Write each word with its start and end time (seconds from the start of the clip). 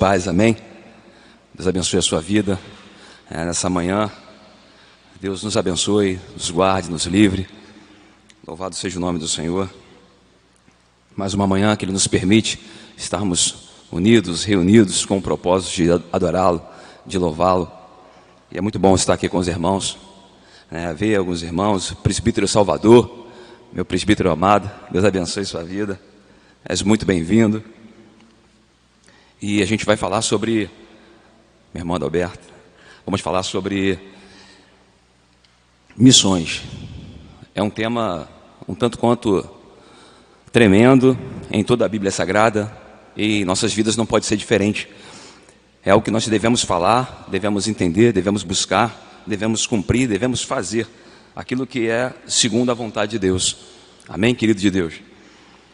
Paz, 0.00 0.26
amém. 0.26 0.56
Deus 1.52 1.68
abençoe 1.68 1.98
a 1.98 2.02
sua 2.02 2.22
vida 2.22 2.58
é, 3.30 3.44
nessa 3.44 3.68
manhã. 3.68 4.10
Deus 5.20 5.42
nos 5.42 5.58
abençoe, 5.58 6.18
nos 6.32 6.50
guarde, 6.50 6.90
nos 6.90 7.04
livre. 7.04 7.46
Louvado 8.46 8.74
seja 8.74 8.96
o 8.96 9.00
nome 9.00 9.18
do 9.18 9.28
Senhor. 9.28 9.68
Mais 11.14 11.34
uma 11.34 11.46
manhã 11.46 11.76
que 11.76 11.84
Ele 11.84 11.92
nos 11.92 12.06
permite 12.06 12.58
estarmos 12.96 13.68
unidos, 13.92 14.42
reunidos 14.42 15.04
com 15.04 15.18
o 15.18 15.22
propósito 15.22 15.74
de 15.74 15.90
adorá-lo, 16.10 16.62
de 17.04 17.18
louvá-lo. 17.18 17.70
E 18.50 18.56
é 18.56 18.62
muito 18.62 18.78
bom 18.78 18.94
estar 18.94 19.12
aqui 19.12 19.28
com 19.28 19.36
os 19.36 19.48
irmãos, 19.48 19.98
né, 20.70 20.94
ver 20.94 21.16
alguns 21.16 21.42
irmãos, 21.42 21.92
presbítero 21.92 22.48
Salvador, 22.48 23.28
meu 23.70 23.84
presbítero 23.84 24.30
amado, 24.30 24.70
Deus 24.90 25.04
abençoe 25.04 25.44
sua 25.44 25.62
vida. 25.62 26.00
És 26.64 26.80
muito 26.80 27.04
bem-vindo. 27.04 27.62
E 29.42 29.62
a 29.62 29.66
gente 29.66 29.86
vai 29.86 29.96
falar 29.96 30.20
sobre, 30.20 30.68
meu 31.72 31.80
irmão 31.80 31.96
Adalberto, 31.96 32.46
vamos 33.06 33.22
falar 33.22 33.42
sobre 33.42 33.98
missões. 35.96 36.62
É 37.54 37.62
um 37.62 37.70
tema 37.70 38.28
um 38.68 38.74
tanto 38.74 38.98
quanto 38.98 39.48
tremendo 40.52 41.18
em 41.50 41.64
toda 41.64 41.86
a 41.86 41.88
Bíblia 41.88 42.10
Sagrada 42.10 42.70
e 43.16 43.42
nossas 43.46 43.72
vidas 43.72 43.96
não 43.96 44.04
pode 44.04 44.26
ser 44.26 44.36
diferente. 44.36 44.86
É 45.82 45.94
o 45.94 46.02
que 46.02 46.10
nós 46.10 46.28
devemos 46.28 46.62
falar, 46.62 47.26
devemos 47.30 47.66
entender, 47.66 48.12
devemos 48.12 48.42
buscar, 48.42 49.22
devemos 49.26 49.66
cumprir, 49.66 50.06
devemos 50.06 50.42
fazer 50.42 50.86
aquilo 51.34 51.66
que 51.66 51.88
é 51.88 52.12
segundo 52.26 52.70
a 52.70 52.74
vontade 52.74 53.12
de 53.12 53.18
Deus. 53.18 53.56
Amém, 54.06 54.34
querido 54.34 54.60
de 54.60 54.70
Deus? 54.70 55.00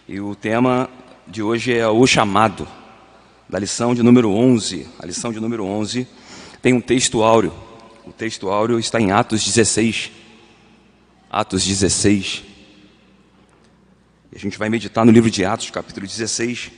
E 0.09 0.21
o 0.21 0.37
tema 0.37 0.89
de 1.27 1.43
hoje 1.43 1.77
é 1.77 1.89
o 1.89 2.07
chamado 2.07 2.86
da 3.49 3.59
lição 3.59 3.95
de 3.95 4.03
número 4.03 4.31
11. 4.31 4.87
A 4.99 5.07
lição 5.07 5.33
de 5.33 5.41
número 5.41 5.65
11 5.65 6.07
tem 6.61 6.73
um 6.73 6.81
texto 6.81 7.23
áureo. 7.23 7.55
O 8.07 8.13
texto 8.13 8.49
áureo 8.49 8.79
está 8.79 9.01
em 9.01 9.13
Atos 9.13 9.45
16. 9.45 10.11
Atos 11.31 11.65
16. 11.65 12.45
E 14.33 14.37
a 14.37 14.39
gente 14.39 14.59
vai 14.59 14.69
meditar 14.69 15.05
no 15.05 15.13
livro 15.13 15.31
de 15.31 15.45
Atos, 15.45 15.71
capítulo 15.71 16.07
16. 16.07 16.71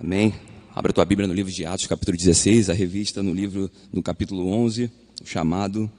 Amém. 0.00 0.34
Abra 0.74 0.92
tua 0.92 1.04
Bíblia 1.04 1.28
no 1.28 1.34
livro 1.34 1.52
de 1.52 1.64
Atos, 1.64 1.86
capítulo 1.86 2.16
16, 2.16 2.68
a 2.68 2.74
revista 2.74 3.22
no 3.22 3.32
livro, 3.32 3.70
no 3.92 4.02
capítulo 4.02 4.48
11, 4.48 4.90
o 5.22 5.26
chamado 5.26 5.90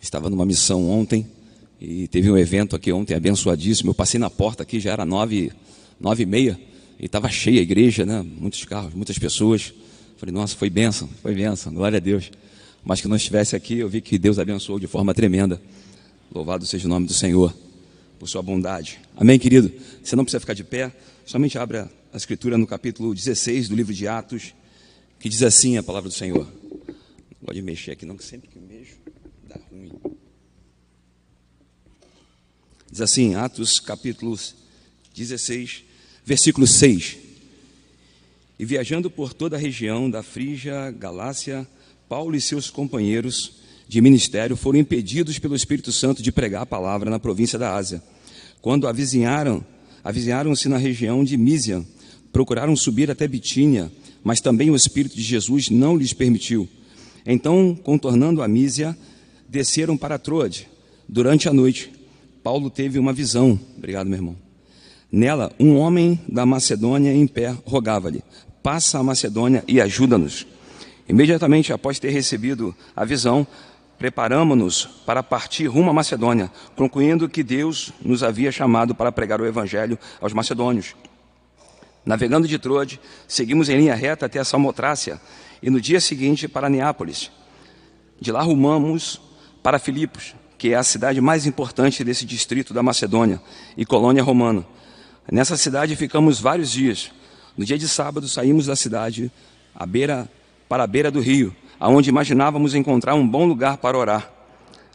Estava 0.00 0.30
numa 0.30 0.46
missão 0.46 0.88
ontem 0.88 1.26
e 1.80 2.08
teve 2.08 2.30
um 2.30 2.38
evento 2.38 2.74
aqui 2.74 2.92
ontem 2.92 3.14
abençoadíssimo. 3.14 3.90
Eu 3.90 3.94
passei 3.94 4.18
na 4.18 4.30
porta 4.30 4.62
aqui, 4.62 4.80
já 4.80 4.92
era 4.92 5.04
nove, 5.04 5.52
nove 6.00 6.22
e 6.22 6.26
meia 6.26 6.58
e 6.98 7.06
estava 7.06 7.28
cheia 7.28 7.60
a 7.60 7.62
igreja, 7.62 8.04
né? 8.04 8.22
Muitos 8.22 8.64
carros, 8.64 8.94
muitas 8.94 9.18
pessoas. 9.18 9.72
Falei, 10.16 10.34
nossa, 10.34 10.56
foi 10.56 10.68
bênção, 10.68 11.08
foi 11.22 11.34
bênção, 11.34 11.72
glória 11.72 11.96
a 11.96 12.00
Deus. 12.00 12.30
Mas 12.84 13.00
que 13.00 13.08
não 13.08 13.16
estivesse 13.16 13.56
aqui, 13.56 13.78
eu 13.78 13.88
vi 13.88 14.00
que 14.00 14.18
Deus 14.18 14.38
abençoou 14.38 14.78
de 14.78 14.86
forma 14.86 15.14
tremenda. 15.14 15.60
Louvado 16.32 16.64
seja 16.66 16.86
o 16.86 16.88
nome 16.90 17.06
do 17.06 17.14
Senhor 17.14 17.54
por 18.18 18.28
sua 18.28 18.42
bondade. 18.42 19.00
Amém, 19.16 19.38
querido? 19.38 19.72
Você 20.02 20.14
não 20.14 20.24
precisa 20.24 20.40
ficar 20.40 20.52
de 20.52 20.62
pé, 20.62 20.92
somente 21.24 21.58
abra 21.58 21.90
a 22.12 22.16
escritura 22.16 22.58
no 22.58 22.66
capítulo 22.66 23.14
16 23.14 23.68
do 23.68 23.74
livro 23.74 23.94
de 23.94 24.06
Atos, 24.06 24.54
que 25.18 25.28
diz 25.28 25.42
assim 25.42 25.78
a 25.78 25.82
palavra 25.82 26.08
do 26.08 26.14
Senhor. 26.14 26.46
Não 26.86 27.46
pode 27.46 27.62
mexer 27.62 27.92
aqui, 27.92 28.04
não, 28.04 28.16
que 28.16 28.24
sempre 28.24 28.48
que 28.48 28.58
mexo. 28.58 28.96
Diz 32.90 33.00
assim, 33.00 33.34
Atos 33.34 33.78
capítulo 33.78 34.36
16, 35.14 35.84
versículo 36.24 36.66
6. 36.66 37.18
E 38.58 38.64
viajando 38.64 39.10
por 39.10 39.32
toda 39.32 39.56
a 39.56 39.58
região 39.58 40.10
da 40.10 40.22
Frígia, 40.22 40.90
Galácia, 40.90 41.66
Paulo 42.08 42.34
e 42.34 42.40
seus 42.40 42.68
companheiros 42.68 43.60
de 43.88 44.00
ministério 44.00 44.56
foram 44.56 44.78
impedidos 44.78 45.38
pelo 45.38 45.56
Espírito 45.56 45.92
Santo 45.92 46.22
de 46.22 46.30
pregar 46.30 46.62
a 46.62 46.66
palavra 46.66 47.10
na 47.10 47.18
província 47.18 47.58
da 47.58 47.74
Ásia. 47.74 48.02
Quando 48.60 48.86
avizinharam, 48.86 49.64
avizinharam-se 50.04 50.68
na 50.68 50.76
região 50.76 51.24
de 51.24 51.36
Mísia, 51.36 51.84
procuraram 52.32 52.76
subir 52.76 53.10
até 53.10 53.26
Bitínia, 53.26 53.90
mas 54.22 54.40
também 54.40 54.70
o 54.70 54.76
Espírito 54.76 55.16
de 55.16 55.22
Jesus 55.22 55.70
não 55.70 55.96
lhes 55.96 56.12
permitiu. 56.12 56.68
Então, 57.24 57.78
contornando 57.82 58.42
a 58.42 58.48
Mísia, 58.48 58.96
desceram 59.50 59.96
para 59.96 60.18
Troade. 60.18 60.68
Durante 61.08 61.48
a 61.48 61.52
noite, 61.52 61.92
Paulo 62.42 62.70
teve 62.70 62.98
uma 62.98 63.12
visão. 63.12 63.58
Obrigado, 63.76 64.06
meu 64.06 64.16
irmão. 64.18 64.36
Nela, 65.10 65.52
um 65.58 65.76
homem 65.76 66.20
da 66.28 66.46
Macedônia 66.46 67.12
em 67.12 67.26
pé 67.26 67.54
rogava-lhe: 67.66 68.22
Passa 68.62 68.98
a 68.98 69.02
Macedônia 69.02 69.64
e 69.66 69.80
ajuda-nos. 69.80 70.46
Imediatamente 71.08 71.72
após 71.72 71.98
ter 71.98 72.10
recebido 72.10 72.74
a 72.94 73.04
visão, 73.04 73.44
preparamos-nos 73.98 74.86
para 75.04 75.22
partir 75.22 75.66
rumo 75.66 75.90
à 75.90 75.92
Macedônia, 75.92 76.50
concluindo 76.76 77.28
que 77.28 77.42
Deus 77.42 77.92
nos 78.00 78.22
havia 78.22 78.52
chamado 78.52 78.94
para 78.94 79.10
pregar 79.10 79.40
o 79.40 79.46
Evangelho 79.46 79.98
aos 80.20 80.32
macedônios. 80.32 80.94
Navegando 82.06 82.46
de 82.46 82.58
Troade, 82.58 83.00
seguimos 83.26 83.68
em 83.68 83.76
linha 83.76 83.94
reta 83.96 84.26
até 84.26 84.38
a 84.38 84.44
Samotrácia 84.44 85.20
e 85.60 85.68
no 85.68 85.80
dia 85.80 86.00
seguinte 86.00 86.46
para 86.46 86.70
Neápolis. 86.70 87.30
De 88.20 88.30
lá 88.30 88.42
rumamos 88.42 89.20
para 89.62 89.78
Filipos, 89.78 90.34
que 90.58 90.72
é 90.72 90.76
a 90.76 90.82
cidade 90.82 91.20
mais 91.20 91.46
importante 91.46 92.04
desse 92.04 92.24
distrito 92.24 92.74
da 92.74 92.82
Macedônia 92.82 93.40
e 93.76 93.84
colônia 93.84 94.22
romana. 94.22 94.64
Nessa 95.30 95.56
cidade 95.56 95.96
ficamos 95.96 96.40
vários 96.40 96.70
dias. 96.70 97.10
No 97.56 97.64
dia 97.64 97.78
de 97.78 97.88
sábado 97.88 98.28
saímos 98.28 98.66
da 98.66 98.76
cidade 98.76 99.30
à 99.74 99.86
beira, 99.86 100.28
para 100.68 100.84
a 100.84 100.86
beira 100.86 101.10
do 101.10 101.20
rio, 101.20 101.54
aonde 101.78 102.10
imaginávamos 102.10 102.74
encontrar 102.74 103.14
um 103.14 103.26
bom 103.26 103.46
lugar 103.46 103.76
para 103.76 103.96
orar. 103.96 104.30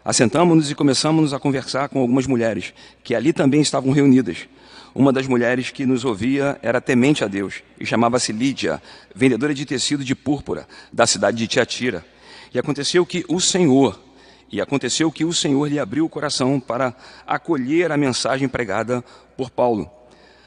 Assentamos-nos 0.03 0.69
e 0.69 0.75
começamos 0.75 1.33
a 1.33 1.39
conversar 1.39 1.89
com 1.89 1.99
algumas 1.99 2.27
mulheres, 2.27 2.73
que 3.03 3.15
ali 3.15 3.33
também 3.33 3.61
estavam 3.61 3.91
reunidas. 3.91 4.47
Uma 4.93 5.11
das 5.11 5.27
mulheres 5.27 5.71
que 5.71 5.85
nos 5.85 6.05
ouvia 6.05 6.59
era 6.61 6.79
temente 6.79 7.23
a 7.23 7.27
Deus 7.27 7.63
e 7.79 7.85
chamava-se 7.85 8.31
Lídia, 8.31 8.81
vendedora 9.15 9.53
de 9.53 9.65
tecido 9.65 10.03
de 10.03 10.13
púrpura 10.13 10.67
da 10.93 11.07
cidade 11.07 11.37
de 11.37 11.47
Tiatira. 11.47 12.05
E 12.53 12.59
aconteceu 12.59 13.05
que 13.05 13.25
o 13.27 13.41
Senhor 13.41 13.99
e 14.55 14.61
aconteceu 14.61 15.11
que 15.11 15.25
o 15.25 15.33
Senhor 15.33 15.67
lhe 15.67 15.77
abriu 15.77 16.05
o 16.05 16.09
coração 16.09 16.61
para 16.61 16.95
acolher 17.27 17.91
a 17.91 17.97
mensagem 17.97 18.47
pregada 18.47 19.03
por 19.35 19.49
Paulo. 19.49 19.91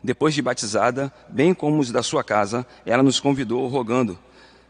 Depois 0.02 0.32
de 0.32 0.41
batizada, 0.41 1.12
bem 1.28 1.52
como 1.52 1.78
os 1.78 1.92
da 1.92 2.02
sua 2.02 2.24
casa, 2.24 2.66
ela 2.86 3.02
nos 3.02 3.20
convidou, 3.20 3.69
rogando: 3.69 4.19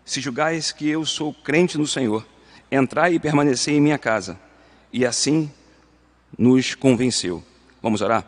Se 0.04 0.20
julgais 0.20 0.72
que 0.72 0.88
eu 0.88 1.06
sou 1.06 1.32
crente 1.32 1.78
no 1.78 1.86
Senhor, 1.86 2.26
entrai 2.68 3.14
e 3.14 3.20
permanecei 3.20 3.76
em 3.76 3.80
minha 3.80 3.96
casa. 3.96 4.36
E 4.92 5.06
assim 5.06 5.48
nos 6.36 6.74
convenceu. 6.74 7.40
Vamos 7.80 8.00
orar? 8.00 8.24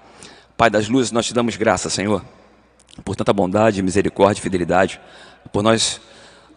Pai 0.57 0.71
das 0.71 0.89
luzes, 0.89 1.11
nós 1.11 1.27
te 1.27 1.35
damos 1.35 1.57
graça, 1.57 1.91
Senhor, 1.91 2.25
por 3.05 3.17
tanta 3.17 3.33
bondade, 3.33 3.83
misericórdia 3.83 4.39
e 4.39 4.43
fidelidade, 4.43 5.01
por 5.53 5.61
nós 5.61 6.01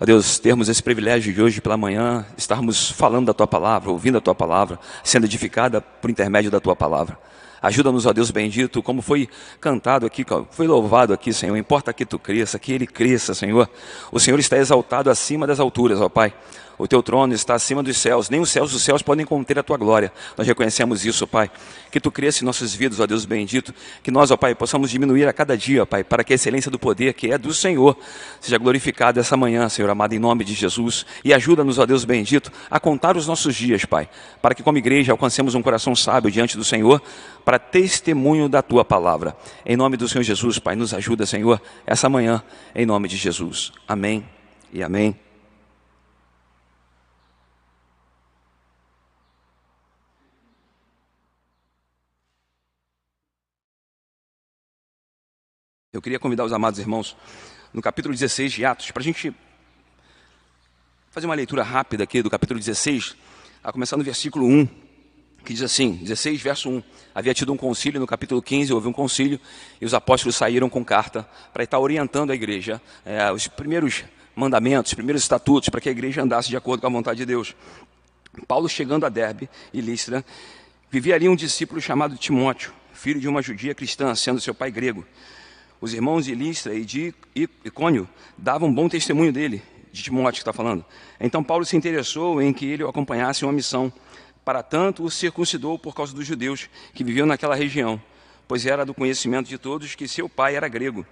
Ó 0.03 0.05
Deus, 0.05 0.37
termos 0.37 0.67
esse 0.67 0.83
privilégio 0.83 1.33
de 1.33 1.41
hoje 1.41 1.61
pela 1.61 1.77
manhã, 1.77 2.25
estarmos 2.37 2.91
falando 2.91 3.27
da 3.27 3.33
tua 3.33 3.47
palavra, 3.47 3.89
ouvindo 3.89 4.17
a 4.17 4.19
tua 4.19 4.35
palavra, 4.35 4.77
sendo 5.01 5.25
edificada 5.25 5.79
por 5.79 6.09
intermédio 6.09 6.51
da 6.51 6.59
tua 6.59 6.75
palavra. 6.75 7.17
Ajuda-nos, 7.61 8.05
ó 8.05 8.11
Deus 8.11 8.29
bendito, 8.29 8.83
como 8.83 9.01
foi 9.01 9.29
cantado 9.61 10.05
aqui, 10.05 10.25
foi 10.51 10.67
louvado 10.67 11.13
aqui, 11.13 11.31
Senhor. 11.31 11.55
Importa 11.55 11.93
que 11.93 12.05
tu 12.05 12.19
cresça, 12.19 12.59
que 12.59 12.73
ele 12.73 12.85
cresça, 12.85 13.33
Senhor. 13.33 13.69
O 14.11 14.19
Senhor 14.19 14.37
está 14.41 14.57
exaltado 14.57 15.09
acima 15.09 15.47
das 15.47 15.61
alturas, 15.61 16.01
ó 16.01 16.09
Pai. 16.09 16.33
O 16.83 16.87
teu 16.87 17.01
trono 17.01 17.33
está 17.33 17.55
acima 17.55 17.81
dos 17.81 17.95
céus, 17.95 18.29
nem 18.29 18.41
os 18.41 18.49
céus 18.49 18.73
dos 18.73 18.83
céus 18.83 19.01
podem 19.01 19.25
conter 19.25 19.57
a 19.57 19.63
tua 19.63 19.77
glória. 19.77 20.11
Nós 20.37 20.45
reconhecemos 20.45 21.05
isso, 21.05 21.25
Pai. 21.25 21.49
Que 21.89 21.97
tu 21.97 22.11
cresça 22.11 22.43
em 22.43 22.45
nossas 22.45 22.75
vidas, 22.75 22.99
ó 22.99 23.07
Deus 23.07 23.23
bendito. 23.23 23.73
Que 24.03 24.11
nós, 24.11 24.31
ó 24.31 24.35
Pai, 24.35 24.53
possamos 24.53 24.91
diminuir 24.91 25.25
a 25.25 25.31
cada 25.31 25.57
dia, 25.57 25.83
ó 25.83 25.85
Pai, 25.85 26.03
para 26.03 26.25
que 26.25 26.33
a 26.33 26.35
excelência 26.35 26.69
do 26.69 26.77
poder 26.77 27.13
que 27.13 27.31
é 27.31 27.37
do 27.37 27.53
Senhor 27.53 27.97
seja 28.41 28.57
glorificada 28.57 29.21
essa 29.21 29.37
manhã, 29.37 29.69
Senhor 29.69 29.89
amado, 29.89 30.11
em 30.11 30.19
nome 30.19 30.43
de 30.43 30.53
Jesus. 30.53 31.05
E 31.23 31.33
ajuda-nos, 31.33 31.79
ó 31.79 31.85
Deus 31.85 32.03
bendito, 32.03 32.51
a 32.69 32.81
contar 32.81 33.15
os 33.15 33.25
nossos 33.27 33.55
dias, 33.55 33.85
Pai, 33.85 34.09
para 34.41 34.53
que 34.53 34.61
como 34.61 34.77
igreja 34.77 35.13
alcancemos 35.13 35.55
um 35.55 35.61
coração 35.61 35.95
sábio 35.95 36.29
diante 36.29 36.57
do 36.57 36.65
Senhor, 36.65 37.01
para 37.45 37.57
testemunho 37.57 38.49
da 38.49 38.61
tua 38.61 38.83
palavra. 38.83 39.37
Em 39.65 39.77
nome 39.77 39.95
do 39.95 40.09
Senhor 40.09 40.25
Jesus, 40.25 40.59
Pai, 40.59 40.75
nos 40.75 40.93
ajuda, 40.93 41.25
Senhor, 41.25 41.61
essa 41.87 42.09
manhã, 42.09 42.43
em 42.75 42.85
nome 42.85 43.07
de 43.07 43.15
Jesus. 43.15 43.71
Amém 43.87 44.25
e 44.73 44.83
amém. 44.83 45.15
Eu 55.93 56.01
queria 56.01 56.17
convidar 56.17 56.43
os 56.43 56.51
amados 56.51 56.79
irmãos 56.79 57.15
no 57.71 57.79
capítulo 57.79 58.15
16 58.15 58.51
de 58.51 58.65
Atos 58.65 58.89
para 58.89 58.99
a 58.99 59.03
gente 59.03 59.31
fazer 61.11 61.27
uma 61.27 61.35
leitura 61.35 61.61
rápida 61.61 62.03
aqui 62.03 62.23
do 62.23 62.31
capítulo 62.31 62.59
16, 62.59 63.15
a 63.63 63.71
começar 63.71 63.95
no 63.95 64.03
versículo 64.03 64.47
1, 64.47 64.65
que 65.45 65.53
diz 65.53 65.61
assim, 65.61 65.91
16, 65.91 66.41
verso 66.41 66.67
1. 66.67 66.83
Havia 67.13 67.31
tido 67.35 67.53
um 67.53 67.57
concílio, 67.57 67.99
no 67.99 68.07
capítulo 68.07 68.41
15 68.41 68.73
houve 68.73 68.87
um 68.87 68.91
concílio, 68.91 69.39
e 69.79 69.85
os 69.85 69.93
apóstolos 69.93 70.35
saíram 70.35 70.67
com 70.67 70.83
carta 70.83 71.29
para 71.53 71.63
estar 71.63 71.77
orientando 71.77 72.31
a 72.31 72.33
igreja, 72.33 72.81
é, 73.05 73.31
os 73.31 73.47
primeiros 73.47 74.03
mandamentos, 74.35 74.93
os 74.93 74.95
primeiros 74.95 75.21
estatutos, 75.21 75.69
para 75.69 75.79
que 75.79 75.89
a 75.89 75.91
igreja 75.91 76.23
andasse 76.23 76.49
de 76.49 76.57
acordo 76.57 76.81
com 76.81 76.87
a 76.87 76.89
vontade 76.89 77.17
de 77.19 77.25
Deus. 77.27 77.55
Paulo 78.47 78.67
chegando 78.67 79.05
a 79.05 79.09
Derbe 79.09 79.47
e 79.71 79.79
Listra, 79.79 80.25
vivia 80.89 81.13
ali 81.13 81.29
um 81.29 81.35
discípulo 81.35 81.79
chamado 81.79 82.17
Timóteo, 82.17 82.73
filho 82.93 83.19
de 83.19 83.27
uma 83.27 83.43
judia 83.43 83.75
cristã, 83.75 84.15
sendo 84.15 84.41
seu 84.41 84.55
pai 84.55 84.71
grego. 84.71 85.05
Os 85.83 85.93
irmãos 85.93 86.23
de 86.23 86.33
Listra 86.33 86.73
e 86.73 86.85
de 86.85 87.13
Icônio 87.35 88.07
davam 88.37 88.73
bom 88.73 88.87
testemunho 88.87 89.33
dele, 89.33 89.61
de 89.91 90.01
Timóteo 90.01 90.35
que 90.35 90.37
está 90.37 90.53
falando. 90.53 90.85
Então 91.19 91.43
Paulo 91.43 91.65
se 91.65 91.75
interessou 91.75 92.41
em 92.41 92.53
que 92.53 92.65
ele 92.65 92.85
o 92.85 92.87
acompanhasse 92.87 93.43
em 93.43 93.47
uma 93.47 93.51
missão. 93.51 93.91
Para 94.45 94.63
tanto, 94.63 95.03
o 95.03 95.11
circuncidou 95.11 95.77
por 95.77 95.93
causa 95.93 96.15
dos 96.15 96.25
judeus 96.25 96.69
que 96.93 97.03
viviam 97.03 97.27
naquela 97.27 97.53
região, 97.53 98.01
pois 98.47 98.65
era 98.65 98.85
do 98.85 98.93
conhecimento 98.93 99.49
de 99.49 99.57
todos 99.57 99.93
que 99.93 100.07
seu 100.07 100.29
pai 100.29 100.55
era 100.55 100.69
grego. 100.69 101.05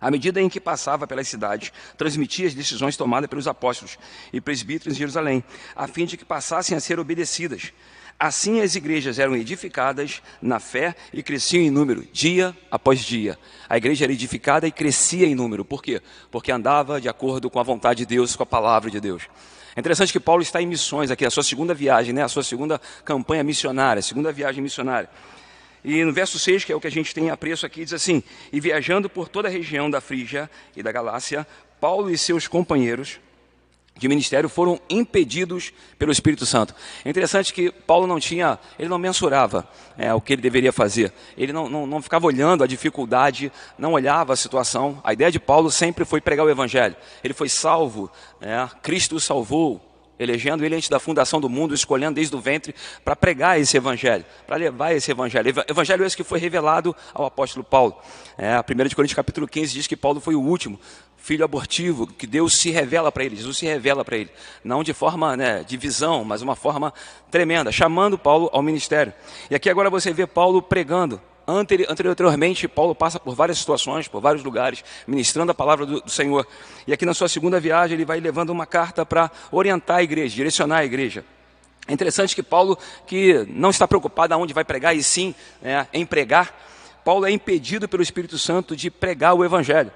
À 0.00 0.10
medida 0.10 0.40
em 0.40 0.48
que 0.48 0.58
passava 0.58 1.06
pelas 1.06 1.28
cidades, 1.28 1.70
transmitia 1.98 2.46
as 2.46 2.54
decisões 2.54 2.96
tomadas 2.96 3.28
pelos 3.28 3.46
apóstolos 3.46 3.98
e 4.32 4.40
presbíteros 4.40 4.96
em 4.96 5.00
Jerusalém, 5.00 5.44
a 5.76 5.86
fim 5.86 6.06
de 6.06 6.16
que 6.16 6.24
passassem 6.24 6.74
a 6.74 6.80
ser 6.80 6.98
obedecidas. 6.98 7.74
Assim 8.20 8.60
as 8.60 8.74
igrejas 8.74 9.20
eram 9.20 9.36
edificadas 9.36 10.20
na 10.42 10.58
fé 10.58 10.96
e 11.12 11.22
cresciam 11.22 11.62
em 11.62 11.70
número, 11.70 12.04
dia 12.12 12.56
após 12.68 12.98
dia. 12.98 13.38
A 13.68 13.76
igreja 13.76 14.04
era 14.04 14.12
edificada 14.12 14.66
e 14.66 14.72
crescia 14.72 15.24
em 15.24 15.36
número. 15.36 15.64
Por 15.64 15.80
quê? 15.80 16.02
Porque 16.28 16.50
andava 16.50 17.00
de 17.00 17.08
acordo 17.08 17.48
com 17.48 17.60
a 17.60 17.62
vontade 17.62 17.98
de 17.98 18.06
Deus, 18.06 18.34
com 18.34 18.42
a 18.42 18.46
palavra 18.46 18.90
de 18.90 19.00
Deus. 19.00 19.28
É 19.76 19.78
interessante 19.78 20.12
que 20.12 20.18
Paulo 20.18 20.42
está 20.42 20.60
em 20.60 20.66
missões 20.66 21.12
aqui, 21.12 21.24
a 21.24 21.30
sua 21.30 21.44
segunda 21.44 21.72
viagem, 21.72 22.12
né? 22.12 22.24
a 22.24 22.28
sua 22.28 22.42
segunda 22.42 22.80
campanha 23.04 23.44
missionária, 23.44 24.02
segunda 24.02 24.32
viagem 24.32 24.60
missionária. 24.60 25.08
E 25.84 26.02
no 26.02 26.12
verso 26.12 26.40
6, 26.40 26.64
que 26.64 26.72
é 26.72 26.76
o 26.76 26.80
que 26.80 26.88
a 26.88 26.90
gente 26.90 27.14
tem 27.14 27.30
apreço 27.30 27.64
aqui, 27.64 27.84
diz 27.84 27.92
assim: 27.92 28.20
E 28.52 28.58
viajando 28.58 29.08
por 29.08 29.28
toda 29.28 29.46
a 29.46 29.50
região 29.50 29.88
da 29.88 30.00
Frígia 30.00 30.50
e 30.76 30.82
da 30.82 30.90
Galácia, 30.90 31.46
Paulo 31.80 32.10
e 32.10 32.18
seus 32.18 32.48
companheiros 32.48 33.20
de 33.98 34.08
ministério 34.08 34.48
foram 34.48 34.80
impedidos 34.88 35.72
pelo 35.98 36.12
Espírito 36.12 36.46
Santo. 36.46 36.74
É 37.04 37.10
interessante 37.10 37.52
que 37.52 37.70
Paulo 37.70 38.06
não 38.06 38.20
tinha, 38.20 38.58
ele 38.78 38.88
não 38.88 38.98
mensurava 38.98 39.68
é, 39.96 40.14
o 40.14 40.20
que 40.20 40.32
ele 40.32 40.42
deveria 40.42 40.72
fazer. 40.72 41.12
Ele 41.36 41.52
não, 41.52 41.68
não, 41.68 41.86
não, 41.86 42.00
ficava 42.00 42.26
olhando 42.26 42.62
a 42.62 42.66
dificuldade, 42.66 43.52
não 43.76 43.92
olhava 43.92 44.32
a 44.32 44.36
situação. 44.36 45.00
A 45.02 45.12
ideia 45.12 45.30
de 45.30 45.40
Paulo 45.40 45.70
sempre 45.70 46.04
foi 46.04 46.20
pregar 46.20 46.46
o 46.46 46.50
Evangelho. 46.50 46.96
Ele 47.22 47.34
foi 47.34 47.48
salvo, 47.48 48.10
é, 48.40 48.68
Cristo 48.80 49.16
o 49.16 49.20
salvou, 49.20 49.84
elegendo 50.18 50.64
ele 50.64 50.74
antes 50.74 50.88
da 50.88 50.98
fundação 50.98 51.40
do 51.40 51.48
mundo, 51.48 51.74
escolhendo 51.74 52.14
desde 52.14 52.34
o 52.34 52.40
ventre 52.40 52.74
para 53.04 53.14
pregar 53.14 53.60
esse 53.60 53.76
evangelho, 53.76 54.24
para 54.46 54.56
levar 54.56 54.92
esse 54.92 55.10
evangelho. 55.10 55.54
Evangelho 55.68 56.04
esse 56.04 56.16
que 56.16 56.24
foi 56.24 56.38
revelado 56.38 56.94
ao 57.14 57.24
apóstolo 57.24 57.64
Paulo. 57.64 57.96
É, 58.36 58.54
a 58.54 58.60
1 58.60 58.64
Coríntios 58.94 59.14
capítulo 59.14 59.46
15 59.46 59.72
diz 59.72 59.86
que 59.86 59.96
Paulo 59.96 60.20
foi 60.20 60.34
o 60.34 60.40
último 60.40 60.78
filho 61.18 61.44
abortivo, 61.44 62.06
que 62.06 62.26
Deus 62.26 62.54
se 62.54 62.70
revela 62.70 63.12
para 63.12 63.24
ele, 63.24 63.36
Jesus 63.36 63.58
se 63.58 63.66
revela 63.66 64.04
para 64.04 64.16
ele, 64.16 64.30
não 64.64 64.82
de 64.82 64.94
forma 64.94 65.36
né, 65.36 65.62
de 65.62 65.76
visão, 65.76 66.24
mas 66.24 66.40
uma 66.40 66.56
forma 66.56 66.94
tremenda, 67.30 67.70
chamando 67.70 68.16
Paulo 68.16 68.48
ao 68.52 68.62
ministério. 68.62 69.12
E 69.50 69.54
aqui 69.54 69.68
agora 69.68 69.90
você 69.90 70.12
vê 70.12 70.26
Paulo 70.26 70.62
pregando 70.62 71.20
Anteriormente, 71.50 72.68
Paulo 72.68 72.94
passa 72.94 73.18
por 73.18 73.34
várias 73.34 73.56
situações, 73.56 74.06
por 74.06 74.20
vários 74.20 74.44
lugares, 74.44 74.84
ministrando 75.06 75.50
a 75.50 75.54
palavra 75.54 75.86
do, 75.86 76.02
do 76.02 76.10
Senhor. 76.10 76.46
E 76.86 76.92
aqui 76.92 77.06
na 77.06 77.14
sua 77.14 77.26
segunda 77.26 77.58
viagem, 77.58 77.94
ele 77.94 78.04
vai 78.04 78.20
levando 78.20 78.50
uma 78.50 78.66
carta 78.66 79.06
para 79.06 79.30
orientar 79.50 79.96
a 79.96 80.02
igreja, 80.02 80.34
direcionar 80.34 80.80
a 80.80 80.84
igreja. 80.84 81.24
É 81.86 81.92
interessante 81.94 82.34
que 82.34 82.42
Paulo, 82.42 82.78
que 83.06 83.46
não 83.48 83.70
está 83.70 83.88
preocupado 83.88 84.34
aonde 84.34 84.52
vai 84.52 84.62
pregar, 84.62 84.94
e 84.94 85.02
sim 85.02 85.34
é, 85.62 85.86
em 85.90 86.04
pregar, 86.04 86.54
Paulo 87.08 87.24
é 87.24 87.30
impedido 87.30 87.88
pelo 87.88 88.02
Espírito 88.02 88.36
Santo 88.36 88.76
de 88.76 88.90
pregar 88.90 89.32
o 89.32 89.42
Evangelho. 89.42 89.90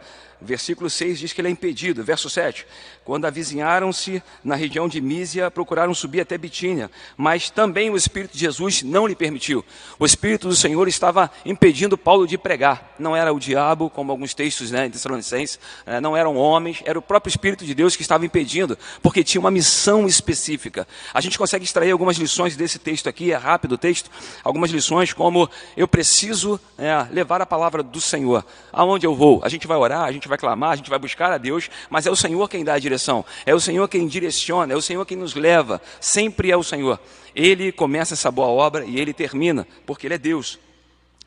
Versículo 0.45 0.91
6 0.91 1.21
diz 1.21 1.33
que 1.33 1.41
ele 1.41 1.49
é 1.49 1.51
impedido. 1.51 2.03
Verso 2.03 2.29
7. 2.29 2.67
Quando 3.05 3.27
avizinharam-se 3.27 4.23
na 4.43 4.55
região 4.55 4.89
de 4.89 5.01
Mísia, 5.01 5.51
procuraram 5.51 5.95
subir 5.95 6.21
até 6.21 6.37
Bitínia, 6.37 6.91
mas 7.17 7.51
também 7.51 7.91
o 7.91 7.97
Espírito 7.97 8.33
de 8.33 8.41
Jesus 8.41 8.83
não 8.83 9.07
lhe 9.07 9.15
permitiu. 9.15 9.65
O 9.99 10.07
Espírito 10.07 10.49
do 10.49 10.55
Senhor 10.55 10.87
estava 10.89 11.31
impedindo 11.45 11.99
Paulo 11.99 12.27
de 12.27 12.39
pregar. 12.39 12.95
Não 12.99 13.17
era 13.17 13.33
o 13.33 13.41
diabo, 13.41 13.91
como 13.91 14.13
alguns 14.13 14.35
textos 14.35 14.71
né, 14.71 14.87
em 14.87 14.91
Tessalonicenses, 14.91 15.59
eh, 15.85 16.01
não 16.01 16.17
eram 16.17 16.37
homens, 16.37 16.81
era 16.85 16.99
o 16.99 17.03
próprio 17.03 17.31
Espírito 17.31 17.65
de 17.65 17.75
Deus 17.75 17.97
que 17.97 18.03
estava 18.03 18.25
impedindo, 18.25 18.79
porque 19.03 19.25
tinha 19.25 19.41
uma 19.41 19.51
missão 19.51 20.07
específica. 20.07 20.87
A 21.13 21.21
gente 21.21 21.39
consegue 21.39 21.65
extrair 21.65 21.91
algumas 21.91 22.17
lições 22.17 22.57
desse 22.57 22.79
texto 22.79 23.09
aqui, 23.09 23.33
é 23.33 23.37
rápido 23.37 23.73
o 23.73 23.79
texto, 23.79 24.11
algumas 24.45 24.71
lições 24.71 25.13
como 25.13 25.51
eu 25.77 25.89
preciso 25.89 26.61
é, 26.79 27.02
levar 27.11 27.41
a 27.41 27.47
palavra 27.47 27.83
do 27.83 28.01
Senhor. 28.01 28.45
Aonde 28.73 29.07
eu 29.07 29.15
vou? 29.15 29.41
A 29.45 29.49
gente 29.49 29.67
vai 29.67 29.77
orar, 29.77 30.03
a 30.03 30.13
gente 30.13 30.29
vai 30.29 30.39
clamar, 30.39 30.71
a 30.71 30.77
gente 30.77 30.91
vai 30.91 30.99
buscar 30.99 31.33
a 31.33 31.39
Deus, 31.39 31.71
mas 31.89 32.07
é 32.07 32.11
o 32.11 32.17
Senhor 32.17 32.49
quem 32.49 32.65
dá 32.65 32.75
a 32.75 32.79
direção. 32.79 33.25
É 33.47 33.55
o 33.55 33.61
Senhor 33.61 33.89
quem 33.89 34.07
direciona, 34.07 34.73
é 34.73 34.77
o 34.77 34.83
Senhor 34.83 35.05
quem 35.07 35.17
nos 35.17 35.35
leva. 35.35 35.81
Sempre 36.01 36.51
é 36.51 36.57
o 36.57 36.63
Senhor. 36.63 37.01
Ele 37.35 37.73
começa 37.73 38.15
essa 38.15 38.31
boa 38.31 38.49
obra 38.49 38.85
e 38.85 39.01
ele 39.01 39.13
termina, 39.13 39.67
porque 39.87 40.07
ele 40.07 40.15
é 40.15 40.19
Deus. 40.19 40.59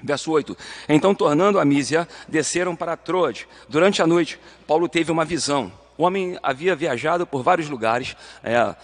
Verso 0.02 0.32
8: 0.32 0.58
Então, 0.90 1.16
tornando 1.16 1.60
a 1.60 1.66
Mísia, 1.66 2.08
desceram 2.28 2.76
para 2.76 2.98
Troade. 2.98 3.48
Durante 3.68 4.02
a 4.02 4.08
noite, 4.08 4.40
Paulo 4.68 4.88
teve 4.88 5.12
uma 5.12 5.26
visão. 5.26 5.72
O 5.98 6.04
homem 6.04 6.38
havia 6.44 6.76
viajado 6.76 7.26
por 7.26 7.42
vários 7.42 7.70
lugares, 7.70 8.16
é, 8.44 8.76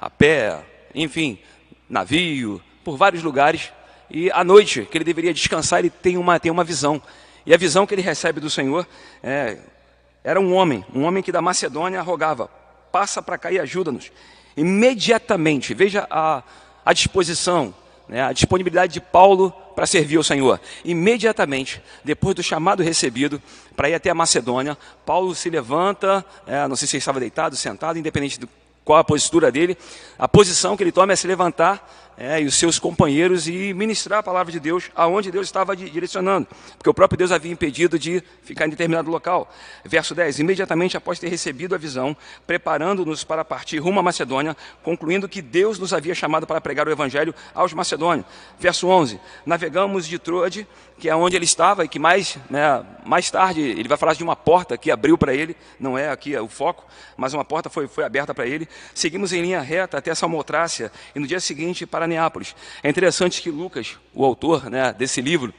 a 0.00 0.10
pé, 0.10 0.60
enfim, 0.94 1.38
navio, 1.88 2.62
por 2.84 2.96
vários 2.96 3.22
lugares. 3.22 3.72
E 4.14 4.30
à 4.30 4.44
noite, 4.44 4.86
que 4.90 4.98
ele 4.98 5.04
deveria 5.04 5.32
descansar, 5.32 5.78
ele 5.78 5.88
tem 5.88 6.18
uma, 6.18 6.38
tem 6.38 6.52
uma 6.52 6.62
visão. 6.62 7.00
E 7.46 7.54
a 7.54 7.56
visão 7.56 7.86
que 7.86 7.94
ele 7.94 8.02
recebe 8.02 8.40
do 8.40 8.50
Senhor 8.50 8.86
é, 9.22 9.56
era 10.22 10.38
um 10.38 10.54
homem, 10.54 10.84
um 10.94 11.04
homem 11.04 11.22
que 11.22 11.32
da 11.32 11.40
Macedônia 11.40 12.02
rogava: 12.02 12.48
passa 12.92 13.22
para 13.22 13.38
cá 13.38 13.50
e 13.50 13.58
ajuda-nos. 13.58 14.12
Imediatamente, 14.54 15.72
veja 15.72 16.06
a, 16.10 16.42
a 16.84 16.92
disposição, 16.92 17.74
né, 18.06 18.22
a 18.22 18.34
disponibilidade 18.34 18.92
de 18.92 19.00
Paulo 19.00 19.50
para 19.74 19.86
servir 19.86 20.18
ao 20.18 20.22
Senhor. 20.22 20.60
Imediatamente, 20.84 21.82
depois 22.04 22.34
do 22.34 22.42
chamado 22.42 22.82
recebido 22.82 23.42
para 23.74 23.88
ir 23.88 23.94
até 23.94 24.10
a 24.10 24.14
Macedônia, 24.14 24.76
Paulo 25.06 25.34
se 25.34 25.48
levanta, 25.48 26.22
é, 26.46 26.68
não 26.68 26.76
sei 26.76 26.86
se 26.86 26.96
ele 26.96 27.00
estava 27.00 27.18
deitado, 27.18 27.56
sentado, 27.56 27.98
independente 27.98 28.38
de 28.38 28.46
qual 28.84 28.98
a 28.98 29.04
postura 29.04 29.50
dele, 29.50 29.78
a 30.18 30.28
posição 30.28 30.76
que 30.76 30.82
ele 30.82 30.92
toma 30.92 31.14
é 31.14 31.16
se 31.16 31.26
levantar 31.26 32.11
é, 32.16 32.40
e 32.40 32.44
os 32.44 32.54
seus 32.54 32.78
companheiros 32.78 33.48
e 33.48 33.72
ministrar 33.72 34.20
a 34.20 34.22
palavra 34.22 34.52
de 34.52 34.60
Deus 34.60 34.90
aonde 34.94 35.30
Deus 35.30 35.46
estava 35.46 35.74
direcionando, 35.74 36.46
porque 36.76 36.88
o 36.88 36.94
próprio 36.94 37.18
Deus 37.18 37.32
havia 37.32 37.50
impedido 37.50 37.98
de 37.98 38.22
ficar 38.42 38.66
em 38.66 38.70
determinado 38.70 39.10
local. 39.10 39.50
Verso 39.84 40.14
10: 40.14 40.40
Imediatamente 40.40 40.96
após 40.96 41.18
ter 41.18 41.28
recebido 41.28 41.74
a 41.74 41.78
visão, 41.78 42.16
preparando-nos 42.46 43.24
para 43.24 43.44
partir 43.44 43.78
rumo 43.78 44.00
à 44.00 44.02
Macedônia, 44.02 44.56
concluindo 44.82 45.28
que 45.28 45.42
Deus 45.42 45.78
nos 45.78 45.92
havia 45.92 46.14
chamado 46.14 46.46
para 46.46 46.60
pregar 46.60 46.86
o 46.86 46.90
evangelho 46.90 47.34
aos 47.54 47.72
macedônios. 47.72 48.26
Verso 48.58 48.86
11: 48.88 49.20
Navegamos 49.46 50.06
de 50.06 50.18
Troade, 50.18 50.66
que 50.98 51.08
é 51.08 51.16
onde 51.16 51.34
ele 51.34 51.44
estava 51.44 51.84
e 51.84 51.88
que 51.88 51.98
mais, 51.98 52.38
né, 52.48 52.84
mais 53.04 53.30
tarde 53.30 53.60
ele 53.60 53.88
vai 53.88 53.98
falar 53.98 54.14
de 54.14 54.22
uma 54.22 54.36
porta 54.36 54.78
que 54.78 54.90
abriu 54.90 55.18
para 55.18 55.34
ele, 55.34 55.56
não 55.80 55.98
é 55.98 56.10
aqui 56.10 56.36
o 56.36 56.48
foco, 56.48 56.84
mas 57.16 57.34
uma 57.34 57.44
porta 57.44 57.68
foi, 57.68 57.88
foi 57.88 58.04
aberta 58.04 58.32
para 58.32 58.46
ele. 58.46 58.68
Seguimos 58.94 59.32
em 59.32 59.42
linha 59.42 59.60
reta 59.60 59.98
até 59.98 60.14
Samotrácia 60.14 60.92
e 61.14 61.18
no 61.18 61.26
dia 61.26 61.40
seguinte 61.40 61.84
para 61.86 62.06
É 62.82 62.88
interessante 62.88 63.40
que 63.42 63.50
Lucas, 63.50 63.96
o 64.14 64.24
autor 64.24 64.68
né, 64.70 64.92
desse 64.92 65.20
livro, 65.20 65.52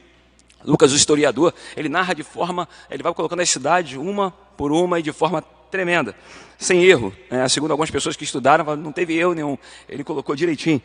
Lucas, 0.63 0.93
o 0.93 0.95
historiador, 0.95 1.53
ele 1.75 1.89
narra 1.89 2.13
de 2.13 2.23
forma, 2.23 2.67
ele 2.89 3.03
vai 3.03 3.13
colocando 3.13 3.41
as 3.41 3.49
cidades 3.49 3.97
uma 3.97 4.31
por 4.31 4.71
uma 4.71 4.99
e 4.99 5.03
de 5.03 5.11
forma 5.11 5.41
tremenda, 5.69 6.15
sem 6.57 6.83
erro. 6.83 7.13
Né? 7.29 7.47
Segundo 7.49 7.71
algumas 7.71 7.91
pessoas 7.91 8.15
que 8.15 8.23
estudaram, 8.23 8.75
não 8.75 8.91
teve 8.91 9.17
erro 9.17 9.33
nenhum. 9.33 9.57
Ele 9.89 10.03
colocou 10.03 10.35
direitinho. 10.35 10.81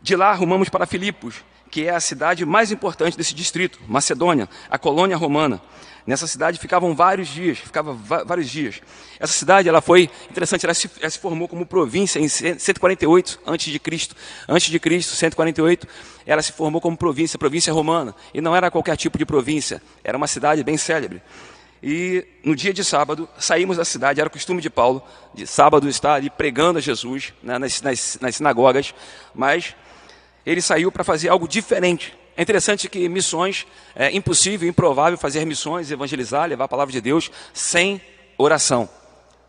De 0.00 0.14
lá 0.14 0.32
rumamos 0.32 0.68
para 0.68 0.86
Filipos, 0.86 1.44
que 1.70 1.86
é 1.86 1.90
a 1.90 2.00
cidade 2.00 2.46
mais 2.46 2.70
importante 2.70 3.16
desse 3.16 3.34
distrito, 3.34 3.78
Macedônia, 3.86 4.48
a 4.70 4.78
colônia 4.78 5.16
romana. 5.16 5.60
Nessa 6.06 6.28
cidade 6.28 6.60
ficavam 6.60 6.94
vários 6.94 7.26
dias, 7.26 7.58
ficava 7.58 7.92
vários 7.92 8.48
dias. 8.48 8.80
Essa 9.18 9.32
cidade, 9.32 9.68
ela 9.68 9.80
foi 9.80 10.08
interessante, 10.30 10.64
ela 10.64 10.72
se, 10.72 10.88
ela 11.00 11.10
se 11.10 11.18
formou 11.18 11.48
como 11.48 11.66
província 11.66 12.20
em 12.20 12.28
148 12.28 13.40
antes 13.44 13.72
de 13.72 13.78
Cristo. 13.80 14.14
Antes 14.48 14.70
de 14.70 14.78
Cristo, 14.78 15.16
148, 15.16 15.88
ela 16.24 16.40
se 16.42 16.52
formou 16.52 16.80
como 16.80 16.96
província, 16.96 17.36
província 17.36 17.72
romana. 17.72 18.14
E 18.32 18.40
não 18.40 18.54
era 18.54 18.70
qualquer 18.70 18.96
tipo 18.96 19.18
de 19.18 19.26
província, 19.26 19.82
era 20.04 20.16
uma 20.16 20.28
cidade 20.28 20.62
bem 20.62 20.76
célebre. 20.76 21.20
E 21.82 22.24
no 22.44 22.54
dia 22.54 22.72
de 22.72 22.84
sábado, 22.84 23.28
saímos 23.36 23.76
da 23.76 23.84
cidade, 23.84 24.20
era 24.20 24.30
costume 24.30 24.62
de 24.62 24.70
Paulo, 24.70 25.02
de 25.34 25.44
sábado 25.44 25.88
estar 25.88 26.14
ali 26.14 26.30
pregando 26.30 26.78
a 26.78 26.82
Jesus 26.82 27.34
né, 27.42 27.58
nas, 27.58 27.82
nas, 27.82 28.18
nas 28.20 28.36
sinagogas, 28.36 28.94
mas 29.34 29.74
ele 30.44 30.62
saiu 30.62 30.92
para 30.92 31.02
fazer 31.02 31.28
algo 31.30 31.48
diferente 31.48 32.16
é 32.36 32.42
interessante 32.42 32.88
que 32.88 33.08
missões, 33.08 33.66
é 33.94 34.14
impossível, 34.14 34.68
improvável 34.68 35.16
fazer 35.16 35.44
missões, 35.46 35.90
evangelizar, 35.90 36.46
levar 36.46 36.64
a 36.64 36.68
palavra 36.68 36.92
de 36.92 37.00
Deus 37.00 37.30
sem 37.54 38.00
oração. 38.36 38.88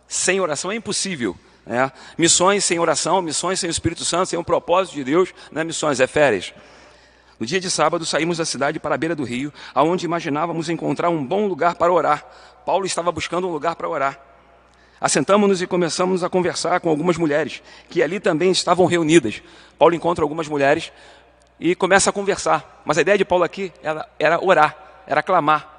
Sem 0.07 0.39
oração 0.39 0.71
é 0.71 0.75
impossível. 0.75 1.35
É. 1.65 1.91
Missões 2.17 2.63
sem 2.63 2.79
oração, 2.79 3.21
missões 3.21 3.59
sem 3.59 3.69
o 3.69 3.71
Espírito 3.71 4.05
Santo, 4.05 4.27
sem 4.27 4.39
o 4.39 4.43
propósito 4.43 4.95
de 4.95 5.03
Deus, 5.03 5.33
não 5.51 5.61
é 5.61 5.65
missões, 5.65 5.99
é 5.99 6.07
férias. 6.07 6.53
No 7.37 7.45
dia 7.45 7.59
de 7.59 7.69
sábado, 7.69 8.05
saímos 8.05 8.37
da 8.37 8.45
cidade 8.45 8.79
para 8.79 8.95
a 8.95 8.97
beira 8.97 9.13
do 9.13 9.25
rio, 9.25 9.51
aonde 9.75 10.05
imaginávamos 10.05 10.69
encontrar 10.69 11.09
um 11.09 11.23
bom 11.23 11.45
lugar 11.45 11.75
para 11.75 11.91
orar. 11.91 12.25
Paulo 12.65 12.85
estava 12.85 13.11
buscando 13.11 13.49
um 13.49 13.51
lugar 13.51 13.75
para 13.75 13.89
orar. 13.89 14.17
Assentamos-nos 14.99 15.61
e 15.61 15.67
começamos 15.67 16.23
a 16.23 16.29
conversar 16.29 16.79
com 16.79 16.89
algumas 16.89 17.17
mulheres, 17.17 17.61
que 17.89 18.01
ali 18.01 18.19
também 18.19 18.49
estavam 18.49 18.85
reunidas. 18.85 19.43
Paulo 19.77 19.93
encontra 19.93 20.23
algumas 20.23 20.47
mulheres 20.47 20.91
e 21.59 21.75
começa 21.75 22.09
a 22.09 22.13
conversar. 22.13 22.81
Mas 22.85 22.97
a 22.97 23.01
ideia 23.01 23.17
de 23.17 23.25
Paulo 23.25 23.43
aqui 23.43 23.71
era, 23.81 24.07
era 24.19 24.43
orar, 24.43 25.03
era 25.07 25.23
clamar. 25.23 25.75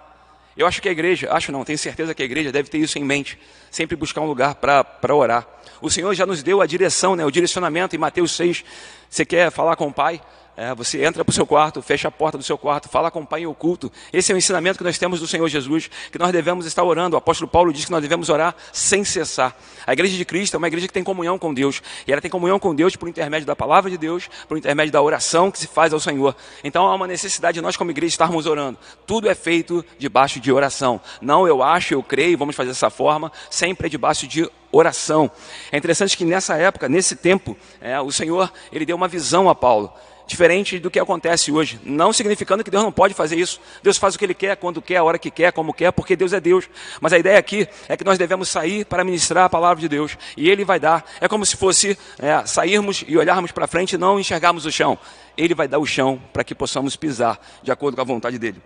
Eu 0.56 0.66
acho 0.66 0.82
que 0.82 0.88
a 0.88 0.92
igreja, 0.92 1.32
acho 1.32 1.52
não, 1.52 1.64
tenho 1.64 1.78
certeza 1.78 2.12
que 2.12 2.22
a 2.22 2.24
igreja 2.24 2.50
deve 2.50 2.68
ter 2.68 2.78
isso 2.78 2.98
em 2.98 3.04
mente, 3.04 3.38
sempre 3.70 3.94
buscar 3.96 4.22
um 4.22 4.26
lugar 4.26 4.56
para 4.56 5.14
orar. 5.14 5.46
O 5.80 5.88
Senhor 5.88 6.12
já 6.14 6.26
nos 6.26 6.42
deu 6.42 6.60
a 6.60 6.66
direção, 6.66 7.14
né, 7.14 7.24
o 7.24 7.30
direcionamento 7.30 7.94
em 7.94 7.98
Mateus 7.98 8.32
6. 8.32 8.64
Você 9.08 9.24
quer 9.24 9.52
falar 9.52 9.76
com 9.76 9.86
o 9.86 9.92
Pai? 9.92 10.20
É, 10.60 10.74
você 10.74 11.04
entra 11.04 11.24
para 11.24 11.30
o 11.30 11.32
seu 11.32 11.46
quarto, 11.46 11.80
fecha 11.80 12.08
a 12.08 12.10
porta 12.10 12.36
do 12.36 12.42
seu 12.42 12.58
quarto, 12.58 12.88
fala 12.88 13.12
com 13.12 13.20
o 13.20 13.26
Pai 13.26 13.42
em 13.42 13.46
oculto. 13.46 13.92
Esse 14.12 14.32
é 14.32 14.34
o 14.34 14.38
ensinamento 14.38 14.76
que 14.76 14.82
nós 14.82 14.98
temos 14.98 15.20
do 15.20 15.26
Senhor 15.28 15.46
Jesus, 15.46 15.88
que 16.10 16.18
nós 16.18 16.32
devemos 16.32 16.66
estar 16.66 16.82
orando. 16.82 17.14
O 17.14 17.16
apóstolo 17.16 17.48
Paulo 17.48 17.72
diz 17.72 17.84
que 17.84 17.92
nós 17.92 18.02
devemos 18.02 18.28
orar 18.28 18.56
sem 18.72 19.04
cessar. 19.04 19.56
A 19.86 19.92
igreja 19.92 20.16
de 20.16 20.24
Cristo 20.24 20.54
é 20.54 20.58
uma 20.58 20.66
igreja 20.66 20.88
que 20.88 20.92
tem 20.92 21.04
comunhão 21.04 21.38
com 21.38 21.54
Deus. 21.54 21.80
E 22.08 22.10
ela 22.10 22.20
tem 22.20 22.28
comunhão 22.28 22.58
com 22.58 22.74
Deus 22.74 22.96
por 22.96 23.08
intermédio 23.08 23.46
da 23.46 23.54
palavra 23.54 23.88
de 23.88 23.96
Deus, 23.96 24.28
por 24.48 24.58
intermédio 24.58 24.92
da 24.92 25.00
oração 25.00 25.48
que 25.48 25.60
se 25.60 25.68
faz 25.68 25.92
ao 25.92 26.00
Senhor. 26.00 26.34
Então 26.64 26.88
há 26.88 26.94
uma 26.96 27.06
necessidade 27.06 27.54
de 27.54 27.60
nós, 27.60 27.76
como 27.76 27.92
igreja, 27.92 28.14
estarmos 28.14 28.44
orando. 28.44 28.76
Tudo 29.06 29.30
é 29.30 29.36
feito 29.36 29.84
debaixo 29.96 30.40
de 30.40 30.50
oração. 30.50 31.00
Não 31.20 31.46
eu 31.46 31.62
acho, 31.62 31.94
eu 31.94 32.02
creio, 32.02 32.36
vamos 32.36 32.56
fazer 32.56 32.70
dessa 32.70 32.90
forma, 32.90 33.30
sempre 33.48 33.86
é 33.86 33.88
debaixo 33.88 34.26
de 34.26 34.50
oração. 34.72 35.30
É 35.70 35.78
interessante 35.78 36.16
que 36.16 36.24
nessa 36.24 36.56
época, 36.56 36.88
nesse 36.88 37.14
tempo, 37.14 37.56
é, 37.80 38.00
o 38.00 38.10
Senhor 38.10 38.52
ele 38.72 38.84
deu 38.84 38.96
uma 38.96 39.06
visão 39.06 39.48
a 39.48 39.54
Paulo 39.54 39.92
diferente 40.28 40.78
do 40.78 40.90
que 40.90 41.00
acontece 41.00 41.50
hoje. 41.50 41.80
Não 41.82 42.12
significando 42.12 42.62
que 42.62 42.70
Deus 42.70 42.84
não 42.84 42.92
pode 42.92 43.14
fazer 43.14 43.36
isso. 43.36 43.58
Deus 43.82 43.96
faz 43.96 44.14
o 44.14 44.18
que 44.18 44.24
Ele 44.26 44.34
quer, 44.34 44.56
quando 44.56 44.80
quer, 44.80 44.98
a 44.98 45.02
hora 45.02 45.18
que 45.18 45.30
quer, 45.30 45.52
como 45.52 45.72
quer, 45.72 45.90
porque 45.90 46.14
Deus 46.14 46.34
é 46.34 46.40
Deus. 46.40 46.68
Mas 47.00 47.14
a 47.14 47.18
ideia 47.18 47.38
aqui 47.38 47.66
é 47.88 47.96
que 47.96 48.04
nós 48.04 48.18
devemos 48.18 48.48
sair 48.50 48.84
para 48.84 49.02
ministrar 49.02 49.46
a 49.46 49.48
palavra 49.48 49.80
de 49.80 49.88
Deus. 49.88 50.16
E 50.36 50.48
Ele 50.48 50.64
vai 50.64 50.78
dar. 50.78 51.04
É 51.20 51.26
como 51.26 51.44
se 51.46 51.56
fosse 51.56 51.98
é, 52.18 52.44
sairmos 52.44 53.04
e 53.08 53.16
olharmos 53.16 53.50
para 53.50 53.66
frente 53.66 53.94
e 53.94 53.98
não 53.98 54.20
enxergarmos 54.20 54.66
o 54.66 54.70
chão. 54.70 54.98
Ele 55.36 55.54
vai 55.54 55.66
dar 55.66 55.78
o 55.78 55.86
chão 55.86 56.20
para 56.32 56.44
que 56.44 56.54
possamos 56.54 56.94
pisar 56.94 57.40
de 57.62 57.72
acordo 57.72 57.96
com 57.96 58.02
a 58.02 58.04
vontade 58.04 58.38
dEle. 58.38 58.60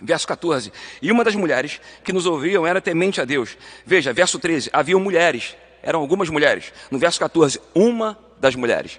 Verso 0.00 0.26
14. 0.26 0.72
E 1.02 1.12
uma 1.12 1.22
das 1.22 1.34
mulheres 1.34 1.78
que 2.02 2.12
nos 2.12 2.24
ouviam 2.24 2.66
era 2.66 2.80
temente 2.80 3.20
a 3.20 3.24
Deus. 3.24 3.56
Veja, 3.84 4.14
verso 4.14 4.38
13. 4.38 4.70
Haviam 4.72 4.98
mulheres, 4.98 5.56
eram 5.82 6.00
algumas 6.00 6.30
mulheres. 6.30 6.72
No 6.90 6.98
verso 6.98 7.20
14, 7.20 7.60
uma 7.74 8.18
das 8.40 8.54
mulheres. 8.54 8.98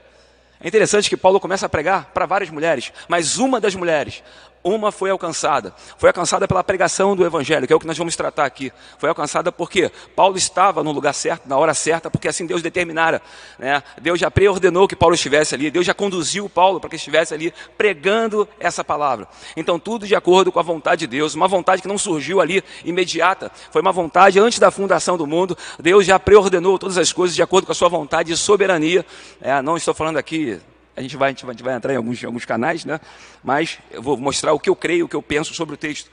É 0.60 0.68
interessante 0.68 1.10
que 1.10 1.18
Paulo 1.18 1.40
começa 1.40 1.66
a 1.66 1.70
pregar 1.70 2.12
para 2.14 2.26
várias 2.26 2.50
mulheres, 2.50 2.92
mas 3.08 3.38
uma 3.38 3.60
das 3.62 3.76
mulheres, 3.76 4.24
uma 4.64 4.92
foi 4.92 5.10
alcançada. 5.10 5.74
Foi 5.98 6.10
alcançada 6.10 6.48
pela 6.48 6.64
pregação 6.64 7.16
do 7.16 7.26
Evangelho, 7.26 7.66
que 7.66 7.74
é 7.74 7.76
o 7.76 7.80
que 7.80 7.88
nós 7.88 7.98
vamos 7.98 8.16
tratar 8.16 8.46
aqui. 8.46 8.72
Foi 8.98 9.10
alcançada 9.10 9.52
porque 9.52 9.92
Paulo 10.16 10.38
estava 10.38 10.84
no 10.84 10.92
lugar 10.92 11.14
certo, 11.14 11.48
na 11.48 11.58
hora 11.58 11.74
certa, 11.74 12.10
porque 12.10 12.28
assim 12.28 12.46
Deus 12.46 12.62
determinara. 12.62 13.22
Né? 13.58 13.82
Deus 14.02 14.20
já 14.20 14.30
preordenou 14.30 14.88
que 14.88 14.96
Paulo 14.96 15.16
estivesse 15.16 15.56
ali, 15.56 15.72
Deus 15.72 15.86
já 15.86 15.94
conduziu 15.94 16.50
Paulo 16.50 16.80
para 16.80 16.90
que 16.90 16.96
estivesse 16.96 17.34
ali 17.34 17.54
pregando 17.78 18.48
essa 18.60 18.84
palavra. 18.84 19.28
Então, 19.56 19.80
tudo 19.80 20.06
de 20.06 20.16
acordo 20.16 20.52
com 20.52 20.60
a 20.60 20.64
vontade 20.64 21.02
de 21.02 21.08
Deus, 21.08 21.34
uma 21.34 21.48
vontade 21.48 21.82
que 21.82 21.88
não 21.88 21.98
surgiu 21.98 22.42
ali 22.42 22.64
imediata, 22.84 23.52
foi 23.72 23.82
uma 23.82 23.92
vontade 23.92 24.40
antes 24.40 24.60
da 24.60 24.72
fundação 24.72 25.18
do 25.18 25.26
mundo. 25.26 25.58
Deus 25.80 26.06
já 26.06 26.20
preordenou 26.20 26.78
todas 26.78 26.98
as 26.98 27.14
coisas 27.14 27.36
de 27.36 27.42
acordo 27.42 27.66
com 27.66 27.72
a 27.72 27.76
sua 27.76 27.90
vontade 27.90 28.32
e 28.32 28.38
soberania. 28.38 29.06
É, 29.42 29.62
não 29.62 29.78
estou 29.78 29.94
falando 29.94 30.18
aqui 30.18 30.60
a 30.98 31.02
gente 31.02 31.16
vai, 31.16 31.28
a 31.28 31.32
gente 31.32 31.46
vai, 31.46 31.52
a 31.52 31.54
gente 31.54 31.64
vai 31.64 31.76
entrar 31.76 31.94
em 31.94 31.96
alguns, 31.96 32.24
em 32.24 32.26
alguns 32.26 32.44
canais, 32.44 32.84
né? 32.84 33.00
mas 33.44 33.78
eu 33.92 34.02
vou 34.02 34.18
mostrar 34.18 34.52
o 34.54 34.60
que 34.60 34.68
eu 34.68 34.76
creio, 34.76 35.06
o 35.06 35.08
que 35.08 35.16
eu 35.16 35.22
penso 35.22 35.54
sobre 35.54 35.76
o 35.76 35.78
texto. 35.78 36.10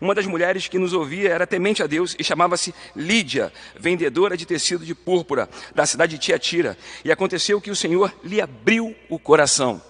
Uma 0.00 0.14
das 0.14 0.26
mulheres 0.26 0.68
que 0.68 0.78
nos 0.78 0.92
ouvia 0.92 1.30
era 1.30 1.44
temente 1.44 1.82
a 1.82 1.88
Deus 1.88 2.14
e 2.16 2.22
chamava-se 2.22 2.72
Lídia, 2.94 3.52
vendedora 3.76 4.36
de 4.36 4.46
tecido 4.46 4.86
de 4.86 4.94
púrpura, 4.94 5.48
da 5.74 5.84
cidade 5.84 6.12
de 6.12 6.18
Tiatira. 6.18 6.78
E 7.04 7.10
aconteceu 7.10 7.60
que 7.60 7.68
o 7.70 7.74
Senhor 7.74 8.14
lhe 8.22 8.40
abriu 8.40 8.94
o 9.08 9.18
coração. 9.18 9.82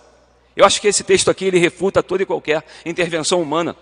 Eu 0.57 0.65
acho 0.65 0.81
que 0.81 0.89
esse 0.89 1.05
texto 1.05 1.31
aqui 1.31 1.45
ele 1.45 1.59
refuta 1.59 2.03
toda 2.03 2.23
e 2.23 2.27
qualquer 2.27 2.65
intervenção 2.87 3.43
humana. 3.43 3.77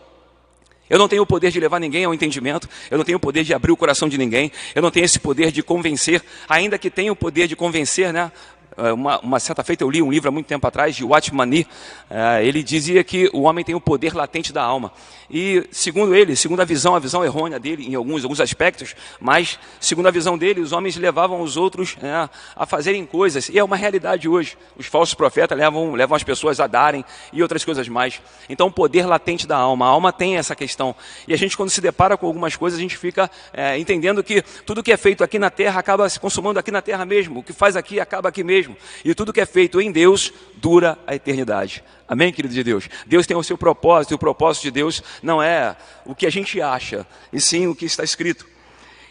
Eu 0.88 0.98
não 0.98 1.08
tenho 1.08 1.22
o 1.22 1.26
poder 1.26 1.50
de 1.50 1.58
levar 1.58 1.80
ninguém 1.80 2.04
ao 2.04 2.14
entendimento, 2.14 2.68
eu 2.90 2.96
não 2.96 3.04
tenho 3.04 3.18
o 3.18 3.20
poder 3.20 3.42
de 3.42 3.52
abrir 3.52 3.72
o 3.72 3.76
coração 3.76 4.08
de 4.08 4.16
ninguém, 4.16 4.52
eu 4.74 4.80
não 4.80 4.90
tenho 4.90 5.04
esse 5.04 5.18
poder 5.18 5.50
de 5.50 5.62
convencer, 5.62 6.22
ainda 6.48 6.78
que 6.78 6.88
tenha 6.88 7.12
o 7.12 7.16
poder 7.16 7.48
de 7.48 7.56
convencer, 7.56 8.12
né? 8.12 8.30
É, 8.76 8.92
uma, 8.92 9.18
uma, 9.20 9.40
certa 9.40 9.64
feita 9.64 9.82
eu 9.82 9.90
li 9.90 10.02
um 10.02 10.10
livro 10.10 10.28
há 10.28 10.32
muito 10.32 10.46
tempo 10.46 10.66
atrás, 10.66 10.94
de 10.94 11.02
Watmani, 11.02 11.66
é, 12.10 12.44
ele 12.44 12.62
dizia 12.62 13.02
que 13.02 13.30
o 13.32 13.42
homem 13.42 13.64
tem 13.64 13.74
o 13.74 13.80
poder 13.80 14.14
latente 14.14 14.52
da 14.52 14.62
alma. 14.62 14.92
E, 15.30 15.66
segundo 15.70 16.14
ele, 16.14 16.36
segundo 16.36 16.60
a 16.60 16.64
visão, 16.64 16.94
a 16.94 16.98
visão 16.98 17.24
errônea 17.24 17.58
dele 17.58 17.86
em 17.86 17.94
alguns, 17.94 18.22
alguns 18.22 18.40
aspectos, 18.40 18.94
mas, 19.18 19.58
segundo 19.80 20.06
a 20.06 20.10
visão 20.10 20.36
dele, 20.36 20.60
os 20.60 20.72
homens 20.72 20.96
levavam 20.96 21.40
os 21.40 21.56
outros 21.56 21.96
é, 22.02 22.28
a 22.54 22.66
fazerem 22.66 23.06
coisas. 23.06 23.48
E 23.48 23.58
é 23.58 23.64
uma 23.64 23.76
realidade 23.76 24.28
hoje. 24.28 24.58
Os 24.76 24.86
falsos 24.86 25.14
profetas 25.14 25.56
levam, 25.56 25.94
levam 25.94 26.14
as 26.14 26.22
pessoas 26.22 26.60
a 26.60 26.66
darem 26.66 27.04
e 27.32 27.42
outras 27.42 27.64
coisas 27.64 27.88
mais. 27.88 28.20
Então, 28.48 28.66
o 28.66 28.70
poder 28.70 29.06
latente 29.06 29.46
da 29.46 29.56
alma. 29.56 29.86
A 29.86 29.88
alma 29.88 30.12
tem 30.12 30.36
essa 30.36 30.54
questão. 30.54 30.94
E 31.26 31.32
a 31.32 31.36
gente, 31.36 31.56
quando 31.56 31.70
se 31.70 31.80
depara 31.80 32.16
com 32.16 32.26
algumas 32.26 32.54
coisas, 32.56 32.78
a 32.78 32.82
gente 32.82 32.96
fica 32.96 33.30
é, 33.54 33.78
entendendo 33.78 34.22
que 34.22 34.42
tudo 34.64 34.82
que 34.82 34.92
é 34.92 34.96
feito 34.98 35.24
aqui 35.24 35.38
na 35.38 35.50
terra 35.50 35.80
acaba 35.80 36.08
se 36.08 36.20
consumando 36.20 36.58
aqui 36.58 36.70
na 36.70 36.82
terra 36.82 37.06
mesmo. 37.06 37.40
O 37.40 37.42
que 37.42 37.54
faz 37.54 37.74
aqui 37.74 37.98
acaba 37.98 38.28
aqui 38.28 38.44
mesmo 38.44 38.65
mesmo. 38.66 38.76
E 39.04 39.14
tudo 39.14 39.32
que 39.32 39.40
é 39.40 39.46
feito 39.46 39.80
em 39.80 39.92
Deus 39.92 40.32
dura 40.56 40.98
a 41.06 41.14
eternidade. 41.14 41.82
Amém, 42.08 42.32
querido 42.32 42.54
de 42.54 42.62
Deus? 42.62 42.88
Deus 43.06 43.26
tem 43.26 43.36
o 43.36 43.42
seu 43.42 43.56
propósito, 43.56 44.12
e 44.12 44.14
o 44.14 44.18
propósito 44.18 44.64
de 44.64 44.70
Deus 44.70 45.02
não 45.22 45.42
é 45.42 45.76
o 46.04 46.14
que 46.14 46.26
a 46.26 46.30
gente 46.30 46.60
acha, 46.60 47.06
e 47.32 47.40
sim 47.40 47.66
o 47.66 47.74
que 47.74 47.84
está 47.84 48.04
escrito. 48.04 48.46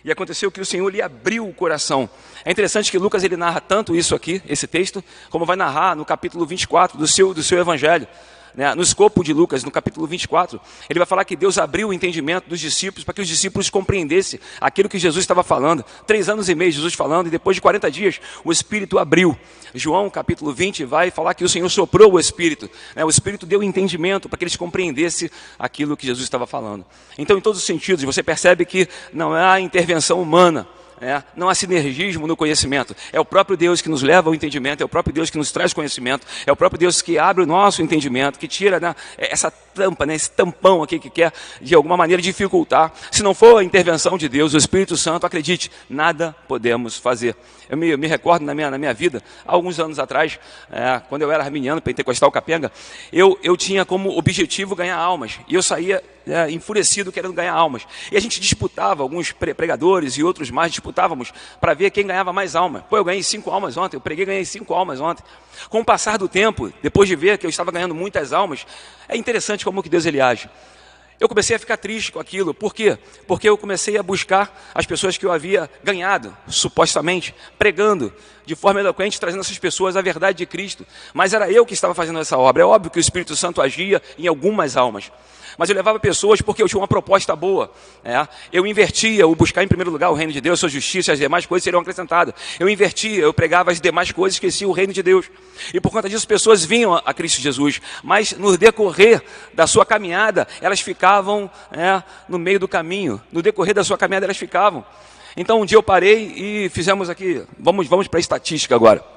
E 0.03 0.12
aconteceu 0.12 0.51
que 0.51 0.62
o 0.62 0.65
Senhor 0.65 0.88
lhe 0.89 1.01
abriu 1.01 1.47
o 1.47 1.53
coração. 1.53 2.07
É 2.43 2.51
interessante 2.51 2.91
que 2.91 2.97
Lucas 2.97 3.24
ele 3.24 3.35
narra 3.35 3.59
tanto 3.59 3.95
isso 3.95 4.13
aqui, 4.13 4.41
esse 4.47 4.67
texto, 4.67 5.03
como 5.29 5.45
vai 5.45 5.55
narrar 5.55 5.95
no 5.95 6.05
capítulo 6.05 6.45
24 6.45 6.97
do 6.97 7.07
seu, 7.07 7.33
do 7.33 7.41
seu 7.41 7.59
evangelho 7.59 8.07
né, 8.55 8.74
no 8.74 8.81
escopo 8.81 9.24
de 9.24 9.33
Lucas, 9.33 9.63
no 9.63 9.71
capítulo 9.71 10.07
24, 10.07 10.59
ele 10.89 11.00
vai 11.00 11.05
falar 11.05 11.25
que 11.25 11.35
Deus 11.35 11.57
abriu 11.57 11.89
o 11.89 11.93
entendimento 11.93 12.47
dos 12.47 12.59
discípulos 12.59 13.03
para 13.03 13.13
que 13.13 13.21
os 13.21 13.27
discípulos 13.27 13.69
compreendessem 13.69 14.39
aquilo 14.59 14.88
que 14.88 14.97
Jesus 14.97 15.24
estava 15.24 15.43
falando. 15.43 15.83
Três 16.07 16.29
anos 16.29 16.50
e 16.50 16.55
meio 16.55 16.71
Jesus 16.71 16.93
falando, 16.93 17.27
e 17.27 17.29
depois 17.29 17.55
de 17.55 17.62
40 17.62 17.91
dias 17.91 18.21
o 18.43 18.51
Espírito 18.51 18.97
abriu. 18.97 19.38
João, 19.74 20.09
capítulo 20.09 20.53
20, 20.53 20.85
vai 20.85 21.12
falar 21.12 21.33
que 21.33 21.43
o 21.43 21.50
Senhor 21.50 21.69
soprou 21.69 22.13
o 22.13 22.19
Espírito. 22.19 22.69
Né, 22.95 23.03
o 23.03 23.09
Espírito 23.09 23.45
deu 23.45 23.62
entendimento 23.62 24.29
para 24.29 24.38
que 24.38 24.43
eles 24.43 24.55
compreendessem 24.55 25.29
aquilo 25.59 25.97
que 25.97 26.07
Jesus 26.07 26.24
estava 26.24 26.47
falando. 26.47 26.85
Então, 27.17 27.38
em 27.38 27.41
todos 27.41 27.59
os 27.59 27.65
sentidos, 27.65 28.03
você 28.03 28.24
percebe 28.24 28.65
que 28.65 28.88
não 29.12 29.33
há 29.33 29.59
intervenção 29.59 30.21
humana. 30.21 30.67
É, 31.02 31.22
não 31.36 31.50
há 31.50 31.56
sinergismo 31.56 32.25
no 32.25 32.38
conhecimento. 32.38 32.96
É 33.12 33.20
o 33.20 33.25
próprio 33.25 33.58
Deus 33.58 33.82
que 33.82 33.90
nos 33.90 34.02
leva 34.02 34.30
ao 34.30 34.36
entendimento, 34.36 34.82
é 34.82 34.86
o 34.86 34.90
próprio 34.90 35.14
Deus 35.14 35.30
que 35.30 35.38
nos 35.38 35.52
traz 35.52 35.74
conhecimento, 35.74 36.25
é 36.46 36.52
o 36.52 36.56
próprio 36.56 36.80
Deus 36.80 37.02
que 37.02 37.20
abre 37.20 37.44
o 37.44 37.46
nosso 37.46 37.82
entendimento, 37.82 38.40
que 38.40 38.48
tira 38.48 38.80
né, 38.80 38.96
essa 39.18 39.52
tampa, 39.75 40.05
né, 40.05 40.15
esse 40.15 40.32
tampão 40.32 40.82
aqui 40.82 40.98
que 40.98 41.10
quer, 41.10 41.34
de 41.62 41.75
alguma 41.75 41.98
maneira, 41.98 42.22
dificultar. 42.22 42.94
Se 43.12 43.22
não 43.22 43.34
for 43.34 43.58
a 43.58 43.63
intervenção 43.63 44.17
de 44.17 44.29
Deus, 44.29 44.53
o 44.53 44.58
Espírito 44.58 44.96
Santo, 44.96 45.25
acredite, 45.25 45.70
nada 45.89 46.34
podemos 46.48 46.98
fazer. 46.98 47.36
Eu 47.70 47.77
me, 47.77 47.89
eu 47.89 47.98
me 47.98 48.08
recordo 48.08 48.46
na 48.46 48.53
minha, 48.53 48.72
na 48.72 48.77
minha 48.77 48.94
vida, 48.94 49.22
alguns 49.46 49.79
anos 49.79 50.00
atrás, 50.00 50.39
é, 50.72 51.01
quando 51.10 51.24
eu 51.24 51.32
era 51.32 51.44
arminiano, 51.44 51.82
pentecostal 51.82 52.32
capenga, 52.32 52.72
eu, 53.12 53.38
eu 53.44 53.58
tinha 53.58 53.84
como 53.84 54.17
objetivo 54.17 54.75
ganhar 54.75 54.98
almas. 54.98 55.39
E 55.48 55.55
eu 55.55 55.63
saía 55.63 56.01
é, 56.27 56.50
enfurecido 56.51 57.12
querendo 57.12 57.34
ganhar 57.34 57.53
almas. 57.53 57.86
E 58.12 58.17
a 58.17 58.20
gente 58.20 58.39
disputava, 58.39 59.03
alguns 59.03 59.32
pregadores 59.32 60.13
e 60.13 60.24
outros 60.24 60.50
mais 60.51 60.72
disputávamos 60.72 61.34
para 61.60 61.74
ver 61.74 61.89
quem 61.91 62.05
ganhava 62.05 62.32
mais 62.32 62.55
almas. 62.55 62.84
Pô, 62.89 62.98
eu 62.98 63.03
ganhei 63.03 63.24
cinco 63.24 63.50
almas 63.51 63.77
ontem, 63.77 63.98
eu 63.98 64.01
preguei 64.01 64.25
ganhei 64.25 64.46
cinco 64.46 64.74
almas 64.74 65.00
ontem. 65.00 65.24
Com 65.70 65.79
o 65.79 65.86
passar 65.86 66.17
do 66.17 66.27
tempo, 66.27 66.72
depois 66.82 67.08
de 67.08 67.15
ver 67.15 67.38
que 67.38 67.46
eu 67.46 67.50
estava 67.50 67.72
ganhando 67.72 67.96
muitas 67.96 68.34
almas, 68.34 68.65
é 69.08 69.15
interessante 69.15 69.64
como 69.65 69.84
que 69.84 69.89
Deus 69.89 70.05
ele 70.05 70.22
age. 70.22 70.50
Eu 71.19 71.29
comecei 71.29 71.55
a 71.55 71.60
ficar 71.60 71.77
triste 71.77 72.12
com 72.12 72.19
aquilo. 72.19 72.53
Por 72.53 72.74
quê? 72.74 72.98
Porque 73.25 73.48
eu 73.48 73.57
comecei 73.57 73.98
a 73.98 74.03
buscar 74.03 74.53
as 74.74 74.86
pessoas 74.86 75.17
que 75.17 75.25
eu 75.25 75.31
havia 75.31 75.69
ganhado, 75.84 76.36
supostamente, 76.48 77.34
pregando 77.57 78.13
de 78.45 78.53
forma 78.53 78.79
eloquente, 78.79 79.19
trazendo 79.19 79.41
essas 79.41 79.57
pessoas 79.57 79.95
a 79.95 80.01
verdade 80.01 80.38
de 80.39 80.45
Cristo. 80.45 80.86
Mas 81.13 81.34
era 81.34 81.50
eu 81.50 81.65
que 81.65 81.74
estava 81.74 81.93
fazendo 81.93 82.19
essa 82.19 82.38
obra. 82.38 82.63
É 82.63 82.65
óbvio 82.65 82.91
que 82.91 83.00
o 83.00 83.01
Espírito 83.01 83.36
Santo 83.36 83.62
agia 83.62 84.01
em 84.17 84.27
algumas 84.27 84.77
almas 84.77 85.12
mas 85.57 85.69
eu 85.69 85.75
levava 85.75 86.00
pessoas 86.00 86.41
porque 86.41 86.62
eu 86.62 86.67
tinha 86.67 86.79
uma 86.79 86.88
proposta 86.88 87.35
boa. 87.35 87.71
Né? 88.03 88.27
Eu 88.51 88.65
invertia 88.65 89.27
o 89.27 89.35
buscar 89.35 89.63
em 89.63 89.67
primeiro 89.67 89.91
lugar 89.91 90.09
o 90.09 90.13
reino 90.13 90.31
de 90.31 90.41
Deus, 90.41 90.59
sua 90.59 90.69
justiça, 90.69 91.13
as 91.13 91.19
demais 91.19 91.45
coisas 91.45 91.63
seriam 91.63 91.81
acrescentadas. 91.81 92.33
Eu 92.59 92.69
invertia, 92.69 93.21
eu 93.21 93.33
pregava 93.33 93.71
as 93.71 93.79
demais 93.79 94.12
coisas, 94.12 94.35
esquecia 94.35 94.67
o 94.67 94.71
reino 94.71 94.93
de 94.93 95.01
Deus. 95.03 95.29
E 95.74 95.79
por 95.79 95.91
conta 95.91 96.09
disso, 96.09 96.27
pessoas 96.27 96.63
vinham 96.63 96.93
a 96.93 97.13
Cristo 97.13 97.41
Jesus, 97.41 97.81
mas 98.03 98.33
no 98.33 98.57
decorrer 98.57 99.21
da 99.53 99.67
sua 99.67 99.85
caminhada, 99.85 100.47
elas 100.62 100.79
ficavam 100.79 101.50
né, 101.71 102.03
no 102.27 102.38
meio 102.38 102.59
do 102.59 102.67
caminho. 102.67 103.21
No 103.31 103.41
decorrer 103.41 103.74
da 103.74 103.83
sua 103.83 103.97
caminhada, 103.97 104.25
elas 104.25 104.38
ficavam. 104.38 104.85
Então 105.38 105.62
um 105.62 105.65
dia 105.65 105.77
eu 105.77 105.83
parei 105.83 106.33
e 106.35 106.69
fizemos 106.69 107.09
aqui, 107.09 107.43
vamos, 107.59 107.88
vamos 107.88 108.07
para 108.07 108.19
a 108.19 108.21
estatística 108.21 108.74
agora. 108.74 109.14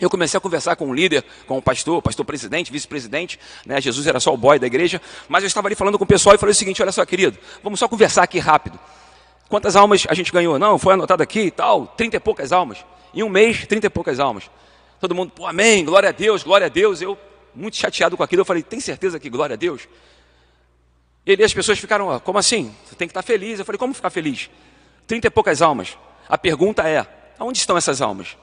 Eu 0.00 0.08
comecei 0.08 0.38
a 0.38 0.40
conversar 0.40 0.76
com 0.76 0.88
o 0.88 0.94
líder, 0.94 1.24
com 1.46 1.58
o 1.58 1.62
pastor, 1.62 2.00
pastor 2.00 2.24
presidente, 2.24 2.72
vice-presidente, 2.72 3.38
né? 3.66 3.80
Jesus 3.80 4.06
era 4.06 4.18
só 4.18 4.32
o 4.32 4.36
boy 4.36 4.58
da 4.58 4.66
igreja, 4.66 5.00
mas 5.28 5.42
eu 5.44 5.46
estava 5.46 5.68
ali 5.68 5.74
falando 5.74 5.98
com 5.98 6.04
o 6.04 6.06
pessoal 6.06 6.34
e 6.34 6.38
falei 6.38 6.52
o 6.52 6.54
seguinte: 6.54 6.80
olha 6.80 6.92
só, 6.92 7.04
querido, 7.04 7.38
vamos 7.62 7.78
só 7.78 7.86
conversar 7.86 8.22
aqui 8.22 8.38
rápido. 8.38 8.78
Quantas 9.48 9.76
almas 9.76 10.06
a 10.08 10.14
gente 10.14 10.32
ganhou? 10.32 10.58
Não, 10.58 10.78
foi 10.78 10.94
anotado 10.94 11.22
aqui 11.22 11.40
e 11.40 11.50
tal, 11.50 11.86
trinta 11.88 12.16
e 12.16 12.20
poucas 12.20 12.52
almas. 12.52 12.78
Em 13.12 13.22
um 13.22 13.28
mês, 13.28 13.66
trinta 13.66 13.88
e 13.88 13.90
poucas 13.90 14.20
almas. 14.20 14.48
Todo 15.00 15.14
mundo, 15.14 15.32
pô, 15.34 15.46
amém, 15.46 15.84
glória 15.84 16.08
a 16.08 16.12
Deus, 16.12 16.42
glória 16.42 16.66
a 16.66 16.70
Deus. 16.70 17.02
Eu, 17.02 17.18
muito 17.54 17.76
chateado 17.76 18.16
com 18.16 18.22
aquilo, 18.22 18.42
eu 18.42 18.44
falei, 18.44 18.62
tem 18.62 18.78
certeza 18.80 19.18
que 19.18 19.28
glória 19.28 19.54
a 19.54 19.56
Deus? 19.56 19.88
E 21.26 21.42
as 21.42 21.52
pessoas 21.52 21.78
ficaram, 21.78 22.18
como 22.20 22.38
assim? 22.38 22.74
Você 22.86 22.94
tem 22.94 23.08
que 23.08 23.12
estar 23.12 23.22
feliz. 23.22 23.58
Eu 23.58 23.64
falei, 23.64 23.78
como 23.78 23.92
ficar 23.92 24.10
feliz? 24.10 24.48
Trinta 25.06 25.26
e 25.26 25.30
poucas 25.30 25.60
almas. 25.60 25.98
A 26.28 26.38
pergunta 26.38 26.88
é, 26.88 27.06
aonde 27.38 27.58
estão 27.58 27.76
essas 27.76 28.00
almas? 28.00 28.36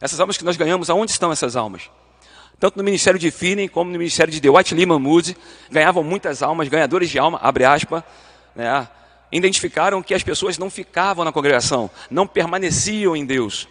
Essas 0.00 0.18
almas 0.18 0.36
que 0.36 0.44
nós 0.44 0.56
ganhamos, 0.56 0.88
aonde 0.88 1.12
estão 1.12 1.30
essas 1.30 1.56
almas? 1.56 1.90
Tanto 2.58 2.76
no 2.76 2.84
ministério 2.84 3.18
de 3.18 3.30
Finney 3.30 3.68
como 3.68 3.90
no 3.90 3.98
ministério 3.98 4.32
de 4.32 4.40
The 4.40 4.50
White 4.50 4.74
Lehman 4.74 4.98
Moody, 4.98 5.36
ganhavam 5.70 6.02
muitas 6.02 6.42
almas, 6.42 6.68
ganhadores 6.68 7.10
de 7.10 7.18
alma, 7.18 7.38
abre 7.42 7.64
aspas, 7.64 8.02
né? 8.54 8.88
identificaram 9.32 10.02
que 10.02 10.14
as 10.14 10.22
pessoas 10.22 10.58
não 10.58 10.68
ficavam 10.68 11.24
na 11.24 11.32
congregação, 11.32 11.90
não 12.10 12.26
permaneciam 12.26 13.14
em 13.14 13.24
Deus. 13.24 13.68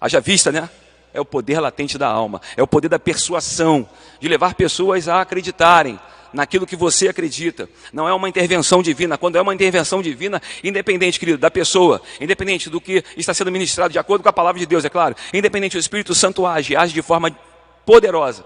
Haja 0.00 0.20
vista, 0.20 0.50
né? 0.50 0.68
É 1.12 1.20
o 1.20 1.24
poder 1.24 1.60
latente 1.60 1.98
da 1.98 2.08
alma, 2.08 2.40
é 2.56 2.62
o 2.62 2.66
poder 2.66 2.88
da 2.88 2.98
persuasão, 2.98 3.88
de 4.20 4.28
levar 4.28 4.54
pessoas 4.54 5.08
a 5.08 5.20
acreditarem 5.20 5.98
naquilo 6.32 6.66
que 6.66 6.76
você 6.76 7.08
acredita. 7.08 7.68
Não 7.92 8.08
é 8.08 8.12
uma 8.12 8.28
intervenção 8.28 8.82
divina. 8.82 9.18
Quando 9.18 9.36
é 9.36 9.40
uma 9.40 9.54
intervenção 9.54 10.02
divina, 10.02 10.40
independente, 10.62 11.18
querido, 11.18 11.38
da 11.38 11.50
pessoa, 11.50 12.00
independente 12.20 12.70
do 12.70 12.80
que 12.80 13.04
está 13.16 13.34
sendo 13.34 13.50
ministrado 13.50 13.92
de 13.92 13.98
acordo 13.98 14.22
com 14.22 14.28
a 14.28 14.32
palavra 14.32 14.58
de 14.58 14.66
Deus, 14.66 14.84
é 14.84 14.88
claro, 14.88 15.14
independente 15.32 15.76
do 15.76 15.80
Espírito 15.80 16.14
Santo 16.14 16.46
age, 16.46 16.76
age 16.76 16.92
de 16.92 17.02
forma 17.02 17.30
poderosa. 17.84 18.44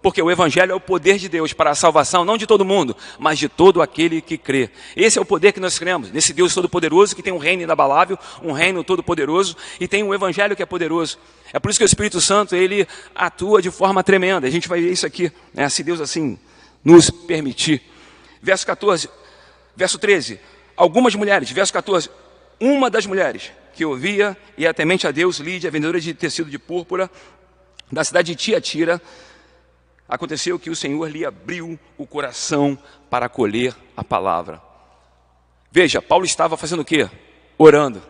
Porque 0.00 0.22
o 0.22 0.30
Evangelho 0.30 0.70
é 0.70 0.74
o 0.74 0.80
poder 0.80 1.18
de 1.18 1.28
Deus 1.28 1.52
para 1.52 1.70
a 1.70 1.74
salvação, 1.74 2.24
não 2.24 2.36
de 2.36 2.46
todo 2.46 2.64
mundo, 2.64 2.96
mas 3.18 3.38
de 3.38 3.48
todo 3.48 3.82
aquele 3.82 4.20
que 4.20 4.38
crê. 4.38 4.70
Esse 4.94 5.18
é 5.18 5.20
o 5.20 5.24
poder 5.24 5.52
que 5.52 5.58
nós 5.58 5.76
cremos, 5.76 6.12
nesse 6.12 6.32
Deus 6.32 6.54
todo-poderoso 6.54 7.16
que 7.16 7.22
tem 7.22 7.32
um 7.32 7.38
reino 7.38 7.62
inabalável, 7.64 8.16
um 8.42 8.52
reino 8.52 8.84
todo-poderoso 8.84 9.56
e 9.80 9.88
tem 9.88 10.04
um 10.04 10.14
Evangelho 10.14 10.54
que 10.54 10.62
é 10.62 10.66
poderoso. 10.66 11.18
É 11.52 11.58
por 11.58 11.68
isso 11.68 11.80
que 11.80 11.84
o 11.84 11.86
Espírito 11.86 12.20
Santo 12.20 12.54
ele 12.54 12.86
atua 13.12 13.60
de 13.60 13.72
forma 13.72 14.04
tremenda. 14.04 14.46
A 14.46 14.50
gente 14.50 14.68
vai 14.68 14.80
ver 14.80 14.92
isso 14.92 15.04
aqui, 15.04 15.32
né? 15.52 15.68
se 15.68 15.82
Deus 15.82 16.00
assim 16.00 16.38
nos 16.84 17.10
permitir. 17.10 17.82
Verso 18.42 18.66
14, 18.66 19.08
verso 19.74 19.98
13. 19.98 20.40
Algumas 20.76 21.14
mulheres, 21.14 21.50
verso 21.50 21.72
14. 21.72 22.10
Uma 22.60 22.90
das 22.90 23.06
mulheres 23.06 23.52
que 23.74 23.84
ouvia 23.84 24.36
e 24.56 24.66
é 24.66 24.72
temente 24.72 25.06
a 25.06 25.10
Deus, 25.10 25.38
Lídia, 25.38 25.70
vendedora 25.70 26.00
de 26.00 26.12
tecido 26.12 26.50
de 26.50 26.58
púrpura, 26.58 27.10
da 27.90 28.02
cidade 28.02 28.34
de 28.34 28.36
Tiatira, 28.36 29.00
aconteceu 30.08 30.58
que 30.58 30.70
o 30.70 30.76
Senhor 30.76 31.08
lhe 31.08 31.24
abriu 31.24 31.78
o 31.96 32.06
coração 32.06 32.78
para 33.08 33.26
acolher 33.26 33.74
a 33.96 34.02
palavra. 34.02 34.60
Veja, 35.70 36.00
Paulo 36.00 36.24
estava 36.24 36.56
fazendo 36.56 36.80
o 36.80 36.84
quê? 36.84 37.08
Orando. 37.56 38.02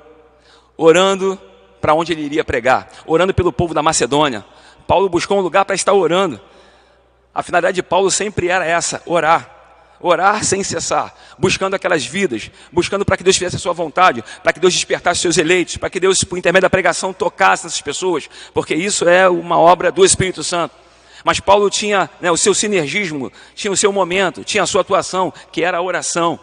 Orando 0.77 1.39
para 1.81 1.95
onde 1.95 2.13
ele 2.13 2.23
iria 2.23 2.45
pregar, 2.45 2.91
orando 3.07 3.35
pelo 3.35 3.53
povo 3.53 3.75
da 3.75 3.83
Macedônia. 3.83 4.45
Paulo 4.87 5.09
buscou 5.09 5.39
um 5.39 5.43
lugar 5.43 5.65
para 5.65 5.75
estar 5.75 5.93
orando. 5.93 6.41
A 7.39 7.43
finalidade 7.45 7.77
de 7.77 7.85
Paulo 7.85 8.11
sempre 8.11 8.49
era 8.49 8.67
essa: 8.67 9.01
orar. 9.07 9.55
Orar 10.01 10.45
sem 10.45 10.65
cessar, 10.65 11.15
buscando 11.39 11.75
aquelas 11.75 12.05
vidas, 12.05 12.51
buscando 12.73 13.05
para 13.05 13.17
que 13.17 13.23
Deus 13.23 13.37
fizesse 13.37 13.55
a 13.55 13.59
sua 13.61 13.73
vontade, 13.73 14.25
para 14.43 14.53
que 14.53 14.59
Deus 14.59 14.75
despertasse 14.75 15.21
seus 15.21 15.39
eleitos, 15.39 15.77
para 15.77 15.89
que 15.89 16.01
Deus, 16.01 16.23
por 16.25 16.37
intermédio 16.37 16.63
da 16.63 16.71
pregação, 16.71 17.13
tocasse 17.13 17.67
essas 17.67 17.81
pessoas, 17.81 18.29
porque 18.53 18.75
isso 18.75 19.09
é 19.09 19.29
uma 19.29 19.57
obra 19.57 19.93
do 19.93 20.05
Espírito 20.05 20.43
Santo. 20.43 20.75
Mas 21.25 21.39
Paulo 21.39 21.71
tinha 21.71 22.11
né, 22.21 22.29
o 22.29 22.37
seu 22.37 22.55
sinergismo, 22.55 23.33
tinha 23.55 23.73
o 23.73 23.77
seu 23.77 23.93
momento, 23.93 24.43
tinha 24.43 24.65
a 24.65 24.67
sua 24.67 24.81
atuação, 24.81 25.33
que 25.53 25.63
era 25.63 25.79
a 25.79 25.83
oração. 25.83 26.41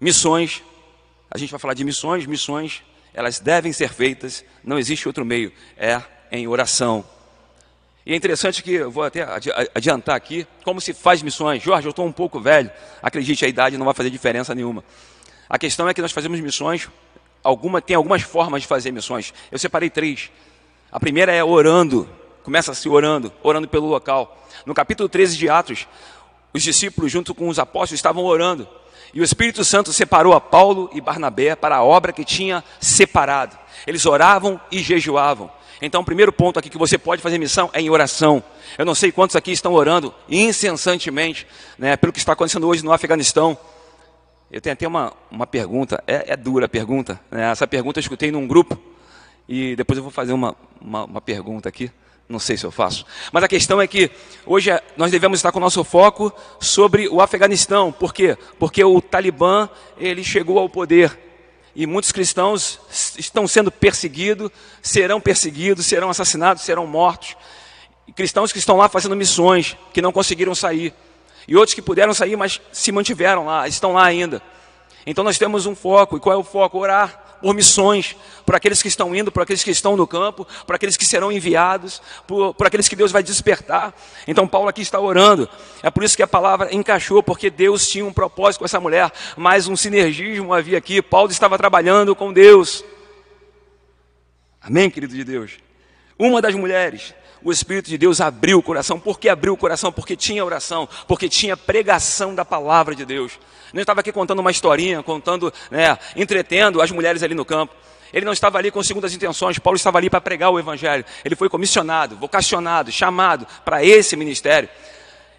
Missões, 0.00 0.62
a 1.28 1.38
gente 1.38 1.50
vai 1.50 1.60
falar 1.60 1.74
de 1.74 1.84
missões, 1.84 2.24
missões, 2.26 2.82
elas 3.12 3.40
devem 3.40 3.72
ser 3.72 3.92
feitas, 3.92 4.44
não 4.62 4.78
existe 4.78 5.08
outro 5.08 5.24
meio, 5.24 5.52
é 5.76 6.00
em 6.30 6.46
oração. 6.46 7.04
E 8.06 8.12
é 8.12 8.16
interessante 8.16 8.62
que, 8.62 8.72
eu 8.72 8.90
vou 8.90 9.02
até 9.02 9.26
adiantar 9.74 10.14
aqui, 10.14 10.46
como 10.62 10.80
se 10.80 10.92
faz 10.92 11.22
missões. 11.22 11.62
Jorge, 11.62 11.86
eu 11.86 11.90
estou 11.90 12.04
um 12.04 12.12
pouco 12.12 12.38
velho, 12.38 12.70
acredite, 13.02 13.44
a 13.44 13.48
idade 13.48 13.78
não 13.78 13.86
vai 13.86 13.94
fazer 13.94 14.10
diferença 14.10 14.54
nenhuma. 14.54 14.84
A 15.48 15.58
questão 15.58 15.88
é 15.88 15.94
que 15.94 16.02
nós 16.02 16.12
fazemos 16.12 16.38
missões, 16.40 16.88
alguma, 17.42 17.80
tem 17.80 17.96
algumas 17.96 18.20
formas 18.22 18.62
de 18.62 18.68
fazer 18.68 18.92
missões. 18.92 19.32
Eu 19.50 19.58
separei 19.58 19.88
três. 19.88 20.30
A 20.92 21.00
primeira 21.00 21.32
é 21.32 21.42
orando, 21.42 22.08
começa-se 22.42 22.86
orando, 22.88 23.32
orando 23.42 23.66
pelo 23.66 23.86
local. 23.86 24.48
No 24.66 24.74
capítulo 24.74 25.08
13 25.08 25.38
de 25.38 25.48
Atos, 25.48 25.88
os 26.52 26.62
discípulos, 26.62 27.10
junto 27.10 27.34
com 27.34 27.48
os 27.48 27.58
apóstolos, 27.58 27.98
estavam 27.98 28.24
orando. 28.24 28.68
E 29.14 29.20
o 29.20 29.24
Espírito 29.24 29.64
Santo 29.64 29.92
separou 29.92 30.34
a 30.34 30.40
Paulo 30.40 30.90
e 30.92 31.00
Barnabé 31.00 31.56
para 31.56 31.76
a 31.76 31.82
obra 31.82 32.12
que 32.12 32.24
tinha 32.24 32.62
separado. 32.80 33.56
Eles 33.86 34.04
oravam 34.04 34.60
e 34.70 34.82
jejuavam. 34.82 35.50
Então, 35.82 36.02
o 36.02 36.04
primeiro 36.04 36.32
ponto 36.32 36.58
aqui 36.58 36.70
que 36.70 36.78
você 36.78 36.96
pode 36.96 37.20
fazer 37.20 37.38
missão 37.38 37.70
é 37.72 37.80
em 37.80 37.90
oração. 37.90 38.42
Eu 38.78 38.84
não 38.84 38.94
sei 38.94 39.10
quantos 39.10 39.36
aqui 39.36 39.52
estão 39.52 39.72
orando 39.72 40.14
incessantemente 40.28 41.46
né, 41.78 41.96
pelo 41.96 42.12
que 42.12 42.18
está 42.18 42.32
acontecendo 42.32 42.66
hoje 42.66 42.84
no 42.84 42.92
Afeganistão. 42.92 43.56
Eu 44.50 44.60
tenho 44.60 44.74
até 44.74 44.86
uma, 44.86 45.12
uma 45.30 45.46
pergunta, 45.46 46.02
é, 46.06 46.32
é 46.32 46.36
dura 46.36 46.66
a 46.66 46.68
pergunta. 46.68 47.20
Né? 47.30 47.50
Essa 47.50 47.66
pergunta 47.66 47.98
eu 47.98 48.02
escutei 48.02 48.30
num 48.30 48.46
grupo 48.46 48.78
e 49.48 49.74
depois 49.76 49.96
eu 49.96 50.02
vou 50.02 50.12
fazer 50.12 50.32
uma, 50.32 50.56
uma, 50.80 51.04
uma 51.04 51.20
pergunta 51.20 51.68
aqui. 51.68 51.90
Não 52.28 52.38
sei 52.38 52.56
se 52.56 52.64
eu 52.64 52.70
faço. 52.70 53.04
Mas 53.32 53.44
a 53.44 53.48
questão 53.48 53.80
é 53.80 53.86
que 53.86 54.10
hoje 54.46 54.70
é, 54.70 54.82
nós 54.96 55.10
devemos 55.10 55.38
estar 55.38 55.52
com 55.52 55.58
o 55.58 55.60
nosso 55.60 55.84
foco 55.84 56.32
sobre 56.58 57.06
o 57.08 57.20
Afeganistão. 57.20 57.92
Por 57.92 58.14
quê? 58.14 58.36
Porque 58.58 58.82
o 58.82 59.00
Talibã 59.00 59.68
ele 59.98 60.24
chegou 60.24 60.58
ao 60.58 60.68
poder 60.68 61.18
e 61.74 61.86
muitos 61.86 62.12
cristãos 62.12 62.78
estão 63.18 63.48
sendo 63.48 63.70
perseguidos, 63.70 64.50
serão 64.80 65.20
perseguidos, 65.20 65.86
serão 65.86 66.08
assassinados, 66.08 66.62
serão 66.62 66.86
mortos. 66.86 67.36
E 68.06 68.12
cristãos 68.12 68.52
que 68.52 68.58
estão 68.58 68.76
lá 68.76 68.88
fazendo 68.88 69.16
missões, 69.16 69.76
que 69.92 70.00
não 70.00 70.12
conseguiram 70.12 70.54
sair. 70.54 70.94
E 71.48 71.56
outros 71.56 71.74
que 71.74 71.82
puderam 71.82 72.14
sair, 72.14 72.36
mas 72.36 72.60
se 72.72 72.92
mantiveram 72.92 73.46
lá, 73.46 73.66
estão 73.66 73.92
lá 73.92 74.04
ainda. 74.04 74.40
Então 75.06 75.24
nós 75.24 75.38
temos 75.38 75.66
um 75.66 75.74
foco. 75.74 76.16
E 76.16 76.20
qual 76.20 76.34
é 76.34 76.38
o 76.38 76.44
foco? 76.44 76.78
Orar 76.78 77.23
por 77.44 77.54
missões, 77.54 78.16
por 78.46 78.54
aqueles 78.54 78.80
que 78.80 78.88
estão 78.88 79.14
indo, 79.14 79.30
por 79.30 79.42
aqueles 79.42 79.62
que 79.62 79.70
estão 79.70 79.98
no 79.98 80.06
campo, 80.06 80.48
por 80.66 80.74
aqueles 80.74 80.96
que 80.96 81.04
serão 81.04 81.30
enviados, 81.30 82.00
por, 82.26 82.54
por 82.54 82.66
aqueles 82.66 82.88
que 82.88 82.96
Deus 82.96 83.12
vai 83.12 83.22
despertar. 83.22 83.94
Então 84.26 84.48
Paulo 84.48 84.66
aqui 84.66 84.80
está 84.80 84.98
orando. 84.98 85.46
É 85.82 85.90
por 85.90 86.02
isso 86.02 86.16
que 86.16 86.22
a 86.22 86.26
palavra 86.26 86.74
encaixou, 86.74 87.22
porque 87.22 87.50
Deus 87.50 87.86
tinha 87.86 88.02
um 88.02 88.14
propósito 88.14 88.60
com 88.60 88.64
essa 88.64 88.80
mulher, 88.80 89.12
mas 89.36 89.68
um 89.68 89.76
sinergismo 89.76 90.54
havia 90.54 90.78
aqui. 90.78 91.02
Paulo 91.02 91.30
estava 91.30 91.58
trabalhando 91.58 92.16
com 92.16 92.32
Deus. 92.32 92.82
Amém, 94.58 94.88
querido 94.88 95.14
de 95.14 95.22
Deus? 95.22 95.58
Uma 96.18 96.40
das 96.40 96.54
mulheres 96.54 97.12
o 97.42 97.52
Espírito 97.52 97.90
de 97.90 97.98
Deus 97.98 98.22
abriu 98.22 98.58
o 98.58 98.62
coração. 98.62 98.98
Por 98.98 99.20
que 99.20 99.28
abriu 99.28 99.52
o 99.52 99.56
coração? 99.58 99.92
Porque 99.92 100.16
tinha 100.16 100.42
oração, 100.42 100.88
porque 101.06 101.28
tinha 101.28 101.58
pregação 101.58 102.34
da 102.34 102.42
palavra 102.42 102.94
de 102.94 103.04
Deus. 103.04 103.38
Não 103.74 103.80
estava 103.80 104.00
aqui 104.00 104.12
contando 104.12 104.38
uma 104.38 104.52
historinha, 104.52 105.02
contando, 105.02 105.52
né, 105.68 105.98
entretendo 106.14 106.80
as 106.80 106.92
mulheres 106.92 107.24
ali 107.24 107.34
no 107.34 107.44
campo. 107.44 107.74
Ele 108.12 108.24
não 108.24 108.32
estava 108.32 108.56
ali 108.56 108.70
com 108.70 108.80
segundas 108.84 109.12
intenções, 109.12 109.58
Paulo 109.58 109.76
estava 109.76 109.98
ali 109.98 110.08
para 110.08 110.20
pregar 110.20 110.50
o 110.50 110.60
Evangelho. 110.60 111.04
Ele 111.24 111.34
foi 111.34 111.48
comissionado, 111.48 112.14
vocacionado, 112.14 112.92
chamado 112.92 113.44
para 113.64 113.84
esse 113.84 114.14
ministério. 114.14 114.68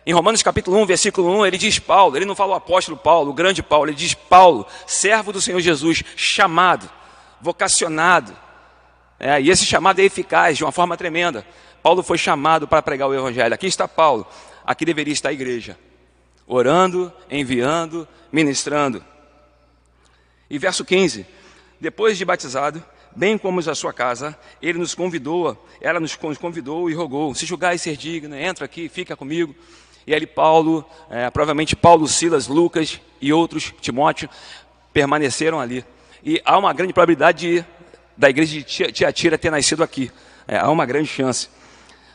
Em 0.06 0.12
Romanos 0.12 0.44
capítulo 0.44 0.78
1, 0.82 0.86
versículo 0.86 1.30
1, 1.40 1.46
ele 1.46 1.58
diz 1.58 1.80
Paulo, 1.80 2.18
ele 2.18 2.26
não 2.26 2.36
fala 2.36 2.52
o 2.52 2.56
apóstolo 2.56 2.98
Paulo, 2.98 3.32
o 3.32 3.34
grande 3.34 3.64
Paulo, 3.64 3.90
ele 3.90 3.96
diz 3.96 4.14
Paulo, 4.14 4.68
servo 4.86 5.32
do 5.32 5.40
Senhor 5.40 5.62
Jesus, 5.62 6.04
chamado, 6.18 6.90
vocacionado. 7.40 8.36
É, 9.18 9.40
e 9.40 9.50
esse 9.50 9.66
chamado 9.66 10.02
é 10.02 10.04
eficaz 10.04 10.58
de 10.58 10.66
uma 10.66 10.74
forma 10.74 10.98
tremenda. 10.98 11.48
Paulo 11.82 12.04
foi 12.04 12.18
chamado 12.18 12.68
para 12.68 12.82
pregar 12.82 13.08
o 13.08 13.14
Evangelho. 13.14 13.54
Aqui 13.54 13.68
está 13.68 13.88
Paulo, 13.88 14.28
aqui 14.66 14.84
deveria 14.84 15.14
estar 15.14 15.30
a 15.30 15.34
igreja, 15.34 15.78
orando, 16.48 17.12
enviando, 17.30 18.08
ministrando. 18.32 19.04
E 20.50 20.58
verso 20.58 20.86
15: 20.86 21.26
Depois 21.80 22.18
de 22.18 22.26
batizado, 22.26 22.84
bem 23.16 23.38
como 23.38 23.60
a 23.60 23.76
sua 23.76 23.94
casa, 23.94 24.38
ele 24.62 24.78
nos 24.78 24.94
convidou, 24.94 25.66
ela 25.82 26.00
nos 26.00 26.16
convidou 26.16 26.90
e 26.90 26.94
rogou: 26.94 27.34
se 27.34 27.46
julgar 27.46 27.74
e 27.74 27.80
ser 27.80 27.96
digno, 27.96 28.36
entra 28.36 28.66
aqui, 28.66 28.90
fica 28.90 29.16
comigo. 29.16 29.56
E 30.08 30.14
ali 30.14 30.28
Paulo, 30.28 30.86
é, 31.10 31.30
provavelmente 31.32 31.76
Paulo, 31.76 32.08
Silas, 32.08 32.48
Lucas 32.48 33.02
e 33.20 33.34
outros, 33.34 33.74
Timóteo, 33.82 34.30
permaneceram 34.94 35.60
ali. 35.60 35.84
E 36.24 36.40
há 36.46 36.58
uma 36.58 36.74
grande 36.74 36.94
probabilidade 36.94 37.56
de, 37.56 37.66
da 38.16 38.30
igreja 38.30 38.60
de 38.60 38.92
Tiatira 38.92 39.38
ter 39.38 39.50
nascido 39.50 39.84
aqui. 39.84 40.12
É, 40.48 40.58
há 40.58 40.70
uma 40.70 40.86
grande 40.86 41.08
chance. 41.08 41.50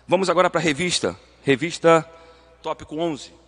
Vamos 0.07 0.31
agora 0.31 0.49
para 0.49 0.61
a 0.61 0.63
revista, 0.63 1.19
revista 1.43 2.09
tópico 2.63 2.97
11. 2.97 3.40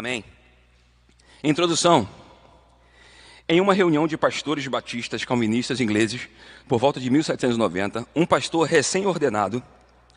Amém. 0.00 0.24
Introdução. 1.44 2.08
Em 3.46 3.60
uma 3.60 3.74
reunião 3.74 4.08
de 4.08 4.16
pastores 4.16 4.66
batistas 4.66 5.26
calvinistas 5.26 5.78
ingleses, 5.78 6.26
por 6.66 6.78
volta 6.78 6.98
de 6.98 7.10
1790, 7.10 8.06
um 8.16 8.24
pastor 8.24 8.66
recém-ordenado 8.66 9.62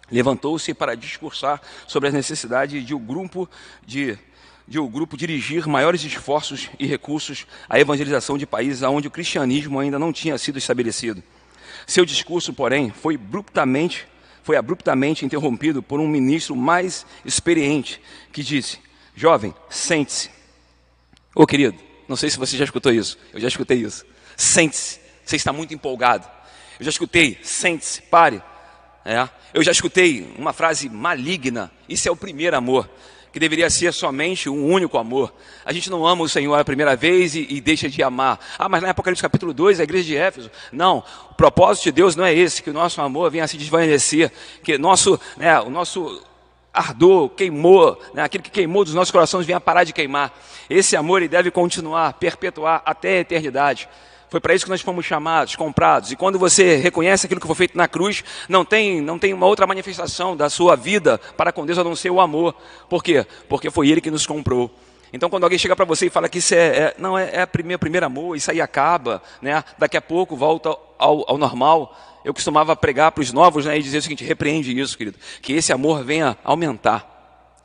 levantou-se 0.09 0.73
para 0.73 0.95
discursar 0.95 1.61
sobre 1.85 2.07
a 2.07 2.11
necessidade 2.13 2.81
de 2.81 2.95
um 2.95 3.05
grupo 3.05 3.49
de 3.85 4.17
de 4.65 4.79
o 4.79 4.85
um 4.85 4.89
grupo 4.89 5.17
dirigir 5.17 5.67
maiores 5.67 6.01
esforços 6.05 6.69
e 6.79 6.87
recursos 6.87 7.45
à 7.67 7.77
evangelização 7.77 8.37
de 8.37 8.45
países 8.45 8.83
onde 8.83 9.09
o 9.09 9.11
cristianismo 9.11 9.79
ainda 9.79 9.99
não 9.99 10.13
tinha 10.13 10.37
sido 10.37 10.57
estabelecido. 10.57 11.21
Seu 11.85 12.05
discurso, 12.05 12.53
porém, 12.53 12.89
foi 12.89 13.15
abruptamente, 13.15 14.07
foi 14.43 14.55
abruptamente 14.55 15.25
interrompido 15.25 15.83
por 15.83 15.99
um 15.99 16.07
ministro 16.07 16.55
mais 16.55 17.05
experiente 17.25 17.99
que 18.31 18.41
disse: 18.41 18.79
Jovem, 19.15 19.53
sente-se. 19.69 20.29
Ô 21.35 21.45
querido, 21.45 21.77
não 22.07 22.15
sei 22.15 22.29
se 22.29 22.37
você 22.37 22.57
já 22.57 22.63
escutou 22.63 22.91
isso, 22.91 23.17
eu 23.33 23.39
já 23.39 23.47
escutei 23.47 23.79
isso. 23.79 24.05
Sente-se, 24.35 24.99
você 25.23 25.35
está 25.35 25.53
muito 25.53 25.73
empolgado. 25.73 26.27
Eu 26.79 26.85
já 26.85 26.89
escutei, 26.89 27.37
sente-se, 27.43 28.01
pare. 28.03 28.41
É. 29.05 29.27
Eu 29.53 29.61
já 29.61 29.71
escutei 29.71 30.33
uma 30.37 30.53
frase 30.53 30.89
maligna: 30.89 31.71
Isso 31.87 32.07
é 32.07 32.11
o 32.11 32.15
primeiro 32.15 32.55
amor 32.55 32.89
que 33.33 33.39
deveria 33.39 33.67
ser 33.67 33.91
somente 33.91 34.47
um 34.47 34.71
único 34.71 34.95
amor. 34.95 35.33
A 35.65 35.73
gente 35.73 35.89
não 35.89 36.05
ama 36.05 36.21
o 36.21 36.29
Senhor 36.29 36.53
a 36.53 36.63
primeira 36.63 36.95
vez 36.95 37.33
e, 37.33 37.47
e 37.49 37.59
deixa 37.59 37.89
de 37.89 38.03
amar. 38.03 38.39
Ah, 38.59 38.69
mas 38.69 38.83
na 38.83 38.91
Apocalipse 38.91 39.23
capítulo 39.23 39.51
2, 39.51 39.79
a 39.79 39.83
igreja 39.83 40.05
de 40.05 40.15
Éfeso. 40.15 40.51
Não, 40.71 41.03
o 41.31 41.33
propósito 41.33 41.85
de 41.85 41.93
Deus 41.93 42.15
não 42.15 42.23
é 42.23 42.31
esse, 42.31 42.61
que 42.61 42.69
o 42.69 42.73
nosso 42.73 43.01
amor 43.01 43.31
venha 43.31 43.43
a 43.43 43.47
se 43.47 43.57
desvanecer, 43.57 44.31
que 44.63 44.77
nosso, 44.77 45.19
né, 45.35 45.59
o 45.59 45.71
nosso 45.71 46.21
ardor, 46.73 47.29
queimou, 47.29 47.99
né, 48.13 48.23
aquilo 48.23 48.43
que 48.43 48.49
queimou 48.49 48.83
dos 48.83 48.93
nossos 48.93 49.11
corações 49.11 49.45
venha 49.45 49.59
parar 49.59 49.83
de 49.83 49.93
queimar. 49.93 50.33
Esse 50.69 50.95
amor 50.95 51.19
ele 51.21 51.27
deve 51.27 51.51
continuar, 51.51 52.13
perpetuar 52.13 52.81
até 52.85 53.17
a 53.17 53.19
eternidade. 53.19 53.87
Foi 54.33 54.39
para 54.39 54.55
isso 54.55 54.65
que 54.65 54.71
nós 54.71 54.81
fomos 54.81 55.05
chamados, 55.05 55.55
comprados. 55.55 56.11
E 56.11 56.15
quando 56.15 56.39
você 56.39 56.77
reconhece 56.77 57.27
aquilo 57.27 57.39
que 57.39 57.45
foi 57.45 57.55
feito 57.55 57.77
na 57.77 57.87
cruz, 57.87 58.23
não 58.49 58.65
tem, 58.65 58.99
não 58.99 59.19
tem 59.19 59.31
uma 59.31 59.45
outra 59.45 59.67
manifestação 59.67 60.35
da 60.35 60.49
sua 60.49 60.75
vida 60.75 61.19
para 61.37 61.51
com 61.51 61.63
Deus 61.63 61.77
a 61.77 61.83
não 61.83 61.95
ser 61.95 62.09
o 62.09 62.19
amor. 62.19 62.55
Por 62.89 63.03
quê? 63.03 63.27
Porque 63.47 63.69
foi 63.69 63.89
Ele 63.89 64.01
que 64.01 64.09
nos 64.09 64.25
comprou. 64.25 64.71
Então, 65.13 65.29
quando 65.29 65.43
alguém 65.43 65.59
chega 65.59 65.75
para 65.75 65.85
você 65.85 66.07
e 66.07 66.09
fala 66.09 66.27
que 66.27 66.39
isso 66.39 66.55
é, 66.55 66.57
é 66.57 66.95
não 66.97 67.17
é, 67.17 67.29
é 67.41 67.45
primeiro, 67.45 67.79
primeiro 67.79 68.05
amor, 68.05 68.35
isso 68.35 68.49
aí 68.49 68.59
acaba, 68.59 69.21
né? 69.41 69.63
daqui 69.77 69.95
a 69.95 70.01
pouco 70.01 70.35
volta 70.35 70.75
ao, 70.97 71.29
ao 71.29 71.37
normal. 71.37 71.95
Eu 72.25 72.33
costumava 72.33 72.75
pregar 72.75 73.11
para 73.11 73.21
os 73.21 73.31
novos 73.31 73.65
né, 73.65 73.77
e 73.77 73.83
dizer 73.83 73.99
o 73.99 74.01
seguinte: 74.01 74.23
repreende 74.23 74.77
isso, 74.77 74.97
querido, 74.97 75.17
que 75.41 75.53
esse 75.53 75.71
amor 75.71 76.03
venha 76.03 76.35
aumentar 76.43 77.12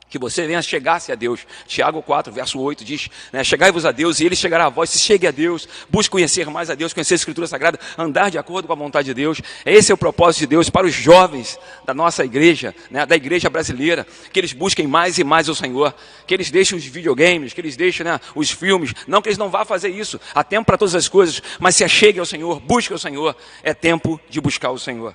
que 0.09 0.17
você 0.17 0.47
venha 0.47 0.61
chegar-se 0.61 1.11
a 1.11 1.15
Deus. 1.15 1.45
Tiago 1.67 2.01
4, 2.01 2.33
verso 2.33 2.59
8 2.59 2.83
diz: 2.83 3.09
né, 3.31 3.43
Chegai-vos 3.43 3.85
a 3.85 3.91
Deus 3.91 4.19
e 4.19 4.25
ele 4.25 4.35
chegará 4.35 4.65
a 4.65 4.69
vós. 4.69 4.89
Se 4.89 4.99
chegue 4.99 5.27
a 5.27 5.31
Deus, 5.31 5.67
busque 5.89 6.09
conhecer 6.09 6.49
mais 6.49 6.69
a 6.69 6.75
Deus, 6.75 6.93
conhecer 6.93 7.13
a 7.13 7.15
Escritura 7.15 7.45
Sagrada, 7.45 7.79
andar 7.97 8.31
de 8.31 8.37
acordo 8.37 8.67
com 8.67 8.73
a 8.73 8.75
vontade 8.75 9.05
de 9.05 9.13
Deus. 9.13 9.39
Esse 9.65 9.91
é 9.91 9.93
o 9.93 9.97
propósito 9.97 10.41
de 10.41 10.47
Deus 10.47 10.69
para 10.69 10.87
os 10.87 10.93
jovens 10.93 11.59
da 11.85 11.93
nossa 11.93 12.25
igreja, 12.25 12.73
né, 12.89 13.05
da 13.05 13.15
igreja 13.15 13.49
brasileira, 13.49 14.05
que 14.33 14.39
eles 14.39 14.51
busquem 14.51 14.87
mais 14.87 15.19
e 15.19 15.23
mais 15.23 15.47
o 15.47 15.55
Senhor, 15.55 15.93
que 16.25 16.33
eles 16.33 16.49
deixem 16.49 16.77
os 16.77 16.85
videogames, 16.85 17.53
que 17.53 17.61
eles 17.61 17.77
deixem 17.77 18.03
né, 18.03 18.19
os 18.33 18.49
filmes. 18.49 18.93
Não 19.07 19.21
que 19.21 19.29
eles 19.29 19.37
não 19.37 19.49
vá 19.49 19.63
fazer 19.63 19.89
isso, 19.89 20.19
há 20.33 20.43
tempo 20.43 20.65
para 20.65 20.77
todas 20.77 20.95
as 20.95 21.07
coisas, 21.07 21.41
mas 21.59 21.75
se 21.75 21.83
achegue 21.83 22.19
ao 22.19 22.25
Senhor, 22.25 22.59
busque 22.59 22.93
o 22.93 22.97
Senhor, 22.97 23.35
é 23.61 23.73
tempo 23.73 24.19
de 24.27 24.41
buscar 24.41 24.71
o 24.71 24.79
Senhor. 24.79 25.13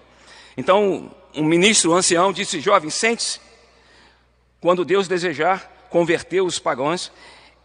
Então, 0.56 1.10
um 1.34 1.42
ministro 1.42 1.90
um 1.90 1.96
ancião 1.96 2.32
disse: 2.32 2.60
Jovem, 2.60 2.90
sente-se 2.90 3.40
quando 4.64 4.82
Deus 4.82 5.06
desejar 5.06 5.86
converter 5.90 6.40
os 6.40 6.58
pagãos, 6.58 7.12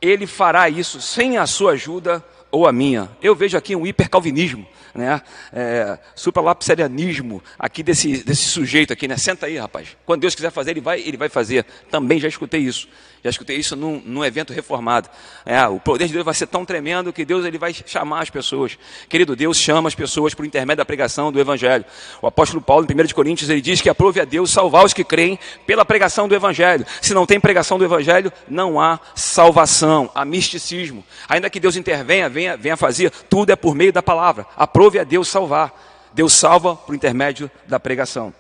ele 0.02 0.28
fará 0.28 0.70
isso 0.70 1.00
sem 1.00 1.38
a 1.38 1.48
sua 1.48 1.72
ajuda 1.72 2.22
ou 2.52 2.68
a 2.68 2.74
minha. 2.74 3.10
Eu 3.22 3.34
vejo 3.34 3.58
aqui 3.58 3.74
um 3.74 3.88
hipercalvinismo, 3.88 4.68
né? 4.94 5.22
É, 5.52 5.98
supralapsarianismo 6.16 7.42
aqui 7.58 7.84
desse, 7.84 8.24
desse 8.24 8.44
sujeito 8.44 8.94
aqui, 8.94 9.08
né? 9.08 9.18
Senta 9.18 9.46
aí, 9.46 9.58
rapaz. 9.58 9.98
Quando 10.06 10.22
Deus 10.22 10.36
quiser 10.36 10.52
fazer, 10.52 10.72
ele 10.72 10.82
vai, 10.82 11.02
ele 11.02 11.18
vai 11.18 11.30
fazer. 11.30 11.66
Também 11.90 12.20
já 12.20 12.28
escutei 12.28 12.62
isso. 12.62 12.88
Já 13.24 13.30
escutei 13.30 13.58
isso 13.58 13.76
num, 13.76 14.02
num 14.06 14.24
evento 14.24 14.54
reformado. 14.54 15.10
É, 15.46 15.68
o 15.68 15.80
poder 15.80 16.08
de 16.08 16.14
Deus 16.14 16.24
vai 16.24 16.34
ser 16.34 16.48
tão 16.48 16.64
tremendo 16.64 17.12
que 17.12 17.26
Deus 17.26 17.46
ele 17.46 17.58
vai 17.58 17.74
chamar 17.74 18.22
as 18.22 18.30
pessoas. 18.30 18.78
Querido, 19.10 19.36
Deus 19.36 19.58
chama 19.58 19.90
as 19.90 19.96
pessoas 19.96 20.34
por 20.34 20.46
intermédio 20.46 20.78
da 20.78 20.86
pregação 20.86 21.32
do 21.32 21.40
Evangelho. 21.40 21.84
O 22.22 22.28
apóstolo 22.28 22.62
Paulo, 22.62 22.88
em 22.90 22.94
1 22.94 23.08
Coríntios, 23.14 23.50
ele 23.50 23.60
diz 23.60 23.82
que 23.82 23.90
aprove 23.90 24.22
a 24.22 24.26
Deus 24.26 24.52
salvar 24.52 24.86
os 24.86 24.94
que 24.94 25.04
creem 25.04 25.38
pela 25.68 25.84
pregação 25.84 26.30
do 26.30 26.36
Evangelho. 26.36 26.86
Se 27.02 27.14
não 27.14 27.26
tem 27.26 27.40
pregação 27.40 27.78
do 27.78 27.84
Evangelho, 27.84 28.32
não 28.48 28.80
há 28.80 29.00
salvação, 29.16 30.10
há 30.16 30.24
misticismo. 30.24 31.04
Ainda 31.28 31.50
que 31.50 31.60
Deus 31.60 31.76
intervenha, 31.76 32.30
venha, 32.30 32.56
venha 32.56 32.78
fazer, 32.78 33.12
tudo 33.30 33.52
é 33.52 33.56
por 33.56 33.76
meio 33.76 33.92
da 33.92 34.02
palavra. 34.02 34.46
Aprove 34.56 34.89
a 34.98 35.04
Deus 35.04 35.28
salvar. 35.28 35.74
Deus 36.14 36.34
salva 36.34 36.76
por 36.76 36.96
intermédio 36.96 37.52
da 37.68 37.80
pregação. 37.80 38.34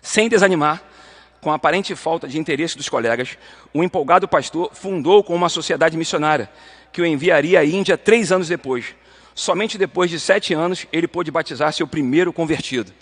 Sem 0.00 0.28
desanimar, 0.28 0.82
com 1.40 1.52
aparente 1.52 1.94
falta 1.96 2.28
de 2.28 2.38
interesse 2.38 2.76
dos 2.76 2.88
colegas, 2.88 3.36
o 3.74 3.82
empolgado 3.82 4.28
pastor 4.28 4.70
fundou 4.72 5.24
com 5.24 5.34
uma 5.34 5.48
sociedade 5.48 5.96
missionária, 5.96 6.48
que 6.92 7.02
o 7.02 7.06
enviaria 7.06 7.60
à 7.60 7.64
Índia 7.64 7.98
três 7.98 8.30
anos 8.30 8.48
depois. 8.48 8.94
Somente 9.34 9.76
depois 9.76 10.10
de 10.10 10.20
sete 10.20 10.54
anos 10.54 10.86
ele 10.92 11.08
pôde 11.08 11.30
batizar 11.30 11.72
seu 11.72 11.86
primeiro 11.86 12.32
convertido. 12.32 12.92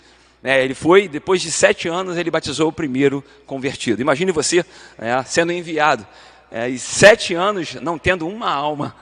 É, 0.43 0.63
ele 0.63 0.75
foi, 0.75 1.07
depois 1.07 1.41
de 1.41 1.51
sete 1.51 1.87
anos, 1.87 2.17
ele 2.17 2.29
batizou 2.29 2.69
o 2.69 2.71
primeiro 2.71 3.23
convertido. 3.47 3.99
Imagine 3.99 4.31
você 4.31 4.63
é, 4.95 5.23
sendo 5.23 5.51
enviado 5.51 6.05
é, 6.51 6.69
e 6.69 6.77
sete 6.79 7.33
anos 7.33 7.75
não 7.75 7.97
tendo 7.97 8.27
uma 8.27 8.49
alma, 8.49 8.95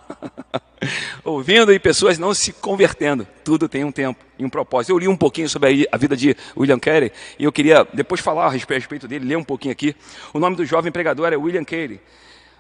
ouvindo 1.24 1.72
e 1.72 1.80
pessoas 1.80 2.18
não 2.18 2.34
se 2.34 2.54
convertendo. 2.54 3.28
Tudo 3.44 3.70
tem 3.70 3.84
um 3.84 3.92
tempo 3.92 4.24
e 4.38 4.46
um 4.46 4.50
propósito. 4.50 4.92
Eu 4.92 5.00
li 5.00 5.08
um 5.08 5.16
pouquinho 5.16 5.50
sobre 5.50 5.88
a 5.92 5.98
vida 5.98 6.16
de 6.16 6.36
William 6.58 6.80
Carey 6.80 7.12
e 7.38 7.44
eu 7.44 7.52
queria 7.52 7.88
depois 7.94 8.22
falar 8.22 8.46
a 8.46 8.50
respeito 8.50 9.08
dele, 9.08 9.26
ler 9.26 9.38
um 9.38 9.44
pouquinho 9.44 9.72
aqui. 9.72 9.96
O 10.34 10.40
nome 10.40 10.56
do 10.56 10.66
jovem 10.66 10.92
pregador 10.92 11.32
é 11.32 11.38
William 11.38 11.64
Carey. 11.64 12.00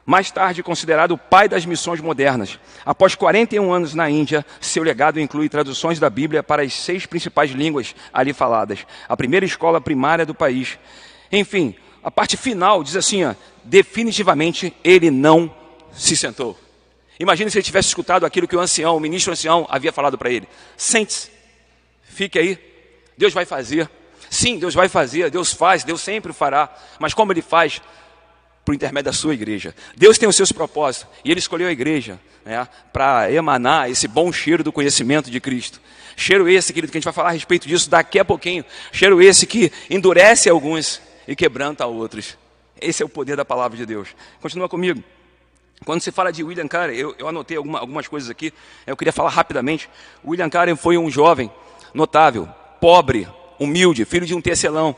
Mais 0.06 0.30
tarde 0.30 0.62
considerado 0.62 1.12
o 1.12 1.18
pai 1.18 1.48
das 1.48 1.66
missões 1.66 2.02
modernas. 2.02 2.60
Após 2.86 3.16
41 3.16 3.72
anos 3.72 3.94
na 3.94 4.10
Índia, 4.10 4.46
seu 4.60 4.84
legado 4.84 5.18
inclui 5.18 5.48
traduções 5.48 5.98
da 5.98 6.10
Bíblia 6.10 6.44
para 6.44 6.62
as 6.62 6.74
seis 6.74 7.06
principais 7.06 7.52
línguas 7.52 7.96
ali 8.14 8.34
faladas, 8.34 8.86
a 9.08 9.16
primeira 9.16 9.46
escola 9.46 9.80
primária 9.80 10.26
do 10.26 10.36
país. 10.36 10.78
Enfim, 11.32 11.74
a 12.04 12.12
parte 12.12 12.36
final 12.36 12.84
diz 12.84 12.96
assim: 12.96 13.24
ó, 13.24 13.34
definitivamente 13.64 14.74
ele 14.84 15.10
não 15.10 15.54
se 15.94 16.18
sentou. 16.18 16.60
Imagine 17.20 17.50
se 17.50 17.58
ele 17.58 17.64
tivesse 17.64 17.88
escutado 17.88 18.26
aquilo 18.26 18.48
que 18.48 18.56
o 18.56 18.60
ancião, 18.60 18.98
o 18.98 19.00
ministro 19.00 19.32
ancião, 19.32 19.66
havia 19.70 19.94
falado 19.94 20.18
para 20.18 20.30
ele: 20.30 20.48
sente-se, 20.76 21.30
fique 22.04 22.38
aí, 22.38 22.60
Deus 23.18 23.34
vai 23.34 23.46
fazer. 23.46 23.90
Sim, 24.30 24.58
Deus 24.58 24.74
vai 24.74 24.90
fazer, 24.90 25.30
Deus 25.30 25.54
faz, 25.54 25.84
Deus 25.84 26.02
sempre 26.02 26.34
fará, 26.34 26.68
mas 26.98 27.14
como 27.14 27.32
Ele 27.32 27.42
faz? 27.42 27.80
Por 28.66 28.74
intermédio 28.74 29.12
da 29.12 29.14
sua 29.14 29.36
igreja. 29.36 29.76
Deus 29.96 30.18
tem 30.18 30.28
os 30.28 30.36
seus 30.36 30.52
propósitos 30.52 31.08
e 31.24 31.30
Ele 31.30 31.40
escolheu 31.40 31.68
a 31.68 31.72
igreja 31.72 32.20
né, 32.44 32.68
para 32.92 33.32
emanar 33.32 33.92
esse 33.92 34.08
bom 34.08 34.34
cheiro 34.34 34.64
do 34.64 34.72
conhecimento 34.72 35.30
de 35.30 35.40
Cristo. 35.40 35.80
Cheiro 36.16 36.50
esse, 36.50 36.74
querido, 36.74 36.92
que 36.92 36.98
a 36.98 37.00
gente 37.00 37.06
vai 37.06 37.14
falar 37.14 37.30
a 37.30 37.34
respeito 37.34 37.68
disso 37.68 37.90
daqui 37.90 38.18
a 38.18 38.26
pouquinho. 38.26 38.66
Cheiro 38.92 39.22
esse 39.22 39.46
que 39.46 39.72
endurece 39.88 40.50
alguns 40.50 41.00
e 41.28 41.36
quebranta 41.36 41.86
outros. 41.86 42.38
Esse 42.80 43.04
é 43.04 43.06
o 43.06 43.10
poder 43.10 43.36
da 43.36 43.46
palavra 43.46 43.78
de 43.78 43.86
Deus. 43.86 44.10
Continua 44.42 44.68
comigo. 44.68 45.04
Quando 45.86 46.02
se 46.02 46.12
fala 46.12 46.32
de 46.32 46.44
William 46.44 46.68
Carey, 46.68 46.98
eu, 46.98 47.16
eu 47.18 47.28
anotei 47.28 47.58
alguma, 47.58 47.80
algumas 47.80 48.08
coisas 48.08 48.30
aqui, 48.30 48.54
eu 48.88 48.96
queria 48.96 49.12
falar 49.12 49.30
rapidamente. 49.30 49.90
William 50.26 50.50
Carey 50.50 50.76
foi 50.76 50.98
um 50.98 51.10
jovem 51.10 51.52
notável, 51.94 52.48
pobre, 52.80 53.28
humilde, 53.60 54.06
filho 54.06 54.26
de 54.26 54.34
um 54.34 54.42
tecelão. 54.42 54.96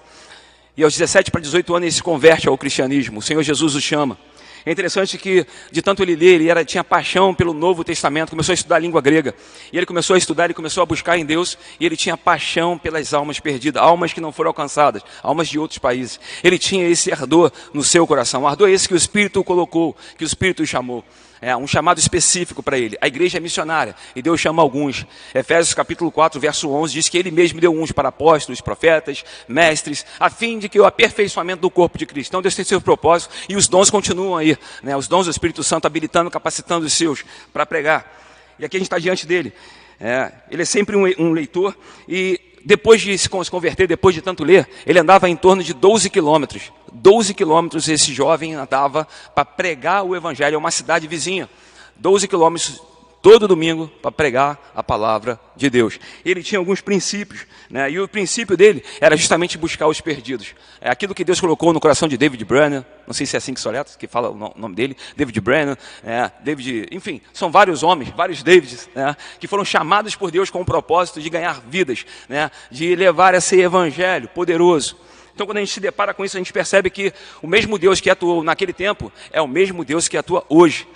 E 0.77 0.83
aos 0.83 0.93
17 0.93 1.31
para 1.31 1.41
18 1.41 1.73
anos 1.73 1.85
ele 1.85 1.91
se 1.91 2.03
converte 2.03 2.47
ao 2.47 2.57
cristianismo. 2.57 3.19
O 3.19 3.21
Senhor 3.21 3.41
Jesus 3.41 3.75
o 3.75 3.81
chama. 3.81 4.17
É 4.65 4.71
interessante 4.71 5.17
que, 5.17 5.45
de 5.71 5.81
tanto 5.81 6.01
ele 6.01 6.15
ler, 6.15 6.35
ele 6.35 6.49
era, 6.49 6.65
tinha 6.65 6.83
paixão 6.83 7.35
pelo 7.35 7.53
Novo 7.53 7.83
Testamento, 7.83 8.31
começou 8.31 8.51
a 8.51 8.55
estudar 8.55 8.77
a 8.77 8.79
língua 8.79 8.99
grega. 8.99 9.35
E 9.71 9.77
ele 9.77 9.85
começou 9.85 10.15
a 10.15 10.17
estudar, 10.17 10.45
ele 10.45 10.55
começou 10.55 10.81
a 10.81 10.85
buscar 10.87 11.17
em 11.19 11.25
Deus, 11.25 11.55
e 11.79 11.85
ele 11.85 11.95
tinha 11.95 12.17
paixão 12.17 12.75
pelas 12.75 13.13
almas 13.13 13.39
perdidas, 13.39 13.81
almas 13.81 14.11
que 14.11 14.19
não 14.19 14.31
foram 14.31 14.49
alcançadas, 14.49 15.03
almas 15.21 15.47
de 15.47 15.59
outros 15.59 15.77
países. 15.77 16.19
Ele 16.43 16.57
tinha 16.57 16.87
esse 16.87 17.11
ardor 17.11 17.51
no 17.73 17.83
seu 17.83 18.07
coração, 18.07 18.47
ardor 18.47 18.69
esse 18.69 18.87
que 18.87 18.95
o 18.95 18.97
Espírito 18.97 19.39
o 19.39 19.43
colocou, 19.43 19.95
que 20.17 20.23
o 20.23 20.27
Espírito 20.27 20.63
o 20.63 20.65
chamou 20.65 21.03
é, 21.45 21.55
um 21.55 21.67
chamado 21.67 21.99
específico 21.99 22.63
para 22.63 22.75
ele. 22.75 22.97
A 22.99 23.05
igreja 23.05 23.37
é 23.37 23.39
missionária 23.39 23.95
e 24.15 24.21
Deus 24.23 24.41
chama 24.41 24.63
alguns. 24.63 25.05
Efésios 25.31 25.75
capítulo 25.75 26.11
4, 26.11 26.41
verso 26.41 26.71
11 26.71 26.91
diz 26.91 27.07
que 27.07 27.19
ele 27.19 27.29
mesmo 27.29 27.61
deu 27.61 27.71
uns 27.71 27.91
para 27.91 28.09
apóstolos, 28.09 28.61
profetas, 28.61 29.23
mestres, 29.47 30.03
a 30.19 30.27
fim 30.27 30.57
de 30.57 30.67
que 30.67 30.79
o 30.79 30.85
aperfeiçoamento 30.85 31.61
do 31.61 31.69
corpo 31.69 31.99
de 31.99 32.07
Cristo. 32.07 32.31
Então 32.31 32.41
Deus 32.41 32.55
tem 32.55 32.65
seu 32.65 32.81
propósito 32.81 33.31
e 33.47 33.55
os 33.55 33.67
dons 33.67 33.91
continuam 33.91 34.35
aí, 34.35 34.57
né? 34.81 34.97
os 34.97 35.07
dons 35.07 35.25
do 35.25 35.29
Espírito 35.29 35.63
Santo 35.63 35.85
habilitando, 35.85 36.31
capacitando 36.31 36.83
os 36.83 36.93
seus 36.93 37.23
para 37.53 37.63
pregar. 37.63 38.11
E 38.57 38.65
aqui 38.65 38.77
a 38.77 38.79
gente 38.79 38.87
está 38.87 38.97
diante 38.97 39.27
dele. 39.27 39.53
É, 39.99 40.31
ele 40.49 40.63
é 40.63 40.65
sempre 40.65 40.95
um, 40.95 41.03
um 41.19 41.31
leitor 41.31 41.77
e 42.09 42.41
depois 42.65 42.99
de 42.99 43.15
se 43.15 43.29
converter, 43.29 43.87
depois 43.87 44.15
de 44.15 44.21
tanto 44.23 44.43
ler, 44.43 44.67
ele 44.83 44.97
andava 44.97 45.29
em 45.29 45.35
torno 45.35 45.63
de 45.63 45.75
12 45.75 46.09
quilômetros. 46.09 46.71
12 46.95 47.33
quilômetros 47.33 47.87
esse 47.87 48.13
jovem 48.13 48.55
andava 48.55 49.07
para 49.33 49.45
pregar 49.45 50.03
o 50.03 50.15
evangelho 50.15 50.55
a 50.55 50.59
uma 50.59 50.71
cidade 50.71 51.07
vizinha. 51.07 51.49
12 51.97 52.27
quilômetros 52.27 52.81
todo 53.25 53.47
domingo 53.47 53.87
para 54.03 54.11
pregar 54.11 54.71
a 54.75 54.83
palavra 54.83 55.39
de 55.55 55.67
Deus. 55.67 55.99
Ele 56.23 56.43
tinha 56.43 56.59
alguns 56.59 56.79
princípios, 56.79 57.47
né? 57.71 57.89
e 57.89 57.99
o 57.99 58.07
princípio 58.07 58.55
dele 58.55 58.83
era 59.01 59.17
justamente 59.17 59.57
buscar 59.57 59.87
os 59.87 59.99
perdidos. 59.99 60.53
É 60.79 60.91
aquilo 60.91 61.15
que 61.15 61.23
Deus 61.23 61.41
colocou 61.41 61.73
no 61.73 61.79
coração 61.79 62.07
de 62.07 62.17
David 62.17 62.45
Brennan, 62.45 62.85
não 63.07 63.15
sei 63.15 63.25
se 63.25 63.35
é 63.35 63.39
assim 63.39 63.55
que 63.55 63.59
soleta, 63.59 63.97
que 63.97 64.07
fala 64.07 64.29
o 64.29 64.53
nome 64.55 64.75
dele, 64.75 64.95
David 65.17 65.41
Brennan, 65.41 65.75
é, 66.03 66.29
David, 66.43 66.87
enfim, 66.91 67.19
são 67.33 67.49
vários 67.49 67.81
homens, 67.81 68.13
vários 68.15 68.43
Davids, 68.43 68.87
né? 68.93 69.17
que 69.39 69.47
foram 69.47 69.65
chamados 69.65 70.15
por 70.15 70.29
Deus 70.29 70.51
com 70.51 70.61
o 70.61 70.65
propósito 70.65 71.19
de 71.19 71.27
ganhar 71.27 71.59
vidas, 71.67 72.05
né? 72.29 72.51
de 72.69 72.95
levar 72.95 73.33
esse 73.33 73.59
evangelho 73.59 74.27
poderoso. 74.27 74.95
Então, 75.35 75.45
quando 75.45 75.57
a 75.57 75.59
gente 75.59 75.73
se 75.73 75.81
depara 75.81 76.13
com 76.13 76.23
isso, 76.23 76.37
a 76.37 76.39
gente 76.39 76.53
percebe 76.53 76.89
que 76.89 77.13
o 77.41 77.47
mesmo 77.47 77.77
Deus 77.77 77.99
que 77.99 78.09
atuou 78.09 78.41
naquele 78.41 78.71
tempo 78.71 79.11
é 79.31 79.41
o 79.41 79.47
mesmo 79.47 79.83
Deus 79.83 80.07
que 80.07 80.15
atua 80.15 80.45
hoje. 80.47 80.87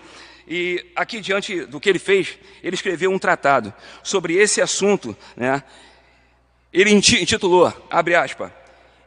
E 0.48 0.84
aqui, 0.96 1.20
diante 1.20 1.66
do 1.66 1.78
que 1.78 1.90
ele 1.90 2.00
fez, 2.00 2.40
ele 2.64 2.74
escreveu 2.74 3.12
um 3.12 3.20
tratado 3.20 3.74
sobre 4.02 4.36
esse 4.36 4.62
assunto. 4.62 5.16
Né? 5.36 5.62
Ele 6.72 6.90
intitulou, 6.92 7.72
abre 7.92 8.16
aspas, 8.16 8.50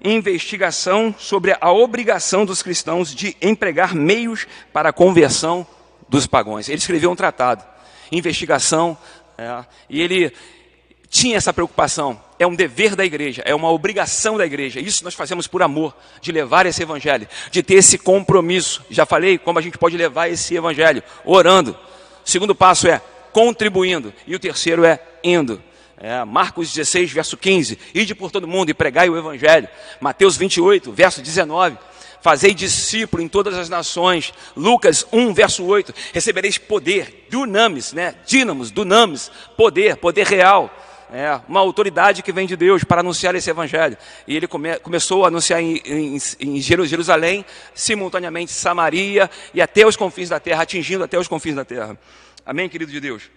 Investigação 0.04 1.14
sobre 1.16 1.56
a 1.60 1.70
obrigação 1.70 2.44
dos 2.44 2.60
cristãos 2.60 3.14
de 3.14 3.36
empregar 3.40 3.94
meios 3.94 4.48
para 4.72 4.88
a 4.88 4.92
conversão 4.92 5.64
dos 6.08 6.26
pagões. 6.26 6.68
Ele 6.68 6.78
escreveu 6.78 7.08
um 7.08 7.14
tratado, 7.14 7.64
investigação, 8.10 8.98
é, 9.38 9.64
e 9.88 10.00
ele 10.00 10.32
tinha 11.12 11.36
essa 11.36 11.52
preocupação. 11.52 12.18
É 12.38 12.46
um 12.46 12.54
dever 12.54 12.96
da 12.96 13.04
igreja, 13.04 13.42
é 13.44 13.54
uma 13.54 13.70
obrigação 13.70 14.38
da 14.38 14.46
igreja. 14.46 14.80
Isso 14.80 15.04
nós 15.04 15.14
fazemos 15.14 15.46
por 15.46 15.62
amor, 15.62 15.94
de 16.20 16.32
levar 16.32 16.64
esse 16.64 16.82
evangelho, 16.82 17.28
de 17.50 17.62
ter 17.62 17.74
esse 17.74 17.98
compromisso. 17.98 18.82
Já 18.90 19.04
falei 19.04 19.36
como 19.36 19.58
a 19.58 19.62
gente 19.62 19.76
pode 19.76 19.96
levar 19.96 20.28
esse 20.28 20.56
evangelho, 20.56 21.02
orando. 21.24 21.76
O 22.24 22.28
segundo 22.28 22.54
passo 22.54 22.88
é 22.88 23.00
contribuindo. 23.30 24.12
E 24.26 24.34
o 24.34 24.38
terceiro 24.40 24.84
é 24.84 25.00
indo. 25.22 25.62
É, 25.98 26.24
Marcos 26.24 26.72
16, 26.72 27.12
verso 27.12 27.36
15. 27.36 27.78
Ide 27.94 28.14
por 28.14 28.30
todo 28.30 28.48
mundo 28.48 28.70
e 28.70 28.74
pregai 28.74 29.08
o 29.10 29.16
evangelho. 29.16 29.68
Mateus 30.00 30.36
28, 30.36 30.90
verso 30.92 31.20
19 31.20 31.76
fazei 32.22 32.54
discípulo 32.54 33.20
em 33.20 33.26
todas 33.26 33.58
as 33.58 33.68
nações. 33.68 34.32
Lucas 34.56 35.04
1, 35.12 35.34
verso 35.34 35.64
8, 35.64 35.92
recebereis 36.12 36.56
poder, 36.56 37.26
dunamis, 37.28 37.92
né? 37.92 38.14
Dínamos, 38.24 38.70
dunamis, 38.70 39.28
poder, 39.56 39.96
poder 39.96 40.24
real 40.24 40.72
é, 41.12 41.38
uma 41.46 41.60
autoridade 41.60 42.22
que 42.22 42.32
vem 42.32 42.46
de 42.46 42.56
Deus 42.56 42.82
para 42.84 43.00
anunciar 43.00 43.34
esse 43.34 43.50
evangelho. 43.50 43.98
E 44.26 44.34
ele 44.34 44.48
come, 44.48 44.78
começou 44.78 45.24
a 45.24 45.28
anunciar 45.28 45.62
em, 45.62 45.76
em, 45.84 46.18
em, 46.40 46.60
Jerusalém, 46.60 47.44
simultaneamente 47.74 48.50
Samaria 48.50 49.30
e 49.52 49.60
até 49.60 49.86
os 49.86 49.94
confins 49.94 50.30
da 50.30 50.40
terra, 50.40 50.62
atingindo 50.62 51.04
até 51.04 51.18
os 51.18 51.28
confins 51.28 51.54
da 51.54 51.66
terra. 51.66 51.98
Amém, 52.46 52.66
querido 52.66 52.90
de 52.90 52.98
Deus? 52.98 53.30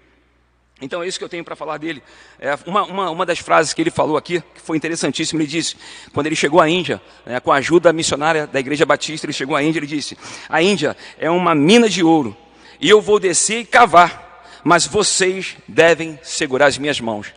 Então 0.82 1.04
é 1.04 1.08
isso 1.08 1.18
que 1.18 1.24
eu 1.26 1.30
tenho 1.30 1.44
para 1.44 1.56
falar 1.56 1.78
dele. 1.78 2.02
É, 2.40 2.58
uma, 2.66 2.84
uma, 2.84 3.10
uma, 3.10 3.26
das 3.26 3.40
frases 3.40 3.74
que 3.74 3.82
ele 3.82 3.92
falou 3.92 4.16
aqui, 4.16 4.42
que 4.54 4.62
foi 4.62 4.78
interessantíssimo, 4.78 5.42
ele 5.42 5.48
disse, 5.48 5.76
quando 6.14 6.28
ele 6.28 6.36
chegou 6.36 6.62
à 6.62 6.70
Índia, 6.70 7.02
né, 7.26 7.42
com 7.42 7.52
a 7.52 7.58
ajuda 7.58 7.92
missionária 7.92 8.48
da 8.48 8.60
Igreja 8.60 8.86
Batista, 8.86 9.26
ele 9.26 9.34
chegou 9.34 9.56
à 9.56 9.62
Índia, 9.62 9.80
ele 9.80 9.88
disse, 9.88 10.18
a 10.48 10.62
Índia 10.62 10.96
é 11.18 11.30
uma 11.30 11.54
mina 11.54 11.90
de 11.90 12.04
ouro, 12.04 12.36
e 12.80 12.90
eu 12.90 13.02
vou 13.02 13.20
descer 13.20 13.60
e 13.62 13.66
cavar, 13.66 14.44
mas 14.64 14.86
vocês 14.86 15.56
devem 15.68 16.20
segurar 16.24 16.68
as 16.68 16.78
minhas 16.78 17.00
mãos. 17.00 17.34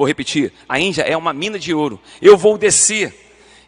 Vou 0.00 0.06
repetir: 0.06 0.50
a 0.66 0.80
Índia 0.80 1.02
é 1.02 1.14
uma 1.14 1.30
mina 1.30 1.58
de 1.58 1.74
ouro. 1.74 2.00
Eu 2.22 2.34
vou 2.34 2.56
descer, 2.56 3.14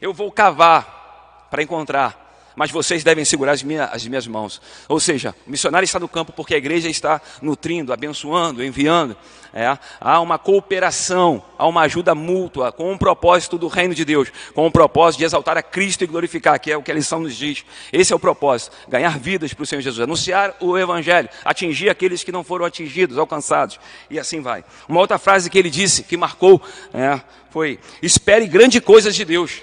eu 0.01 0.15
vou 0.15 0.33
cavar 0.33 1.47
para 1.51 1.63
encontrar 1.63 2.22
mas 2.57 2.71
vocês 2.71 3.03
devem 3.03 3.25
segurar 3.25 3.53
as 3.53 3.63
minhas, 3.63 3.89
as 3.93 4.07
minhas 4.07 4.27
mãos. 4.27 4.61
Ou 4.89 5.01
seja, 5.01 5.35
o 5.47 5.51
missionário 5.51 5.85
está 5.85 5.99
no 5.99 6.09
campo 6.09 6.33
porque 6.33 6.55
a 6.55 6.59
igreja 6.59 6.89
está 6.89 7.21
nutrindo, 7.41 7.93
abençoando, 7.93 8.65
enviando. 8.65 9.17
É, 9.55 9.77
há 10.01 10.19
uma 10.21 10.39
cooperação, 10.39 11.43
há 11.59 11.67
uma 11.67 11.83
ajuda 11.83 12.15
mútua, 12.15 12.73
com 12.73 12.91
um 12.91 12.97
propósito 12.97 13.59
do 13.59 13.69
reino 13.69 13.95
de 13.95 14.03
Deus, 14.03 14.33
com 14.55 14.63
o 14.63 14.67
um 14.67 14.71
propósito 14.71 15.19
de 15.19 15.27
exaltar 15.27 15.59
a 15.59 15.63
Cristo 15.63 16.03
e 16.03 16.07
glorificar, 16.07 16.59
que 16.59 16.73
é 16.73 16.77
o 16.77 16.83
que 16.83 16.91
a 16.91 16.95
lição 16.95 17.21
nos 17.21 17.37
diz. 17.37 17.63
Esse 17.93 18.15
é 18.15 18.17
o 18.17 18.19
propósito: 18.19 18.75
ganhar 18.89 19.19
vidas 19.19 19.53
para 19.53 19.63
o 19.63 19.67
Senhor 19.67 19.83
Jesus, 19.83 20.01
anunciar 20.01 20.57
o 20.59 20.79
Evangelho, 20.79 21.29
atingir 21.45 21.91
aqueles 21.91 22.25
que 22.25 22.33
não 22.33 22.43
foram 22.43 22.65
atingidos, 22.65 23.19
alcançados, 23.19 23.79
e 24.09 24.19
assim 24.19 24.41
vai. 24.41 24.65
Uma 24.89 25.01
outra 25.01 25.19
frase 25.19 25.51
que 25.51 25.59
ele 25.59 25.69
disse, 25.69 26.03
que 26.03 26.17
marcou, 26.17 26.63
é, 26.95 27.21
foi: 27.51 27.79
espere 28.03 28.47
grandes 28.47 28.81
coisas 28.81 29.15
de 29.15 29.25
Deus. 29.25 29.61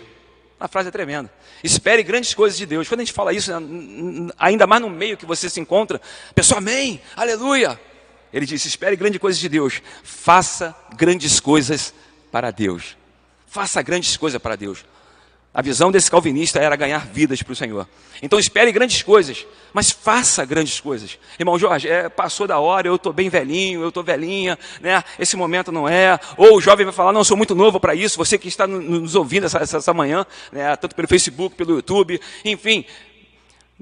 A 0.59 0.67
frase 0.67 0.89
é 0.89 0.91
tremenda. 0.91 1.31
Espere 1.63 2.03
grandes 2.03 2.33
coisas 2.33 2.57
de 2.57 2.65
Deus. 2.65 2.87
Quando 2.87 2.99
a 2.99 3.03
gente 3.03 3.13
fala 3.13 3.31
isso, 3.31 3.51
ainda 4.37 4.67
mais 4.67 4.81
no 4.81 4.89
meio 4.89 5.15
que 5.15 5.25
você 5.25 5.49
se 5.49 5.59
encontra, 5.59 6.01
pessoa, 6.35 6.57
amém, 6.57 7.01
aleluia. 7.15 7.79
Ele 8.33 8.45
disse: 8.45 8.67
espere 8.67 8.95
grandes 8.95 9.19
coisas 9.19 9.39
de 9.39 9.47
Deus. 9.47 9.81
Faça 10.03 10.75
grandes 10.95 11.39
coisas 11.39 11.93
para 12.31 12.51
Deus. 12.51 12.97
Faça 13.47 13.81
grandes 13.81 14.17
coisas 14.17 14.41
para 14.41 14.55
Deus. 14.55 14.85
A 15.51 15.63
visão 15.63 15.91
desse 15.91 16.11
calvinista 16.11 16.59
era 16.59 16.75
ganhar 16.75 17.07
vidas 17.07 17.41
para 17.41 17.53
o 17.53 17.55
Senhor. 17.55 17.87
Então 18.21 18.37
espere 18.37 18.71
grandes 18.71 19.01
coisas, 19.01 19.47
mas 19.73 19.89
faça 19.89 20.45
grandes 20.45 20.79
coisas. 20.79 21.17
Irmão 21.39 21.57
Jorge, 21.57 21.87
é, 21.87 22.07
passou 22.07 22.45
da 22.45 22.59
hora, 22.59 22.87
eu 22.87 22.95
estou 22.95 23.11
bem 23.11 23.29
velhinho, 23.29 23.81
eu 23.81 23.89
estou 23.89 24.03
velhinha, 24.03 24.59
né? 24.79 25.03
esse 25.17 25.35
momento 25.35 25.71
não 25.71 25.87
é. 25.87 26.19
Ou 26.37 26.57
o 26.57 26.61
jovem 26.61 26.85
vai 26.85 26.93
falar, 26.93 27.11
não, 27.13 27.23
sou 27.23 27.35
muito 27.35 27.55
novo 27.55 27.79
para 27.79 27.95
isso. 27.95 28.17
Você 28.17 28.37
que 28.37 28.47
está 28.47 28.67
nos 28.67 29.15
ouvindo 29.15 29.45
essa, 29.45 29.57
essa, 29.57 29.77
essa 29.77 29.93
manhã, 29.93 30.25
né? 30.51 30.75
tanto 30.75 30.95
pelo 30.95 31.07
Facebook, 31.07 31.55
pelo 31.55 31.75
YouTube, 31.75 32.21
enfim, 32.45 32.85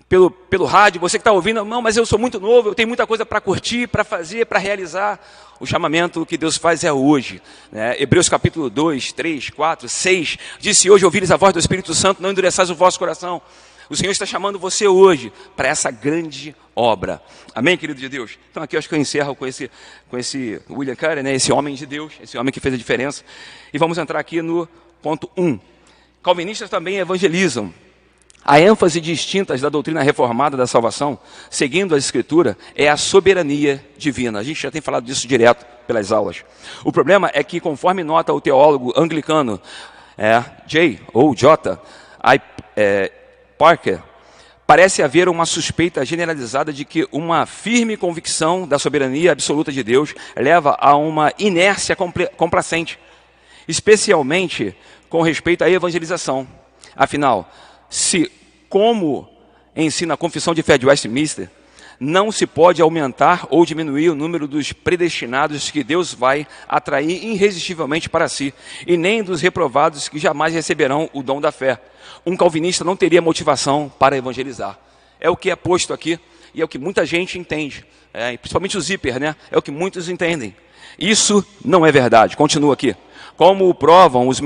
pelo, 0.10 0.32
pelo 0.32 0.65
rádio, 0.65 1.02
você 1.02 1.17
que 1.17 1.22
está 1.22 1.32
ouvindo, 1.32 1.63
não, 1.65 1.82
mas 1.82 1.98
eu 1.98 2.06
sou 2.06 2.17
muito 2.17 2.39
novo, 2.39 2.70
eu 2.70 2.76
tenho 2.76 2.88
muita 2.88 3.06
coisa 3.06 3.26
para 3.26 3.41
curtir, 3.41 3.88
para 3.88 4.04
fazer, 4.04 4.46
para 4.46 4.60
realizar. 4.60 5.20
O 5.60 5.65
chamamento 5.65 6.26
que 6.26 6.38
Deus 6.38 6.56
faz 6.56 6.84
é 6.84 6.93
hoje. 6.93 7.41
Né? 7.72 7.96
Hebreus 8.00 8.30
capítulo 8.30 8.70
2, 8.70 9.12
3, 9.12 9.50
4, 9.50 9.89
6. 9.89 10.38
Disse 10.60 10.89
hoje 10.89 11.04
ouvires 11.04 11.32
a 11.32 11.36
voz 11.36 11.52
do 11.52 11.60
Espírito 11.60 11.93
Santo, 11.93 12.22
não 12.22 12.32
endureçais 12.32 12.70
o 12.70 12.76
vosso 12.76 13.00
coração. 13.00 13.41
O 13.89 13.96
Senhor 13.96 14.12
está 14.12 14.26
chamando 14.26 14.60
você 14.60 14.88
hoje 14.88 15.32
para 15.56 15.67
essa 15.67 15.89
grande 15.89 16.56
obra. 16.76 17.22
Amém, 17.56 17.78
querido 17.78 18.00
de 18.00 18.08
Deus? 18.08 18.38
Então 18.52 18.62
aqui 18.62 18.76
eu 18.76 18.80
acho 18.80 18.88
que 18.88 18.93
eu 18.93 19.00
encerro 19.00 19.36
com 19.36 19.48
esse, 19.48 19.72
com 20.10 20.17
esse 20.17 20.62
William 20.70 20.96
Carey, 20.96 21.24
né? 21.24 21.34
esse 21.34 21.52
homem 21.52 21.74
de 21.74 21.86
Deus, 21.86 22.13
esse 22.22 22.38
homem 22.38 22.52
que 22.52 22.60
fez 22.60 22.74
a 22.74 22.78
diferença. 22.78 23.24
E 23.74 23.78
vamos 23.78 23.98
entrar 23.98 24.20
aqui 24.20 24.41
no 24.41 24.70
ponto 25.02 25.30
1. 25.36 25.60
Calvinistas 26.22 26.70
também 26.70 26.98
evangelizam. 26.98 27.74
A 28.43 28.62
ênfase 28.62 29.02
distinta 29.02 29.58
da 29.58 29.69
doutrina 29.69 30.02
reformada 30.02 30.56
da 30.56 30.65
salvação, 30.65 31.19
seguindo 31.50 31.93
a 31.93 31.97
Escritura, 31.97 32.58
é 32.76 32.88
a 32.88 32.95
soberania 32.95 33.84
divina. 33.97 34.39
A 34.39 34.43
gente 34.43 34.62
já 34.62 34.71
tem 34.71 34.82
falado 34.82 35.04
disso 35.04 35.28
direto 35.28 35.65
pelas 35.86 36.12
aulas. 36.12 36.43
O 36.84 36.91
problema 36.91 37.30
é 37.34 37.43
que, 37.43 37.60
conforme 37.60 38.04
nota 38.04 38.32
o 38.34 38.39
teólogo 38.39 38.93
anglicano 38.95 39.60
é, 40.17 40.43
J. 40.65 41.00
ou 41.13 41.36
J. 41.36 41.80
I, 42.23 42.41
é, 42.76 43.12
Parker, 43.58 44.00
parece 44.65 45.02
haver 45.02 45.30
uma 45.30 45.45
suspeita 45.45 46.06
generalizada 46.06 46.73
de 46.73 46.84
que 46.84 47.08
uma 47.12 47.45
firme 47.45 47.95
convicção 47.95 48.67
da 48.67 48.78
soberania 48.78 49.32
absoluta 49.32 49.71
de 49.71 49.82
Deus 49.84 50.13
leva 50.36 50.78
a 50.80 50.95
uma 50.95 51.34
inércia 51.39 51.95
complacente, 52.36 53.00
especialmente 53.67 54.76
com 55.10 55.21
respeito 55.21 55.63
à 55.63 55.69
evangelização. 55.69 56.47
Afinal, 56.95 57.50
se, 57.89 58.32
como 58.69 59.30
ensina 59.76 60.15
a 60.15 60.17
Confissão 60.17 60.54
de 60.54 60.63
Fé 60.63 60.78
de 60.78 60.86
Westminster, 60.86 61.50
não 62.00 62.32
se 62.32 62.45
pode 62.45 62.82
aumentar 62.82 63.47
ou 63.50 63.65
diminuir 63.65 64.10
o 64.10 64.15
número 64.15 64.47
dos 64.47 64.71
predestinados 64.71 65.71
que 65.71 65.84
Deus 65.84 66.13
vai 66.13 66.45
atrair 66.67 67.23
irresistivelmente 67.23 68.10
para 68.10 68.28
si, 68.28 68.54
e 68.86 68.97
nem 68.97 69.23
dos 69.23 69.41
reprovados 69.41 70.08
que 70.08 70.19
jamais 70.19 70.54
receberão 70.54 71.10
o 71.13 71.23
dom 71.23 71.41
da 71.41 71.52
fé. 71.52 71.82
Um 72.26 72.38
calvinista 72.38 72.84
não 72.84 72.95
teria 72.95 73.21
motivação 73.21 73.91
para 73.97 74.17
evangelizar. 74.17 74.78
É 75.19 75.30
o 75.30 75.36
que 75.36 75.50
é 75.50 75.56
posto 75.56 75.93
aqui 75.93 76.19
e 76.54 76.62
é 76.62 76.65
o 76.65 76.67
que 76.67 76.78
muita 76.78 77.06
gente 77.06 77.39
entende, 77.39 77.86
é, 78.13 78.38
principalmente 78.38 78.78
os 78.78 78.89
hiper, 78.89 79.19
né? 79.19 79.36
É 79.52 79.58
o 79.58 79.62
que 79.62 79.71
muitos 79.71 80.10
entendem. 80.10 80.56
Isso 81.00 81.45
não 81.63 81.86
é 81.86 81.91
verdade. 81.91 82.38
Continua 82.38 82.73
aqui. 82.73 82.95
Como 83.36 83.73
provam 83.73 84.28
os 84.28 84.39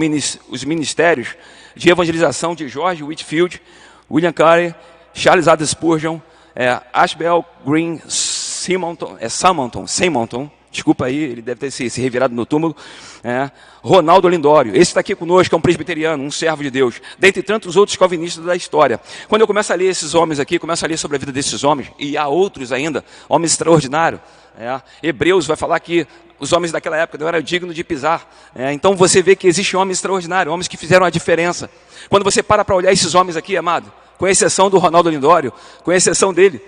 ministérios 0.64 1.36
de 1.76 1.90
evangelização 1.90 2.56
de 2.56 2.68
George 2.68 3.04
Whitfield, 3.04 3.62
William 4.10 4.34
Carey, 4.34 4.74
Charles 5.14 5.48
Adam 5.48 5.66
Spurgeon, 5.66 6.20
é, 6.56 6.80
Ashbel 6.94 7.46
Green 7.66 8.02
Simonton, 8.08 9.18
é 9.20 9.30
Simonton, 9.30 10.50
desculpa 10.72 11.06
aí, 11.06 11.18
ele 11.18 11.42
deve 11.42 11.60
ter 11.60 11.72
se, 11.72 11.90
se 11.90 12.02
revirado 12.02 12.34
no 12.34 12.46
túmulo, 12.46 12.76
é, 13.24 13.52
Ronaldo 13.82 14.28
Lindório, 14.30 14.72
esse 14.72 14.92
está 14.92 15.02
aqui 15.02 15.14
conosco, 15.16 15.54
é 15.54 15.58
um 15.58 15.62
presbiteriano, 15.62 16.24
um 16.24 16.32
servo 16.32 16.64
de 16.64 16.72
Deus, 16.72 17.02
dentre 17.20 17.44
tantos 17.44 17.76
outros 17.76 17.98
calvinistas 17.98 18.44
da 18.46 18.56
história. 18.56 19.00
Quando 19.28 19.42
eu 19.42 19.48
começo 19.48 19.72
a 19.74 19.76
ler 19.76 19.88
esses 19.88 20.14
homens 20.14 20.40
aqui, 20.40 20.58
começo 20.58 20.86
a 20.86 20.88
ler 20.88 20.98
sobre 20.98 21.18
a 21.18 21.20
vida 21.20 21.32
desses 21.32 21.64
homens, 21.64 21.92
e 22.00 22.18
há 22.18 22.28
outros 22.28 22.72
ainda, 22.72 23.04
homens 23.28 23.52
extraordinários, 23.52 24.22
é, 24.58 24.82
Hebreus 25.04 25.46
vai 25.46 25.58
falar 25.58 25.80
que 25.80 26.08
os 26.42 26.52
homens 26.52 26.72
daquela 26.72 26.98
época 26.98 27.20
não 27.20 27.28
eram 27.28 27.40
dignos 27.40 27.76
de 27.76 27.84
pisar. 27.84 28.28
É, 28.56 28.74
então 28.74 28.96
você 28.96 29.22
vê 29.22 29.36
que 29.36 29.48
existem 29.48 29.80
homens 29.80 30.00
extraordinários, 30.00 30.52
homens 30.52 30.68
que 30.68 30.76
fizeram 30.76 31.06
a 31.06 31.10
diferença. 31.12 31.70
Quando 32.10 32.24
você 32.24 32.42
para 32.42 32.66
para 32.66 32.76
olhar 32.76 32.92
esses 32.92 33.14
homens 33.14 33.38
aqui, 33.38 33.56
amado, 33.56 33.94
com 34.18 34.28
exceção 34.28 34.68
do 34.68 34.80
Ronaldo 34.80 35.12
Lindório, 35.12 35.54
com 35.84 35.92
exceção 35.92 36.34
dele, 36.34 36.60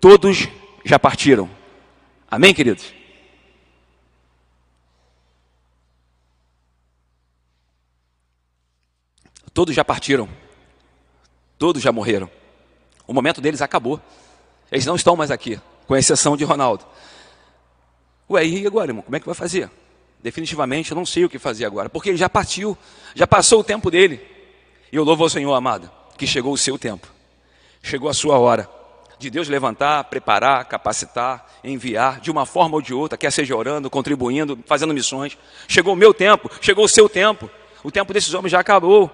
todos 0.00 0.48
já 0.82 0.98
partiram. 0.98 1.50
Amém, 2.30 2.54
queridos? 2.54 2.94
Todos 9.52 9.74
já 9.74 9.84
partiram. 9.84 10.28
Todos 11.58 11.82
já 11.82 11.92
morreram. 11.92 12.28
O 13.06 13.12
momento 13.12 13.42
deles 13.42 13.60
acabou. 13.60 14.00
Eles 14.72 14.86
não 14.86 14.96
estão 14.96 15.14
mais 15.14 15.30
aqui, 15.30 15.60
com 15.86 15.94
exceção 15.94 16.38
de 16.38 16.42
Ronaldo. 16.42 16.84
Ué, 18.30 18.46
e 18.46 18.66
agora, 18.66 18.90
irmão? 18.90 19.02
Como 19.02 19.16
é 19.16 19.20
que 19.20 19.26
vai 19.26 19.34
fazer? 19.34 19.70
Definitivamente 20.22 20.90
eu 20.90 20.94
não 20.94 21.04
sei 21.04 21.24
o 21.24 21.28
que 21.28 21.38
fazer 21.38 21.66
agora, 21.66 21.90
porque 21.90 22.08
ele 22.08 22.16
já 22.16 22.28
partiu, 22.28 22.76
já 23.14 23.26
passou 23.26 23.60
o 23.60 23.64
tempo 23.64 23.90
dele. 23.90 24.20
E 24.90 24.96
eu 24.96 25.04
louvo 25.04 25.22
ao 25.22 25.28
Senhor, 25.28 25.52
amado, 25.52 25.90
que 26.16 26.26
chegou 26.26 26.52
o 26.52 26.58
seu 26.58 26.78
tempo, 26.78 27.08
chegou 27.82 28.08
a 28.08 28.14
sua 28.14 28.38
hora 28.38 28.68
de 29.18 29.30
Deus 29.30 29.48
levantar, 29.48 30.04
preparar, 30.04 30.64
capacitar, 30.64 31.46
enviar, 31.62 32.20
de 32.20 32.30
uma 32.30 32.44
forma 32.46 32.76
ou 32.76 32.82
de 32.82 32.92
outra, 32.92 33.16
quer 33.16 33.30
seja 33.30 33.54
orando, 33.56 33.88
contribuindo, 33.88 34.58
fazendo 34.66 34.92
missões. 34.92 35.36
Chegou 35.68 35.92
o 35.94 35.96
meu 35.96 36.12
tempo, 36.12 36.50
chegou 36.60 36.84
o 36.84 36.88
seu 36.88 37.08
tempo, 37.08 37.48
o 37.82 37.90
tempo 37.90 38.12
desses 38.12 38.32
homens 38.34 38.50
já 38.50 38.60
acabou, 38.60 39.10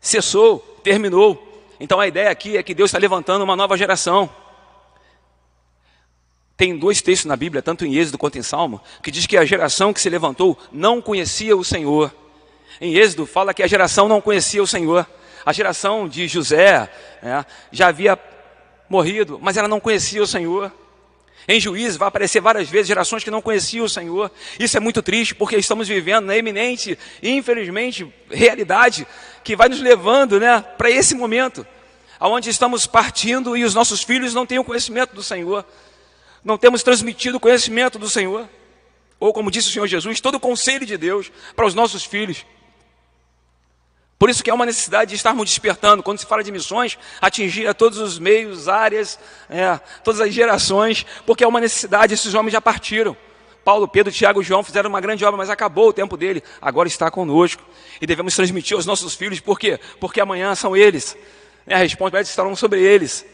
cessou, 0.00 0.58
terminou. 0.82 1.44
Então 1.80 2.00
a 2.00 2.08
ideia 2.08 2.30
aqui 2.30 2.56
é 2.56 2.62
que 2.62 2.74
Deus 2.74 2.90
está 2.90 2.98
levantando 2.98 3.42
uma 3.42 3.56
nova 3.56 3.76
geração. 3.76 4.28
Tem 6.58 6.76
dois 6.76 7.00
textos 7.00 7.26
na 7.26 7.36
Bíblia, 7.36 7.62
tanto 7.62 7.86
em 7.86 7.94
Êxodo 7.94 8.18
quanto 8.18 8.36
em 8.36 8.42
Salmo, 8.42 8.80
que 9.00 9.12
diz 9.12 9.26
que 9.26 9.36
a 9.36 9.44
geração 9.44 9.92
que 9.92 10.00
se 10.00 10.10
levantou 10.10 10.58
não 10.72 11.00
conhecia 11.00 11.56
o 11.56 11.62
Senhor. 11.62 12.12
Em 12.80 12.96
Êxodo 12.96 13.26
fala 13.26 13.54
que 13.54 13.62
a 13.62 13.66
geração 13.68 14.08
não 14.08 14.20
conhecia 14.20 14.60
o 14.60 14.66
Senhor. 14.66 15.06
A 15.46 15.52
geração 15.52 16.08
de 16.08 16.26
José 16.26 16.90
é, 17.22 17.44
já 17.70 17.86
havia 17.86 18.18
morrido, 18.90 19.38
mas 19.40 19.56
ela 19.56 19.68
não 19.68 19.78
conhecia 19.78 20.20
o 20.20 20.26
Senhor. 20.26 20.72
Em 21.46 21.60
Juízes 21.60 21.96
vai 21.96 22.08
aparecer 22.08 22.40
várias 22.40 22.68
vezes 22.68 22.88
gerações 22.88 23.22
que 23.22 23.30
não 23.30 23.40
conheciam 23.40 23.84
o 23.84 23.88
Senhor. 23.88 24.28
Isso 24.58 24.76
é 24.76 24.80
muito 24.80 25.00
triste 25.00 25.36
porque 25.36 25.56
estamos 25.56 25.86
vivendo 25.86 26.26
na 26.26 26.36
eminente, 26.36 26.98
infelizmente, 27.22 28.12
realidade 28.28 29.06
que 29.44 29.54
vai 29.54 29.68
nos 29.68 29.80
levando 29.80 30.40
né, 30.40 30.60
para 30.76 30.90
esse 30.90 31.14
momento, 31.14 31.64
aonde 32.18 32.50
estamos 32.50 32.84
partindo 32.84 33.56
e 33.56 33.62
os 33.62 33.76
nossos 33.76 34.02
filhos 34.02 34.34
não 34.34 34.44
têm 34.44 34.58
o 34.58 34.64
conhecimento 34.64 35.14
do 35.14 35.22
Senhor 35.22 35.64
não 36.44 36.58
temos 36.58 36.82
transmitido 36.82 37.36
o 37.36 37.40
conhecimento 37.40 37.98
do 37.98 38.08
Senhor, 38.08 38.48
ou 39.20 39.32
como 39.32 39.50
disse 39.50 39.68
o 39.68 39.72
Senhor 39.72 39.86
Jesus, 39.86 40.20
todo 40.20 40.36
o 40.36 40.40
conselho 40.40 40.86
de 40.86 40.96
Deus 40.96 41.30
para 41.54 41.66
os 41.66 41.74
nossos 41.74 42.04
filhos. 42.04 42.44
Por 44.18 44.28
isso 44.28 44.42
que 44.42 44.50
é 44.50 44.54
uma 44.54 44.66
necessidade 44.66 45.10
de 45.10 45.16
estarmos 45.16 45.48
despertando, 45.48 46.02
quando 46.02 46.18
se 46.18 46.26
fala 46.26 46.42
de 46.42 46.50
missões, 46.50 46.98
atingir 47.20 47.68
a 47.68 47.74
todos 47.74 47.98
os 47.98 48.18
meios, 48.18 48.68
áreas, 48.68 49.18
é, 49.48 49.78
todas 50.02 50.20
as 50.20 50.34
gerações, 50.34 51.06
porque 51.24 51.44
é 51.44 51.46
uma 51.46 51.60
necessidade, 51.60 52.14
esses 52.14 52.34
homens 52.34 52.52
já 52.52 52.60
partiram. 52.60 53.16
Paulo, 53.64 53.86
Pedro, 53.86 54.12
Tiago 54.12 54.40
e 54.40 54.44
João 54.44 54.64
fizeram 54.64 54.88
uma 54.88 55.00
grande 55.00 55.24
obra, 55.24 55.36
mas 55.36 55.50
acabou 55.50 55.90
o 55.90 55.92
tempo 55.92 56.16
dele, 56.16 56.42
agora 56.60 56.88
está 56.88 57.10
conosco. 57.10 57.62
E 58.00 58.06
devemos 58.06 58.34
transmitir 58.34 58.76
aos 58.76 58.86
nossos 58.86 59.14
filhos, 59.14 59.38
por 59.40 59.58
quê? 59.58 59.78
Porque 60.00 60.20
amanhã 60.20 60.54
são 60.54 60.76
eles. 60.76 61.16
É, 61.66 61.74
a 61.74 61.78
responsabilidade 61.78 62.28
estarão 62.28 62.56
sobre 62.56 62.80
eles. 62.80 63.24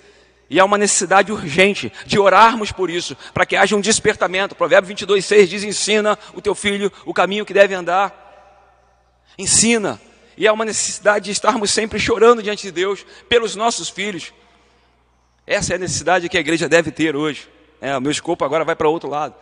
E 0.48 0.60
há 0.60 0.64
uma 0.64 0.76
necessidade 0.76 1.32
urgente 1.32 1.92
de 2.04 2.18
orarmos 2.18 2.70
por 2.70 2.90
isso, 2.90 3.16
para 3.32 3.46
que 3.46 3.56
haja 3.56 3.74
um 3.74 3.80
despertamento. 3.80 4.54
Provérbio 4.54 4.88
22, 4.88 5.24
6 5.24 5.50
diz: 5.50 5.64
Ensina 5.64 6.18
o 6.34 6.40
teu 6.40 6.54
filho 6.54 6.92
o 7.06 7.14
caminho 7.14 7.46
que 7.46 7.54
deve 7.54 7.74
andar. 7.74 8.22
Ensina. 9.38 10.00
E 10.36 10.46
há 10.46 10.52
uma 10.52 10.64
necessidade 10.64 11.26
de 11.26 11.30
estarmos 11.30 11.70
sempre 11.70 11.98
chorando 11.98 12.42
diante 12.42 12.62
de 12.62 12.72
Deus 12.72 13.06
pelos 13.28 13.54
nossos 13.54 13.88
filhos. 13.88 14.32
Essa 15.46 15.74
é 15.74 15.76
a 15.76 15.78
necessidade 15.78 16.28
que 16.28 16.36
a 16.36 16.40
igreja 16.40 16.68
deve 16.68 16.90
ter 16.90 17.14
hoje. 17.14 17.48
É, 17.80 17.96
o 17.96 18.00
meu 18.00 18.10
escopo 18.10 18.44
agora 18.44 18.64
vai 18.64 18.74
para 18.74 18.88
outro 18.88 19.08
lado. 19.08 19.34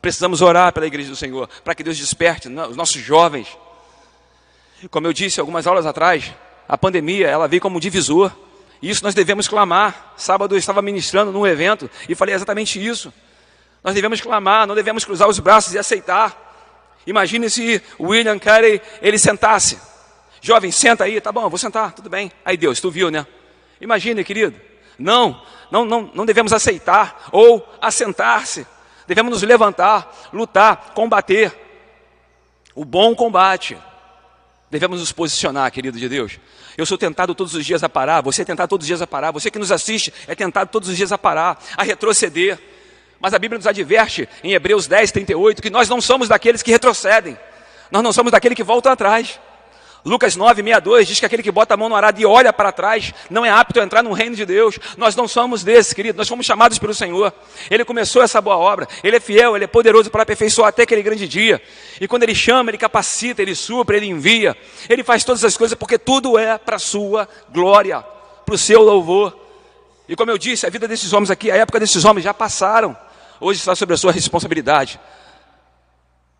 Precisamos 0.00 0.42
orar 0.42 0.72
pela 0.72 0.86
igreja 0.86 1.10
do 1.10 1.16
Senhor, 1.16 1.48
para 1.62 1.74
que 1.74 1.84
Deus 1.84 1.96
desperte 1.96 2.48
os 2.48 2.76
nossos 2.76 3.00
jovens. 3.00 3.46
Como 4.90 5.06
eu 5.06 5.12
disse 5.12 5.38
algumas 5.38 5.66
aulas 5.66 5.86
atrás, 5.86 6.32
a 6.68 6.76
pandemia 6.76 7.28
ela 7.28 7.46
veio 7.46 7.62
como 7.62 7.76
um 7.76 7.80
divisor. 7.80 8.32
Isso 8.82 9.04
nós 9.04 9.14
devemos 9.14 9.46
clamar. 9.46 10.14
Sábado 10.16 10.54
eu 10.54 10.58
estava 10.58 10.82
ministrando 10.82 11.30
num 11.30 11.46
evento 11.46 11.88
e 12.08 12.14
falei 12.14 12.34
exatamente 12.34 12.84
isso. 12.84 13.12
Nós 13.82 13.94
devemos 13.94 14.20
clamar, 14.20 14.66
não 14.66 14.74
devemos 14.74 15.04
cruzar 15.04 15.28
os 15.28 15.38
braços 15.38 15.72
e 15.72 15.78
aceitar. 15.78 16.36
Imagine 17.06 17.48
se 17.48 17.80
William 17.98 18.38
Carey 18.38 18.80
ele 19.00 19.18
sentasse. 19.18 19.80
Jovem, 20.40 20.72
senta 20.72 21.04
aí, 21.04 21.20
tá 21.20 21.30
bom, 21.30 21.48
vou 21.48 21.58
sentar, 21.58 21.92
tudo 21.92 22.10
bem. 22.10 22.32
Aí 22.44 22.56
Deus, 22.56 22.80
tu 22.80 22.90
viu, 22.90 23.10
né? 23.10 23.24
Imagine, 23.80 24.24
querido. 24.24 24.60
Não, 24.98 25.40
não, 25.70 25.84
não, 25.84 26.10
não 26.14 26.26
devemos 26.26 26.52
aceitar 26.52 27.28
ou 27.30 27.66
assentar-se. 27.80 28.66
Devemos 29.06 29.32
nos 29.32 29.42
levantar, 29.42 30.30
lutar, 30.32 30.92
combater. 30.94 31.52
O 32.74 32.84
bom 32.84 33.14
combate. 33.14 33.76
Devemos 34.72 35.00
nos 35.00 35.12
posicionar, 35.12 35.70
querido 35.70 35.98
de 35.98 36.08
Deus. 36.08 36.38
Eu 36.78 36.86
sou 36.86 36.96
tentado 36.96 37.34
todos 37.34 37.54
os 37.54 37.62
dias 37.62 37.84
a 37.84 37.90
parar, 37.90 38.22
você 38.22 38.40
é 38.40 38.44
tentado 38.46 38.70
todos 38.70 38.84
os 38.84 38.86
dias 38.86 39.02
a 39.02 39.06
parar, 39.06 39.30
você 39.30 39.50
que 39.50 39.58
nos 39.58 39.70
assiste 39.70 40.10
é 40.26 40.34
tentado 40.34 40.70
todos 40.70 40.88
os 40.88 40.96
dias 40.96 41.12
a 41.12 41.18
parar, 41.18 41.62
a 41.76 41.82
retroceder. 41.82 42.58
Mas 43.20 43.34
a 43.34 43.38
Bíblia 43.38 43.58
nos 43.58 43.66
adverte 43.66 44.26
em 44.42 44.54
Hebreus 44.54 44.86
10, 44.86 45.12
38, 45.12 45.60
que 45.60 45.68
nós 45.68 45.90
não 45.90 46.00
somos 46.00 46.26
daqueles 46.26 46.62
que 46.62 46.70
retrocedem, 46.70 47.36
nós 47.90 48.02
não 48.02 48.14
somos 48.14 48.32
daqueles 48.32 48.56
que 48.56 48.62
voltam 48.62 48.90
atrás. 48.90 49.38
Lucas 50.04 50.34
9, 50.34 50.62
62 50.62 51.06
diz 51.06 51.20
que 51.20 51.26
aquele 51.26 51.44
que 51.44 51.50
bota 51.52 51.74
a 51.74 51.76
mão 51.76 51.88
no 51.88 51.94
arado 51.94 52.20
e 52.20 52.26
olha 52.26 52.52
para 52.52 52.72
trás 52.72 53.14
não 53.30 53.44
é 53.44 53.50
apto 53.50 53.78
a 53.78 53.84
entrar 53.84 54.02
no 54.02 54.12
reino 54.12 54.34
de 54.34 54.44
Deus. 54.44 54.76
Nós 54.96 55.14
não 55.14 55.28
somos 55.28 55.62
desses, 55.62 55.92
querido. 55.92 56.18
Nós 56.18 56.28
fomos 56.28 56.44
chamados 56.44 56.76
pelo 56.76 56.92
Senhor. 56.92 57.32
Ele 57.70 57.84
começou 57.84 58.20
essa 58.20 58.40
boa 58.40 58.56
obra. 58.56 58.88
Ele 59.04 59.16
é 59.16 59.20
fiel, 59.20 59.54
ele 59.54 59.64
é 59.64 59.68
poderoso 59.68 60.10
para 60.10 60.24
aperfeiçoar 60.24 60.70
até 60.70 60.82
aquele 60.82 61.02
grande 61.02 61.28
dia. 61.28 61.62
E 62.00 62.08
quando 62.08 62.24
ele 62.24 62.34
chama, 62.34 62.70
ele 62.70 62.78
capacita, 62.78 63.40
ele 63.40 63.54
supra, 63.54 63.96
ele 63.96 64.06
envia. 64.06 64.56
Ele 64.88 65.04
faz 65.04 65.22
todas 65.22 65.44
as 65.44 65.56
coisas 65.56 65.78
porque 65.78 65.96
tudo 65.96 66.36
é 66.36 66.58
para 66.58 66.76
a 66.76 66.80
sua 66.80 67.28
glória, 67.50 68.00
para 68.44 68.56
o 68.56 68.58
seu 68.58 68.82
louvor. 68.82 69.38
E 70.08 70.16
como 70.16 70.32
eu 70.32 70.38
disse, 70.38 70.66
a 70.66 70.70
vida 70.70 70.88
desses 70.88 71.12
homens 71.12 71.30
aqui, 71.30 71.48
a 71.48 71.56
época 71.56 71.78
desses 71.78 72.04
homens 72.04 72.24
já 72.24 72.34
passaram. 72.34 72.96
Hoje 73.40 73.60
está 73.60 73.76
sobre 73.76 73.94
a 73.94 73.98
sua 73.98 74.10
responsabilidade. 74.10 74.98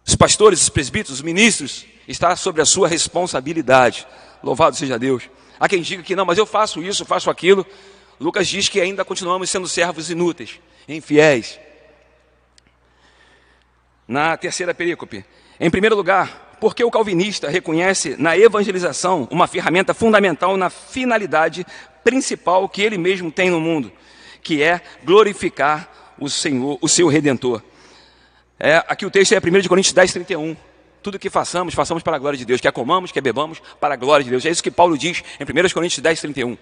Os 0.05 0.17
pastores, 0.17 0.63
os 0.63 0.69
presbíteros, 0.69 1.19
os 1.19 1.23
ministros, 1.23 1.87
está 2.07 2.35
sobre 2.37 2.63
a 2.63 2.65
sua 2.65 2.89
responsabilidade. 2.89 4.07
Louvado 4.43 4.77
seja 4.77 4.99
Deus. 4.99 5.29
Há 5.59 5.69
quem 5.69 5.83
diga 5.83 6.03
que 6.03 6.17
não, 6.17 6.25
mas 6.25 6.39
eu 6.39 6.47
faço 6.47 6.83
isso, 6.83 7.05
faço 7.05 7.31
aquilo. 7.31 7.67
Lucas 8.19 8.49
diz 8.49 8.69
que 8.69 8.81
ainda 8.81 9.05
continuamos 9.05 9.51
sendo 9.51 9.69
servos 9.69 10.11
inúteis, 10.11 10.61
infiéis. 10.89 11.59
Na 14.07 14.37
terceira 14.37 14.75
perícope, 14.75 15.25
em 15.61 15.71
primeiro 15.71 15.97
lugar, 15.97 16.57
porque 16.61 16.85
o 16.85 16.91
calvinista 16.91 17.49
reconhece 17.49 18.17
na 18.19 18.37
evangelização 18.37 19.27
uma 19.31 19.47
ferramenta 19.47 19.95
fundamental 19.95 20.57
na 20.57 20.71
finalidade 20.71 21.67
principal 22.05 22.69
que 22.69 22.83
ele 22.83 22.99
mesmo 22.99 23.31
tem 23.31 23.51
no 23.51 23.61
mundo, 23.61 23.93
que 24.43 24.63
é 24.63 24.81
glorificar 25.05 26.15
o 26.19 26.29
Senhor, 26.29 26.79
o 26.81 26.89
seu 26.89 27.09
redentor. 27.09 27.63
É, 28.59 28.77
aqui 28.87 29.05
o 29.05 29.11
texto 29.11 29.33
é 29.33 29.39
1 29.39 29.69
Coríntios 29.69 29.93
10, 29.93 30.13
31. 30.13 30.57
Tudo 31.03 31.19
que 31.19 31.29
façamos, 31.29 31.75
façamos 31.75 32.03
para 32.03 32.17
a 32.17 32.19
glória 32.19 32.39
de 32.39 32.45
Deus. 32.45 32.61
Quer 32.61 32.71
comamos, 32.71 33.11
quer 33.11 33.21
bebamos, 33.21 33.61
para 33.81 33.95
a 33.95 33.97
glória 33.97 34.23
de 34.23 34.31
Deus. 34.31 34.47
É 34.47 34.51
isso 34.51 34.63
que 34.63 34.71
Paulo 34.71 34.97
diz 34.97 35.25
em 35.41 35.45
1 35.45 35.71
Coríntios 35.71 36.01
10, 36.01 36.21
31. 36.21 36.57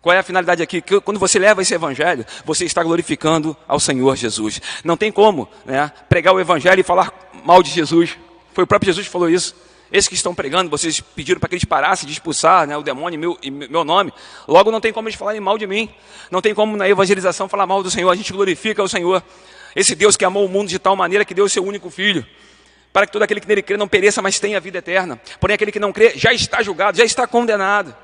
Qual 0.00 0.14
é 0.14 0.20
a 0.20 0.22
finalidade 0.22 0.62
aqui? 0.62 0.80
Que 0.80 1.00
quando 1.00 1.18
você 1.18 1.36
leva 1.36 1.62
esse 1.62 1.74
evangelho, 1.74 2.24
você 2.44 2.64
está 2.64 2.80
glorificando 2.80 3.56
ao 3.66 3.80
Senhor 3.80 4.14
Jesus. 4.14 4.62
Não 4.84 4.96
tem 4.96 5.10
como 5.10 5.48
né, 5.64 5.90
pregar 6.08 6.32
o 6.32 6.38
evangelho 6.38 6.78
e 6.78 6.84
falar 6.84 7.12
mal 7.44 7.60
de 7.60 7.70
Jesus. 7.70 8.16
Foi 8.54 8.62
o 8.62 8.66
próprio 8.68 8.86
Jesus 8.86 9.04
que 9.04 9.12
falou 9.12 9.28
isso. 9.28 9.52
Esses 9.90 10.06
que 10.06 10.14
estão 10.14 10.32
pregando, 10.32 10.70
vocês 10.70 11.00
pediram 11.00 11.40
para 11.40 11.48
que 11.48 11.56
eles 11.56 11.64
parassem 11.64 12.06
de 12.06 12.12
expulsar 12.12 12.68
né, 12.68 12.76
o 12.76 12.82
demônio 12.82 13.16
em 13.16 13.20
meu, 13.20 13.38
em 13.42 13.50
meu 13.50 13.82
nome. 13.82 14.12
Logo, 14.46 14.70
não 14.70 14.80
tem 14.80 14.92
como 14.92 15.08
eles 15.08 15.18
falarem 15.18 15.40
mal 15.40 15.58
de 15.58 15.66
mim. 15.66 15.88
Não 16.30 16.40
tem 16.40 16.54
como 16.54 16.76
na 16.76 16.88
evangelização 16.88 17.48
falar 17.48 17.66
mal 17.66 17.82
do 17.82 17.90
Senhor. 17.90 18.10
A 18.10 18.14
gente 18.14 18.32
glorifica 18.32 18.80
o 18.80 18.88
Senhor. 18.88 19.20
Esse 19.74 19.96
Deus 19.96 20.16
que 20.16 20.24
amou 20.24 20.46
o 20.46 20.48
mundo 20.48 20.68
de 20.68 20.78
tal 20.78 20.94
maneira 20.94 21.24
que 21.24 21.34
deu 21.34 21.46
o 21.46 21.48
seu 21.48 21.64
único 21.64 21.90
filho 21.90 22.24
para 22.96 23.06
que 23.06 23.12
todo 23.12 23.22
aquele 23.24 23.42
que 23.42 23.46
nele 23.46 23.60
crê 23.60 23.76
não 23.76 23.86
pereça, 23.86 24.22
mas 24.22 24.40
tenha 24.40 24.58
vida 24.58 24.78
eterna. 24.78 25.20
Porém, 25.38 25.54
aquele 25.54 25.70
que 25.70 25.78
não 25.78 25.92
crê 25.92 26.14
já 26.16 26.32
está 26.32 26.62
julgado, 26.62 26.96
já 26.96 27.04
está 27.04 27.26
condenado. 27.26 27.94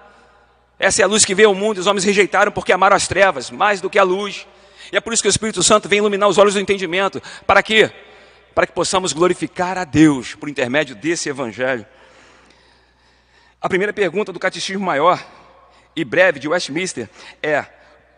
Essa 0.79 1.01
é 1.01 1.05
a 1.07 1.09
luz 1.09 1.25
que 1.25 1.35
veio 1.35 1.49
ao 1.49 1.55
mundo 1.55 1.79
e 1.79 1.81
os 1.81 1.87
homens 1.87 2.05
rejeitaram 2.05 2.53
porque 2.53 2.75
amaram 2.75 2.95
as 2.95 3.09
trevas 3.09 3.51
mais 3.51 3.81
do 3.81 3.89
que 3.89 3.99
a 3.99 4.03
luz. 4.03 4.47
E 4.93 4.97
é 4.99 5.01
por 5.01 5.15
isso 5.15 5.23
que 5.23 5.29
o 5.29 5.31
Espírito 5.31 5.63
Santo 5.63 5.89
vem 5.89 5.97
iluminar 5.97 6.29
os 6.29 6.37
olhos 6.37 6.53
do 6.53 6.61
entendimento. 6.61 7.23
Para 7.47 7.63
quê? 7.63 7.91
Para 8.55 8.67
que 8.67 8.75
possamos 8.75 9.15
glorificar 9.15 9.79
a 9.79 9.85
Deus 9.85 10.35
por 10.35 10.47
intermédio 10.47 10.95
desse 10.95 11.27
evangelho. 11.27 11.87
A 13.63 13.71
primeira 13.71 13.95
pergunta 13.95 14.31
do 14.31 14.39
Catecismo 14.39 14.85
Maior 14.85 15.25
e 15.97 16.05
breve 16.05 16.39
de 16.39 16.49
Westminster 16.49 17.09
é: 17.43 17.65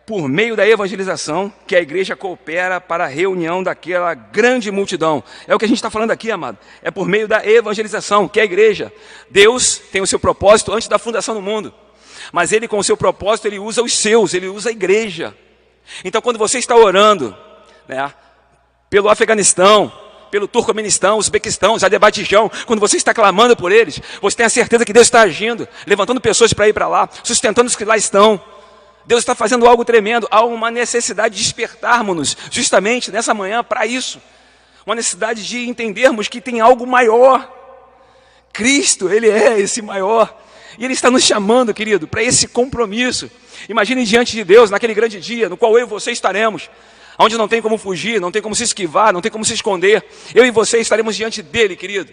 por 0.07 0.28
meio 0.28 0.55
da 0.55 0.66
evangelização 0.66 1.52
que 1.66 1.74
a 1.74 1.80
igreja 1.80 2.14
coopera 2.14 2.80
para 2.80 3.05
a 3.05 3.09
reunião 3.09 3.62
daquela 3.62 4.12
grande 4.14 4.70
multidão. 4.70 5.24
É 5.46 5.55
o 5.55 5.59
que 5.59 5.64
a 5.64 5.68
gente 5.68 5.78
está 5.78 5.90
falando 5.90 6.11
aqui, 6.11 6.30
amado. 6.30 6.59
É 6.82 6.90
por 6.90 7.09
meio 7.09 7.26
da 7.26 7.44
evangelização 7.44 8.28
que 8.28 8.40
a 8.40 8.44
igreja. 8.44 8.92
Deus 9.30 9.78
tem 9.90 10.02
o 10.02 10.07
seu 10.07 10.18
propósito 10.18 10.72
antes 10.72 10.88
da 10.88 10.98
fundação 10.98 11.34
do 11.34 11.42
mundo. 11.42 11.72
Mas 12.32 12.52
ele, 12.52 12.68
com 12.68 12.78
o 12.78 12.84
seu 12.84 12.96
propósito, 12.96 13.46
ele 13.46 13.59
usa 13.59 13.82
os 13.82 13.96
seus, 13.96 14.34
ele 14.34 14.46
usa 14.46 14.68
a 14.68 14.72
igreja. 14.72 15.34
Então, 16.05 16.20
quando 16.20 16.38
você 16.38 16.59
está 16.59 16.76
orando 16.76 17.36
né, 17.88 18.12
pelo 18.90 19.09
Afeganistão, 19.09 19.92
pelo 20.30 20.48
Turcomenistão, 20.48 21.18
Uzbequistão, 21.18 21.76
Azerbaijão, 21.76 22.50
quando 22.66 22.80
você 22.80 22.96
está 22.96 23.14
clamando 23.14 23.57
por 23.57 23.70
eles, 23.70 24.00
você 24.20 24.36
tem 24.36 24.46
a 24.46 24.50
certeza 24.50 24.84
que 24.84 24.92
Deus 24.92 25.07
está 25.07 25.20
agindo, 25.20 25.68
levantando 25.86 26.20
pessoas 26.20 26.52
para 26.52 26.68
ir 26.68 26.72
para 26.72 26.88
lá, 26.88 27.09
sustentando 27.22 27.68
os 27.68 27.76
que 27.76 27.84
lá 27.84 27.96
estão. 27.96 28.42
Deus 29.07 29.20
está 29.20 29.34
fazendo 29.34 29.66
algo 29.66 29.84
tremendo. 29.84 30.26
Há 30.30 30.44
uma 30.44 30.70
necessidade 30.70 31.36
de 31.36 31.42
despertarmos-nos 31.42 32.36
justamente 32.50 33.11
nessa 33.11 33.34
manhã 33.34 33.62
para 33.62 33.86
isso. 33.86 34.20
Uma 34.86 34.94
necessidade 34.94 35.46
de 35.46 35.68
entendermos 35.68 36.28
que 36.28 36.40
tem 36.40 36.61
algo 36.61 36.86
maior. 36.86 37.50
Cristo, 38.52 39.11
Ele 39.11 39.28
é 39.28 39.59
esse 39.61 39.82
maior. 39.82 40.40
E 40.78 40.84
Ele 40.84 40.94
está 40.94 41.11
nos 41.11 41.22
chamando, 41.22 41.74
querido, 41.74 42.07
para 42.07 42.22
esse 42.22 42.48
compromisso. 42.48 43.30
Imagine 43.68 44.05
diante 44.05 44.32
de 44.32 44.44
Deus, 44.44 44.70
naquele 44.70 44.94
grande 44.94 45.20
dia, 45.20 45.48
no 45.48 45.57
qual 45.57 45.78
eu 45.78 45.86
e 45.86 45.88
você 45.88 46.11
estaremos, 46.11 46.70
onde 47.18 47.36
não 47.36 47.48
tem 47.48 47.62
como 47.62 47.78
fugir, 47.78 48.20
não 48.20 48.30
tem 48.30 48.42
como 48.42 48.55
se 48.55 48.64
esquivar, 48.64 49.12
não 49.12 49.20
tem 49.20 49.30
como 49.30 49.44
se 49.44 49.55
esconder. 49.55 50.05
Eu 50.34 50.44
e 50.44 50.50
você 50.50 50.78
estaremos 50.78 51.16
diante 51.16 51.42
dele, 51.42 51.76
querido. 51.76 52.12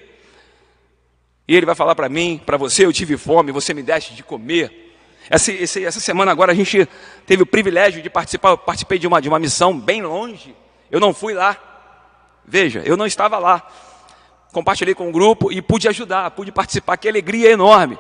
E 1.48 1.56
Ele 1.56 1.66
vai 1.66 1.76
falar 1.76 1.96
para 1.96 2.08
mim, 2.08 2.42
para 2.46 2.58
você: 2.58 2.86
Eu 2.86 2.94
tive 2.94 3.18
fome, 3.18 3.52
você 3.52 3.74
me 3.74 3.82
deste 3.82 4.14
de 4.14 4.24
comer. 4.24 4.91
Essa, 5.30 5.52
essa, 5.52 6.00
semana 6.00 6.32
agora 6.32 6.52
a 6.52 6.56
gente 6.56 6.88
teve 7.26 7.44
o 7.44 7.46
privilégio 7.46 8.02
de 8.02 8.10
participar, 8.10 8.50
eu 8.50 8.58
participei 8.58 8.98
de 8.98 9.08
uma, 9.08 9.22
de 9.22 9.30
uma 9.30 9.40
missão 9.40 9.78
bem 9.78 10.02
longe. 10.02 10.56
Eu 10.90 11.00
não 11.00 11.14
fui 11.14 11.34
lá. 11.34 11.58
Veja, 12.46 12.82
eu 12.86 12.98
não 12.98 13.06
estava 13.06 13.38
lá. 13.38 13.66
Compartilhei 14.52 14.94
com 14.94 15.08
o 15.08 15.12
grupo 15.12 15.52
e 15.52 15.62
pude 15.62 15.88
ajudar, 15.88 16.32
pude 16.32 16.52
participar. 16.52 16.98
Que 16.98 17.08
alegria 17.08 17.52
enorme. 17.52 17.98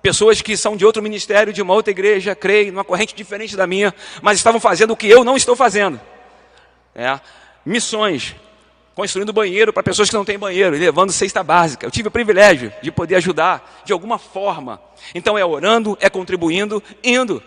Pessoas 0.00 0.40
que 0.40 0.56
são 0.56 0.76
de 0.76 0.86
outro 0.86 1.02
ministério, 1.02 1.52
de 1.52 1.60
uma 1.60 1.74
outra 1.74 1.90
igreja, 1.90 2.34
creem, 2.34 2.70
numa 2.70 2.84
corrente 2.84 3.14
diferente 3.14 3.56
da 3.56 3.66
minha, 3.66 3.92
mas 4.22 4.38
estavam 4.38 4.60
fazendo 4.60 4.92
o 4.92 4.96
que 4.96 5.08
eu 5.08 5.24
não 5.24 5.36
estou 5.36 5.56
fazendo. 5.56 6.00
É, 6.94 7.20
missões, 7.66 8.34
construindo 8.98 9.32
banheiro 9.32 9.72
para 9.72 9.80
pessoas 9.80 10.10
que 10.10 10.16
não 10.16 10.24
têm 10.24 10.36
banheiro 10.36 10.74
e 10.74 10.78
levando 10.80 11.12
cesta 11.12 11.40
básica. 11.40 11.86
Eu 11.86 11.90
tive 11.90 12.08
o 12.08 12.10
privilégio 12.10 12.72
de 12.82 12.90
poder 12.90 13.14
ajudar 13.14 13.80
de 13.84 13.92
alguma 13.92 14.18
forma. 14.18 14.82
Então 15.14 15.38
é 15.38 15.44
orando, 15.44 15.96
é 16.00 16.10
contribuindo, 16.10 16.82
indo. 17.04 17.40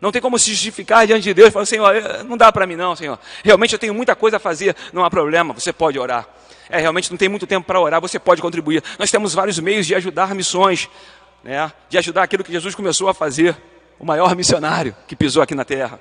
Não 0.00 0.10
tem 0.10 0.20
como 0.20 0.36
se 0.40 0.50
justificar 0.50 1.06
diante 1.06 1.22
de 1.22 1.32
Deus 1.32 1.52
falar, 1.52 1.66
Senhor, 1.66 1.94
eh, 1.94 2.24
não 2.24 2.36
dá 2.36 2.50
para 2.50 2.66
mim 2.66 2.74
não, 2.74 2.96
Senhor. 2.96 3.16
Realmente 3.44 3.74
eu 3.74 3.78
tenho 3.78 3.94
muita 3.94 4.16
coisa 4.16 4.38
a 4.38 4.40
fazer, 4.40 4.74
não 4.92 5.04
há 5.04 5.08
problema, 5.08 5.54
você 5.54 5.72
pode 5.72 5.96
orar. 6.00 6.28
É, 6.68 6.80
realmente 6.80 7.12
não 7.12 7.16
tem 7.16 7.28
muito 7.28 7.46
tempo 7.46 7.64
para 7.64 7.78
orar, 7.78 8.00
você 8.00 8.18
pode 8.18 8.42
contribuir. 8.42 8.82
Nós 8.98 9.08
temos 9.08 9.32
vários 9.32 9.60
meios 9.60 9.86
de 9.86 9.94
ajudar 9.94 10.34
missões, 10.34 10.90
né? 11.44 11.70
de 11.88 11.96
ajudar 11.96 12.24
aquilo 12.24 12.42
que 12.42 12.50
Jesus 12.50 12.74
começou 12.74 13.08
a 13.08 13.14
fazer, 13.14 13.56
o 14.00 14.04
maior 14.04 14.34
missionário 14.34 14.96
que 15.06 15.14
pisou 15.14 15.44
aqui 15.44 15.54
na 15.54 15.64
terra. 15.64 16.00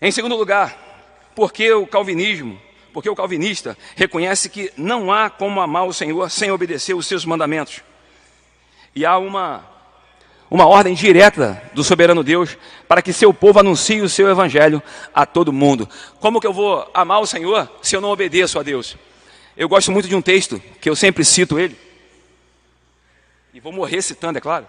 Em 0.00 0.10
segundo 0.10 0.34
lugar, 0.34 0.76
porque 1.36 1.72
o 1.72 1.86
calvinismo 1.86 2.60
porque 2.92 3.08
o 3.08 3.16
calvinista 3.16 3.76
reconhece 3.96 4.48
que 4.48 4.72
não 4.76 5.12
há 5.12 5.30
como 5.30 5.60
amar 5.60 5.86
o 5.86 5.92
Senhor 5.92 6.30
sem 6.30 6.50
obedecer 6.50 6.94
os 6.94 7.06
seus 7.06 7.24
mandamentos. 7.24 7.82
E 8.94 9.06
há 9.06 9.16
uma, 9.18 9.64
uma 10.50 10.66
ordem 10.66 10.94
direta 10.94 11.62
do 11.72 11.82
soberano 11.82 12.22
Deus 12.22 12.56
para 12.86 13.00
que 13.00 13.12
seu 13.12 13.32
povo 13.32 13.58
anuncie 13.58 14.02
o 14.02 14.08
seu 14.08 14.28
evangelho 14.28 14.82
a 15.14 15.24
todo 15.24 15.52
mundo. 15.52 15.88
Como 16.20 16.40
que 16.40 16.46
eu 16.46 16.52
vou 16.52 16.88
amar 16.92 17.20
o 17.20 17.26
Senhor 17.26 17.70
se 17.80 17.96
eu 17.96 18.00
não 18.00 18.10
obedeço 18.10 18.58
a 18.58 18.62
Deus? 18.62 18.96
Eu 19.56 19.68
gosto 19.68 19.90
muito 19.90 20.08
de 20.08 20.14
um 20.14 20.22
texto 20.22 20.62
que 20.80 20.88
eu 20.88 20.96
sempre 20.96 21.24
cito 21.24 21.58
ele. 21.58 21.76
E 23.54 23.60
vou 23.60 23.72
morrer 23.72 24.02
citando, 24.02 24.38
é 24.38 24.40
claro. 24.40 24.66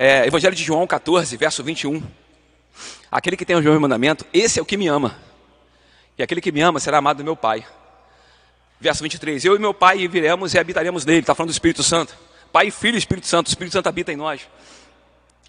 É, 0.00 0.24
Evangelho 0.24 0.54
de 0.54 0.62
João 0.62 0.86
14, 0.86 1.36
verso 1.36 1.64
21. 1.64 2.00
Aquele 3.10 3.36
que 3.36 3.44
tem 3.44 3.56
o 3.56 3.60
meu 3.60 3.80
mandamento, 3.80 4.24
esse 4.32 4.60
é 4.60 4.62
o 4.62 4.64
que 4.64 4.76
me 4.76 4.86
ama. 4.86 5.18
E 6.16 6.22
aquele 6.22 6.40
que 6.40 6.52
me 6.52 6.60
ama 6.60 6.78
será 6.78 6.98
amado 6.98 7.16
do 7.16 7.24
meu 7.24 7.34
Pai. 7.34 7.66
Verso 8.80 9.02
23. 9.02 9.44
Eu 9.44 9.56
e 9.56 9.58
meu 9.58 9.74
Pai 9.74 10.06
viremos 10.06 10.54
e 10.54 10.58
habitaremos 10.58 11.04
nele. 11.04 11.18
Está 11.18 11.34
falando 11.34 11.50
do 11.50 11.52
Espírito 11.52 11.82
Santo. 11.82 12.16
Pai, 12.52 12.70
Filho 12.70 12.94
e 12.94 12.98
Espírito 12.98 13.26
Santo. 13.26 13.48
O 13.48 13.50
Espírito 13.50 13.72
Santo 13.72 13.88
habita 13.88 14.12
em 14.12 14.16
nós. 14.16 14.48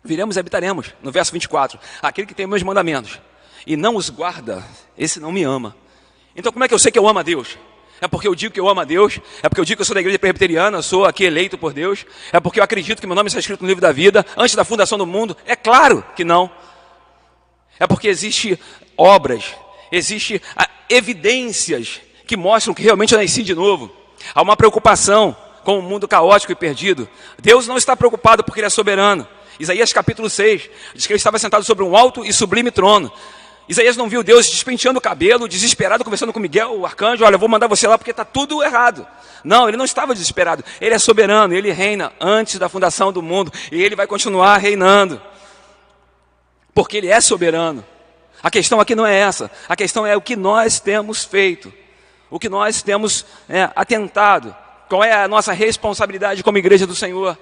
Viremos 0.03 0.35
e 0.35 0.39
habitaremos. 0.39 0.95
No 1.03 1.11
verso 1.11 1.31
24. 1.31 1.79
Aquele 2.01 2.25
que 2.25 2.33
tem 2.33 2.47
meus 2.47 2.63
mandamentos 2.63 3.19
e 3.67 3.77
não 3.77 3.95
os 3.95 4.09
guarda, 4.09 4.65
esse 4.97 5.19
não 5.19 5.31
me 5.31 5.43
ama. 5.43 5.75
Então 6.35 6.51
como 6.51 6.65
é 6.65 6.67
que 6.67 6.73
eu 6.73 6.79
sei 6.79 6.91
que 6.91 6.97
eu 6.97 7.07
amo 7.07 7.19
a 7.19 7.23
Deus? 7.23 7.55
É 8.01 8.07
porque 8.07 8.27
eu 8.27 8.35
digo 8.35 8.53
que 8.53 8.59
eu 8.59 8.67
amo 8.69 8.81
a 8.81 8.83
Deus? 8.83 9.19
É 9.43 9.49
porque 9.49 9.59
eu 9.59 9.65
digo 9.65 9.77
que 9.77 9.81
eu 9.81 9.85
sou 9.85 9.93
da 9.93 9.99
igreja 9.99 10.17
presbiteriana, 10.17 10.81
sou 10.81 11.05
aqui 11.05 11.23
eleito 11.23 11.57
por 11.57 11.73
Deus? 11.73 12.05
É 12.31 12.39
porque 12.39 12.59
eu 12.59 12.63
acredito 12.63 12.99
que 13.01 13.07
meu 13.07 13.15
nome 13.15 13.27
está 13.27 13.39
escrito 13.39 13.61
no 13.61 13.67
livro 13.67 13.81
da 13.81 13.91
vida 13.91 14.25
antes 14.37 14.55
da 14.55 14.63
fundação 14.63 14.97
do 14.97 15.05
mundo? 15.05 15.35
É 15.45 15.55
claro 15.55 16.03
que 16.15 16.23
não. 16.23 16.49
É 17.79 17.87
porque 17.87 18.07
existe 18.07 18.59
obras, 18.97 19.55
existe 19.91 20.41
ah, 20.55 20.69
evidências 20.89 22.01
que 22.25 22.37
mostram 22.37 22.73
que 22.73 22.83
realmente 22.83 23.13
eu 23.13 23.19
nasci 23.19 23.43
de 23.43 23.55
novo. 23.55 23.91
Há 24.33 24.41
uma 24.41 24.55
preocupação 24.55 25.35
com 25.63 25.79
o 25.79 25.81
mundo 25.81 26.07
caótico 26.07 26.51
e 26.51 26.55
perdido. 26.55 27.07
Deus 27.39 27.67
não 27.67 27.77
está 27.77 27.95
preocupado 27.95 28.43
porque 28.43 28.59
Ele 28.59 28.67
é 28.67 28.69
soberano. 28.69 29.27
Isaías 29.59 29.91
capítulo 29.91 30.29
6 30.29 30.69
diz 30.95 31.05
que 31.05 31.11
ele 31.11 31.17
estava 31.17 31.37
sentado 31.37 31.65
sobre 31.65 31.83
um 31.83 31.95
alto 31.95 32.23
e 32.23 32.31
sublime 32.31 32.71
trono. 32.71 33.11
Isaías 33.69 33.95
não 33.95 34.09
viu 34.09 34.23
Deus 34.23 34.49
despenteando 34.49 34.97
o 34.97 35.01
cabelo, 35.01 35.47
desesperado, 35.47 36.03
conversando 36.03 36.33
com 36.33 36.39
Miguel, 36.39 36.79
o 36.79 36.87
arcanjo, 36.87 37.23
olha, 37.23 37.37
vou 37.37 37.47
mandar 37.47 37.67
você 37.67 37.87
lá 37.87 37.99
porque 37.99 38.09
está 38.09 38.25
tudo 38.25 38.63
errado. 38.63 39.05
Não, 39.43 39.67
ele 39.67 39.77
não 39.77 39.85
estava 39.85 40.15
desesperado. 40.15 40.65
Ele 40.81 40.95
é 40.95 40.97
soberano, 40.97 41.53
ele 41.53 41.71
reina 41.71 42.11
antes 42.19 42.57
da 42.57 42.67
fundação 42.67 43.13
do 43.13 43.21
mundo 43.21 43.53
e 43.71 43.79
ele 43.79 43.95
vai 43.95 44.07
continuar 44.07 44.57
reinando. 44.57 45.21
Porque 46.73 46.97
ele 46.97 47.09
é 47.09 47.21
soberano. 47.21 47.85
A 48.41 48.49
questão 48.49 48.79
aqui 48.79 48.95
não 48.95 49.05
é 49.05 49.15
essa. 49.15 49.51
A 49.67 49.75
questão 49.75 50.03
é 50.03 50.17
o 50.17 50.21
que 50.21 50.35
nós 50.35 50.79
temos 50.79 51.23
feito. 51.23 51.71
O 52.27 52.39
que 52.39 52.49
nós 52.49 52.81
temos 52.81 53.23
é, 53.47 53.69
atentado. 53.75 54.55
Qual 54.87 55.03
é 55.03 55.13
a 55.13 55.27
nossa 55.27 55.53
responsabilidade 55.53 56.41
como 56.41 56.57
igreja 56.57 56.87
do 56.87 56.95
Senhor? 56.95 57.37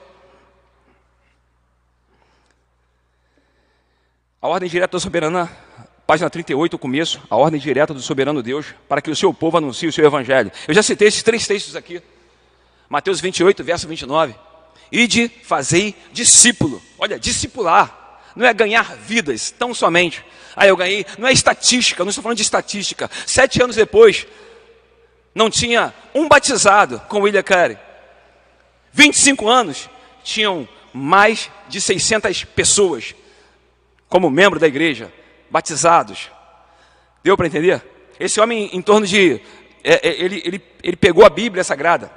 A 4.42 4.48
ordem 4.50 4.68
direta 4.68 5.00
soberana 5.00 5.50
Página 6.08 6.30
38, 6.30 6.74
o 6.74 6.80
começo, 6.80 7.22
a 7.30 7.36
ordem 7.36 7.60
direta 7.60 7.94
do 7.94 8.02
soberano 8.02 8.42
Deus 8.42 8.68
para 8.88 9.02
que 9.02 9.12
o 9.12 9.16
seu 9.16 9.34
povo 9.34 9.58
anuncie 9.58 9.90
o 9.90 9.92
seu 9.92 10.06
evangelho. 10.06 10.50
Eu 10.66 10.74
já 10.74 10.82
citei 10.82 11.10
esses 11.10 11.22
três 11.22 11.46
textos 11.46 11.76
aqui. 11.76 12.02
Mateus 12.88 13.20
28, 13.20 13.62
verso 13.62 13.90
29. 13.90 14.34
Ide, 14.90 15.30
fazei 15.44 15.94
discípulo. 16.14 16.82
Olha, 16.98 17.20
discipular. 17.20 18.22
Não 18.38 18.46
é 18.46 18.54
ganhar 18.54 18.96
vidas, 18.96 19.52
tão 19.52 19.74
somente. 19.74 20.24
Ah, 20.56 20.66
eu 20.66 20.78
ganhei. 20.78 21.06
Não 21.18 21.28
é 21.28 21.34
estatística, 21.34 22.06
não 22.06 22.10
estou 22.10 22.24
falando 22.24 22.38
de 22.38 22.44
estatística. 22.44 23.12
Sete 23.26 23.62
anos 23.62 23.76
depois, 23.76 24.26
não 25.36 25.50
tinha 25.50 25.94
um 26.16 26.26
batizado 26.30 27.02
com 27.10 27.20
William 27.20 27.44
Carey. 27.44 27.78
25 28.94 29.50
anos, 29.50 29.90
tinham 30.24 30.66
mais 30.94 31.52
de 31.68 31.82
600 31.82 32.46
pessoas 32.46 33.14
como 34.08 34.30
membro 34.30 34.58
da 34.58 34.68
igreja 34.68 35.12
batizados. 35.50 36.32
Deu 37.24 37.36
para 37.36 37.48
entender? 37.48 37.84
Esse 38.20 38.40
homem, 38.40 38.70
em 38.74 38.82
torno 38.82 39.06
de. 39.06 39.42
É, 39.84 40.08
é, 40.08 40.22
ele, 40.24 40.42
ele, 40.46 40.62
ele 40.84 40.98
pegou 40.98 41.26
a 41.26 41.30
Bíblia 41.30 41.64
Sagrada. 41.64 42.12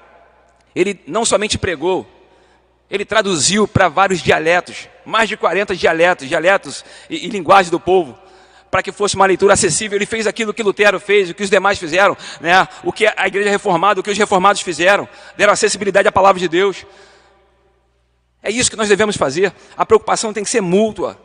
Ele 0.74 1.00
não 1.06 1.24
somente 1.24 1.58
pregou, 1.58 2.06
ele 2.90 3.04
traduziu 3.04 3.68
para 3.68 3.88
vários 3.88 4.20
dialetos, 4.20 4.88
mais 5.04 5.28
de 5.28 5.36
40 5.36 5.76
dialetos, 5.76 6.28
dialetos 6.28 6.84
e, 7.08 7.26
e 7.26 7.28
linguagem 7.28 7.70
do 7.70 7.78
povo, 7.78 8.18
para 8.70 8.82
que 8.82 8.90
fosse 8.90 9.14
uma 9.14 9.26
leitura 9.26 9.54
acessível. 9.54 9.96
Ele 9.96 10.06
fez 10.06 10.26
aquilo 10.26 10.54
que 10.54 10.62
Lutero 10.62 10.98
fez, 10.98 11.30
o 11.30 11.34
que 11.34 11.42
os 11.42 11.50
demais 11.50 11.78
fizeram, 11.78 12.16
né? 12.40 12.66
o 12.82 12.92
que 12.92 13.06
a 13.06 13.26
igreja 13.26 13.50
reformada, 13.50 14.00
o 14.00 14.02
que 14.02 14.10
os 14.10 14.18
reformados 14.18 14.62
fizeram, 14.62 15.08
deram 15.36 15.52
acessibilidade 15.52 16.08
à 16.08 16.12
palavra 16.12 16.40
de 16.40 16.48
Deus. 16.48 16.84
É 18.42 18.50
isso 18.50 18.70
que 18.70 18.76
nós 18.76 18.88
devemos 18.88 19.16
fazer. 19.16 19.52
A 19.76 19.84
preocupação 19.84 20.32
tem 20.32 20.42
que 20.42 20.50
ser 20.50 20.60
mútua. 20.60 21.20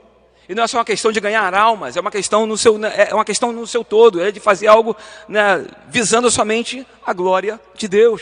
E 0.47 0.53
não 0.53 0.63
é 0.63 0.67
só 0.67 0.77
uma 0.77 0.85
questão 0.85 1.11
de 1.11 1.19
ganhar 1.19 1.53
almas, 1.53 1.97
é 1.97 2.01
uma 2.01 2.11
questão 2.11 2.45
no 2.45 2.57
seu, 2.57 2.79
é 2.85 3.13
uma 3.13 3.25
questão 3.25 3.51
no 3.51 3.65
seu 3.65 3.83
todo, 3.83 4.21
é 4.21 4.31
de 4.31 4.39
fazer 4.39 4.67
algo 4.67 4.95
né, 5.27 5.65
visando 5.87 6.29
somente 6.29 6.85
a 7.05 7.13
glória 7.13 7.59
de 7.73 7.87
Deus. 7.87 8.21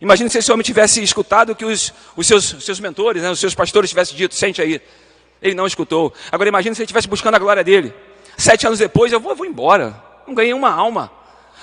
Imagine 0.00 0.30
se 0.30 0.38
esse 0.38 0.50
homem 0.50 0.64
tivesse 0.64 1.02
escutado 1.02 1.50
o 1.50 1.56
que 1.56 1.64
os, 1.64 1.92
os 2.16 2.26
seus, 2.26 2.44
seus 2.64 2.80
mentores, 2.80 3.22
né, 3.22 3.30
os 3.30 3.38
seus 3.40 3.54
pastores 3.54 3.90
tivessem 3.90 4.16
dito, 4.16 4.34
sente 4.34 4.62
aí. 4.62 4.80
Ele 5.40 5.54
não 5.54 5.66
escutou. 5.66 6.12
Agora 6.30 6.48
imagine 6.48 6.74
se 6.74 6.82
ele 6.82 6.86
estivesse 6.86 7.08
buscando 7.08 7.34
a 7.34 7.38
glória 7.38 7.64
dele. 7.64 7.92
Sete 8.36 8.66
anos 8.66 8.78
depois, 8.78 9.12
eu 9.12 9.20
vou, 9.20 9.32
eu 9.32 9.36
vou 9.36 9.46
embora. 9.46 10.00
Não 10.26 10.34
ganhei 10.34 10.54
uma 10.54 10.70
alma. 10.70 11.10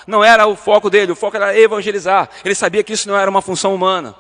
Não 0.05 0.23
era 0.23 0.47
o 0.47 0.55
foco 0.55 0.89
dele, 0.89 1.11
o 1.11 1.15
foco 1.15 1.37
era 1.37 1.57
evangelizar. 1.57 2.29
Ele 2.43 2.55
sabia 2.55 2.83
que 2.83 2.93
isso 2.93 3.07
não 3.07 3.17
era 3.17 3.29
uma 3.29 3.41
função 3.41 3.73
humana. 3.73 4.15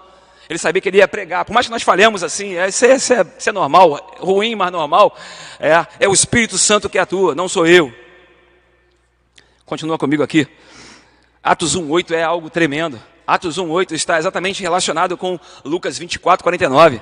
Ele 0.49 0.57
sabia 0.57 0.81
que 0.81 0.89
ele 0.89 0.97
ia 0.97 1.07
pregar. 1.07 1.45
Por 1.45 1.53
mais 1.53 1.67
que 1.67 1.71
nós 1.71 1.83
falemos 1.83 2.23
assim, 2.23 2.55
é, 2.55 2.67
isso, 2.67 2.83
é, 2.83 2.95
isso, 2.95 3.13
é, 3.13 3.25
isso 3.37 3.49
é 3.49 3.51
normal, 3.51 4.17
ruim, 4.19 4.55
mas 4.55 4.71
normal. 4.71 5.15
É, 5.59 5.85
é 5.99 6.09
o 6.09 6.13
Espírito 6.13 6.57
Santo 6.57 6.89
que 6.89 6.97
atua, 6.97 7.35
não 7.35 7.47
sou 7.47 7.67
eu. 7.67 7.93
Continua 9.63 9.99
comigo 9.99 10.23
aqui. 10.23 10.47
Atos 11.43 11.77
1,8 11.77 12.11
é 12.11 12.23
algo 12.23 12.49
tremendo. 12.49 12.99
Atos 13.27 13.59
1,8 13.59 13.91
está 13.91 14.17
exatamente 14.17 14.63
relacionado 14.63 15.15
com 15.15 15.39
Lucas 15.63 15.99
24, 15.99 16.43
49, 16.43 16.99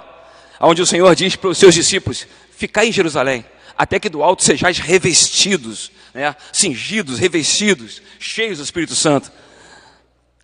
onde 0.60 0.82
o 0.82 0.86
Senhor 0.86 1.16
diz 1.16 1.38
para 1.38 1.50
os 1.50 1.58
seus 1.58 1.74
discípulos: 1.74 2.28
Ficai 2.52 2.90
em 2.90 2.92
Jerusalém, 2.92 3.46
até 3.78 3.98
que 3.98 4.10
do 4.10 4.22
alto 4.22 4.44
sejais 4.44 4.78
revestidos, 4.78 5.90
né? 6.14 6.36
cingidos, 6.52 7.18
revestidos, 7.18 8.02
cheios 8.20 8.58
do 8.58 8.64
Espírito 8.66 8.94
Santo. 8.94 9.32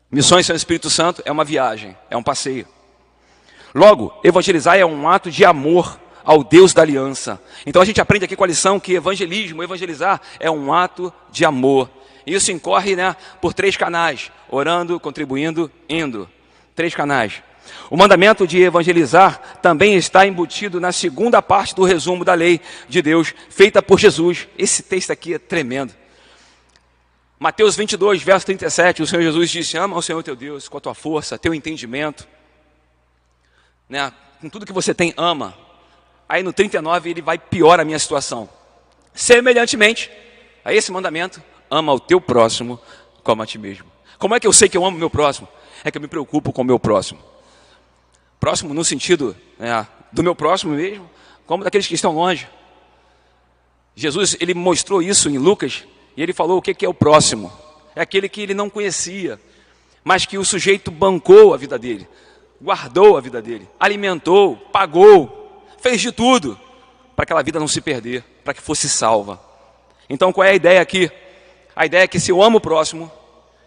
Missões 0.09 0.45
sem 0.45 0.53
o 0.53 0.55
Espírito 0.55 0.89
Santo 0.89 1.21
é 1.25 1.31
uma 1.31 1.43
viagem, 1.43 1.97
é 2.09 2.15
um 2.15 2.23
passeio. 2.23 2.65
Logo, 3.73 4.13
evangelizar 4.23 4.77
é 4.77 4.85
um 4.85 5.09
ato 5.09 5.31
de 5.31 5.43
amor 5.43 5.99
ao 6.23 6.43
Deus 6.43 6.73
da 6.73 6.81
aliança. 6.81 7.41
Então 7.65 7.81
a 7.81 7.85
gente 7.85 7.99
aprende 7.99 8.25
aqui 8.25 8.35
com 8.35 8.43
a 8.43 8.47
lição 8.47 8.79
que 8.79 8.93
evangelismo, 8.93 9.63
evangelizar 9.63 10.21
é 10.39 10.49
um 10.49 10.73
ato 10.73 11.11
de 11.31 11.43
amor. 11.43 11.89
E 12.25 12.33
isso 12.33 12.51
incorre 12.51 12.95
né, 12.95 13.15
por 13.41 13.53
três 13.53 13.75
canais: 13.75 14.31
orando, 14.49 14.99
contribuindo, 14.99 15.71
indo. 15.89 16.29
Três 16.75 16.95
canais. 16.95 17.41
O 17.89 17.97
mandamento 17.97 18.45
de 18.45 18.61
evangelizar 18.61 19.39
também 19.61 19.95
está 19.95 20.25
embutido 20.25 20.79
na 20.79 20.91
segunda 20.91 21.41
parte 21.41 21.75
do 21.75 21.83
resumo 21.83 22.25
da 22.25 22.33
lei 22.33 22.59
de 22.89 23.01
Deus, 23.01 23.33
feita 23.49 23.81
por 23.81 23.99
Jesus. 23.99 24.47
Esse 24.57 24.83
texto 24.83 25.11
aqui 25.11 25.33
é 25.33 25.39
tremendo. 25.39 25.93
Mateus 27.39 27.75
22, 27.75 28.21
verso 28.21 28.45
37, 28.45 29.01
o 29.01 29.07
Senhor 29.07 29.21
Jesus 29.21 29.49
disse: 29.49 29.77
Ama 29.77 29.97
o 29.97 30.01
Senhor 30.01 30.21
teu 30.23 30.35
Deus 30.35 30.67
com 30.67 30.77
a 30.77 30.81
tua 30.81 30.93
força, 30.93 31.37
teu 31.37 31.53
entendimento, 31.53 32.27
né, 33.89 34.11
com 34.41 34.49
tudo 34.49 34.65
que 34.65 34.73
você 34.73 34.93
tem, 34.93 35.13
ama. 35.17 35.55
Aí 36.27 36.43
no 36.43 36.53
39 36.53 37.09
ele 37.09 37.21
vai 37.21 37.37
pior 37.37 37.79
a 37.79 37.85
minha 37.85 37.99
situação. 37.99 38.49
Semelhantemente 39.13 40.09
a 40.65 40.73
esse 40.73 40.91
mandamento, 40.91 41.41
ama 41.69 41.93
o 41.93 41.99
teu 41.99 42.19
próximo 42.19 42.79
como 43.23 43.41
a 43.41 43.45
ti 43.45 43.57
mesmo. 43.57 43.85
Como 44.17 44.33
é 44.33 44.39
que 44.39 44.47
eu 44.47 44.53
sei 44.53 44.69
que 44.69 44.77
eu 44.77 44.85
amo 44.85 44.95
o 44.95 44.99
meu 44.99 45.09
próximo? 45.09 45.47
É 45.83 45.91
que 45.91 45.97
eu 45.97 46.01
me 46.01 46.07
preocupo 46.07 46.53
com 46.53 46.61
o 46.61 46.65
meu 46.65 46.79
próximo. 46.79 47.19
Próximo 48.39 48.73
no 48.73 48.83
sentido 48.83 49.35
né, 49.59 49.87
do 50.11 50.23
meu 50.23 50.35
próximo 50.35 50.73
mesmo, 50.73 51.09
como 51.45 51.63
daqueles 51.63 51.87
que 51.87 51.95
estão 51.95 52.13
longe. 52.13 52.47
Jesus 53.95 54.35
ele 54.39 54.53
mostrou 54.53 55.01
isso 55.01 55.29
em 55.29 55.37
Lucas 55.37 55.83
e 56.15 56.23
ele 56.23 56.33
falou 56.33 56.57
o 56.57 56.61
que 56.61 56.85
é 56.85 56.89
o 56.89 56.93
próximo. 56.93 57.51
É 57.95 58.01
aquele 58.01 58.27
que 58.27 58.41
ele 58.41 58.53
não 58.53 58.69
conhecia, 58.69 59.39
mas 60.03 60.25
que 60.25 60.37
o 60.37 60.45
sujeito 60.45 60.89
bancou 60.89 61.53
a 61.53 61.57
vida 61.57 61.77
dele 61.77 62.07
guardou 62.61 63.17
a 63.17 63.21
vida 63.21 63.41
dele, 63.41 63.67
alimentou, 63.79 64.55
pagou, 64.71 65.65
fez 65.81 65.99
de 66.01 66.11
tudo 66.11 66.59
para 67.15 67.23
aquela 67.23 67.43
vida 67.43 67.59
não 67.59 67.67
se 67.67 67.81
perder, 67.81 68.23
para 68.43 68.53
que 68.53 68.61
fosse 68.61 68.89
salva. 68.89 69.39
Então 70.09 70.31
qual 70.31 70.45
é 70.45 70.51
a 70.51 70.55
ideia 70.55 70.81
aqui? 70.81 71.11
A 71.75 71.85
ideia 71.85 72.03
é 72.03 72.07
que 72.07 72.19
se 72.19 72.31
eu 72.31 72.41
amo 72.41 72.57
o 72.57 72.61
próximo, 72.61 73.11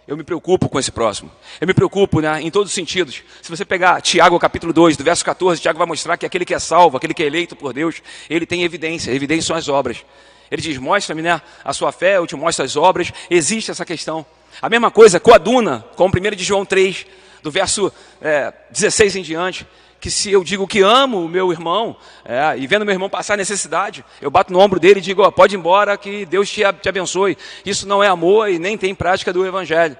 eu 0.07 0.17
me 0.17 0.23
preocupo 0.23 0.69
com 0.69 0.79
esse 0.79 0.93
próximo. 0.93 1.31
Eu 1.61 1.67
me 1.67 1.75
preocupo 1.75 2.21
né, 2.21 2.41
em 2.41 2.51
todos 2.51 2.71
os 2.71 2.75
sentidos. 2.75 3.23
Se 3.43 3.51
você 3.51 3.65
pegar 3.65 4.01
Tiago 4.01 4.39
capítulo 4.39 4.73
2, 4.73 4.97
do 4.97 5.03
verso 5.03 5.25
14, 5.25 5.61
Tiago 5.61 5.79
vai 5.79 5.87
mostrar 5.87 6.17
que 6.17 6.25
aquele 6.25 6.45
que 6.45 6.55
é 6.55 6.59
salvo, 6.61 6.97
aquele 6.97 7.13
que 7.13 7.25
é 7.25 7.27
eleito 7.27 7.57
por 7.57 7.73
Deus, 7.73 8.01
ele 8.31 8.47
tem 8.47 8.63
evidência. 8.63 9.11
Evidência 9.11 9.49
são 9.49 9.57
as 9.57 9.69
obras. 9.69 10.05
Ele 10.49 10.63
diz: 10.63 10.79
mostra-me 10.79 11.23
né, 11.23 11.43
a 11.65 11.73
sua 11.73 11.91
fé, 11.91 12.19
eu 12.19 12.27
te 12.27 12.37
mostro 12.37 12.65
as 12.65 12.77
obras. 12.77 13.13
Existe 13.29 13.73
essa 13.73 13.85
questão. 13.85 14.25
A 14.63 14.69
mesma 14.69 14.93
coisa 14.93 15.19
coaduna 15.19 15.85
com 15.97 16.05
o 16.05 16.09
1 16.09 16.37
de 16.37 16.45
João 16.45 16.65
3 16.65 17.05
do 17.47 17.51
verso 17.51 17.93
é, 18.21 18.53
16 18.73 19.17
em 19.17 19.23
diante, 19.23 19.65
que 20.01 20.11
se 20.11 20.33
eu 20.33 20.43
digo 20.43 20.67
que 20.67 20.81
amo 20.81 21.25
o 21.25 21.29
meu 21.29 21.53
irmão, 21.53 21.97
é, 22.25 22.59
e 22.59 22.67
vendo 22.67 22.85
meu 22.85 22.93
irmão 22.93 23.09
passar 23.09 23.37
necessidade, 23.37 24.05
eu 24.21 24.29
bato 24.31 24.53
no 24.53 24.59
ombro 24.59 24.81
dele 24.81 24.99
e 24.99 25.03
digo, 25.03 25.23
ó, 25.23 25.31
pode 25.31 25.55
ir 25.55 25.59
embora, 25.59 25.97
que 25.97 26.27
Deus 26.27 26.51
te, 26.51 26.63
te 26.83 26.89
abençoe. 26.89 27.39
Isso 27.65 27.87
não 27.87 28.03
é 28.03 28.09
amor 28.09 28.51
e 28.51 28.59
nem 28.59 28.77
tem 28.77 28.97
prática 28.97 29.33
do 29.33 29.47
Evangelho. 29.47 29.97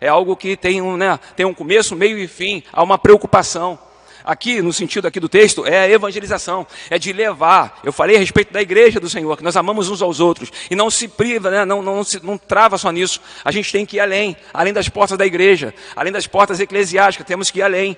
É 0.00 0.06
algo 0.06 0.36
que 0.36 0.56
tem 0.56 0.80
um, 0.80 0.96
né, 0.96 1.18
tem 1.34 1.44
um 1.44 1.52
começo, 1.52 1.96
meio 1.96 2.16
e 2.16 2.28
fim, 2.28 2.62
há 2.72 2.82
uma 2.82 2.96
preocupação 2.96 3.76
aqui, 4.24 4.62
no 4.62 4.72
sentido 4.72 5.06
aqui 5.06 5.20
do 5.20 5.28
texto, 5.28 5.66
é 5.66 5.80
a 5.80 5.90
evangelização, 5.90 6.66
é 6.88 6.98
de 6.98 7.12
levar. 7.12 7.80
Eu 7.84 7.92
falei 7.92 8.16
a 8.16 8.18
respeito 8.18 8.52
da 8.52 8.62
igreja 8.62 8.98
do 8.98 9.08
Senhor, 9.08 9.36
que 9.36 9.44
nós 9.44 9.56
amamos 9.56 9.88
uns 9.90 10.00
aos 10.00 10.18
outros, 10.18 10.50
e 10.70 10.74
não 10.74 10.90
se 10.90 11.06
priva, 11.06 11.50
né? 11.50 11.64
não, 11.64 11.82
não, 11.82 12.02
se, 12.02 12.24
não 12.24 12.38
trava 12.38 12.78
só 12.78 12.90
nisso. 12.90 13.20
A 13.44 13.52
gente 13.52 13.70
tem 13.70 13.84
que 13.84 13.98
ir 13.98 14.00
além, 14.00 14.36
além 14.52 14.72
das 14.72 14.88
portas 14.88 15.18
da 15.18 15.26
igreja, 15.26 15.74
além 15.94 16.12
das 16.12 16.26
portas 16.26 16.58
eclesiásticas, 16.58 17.26
temos 17.26 17.50
que 17.50 17.58
ir 17.58 17.62
além, 17.62 17.96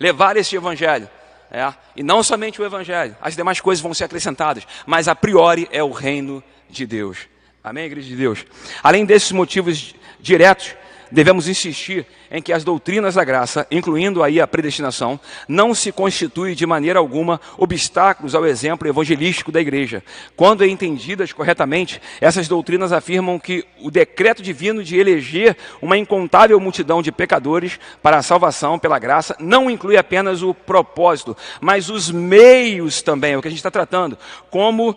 levar 0.00 0.36
esse 0.36 0.56
evangelho. 0.56 1.08
É? 1.50 1.72
E 1.94 2.02
não 2.02 2.22
somente 2.22 2.60
o 2.62 2.64
evangelho, 2.64 3.14
as 3.20 3.36
demais 3.36 3.60
coisas 3.60 3.82
vão 3.82 3.92
ser 3.92 4.04
acrescentadas, 4.04 4.66
mas 4.86 5.06
a 5.06 5.14
priori 5.14 5.68
é 5.70 5.84
o 5.84 5.90
reino 5.90 6.42
de 6.70 6.86
Deus. 6.86 7.28
Amém, 7.62 7.84
igreja 7.84 8.08
de 8.08 8.16
Deus? 8.16 8.44
Além 8.82 9.04
desses 9.04 9.30
motivos 9.32 9.94
diretos, 10.18 10.74
devemos 11.12 11.46
insistir 11.46 12.06
em 12.30 12.40
que 12.40 12.52
as 12.52 12.64
doutrinas 12.64 13.14
da 13.14 13.24
graça, 13.24 13.66
incluindo 13.70 14.22
aí 14.22 14.40
a 14.40 14.46
predestinação, 14.46 15.20
não 15.46 15.74
se 15.74 15.92
constituem 15.92 16.54
de 16.54 16.66
maneira 16.66 16.98
alguma 16.98 17.40
obstáculos 17.58 18.34
ao 18.34 18.46
exemplo 18.46 18.88
evangelístico 18.88 19.52
da 19.52 19.60
igreja. 19.60 20.02
Quando 20.34 20.64
entendidas 20.64 21.32
corretamente, 21.32 22.00
essas 22.20 22.48
doutrinas 22.48 22.92
afirmam 22.92 23.38
que 23.38 23.64
o 23.80 23.90
decreto 23.90 24.42
divino 24.42 24.82
de 24.82 24.98
eleger 24.98 25.56
uma 25.80 25.98
incontável 25.98 26.58
multidão 26.58 27.02
de 27.02 27.12
pecadores 27.12 27.78
para 28.02 28.16
a 28.16 28.22
salvação 28.22 28.78
pela 28.78 28.98
graça 28.98 29.36
não 29.38 29.70
inclui 29.70 29.96
apenas 29.96 30.42
o 30.42 30.54
propósito, 30.54 31.36
mas 31.60 31.90
os 31.90 32.10
meios 32.10 33.02
também, 33.02 33.34
é 33.34 33.38
o 33.38 33.42
que 33.42 33.48
a 33.48 33.50
gente 33.50 33.58
está 33.58 33.70
tratando, 33.70 34.18
como 34.50 34.96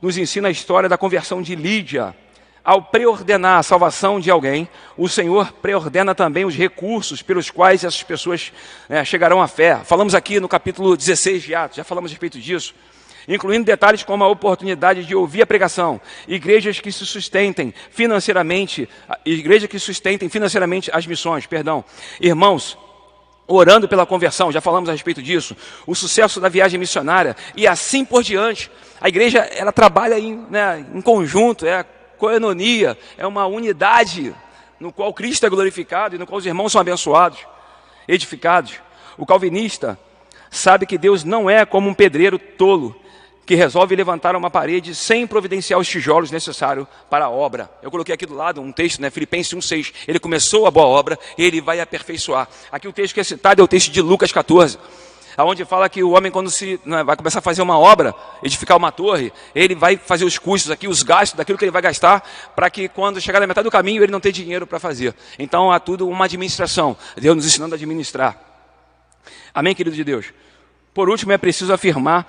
nos 0.00 0.16
ensina 0.16 0.48
a 0.48 0.52
história 0.52 0.88
da 0.88 0.96
conversão 0.96 1.42
de 1.42 1.56
Lídia 1.56 2.14
ao 2.66 2.82
preordenar 2.82 3.60
a 3.60 3.62
salvação 3.62 4.18
de 4.18 4.28
alguém, 4.28 4.68
o 4.96 5.08
Senhor 5.08 5.52
preordena 5.52 6.16
também 6.16 6.44
os 6.44 6.56
recursos 6.56 7.22
pelos 7.22 7.48
quais 7.48 7.84
essas 7.84 8.02
pessoas 8.02 8.52
né, 8.88 9.04
chegarão 9.04 9.40
à 9.40 9.46
fé. 9.46 9.80
Falamos 9.84 10.16
aqui 10.16 10.40
no 10.40 10.48
capítulo 10.48 10.96
16 10.96 11.44
de 11.44 11.54
Atos, 11.54 11.76
já 11.76 11.84
falamos 11.84 12.10
a 12.10 12.14
respeito 12.14 12.40
disso. 12.40 12.74
Incluindo 13.28 13.64
detalhes 13.64 14.02
como 14.02 14.24
a 14.24 14.28
oportunidade 14.28 15.04
de 15.04 15.14
ouvir 15.14 15.42
a 15.42 15.46
pregação, 15.46 16.00
igrejas 16.26 16.80
que 16.80 16.90
se 16.90 17.06
sustentem 17.06 17.72
financeiramente, 17.92 18.88
igrejas 19.24 19.70
que 19.70 19.78
sustentem 19.78 20.28
financeiramente 20.28 20.90
as 20.92 21.06
missões, 21.06 21.46
perdão. 21.46 21.84
Irmãos, 22.20 22.76
orando 23.46 23.86
pela 23.86 24.04
conversão, 24.04 24.50
já 24.50 24.60
falamos 24.60 24.88
a 24.88 24.92
respeito 24.92 25.22
disso, 25.22 25.56
o 25.86 25.94
sucesso 25.94 26.40
da 26.40 26.48
viagem 26.48 26.80
missionária 26.80 27.36
e 27.56 27.64
assim 27.64 28.04
por 28.04 28.24
diante. 28.24 28.68
A 29.00 29.08
igreja 29.08 29.38
ela 29.38 29.70
trabalha 29.70 30.18
em, 30.18 30.44
né, 30.50 30.84
em 30.92 31.00
conjunto, 31.00 31.64
é 31.64 31.84
coenonia, 32.16 32.98
é 33.16 33.26
uma 33.26 33.46
unidade 33.46 34.34
no 34.78 34.92
qual 34.92 35.12
Cristo 35.12 35.46
é 35.46 35.50
glorificado 35.50 36.14
e 36.14 36.18
no 36.18 36.26
qual 36.26 36.38
os 36.38 36.46
irmãos 36.46 36.72
são 36.72 36.80
abençoados, 36.80 37.38
edificados. 38.06 38.74
O 39.16 39.24
calvinista 39.24 39.98
sabe 40.50 40.86
que 40.86 40.98
Deus 40.98 41.24
não 41.24 41.48
é 41.48 41.64
como 41.64 41.88
um 41.88 41.94
pedreiro 41.94 42.38
tolo 42.38 42.94
que 43.46 43.54
resolve 43.54 43.94
levantar 43.94 44.34
uma 44.34 44.50
parede 44.50 44.92
sem 44.92 45.24
providenciar 45.24 45.78
os 45.78 45.86
tijolos 45.86 46.32
necessários 46.32 46.86
para 47.08 47.26
a 47.26 47.30
obra. 47.30 47.70
Eu 47.80 47.92
coloquei 47.92 48.12
aqui 48.12 48.26
do 48.26 48.34
lado 48.34 48.60
um 48.60 48.72
texto, 48.72 49.00
né, 49.00 49.08
Filipenses 49.08 49.54
1,6. 49.54 49.92
Ele 50.08 50.18
começou 50.18 50.66
a 50.66 50.70
boa 50.70 50.86
obra 50.86 51.16
e 51.38 51.44
ele 51.44 51.60
vai 51.60 51.78
aperfeiçoar. 51.78 52.48
Aqui 52.72 52.88
o 52.88 52.92
texto 52.92 53.14
que 53.14 53.20
é 53.20 53.24
citado 53.24 53.62
é 53.62 53.64
o 53.64 53.68
texto 53.68 53.92
de 53.92 54.02
Lucas 54.02 54.32
14 54.32 54.78
aonde 55.36 55.64
fala 55.64 55.88
que 55.88 56.02
o 56.02 56.10
homem 56.10 56.32
quando 56.32 56.50
se 56.50 56.80
né, 56.84 57.04
vai 57.04 57.16
começar 57.16 57.40
a 57.40 57.42
fazer 57.42 57.62
uma 57.62 57.78
obra, 57.78 58.14
edificar 58.42 58.76
uma 58.76 58.90
torre, 58.90 59.32
ele 59.54 59.74
vai 59.74 59.96
fazer 59.96 60.24
os 60.24 60.38
custos 60.38 60.70
aqui, 60.70 60.88
os 60.88 61.02
gastos 61.02 61.36
daquilo 61.36 61.58
que 61.58 61.64
ele 61.64 61.72
vai 61.72 61.82
gastar, 61.82 62.22
para 62.54 62.70
que 62.70 62.88
quando 62.88 63.20
chegar 63.20 63.40
na 63.40 63.46
metade 63.46 63.64
do 63.64 63.70
caminho 63.70 64.02
ele 64.02 64.12
não 64.12 64.20
tenha 64.20 64.32
dinheiro 64.32 64.66
para 64.66 64.78
fazer. 64.78 65.14
Então 65.38 65.70
há 65.70 65.78
tudo 65.78 66.08
uma 66.08 66.24
administração, 66.24 66.96
Deus 67.16 67.36
nos 67.36 67.46
ensinando 67.46 67.74
a 67.74 67.76
administrar. 67.76 68.38
Amém, 69.54 69.74
querido 69.74 69.96
de 69.96 70.04
Deus. 70.04 70.32
Por 70.92 71.08
último, 71.08 71.32
é 71.32 71.38
preciso 71.38 71.72
afirmar 71.72 72.26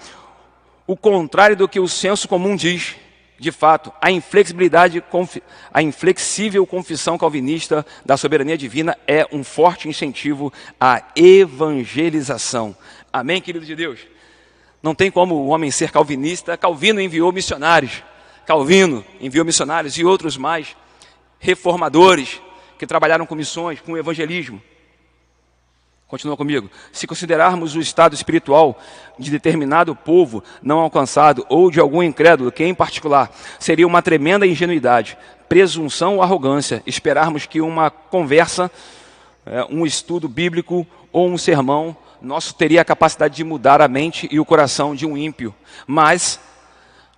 o 0.86 0.96
contrário 0.96 1.56
do 1.56 1.68
que 1.68 1.80
o 1.80 1.88
senso 1.88 2.28
comum 2.28 2.56
diz. 2.56 2.96
De 3.40 3.52
fato, 3.52 3.94
a 4.02 4.10
inflexibilidade, 4.10 5.04
a 5.72 5.82
inflexível 5.82 6.66
confissão 6.66 7.20
calvinista 7.20 7.86
da 8.04 8.18
soberania 8.18 8.58
divina 8.58 8.98
é 9.06 9.28
um 9.32 9.44
forte 9.44 9.88
incentivo 9.88 10.52
à 10.80 11.04
evangelização. 11.16 12.76
Amém, 13.12 13.42
querido 13.42 13.66
de 13.66 13.76
Deus? 13.76 14.00
Não 14.82 14.94
tem 14.94 15.10
como 15.10 15.36
o 15.36 15.48
homem 15.48 15.72
ser 15.72 15.92
calvinista. 15.92 16.58
Calvino 16.58 17.02
enviou 17.02 17.32
missionários. 17.32 18.04
Calvino 18.46 19.04
enviou 19.20 19.46
missionários 19.46 19.98
e 19.98 20.06
outros 20.06 20.38
mais, 20.38 20.76
reformadores, 21.40 22.42
que 22.78 22.88
trabalharam 22.88 23.26
com 23.26 23.36
missões, 23.36 23.82
com 23.82 23.98
evangelismo. 23.98 24.62
Continua 26.08 26.38
comigo. 26.38 26.72
Se 26.94 27.06
considerarmos 27.06 27.76
o 27.76 27.82
estado 27.82 28.16
espiritual 28.16 28.80
de 29.20 29.30
determinado 29.30 29.94
povo 29.94 30.42
não 30.64 30.80
alcançado 30.80 31.46
ou 31.50 31.70
de 31.70 31.82
algum 31.82 32.02
incrédulo, 32.02 32.50
que 32.50 32.64
em 32.64 32.74
particular 32.74 33.30
seria 33.60 33.86
uma 33.86 34.02
tremenda 34.02 34.48
ingenuidade, 34.48 35.18
presunção 35.50 36.16
ou 36.16 36.22
arrogância, 36.22 36.82
esperarmos 36.86 37.46
que 37.46 37.60
uma 37.60 37.90
conversa, 37.90 38.72
é, 39.46 39.66
um 39.70 39.86
estudo 39.86 40.30
bíblico 40.30 40.88
ou 41.12 41.28
um 41.28 41.38
sermão 41.38 41.94
nosso 42.22 42.54
teria 42.56 42.82
a 42.82 42.86
capacidade 42.86 43.36
de 43.36 43.44
mudar 43.44 43.82
a 43.82 43.88
mente 43.88 44.28
e 44.32 44.40
o 44.40 44.46
coração 44.46 44.96
de 44.96 45.06
um 45.06 45.18
ímpio. 45.18 45.54
Mas 45.86 46.40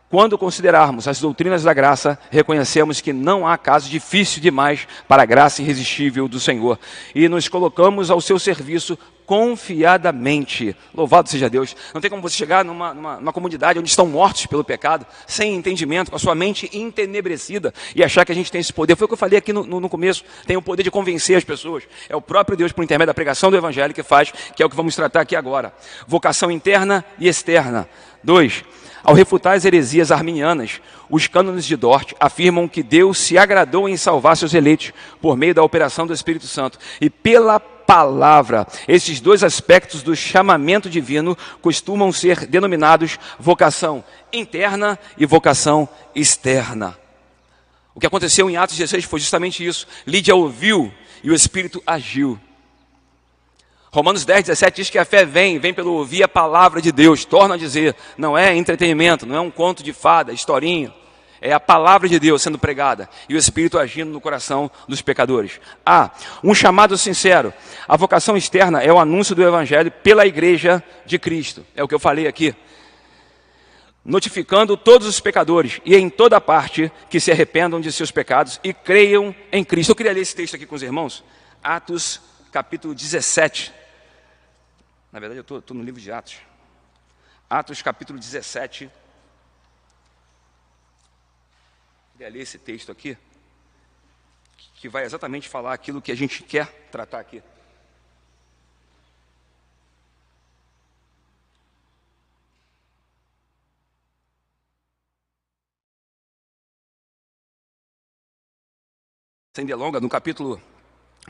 quando 0.10 0.40
considerarmos 0.40 1.08
as 1.08 1.20
doutrinas 1.20 1.62
da 1.64 1.74
graça, 1.74 2.18
reconhecemos 2.32 3.00
que 3.00 3.14
não 3.14 3.48
há 3.48 3.58
caso 3.60 3.88
difícil 3.88 4.42
demais 4.42 4.88
para 5.08 5.22
a 5.22 5.26
graça 5.26 5.62
irresistível 5.62 6.28
do 6.28 6.40
Senhor 6.40 6.80
e 7.14 7.30
nos 7.30 7.48
colocamos 7.48 8.10
ao 8.10 8.20
seu 8.20 8.40
serviço 8.40 8.98
confiadamente. 9.30 10.76
Louvado 10.92 11.30
seja 11.30 11.48
Deus. 11.48 11.76
Não 11.94 12.02
tem 12.02 12.10
como 12.10 12.20
você 12.20 12.36
chegar 12.36 12.66
numa, 12.66 12.96
numa, 12.96 13.18
numa, 13.18 13.32
comunidade 13.32 13.78
onde 13.78 13.88
estão 13.88 14.08
mortos 14.08 14.48
pelo 14.48 14.64
pecado, 14.64 15.06
sem 15.28 15.54
entendimento, 15.54 16.10
com 16.10 16.16
a 16.16 16.20
sua 16.20 16.34
mente 16.34 16.68
entenebrecida 16.74 17.72
e 17.96 18.04
achar 18.04 18.26
que 18.26 18.32
a 18.32 18.36
gente 18.36 18.52
tem 18.52 18.60
esse 18.60 18.74
poder. 18.74 18.96
Foi 18.96 19.06
o 19.06 19.08
que 19.08 19.14
eu 19.14 19.18
falei 19.20 19.38
aqui 19.38 19.54
no, 19.54 19.64
no, 19.64 19.80
no 19.82 19.88
começo. 19.88 20.24
Tem 20.48 20.58
o 20.58 20.64
poder 20.64 20.82
de 20.82 20.90
convencer 20.90 21.38
as 21.38 21.44
pessoas. 21.44 21.84
É 22.10 22.16
o 22.16 22.22
próprio 22.22 22.58
Deus, 22.58 22.72
por 22.72 22.84
intermédio 22.84 23.10
da 23.10 23.14
pregação 23.14 23.52
do 23.52 23.58
Evangelho, 23.58 23.94
que 23.94 24.02
faz, 24.02 24.34
que 24.56 24.64
é 24.64 24.66
o 24.66 24.70
que 24.70 24.76
vamos 24.76 24.96
tratar 24.96 25.22
aqui 25.22 25.36
agora. 25.36 25.76
Vocação 26.08 26.50
interna 26.50 27.06
e 27.20 27.28
externa. 27.28 27.88
Dois, 28.24 28.64
ao 29.04 29.14
refutar 29.14 29.56
as 29.56 29.64
heresias 29.64 30.12
arminianas, 30.12 30.82
os 31.08 31.28
cânones 31.28 31.66
de 31.66 31.76
Dort 31.76 32.14
afirmam 32.20 32.68
que 32.68 32.82
Deus 32.82 33.20
se 33.20 33.38
agradou 33.38 33.88
em 33.88 33.96
salvar 33.96 34.36
seus 34.36 34.56
eleitos 34.56 34.92
por 35.22 35.38
meio 35.38 35.54
da 35.54 35.62
operação 35.62 36.08
do 36.08 36.14
Espírito 36.16 36.48
Santo 36.48 36.80
e 37.00 37.12
pela 37.12 37.60
palavra. 37.90 38.68
Esses 38.88 39.20
dois 39.20 39.44
aspectos 39.44 40.04
do 40.04 40.16
chamamento 40.16 40.88
divino 40.88 41.36
costumam 41.60 42.12
ser 42.12 42.46
denominados 42.46 43.18
vocação 43.40 44.04
interna 44.32 45.00
e 45.18 45.26
vocação 45.26 45.90
externa. 46.14 46.96
O 47.96 48.00
que 48.00 48.06
aconteceu 48.06 48.48
em 48.48 48.58
Atos 48.58 48.78
16 48.78 49.06
foi 49.06 49.20
justamente 49.20 49.66
isso. 49.66 49.88
Lídia 50.06 50.36
ouviu 50.36 50.94
e 51.24 51.32
o 51.32 51.34
Espírito 51.34 51.82
agiu. 51.86 52.40
Romanos 53.92 54.24
10, 54.24 54.44
17 54.44 54.76
diz 54.76 54.90
que 54.92 55.00
a 55.00 55.04
fé 55.04 55.26
vem, 55.26 55.58
vem 55.58 55.74
pelo 55.74 55.94
ouvir 55.94 56.22
a 56.22 56.28
palavra 56.28 56.80
de 56.80 56.92
Deus. 56.92 57.26
Torna 57.26 57.56
a 57.56 57.58
dizer, 57.58 57.96
não 58.16 58.38
é 58.38 58.56
entretenimento, 58.56 59.26
não 59.26 59.36
é 59.36 59.42
um 59.42 59.50
conto 59.50 59.82
de 59.82 59.94
fada, 59.94 60.32
historinha. 60.32 60.94
É 61.42 61.54
a 61.54 61.60
palavra 61.60 62.08
de 62.08 62.20
Deus 62.20 62.42
sendo 62.42 62.60
pregada 62.60 63.10
e 63.28 63.36
o 63.36 63.38
Espírito 63.38 63.80
agindo 63.80 64.12
no 64.12 64.20
coração 64.20 64.70
dos 64.88 65.02
pecadores. 65.02 65.60
Ah, 65.86 66.12
um 66.44 66.54
chamado 66.54 66.98
sincero. 66.98 67.54
A 67.88 67.96
vocação 67.96 68.36
externa 68.36 68.82
é 68.82 68.92
o 68.92 69.00
anúncio 69.00 69.36
do 69.36 69.44
Evangelho 69.44 69.92
pela 69.92 70.26
igreja 70.26 70.84
de 71.06 71.18
Cristo. 71.18 71.66
É 71.76 71.84
o 71.84 71.88
que 71.88 71.96
eu 71.96 72.00
falei 72.00 72.28
aqui. 72.28 72.54
Notificando 74.04 74.76
todos 74.76 75.08
os 75.08 75.20
pecadores 75.20 75.80
e 75.86 75.96
em 75.96 76.10
toda 76.10 76.42
parte 76.42 76.92
que 77.10 77.20
se 77.20 77.32
arrependam 77.32 77.80
de 77.80 77.92
seus 77.92 78.12
pecados 78.12 78.60
e 78.64 78.74
creiam 78.74 79.34
em 79.52 79.64
Cristo. 79.64 79.92
Eu 79.92 79.96
queria 79.96 80.14
ler 80.14 80.22
esse 80.22 80.36
texto 80.36 80.56
aqui 80.56 80.66
com 80.66 80.76
os 80.76 80.84
irmãos. 80.84 81.24
Atos 81.64 82.22
capítulo 82.52 82.96
17. 82.96 83.74
Na 85.12 85.20
verdade, 85.20 85.44
eu 85.48 85.58
estou 85.60 85.76
no 85.76 85.84
livro 85.84 86.02
de 86.02 86.12
Atos. 86.12 86.38
Atos, 87.50 87.82
capítulo 87.82 88.20
17. 88.20 88.90
Queria 92.20 92.34
ler 92.34 92.42
esse 92.42 92.58
texto 92.58 92.92
aqui, 92.92 93.18
que 94.76 94.90
vai 94.90 95.06
exatamente 95.06 95.48
falar 95.48 95.74
aquilo 95.74 96.02
que 96.02 96.12
a 96.12 96.16
gente 96.16 96.44
quer 96.44 96.68
tratar 96.92 97.18
aqui. 97.18 97.42
Sem 109.56 109.66
delonga, 109.66 110.02
no 110.02 110.10
capítulo 110.10 110.62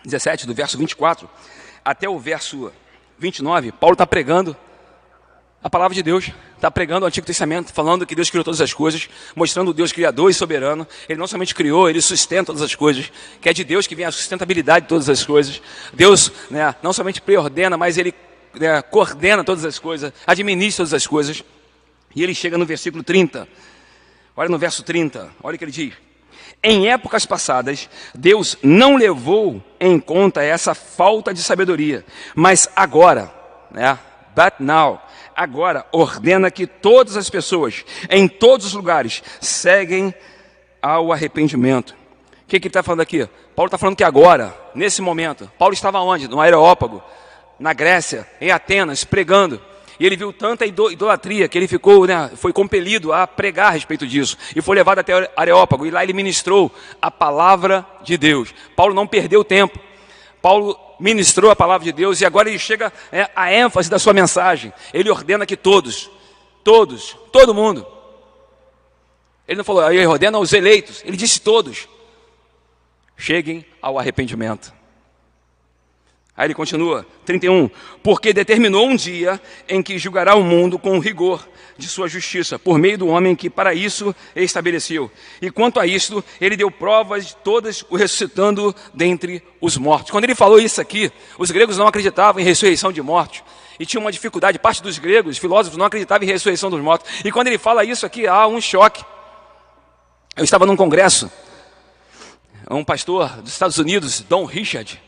17, 0.03 0.47
do 0.47 0.55
verso 0.55 0.75
24 0.75 1.29
até 1.85 2.09
o 2.09 2.17
verso 2.17 2.73
29, 3.19 3.73
Paulo 3.73 3.93
está 3.93 4.07
pregando 4.07 4.57
a 5.61 5.69
palavra 5.69 5.93
de 5.93 6.01
Deus, 6.01 6.31
está 6.55 6.71
pregando 6.71 7.05
o 7.05 7.07
Antigo 7.07 7.27
Testamento, 7.27 7.73
falando 7.73 8.05
que 8.05 8.15
Deus 8.15 8.29
criou 8.29 8.45
todas 8.45 8.61
as 8.61 8.73
coisas, 8.73 9.09
mostrando 9.35 9.71
o 9.71 9.73
Deus 9.73 9.91
criador 9.91 10.31
e 10.31 10.33
soberano. 10.33 10.87
Ele 11.07 11.19
não 11.19 11.27
somente 11.27 11.53
criou, 11.53 11.89
ele 11.89 12.01
sustenta 12.01 12.47
todas 12.47 12.61
as 12.61 12.73
coisas, 12.75 13.11
que 13.41 13.49
é 13.49 13.53
de 13.53 13.65
Deus 13.65 13.85
que 13.85 13.93
vem 13.93 14.05
a 14.05 14.11
sustentabilidade 14.11 14.85
de 14.85 14.89
todas 14.89 15.09
as 15.09 15.25
coisas. 15.25 15.61
Deus 15.93 16.31
né, 16.49 16.73
não 16.81 16.93
somente 16.93 17.21
preordena, 17.21 17.77
mas 17.77 17.97
ele 17.97 18.13
né, 18.53 18.81
coordena 18.81 19.43
todas 19.43 19.65
as 19.65 19.77
coisas, 19.77 20.13
administra 20.25 20.85
todas 20.85 20.93
as 20.93 21.05
coisas. 21.05 21.43
E 22.15 22.23
ele 22.23 22.33
chega 22.33 22.57
no 22.57 22.65
versículo 22.65 23.03
30. 23.03 23.45
Olha 24.37 24.49
no 24.49 24.57
verso 24.57 24.81
30, 24.81 25.29
olha 25.43 25.55
o 25.55 25.57
que 25.57 25.65
ele 25.65 25.71
diz. 25.71 25.93
Em 26.63 26.87
épocas 26.87 27.25
passadas, 27.25 27.89
Deus 28.15 28.57
não 28.63 28.95
levou 28.95 29.61
em 29.77 29.99
conta 29.99 30.41
essa 30.41 30.73
falta 30.73 31.33
de 31.33 31.41
sabedoria, 31.43 32.05
mas 32.33 32.67
agora, 32.75 33.31
né, 33.71 33.97
but 34.35 34.53
now, 34.59 35.01
agora 35.39 35.85
ordena 35.93 36.51
que 36.51 36.67
todas 36.67 37.15
as 37.15 37.29
pessoas, 37.29 37.85
em 38.09 38.27
todos 38.27 38.65
os 38.65 38.73
lugares, 38.73 39.23
seguem 39.39 40.13
ao 40.81 41.13
arrependimento. 41.13 41.91
O 41.91 41.95
que, 42.49 42.59
que 42.59 42.67
ele 42.67 42.69
está 42.69 42.83
falando 42.83 42.99
aqui? 42.99 43.25
Paulo 43.55 43.67
está 43.67 43.77
falando 43.77 43.95
que 43.95 44.03
agora, 44.03 44.53
nesse 44.75 45.01
momento, 45.01 45.49
Paulo 45.57 45.73
estava 45.73 46.01
onde? 46.01 46.27
No 46.27 46.41
Areópago, 46.41 47.01
na 47.57 47.71
Grécia, 47.71 48.27
em 48.41 48.51
Atenas, 48.51 49.05
pregando. 49.05 49.61
E 49.97 50.05
ele 50.05 50.17
viu 50.17 50.33
tanta 50.33 50.65
idolatria 50.65 51.47
que 51.47 51.57
ele 51.57 51.69
ficou, 51.69 52.05
né, 52.05 52.31
foi 52.35 52.51
compelido 52.51 53.13
a 53.13 53.25
pregar 53.25 53.67
a 53.67 53.71
respeito 53.71 54.05
disso. 54.05 54.37
E 54.53 54.61
foi 54.61 54.75
levado 54.75 54.99
até 54.99 55.31
Areópago. 55.37 55.85
E 55.85 55.91
lá 55.91 56.03
ele 56.03 56.11
ministrou 56.11 56.69
a 57.01 57.09
palavra 57.09 57.85
de 58.03 58.17
Deus. 58.17 58.53
Paulo 58.75 58.93
não 58.93 59.07
perdeu 59.07 59.41
tempo. 59.41 59.79
Paulo 60.41 60.79
ministrou 60.99 61.51
a 61.51 61.55
palavra 61.55 61.85
de 61.85 61.91
Deus 61.91 62.21
e 62.21 62.25
agora 62.25 62.49
ele 62.49 62.59
chega 62.59 62.91
é, 63.11 63.29
à 63.35 63.53
ênfase 63.53 63.89
da 63.89 63.99
sua 63.99 64.13
mensagem. 64.13 64.73
Ele 64.93 65.09
ordena 65.09 65.45
que 65.45 65.57
todos, 65.57 66.09
todos, 66.63 67.17
todo 67.31 67.53
mundo. 67.53 67.85
Ele 69.47 69.57
não 69.57 69.63
falou, 69.63 69.91
ele 69.91 70.05
ordena 70.05 70.37
aos 70.37 70.53
eleitos. 70.53 71.01
Ele 71.03 71.17
disse 71.17 71.41
todos. 71.41 71.87
Cheguem 73.17 73.65
ao 73.81 73.97
arrependimento. 73.97 74.73
Aí 76.37 76.45
ele 76.47 76.53
continua, 76.53 77.05
31. 77.25 77.69
Porque 78.01 78.31
determinou 78.31 78.87
um 78.87 78.95
dia 78.95 79.41
em 79.67 79.83
que 79.83 79.97
julgará 79.97 80.35
o 80.35 80.43
mundo 80.43 80.79
com 80.79 80.97
rigor 80.99 81.45
de 81.79 81.87
sua 81.87 82.07
justiça, 82.07 82.59
por 82.59 82.77
meio 82.77 82.97
do 82.97 83.07
homem 83.07 83.35
que 83.35 83.49
para 83.49 83.73
isso 83.73 84.15
estabeleceu. 84.35 85.09
E 85.41 85.49
quanto 85.49 85.79
a 85.79 85.87
isto, 85.87 86.23
ele 86.39 86.55
deu 86.55 86.69
provas 86.69 87.27
de 87.27 87.35
todas, 87.37 87.83
o 87.89 87.95
ressuscitando 87.95 88.75
dentre 88.93 89.41
os 89.59 89.77
mortos. 89.77 90.11
Quando 90.11 90.25
ele 90.25 90.35
falou 90.35 90.59
isso 90.59 90.79
aqui, 90.79 91.11
os 91.37 91.49
gregos 91.49 91.77
não 91.77 91.87
acreditavam 91.87 92.41
em 92.41 92.45
ressurreição 92.45 92.91
de 92.91 93.01
mortos. 93.01 93.41
E 93.79 93.85
tinha 93.85 93.99
uma 94.01 94.11
dificuldade, 94.11 94.59
parte 94.59 94.83
dos 94.83 94.99
gregos, 94.99 95.37
filósofos, 95.37 95.77
não 95.77 95.85
acreditavam 95.85 96.27
em 96.27 96.31
ressurreição 96.31 96.69
dos 96.69 96.81
mortos. 96.81 97.09
E 97.23 97.31
quando 97.31 97.47
ele 97.47 97.57
fala 97.57 97.85
isso 97.85 98.05
aqui, 98.05 98.27
há 98.27 98.45
um 98.45 98.59
choque. 98.59 99.03
Eu 100.35 100.43
estava 100.43 100.65
num 100.65 100.75
congresso, 100.75 101.31
um 102.69 102.83
pastor 102.83 103.41
dos 103.41 103.51
Estados 103.51 103.77
Unidos, 103.77 104.19
Don 104.21 104.45
Richard, 104.45 105.01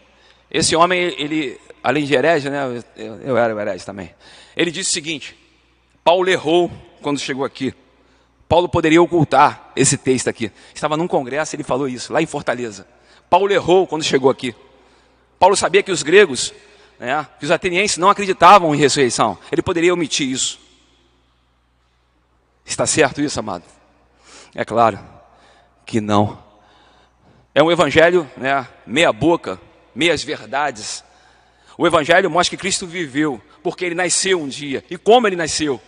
esse 0.50 0.76
homem, 0.76 1.16
ele, 1.18 1.60
além 1.82 2.06
de 2.06 2.14
herege, 2.14 2.50
né, 2.50 2.84
eu, 2.98 3.16
eu 3.22 3.38
era 3.38 3.62
herege 3.62 3.86
também. 3.86 4.14
Ele 4.56 4.72
disse 4.72 4.90
o 4.90 4.94
seguinte: 4.94 5.38
Paulo 6.04 6.30
errou 6.30 6.72
quando 7.02 7.20
chegou 7.20 7.46
aqui. 7.46 7.74
Paulo 8.48 8.68
poderia 8.68 9.02
ocultar 9.02 9.72
esse 9.76 9.98
texto 9.98 10.28
aqui. 10.28 10.52
Estava 10.74 10.98
num 10.98 11.08
congresso, 11.08 11.56
ele 11.56 11.64
falou 11.64 11.88
isso, 11.88 12.12
lá 12.12 12.22
em 12.22 12.26
Fortaleza. 12.26 12.88
Paulo 13.30 13.52
errou 13.52 13.88
quando 13.88 14.04
chegou 14.04 14.30
aqui. 14.30 14.54
Paulo 15.40 15.56
sabia 15.56 15.82
que 15.82 15.92
os 15.92 16.04
gregos, 16.04 16.54
né, 17.00 17.26
que 17.40 17.46
os 17.46 17.52
atenienses 17.52 17.98
não 17.98 18.10
acreditavam 18.10 18.76
em 18.76 18.78
ressurreição. 18.78 19.38
Ele 19.52 19.62
poderia 19.62 19.94
omitir 19.94 20.30
isso. 20.30 20.60
Está 22.66 22.86
certo 22.86 23.22
isso, 23.22 23.40
amado? 23.40 23.64
É 24.54 24.66
claro 24.66 25.00
que 25.86 26.02
não. 26.02 26.38
É 27.56 27.64
um 27.64 27.72
evangelho, 27.72 28.30
né, 28.36 28.68
meia 28.86 29.14
boca, 29.14 29.60
meias 29.96 30.24
verdades. 30.24 31.04
O 31.78 31.88
Evangelho 31.88 32.30
mostra 32.30 32.56
que 32.56 32.62
Cristo 32.62 32.86
viveu, 32.86 33.42
porque 33.64 33.86
ele 33.86 33.96
nasceu 33.96 34.42
um 34.42 34.48
dia. 34.48 34.84
E 34.90 34.98
como 34.98 35.28
ele 35.28 35.36
nasceu? 35.36 35.82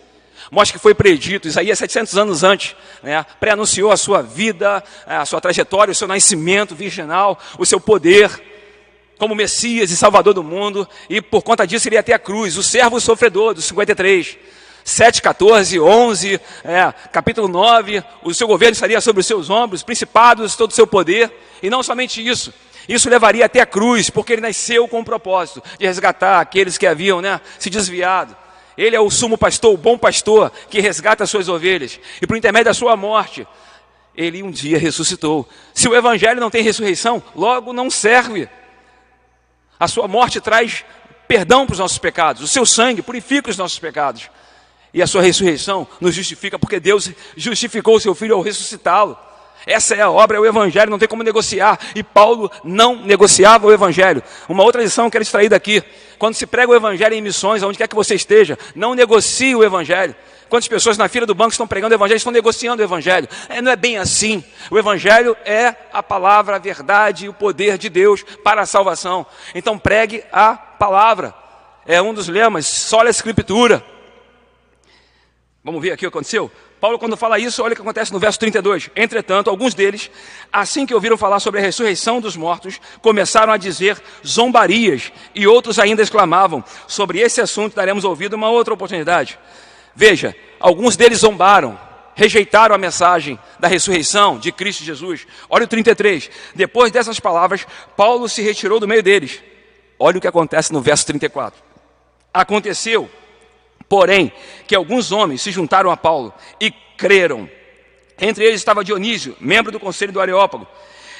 Mostra 0.51 0.77
que 0.77 0.81
foi 0.81 0.93
predito, 0.93 1.47
Isaías 1.47 1.79
700 1.79 2.17
anos 2.17 2.43
antes, 2.43 2.75
né, 3.01 3.25
pré-anunciou 3.39 3.91
a 3.91 3.97
sua 3.97 4.21
vida, 4.21 4.83
a 5.05 5.25
sua 5.25 5.41
trajetória, 5.41 5.91
o 5.91 5.95
seu 5.95 6.07
nascimento 6.07 6.75
virginal, 6.75 7.39
o 7.57 7.65
seu 7.65 7.79
poder 7.79 8.29
como 9.17 9.35
Messias 9.35 9.89
e 9.91 9.95
Salvador 9.95 10.33
do 10.33 10.43
mundo, 10.43 10.87
e 11.09 11.21
por 11.21 11.43
conta 11.43 11.65
disso 11.65 11.87
ele 11.87 11.95
ia 11.95 12.01
até 12.01 12.13
a 12.13 12.19
cruz, 12.19 12.57
o 12.57 12.63
servo 12.63 12.99
sofredor, 12.99 13.53
dos 13.53 13.65
53. 13.65 14.37
7, 14.83 15.21
14, 15.21 15.79
11, 15.79 16.41
é, 16.65 16.93
capítulo 17.09 17.47
9, 17.47 18.03
o 18.21 18.33
seu 18.33 18.45
governo 18.45 18.73
estaria 18.73 18.99
sobre 18.99 19.21
os 19.21 19.25
seus 19.25 19.49
ombros, 19.49 19.81
principados, 19.81 20.57
todo 20.57 20.71
o 20.71 20.73
seu 20.73 20.85
poder, 20.85 21.31
e 21.61 21.69
não 21.69 21.81
somente 21.81 22.25
isso, 22.25 22.53
Isso 22.87 23.09
levaria 23.09 23.45
até 23.45 23.61
a 23.61 23.65
cruz, 23.65 24.09
porque 24.09 24.33
ele 24.33 24.41
nasceu 24.41 24.87
com 24.87 24.99
o 24.99 25.05
propósito 25.05 25.63
de 25.79 25.85
resgatar 25.85 26.41
aqueles 26.41 26.77
que 26.77 26.85
haviam 26.85 27.21
né, 27.21 27.39
se 27.57 27.69
desviado. 27.69 28.35
Ele 28.77 28.95
é 28.95 28.99
o 28.99 29.09
sumo 29.09 29.37
pastor, 29.37 29.73
o 29.73 29.77
bom 29.77 29.97
pastor, 29.97 30.51
que 30.69 30.79
resgata 30.79 31.23
as 31.23 31.29
suas 31.29 31.47
ovelhas. 31.47 31.99
E 32.21 32.27
por 32.27 32.37
intermédio 32.37 32.65
da 32.65 32.73
sua 32.73 32.95
morte, 32.95 33.47
ele 34.15 34.43
um 34.43 34.51
dia 34.51 34.77
ressuscitou. 34.77 35.47
Se 35.73 35.87
o 35.87 35.95
evangelho 35.95 36.39
não 36.39 36.49
tem 36.49 36.63
ressurreição, 36.63 37.21
logo 37.35 37.73
não 37.73 37.89
serve. 37.89 38.47
A 39.79 39.87
sua 39.87 40.07
morte 40.07 40.39
traz 40.39 40.85
perdão 41.27 41.65
para 41.65 41.73
os 41.73 41.79
nossos 41.79 41.97
pecados, 41.97 42.41
o 42.41 42.47
seu 42.47 42.65
sangue 42.65 43.01
purifica 43.01 43.49
os 43.49 43.57
nossos 43.57 43.79
pecados. 43.79 44.29
E 44.93 45.01
a 45.01 45.07
sua 45.07 45.23
ressurreição 45.23 45.87
nos 45.99 46.13
justifica, 46.13 46.59
porque 46.59 46.79
Deus 46.79 47.09
justificou 47.35 47.95
o 47.95 47.99
seu 47.99 48.13
filho 48.13 48.35
ao 48.35 48.41
ressuscitá-lo. 48.41 49.17
Essa 49.65 49.95
é 49.95 50.01
a 50.01 50.09
obra, 50.09 50.37
é 50.37 50.39
o 50.39 50.45
Evangelho, 50.45 50.91
não 50.91 50.99
tem 50.99 51.07
como 51.07 51.23
negociar. 51.23 51.79
E 51.95 52.03
Paulo 52.03 52.51
não 52.63 52.95
negociava 52.95 53.67
o 53.67 53.71
Evangelho. 53.71 54.21
Uma 54.49 54.63
outra 54.63 54.81
lição 54.81 55.05
que 55.05 55.07
eu 55.07 55.11
quero 55.11 55.23
extrair 55.23 55.49
daqui: 55.49 55.83
quando 56.17 56.35
se 56.35 56.45
prega 56.45 56.71
o 56.71 56.75
Evangelho 56.75 57.15
em 57.15 57.21
missões, 57.21 57.63
onde 57.63 57.77
quer 57.77 57.87
que 57.87 57.95
você 57.95 58.15
esteja, 58.15 58.57
não 58.75 58.93
negocie 58.93 59.55
o 59.55 59.63
Evangelho. 59.63 60.15
Quantas 60.49 60.67
pessoas 60.67 60.97
na 60.97 61.07
fila 61.07 61.25
do 61.25 61.33
banco 61.33 61.51
estão 61.51 61.67
pregando 61.67 61.95
o 61.95 61.97
Evangelho, 61.97 62.17
estão 62.17 62.31
negociando 62.31 62.81
o 62.81 62.85
Evangelho? 62.85 63.27
É, 63.49 63.61
não 63.61 63.71
é 63.71 63.75
bem 63.75 63.97
assim. 63.97 64.43
O 64.69 64.77
Evangelho 64.77 65.35
é 65.45 65.73
a 65.91 66.03
palavra, 66.03 66.57
a 66.57 66.59
verdade 66.59 67.25
e 67.25 67.29
o 67.29 67.33
poder 67.33 67.77
de 67.77 67.89
Deus 67.89 68.23
para 68.43 68.61
a 68.61 68.65
salvação. 68.65 69.25
Então 69.55 69.79
pregue 69.79 70.23
a 70.31 70.55
palavra. 70.55 71.33
É 71.85 72.01
um 72.01 72.13
dos 72.13 72.27
lemas, 72.27 72.67
só 72.67 73.01
a 73.01 73.09
Escritura. 73.09 73.83
Vamos 75.63 75.81
ver 75.81 75.93
aqui 75.93 76.05
o 76.05 76.11
que 76.11 76.15
aconteceu? 76.15 76.51
Paulo, 76.83 76.99
quando 76.99 77.15
fala 77.15 77.39
isso, 77.39 77.63
olha 77.63 77.71
o 77.71 77.75
que 77.77 77.81
acontece 77.81 78.11
no 78.11 78.19
verso 78.19 78.37
32. 78.39 78.89
Entretanto, 78.93 79.49
alguns 79.49 79.73
deles, 79.73 80.11
assim 80.51 80.85
que 80.85 80.93
ouviram 80.93 81.15
falar 81.15 81.39
sobre 81.39 81.61
a 81.61 81.63
ressurreição 81.63 82.19
dos 82.19 82.35
mortos, 82.35 82.77
começaram 83.01 83.53
a 83.53 83.57
dizer 83.57 83.97
zombarias, 84.27 85.09
e 85.33 85.47
outros 85.47 85.79
ainda 85.79 86.01
exclamavam: 86.01 86.61
Sobre 86.85 87.19
esse 87.19 87.39
assunto 87.39 87.73
daremos 87.73 88.03
ouvido 88.03 88.33
uma 88.33 88.49
outra 88.49 88.73
oportunidade. 88.73 89.39
Veja, 89.95 90.35
alguns 90.59 90.97
deles 90.97 91.19
zombaram, 91.19 91.79
rejeitaram 92.15 92.75
a 92.75 92.77
mensagem 92.77 93.39
da 93.57 93.69
ressurreição 93.69 94.37
de 94.37 94.51
Cristo 94.51 94.83
Jesus. 94.83 95.25
Olha 95.49 95.63
o 95.63 95.67
33. 95.67 96.29
Depois 96.53 96.91
dessas 96.91 97.17
palavras, 97.17 97.65
Paulo 97.95 98.27
se 98.27 98.41
retirou 98.41 98.81
do 98.81 98.89
meio 98.89 99.01
deles. 99.01 99.41
Olha 99.97 100.17
o 100.17 100.21
que 100.21 100.27
acontece 100.27 100.73
no 100.73 100.81
verso 100.81 101.05
34. 101.05 101.63
Aconteceu 102.33 103.09
Porém, 103.87 104.31
que 104.67 104.75
alguns 104.75 105.11
homens 105.11 105.41
se 105.41 105.51
juntaram 105.51 105.91
a 105.91 105.97
Paulo 105.97 106.33
e 106.59 106.71
creram. 106.97 107.49
Entre 108.19 108.45
eles 108.45 108.59
estava 108.59 108.83
Dionísio, 108.83 109.35
membro 109.39 109.71
do 109.71 109.79
conselho 109.79 110.11
do 110.11 110.21
Areópago, 110.21 110.67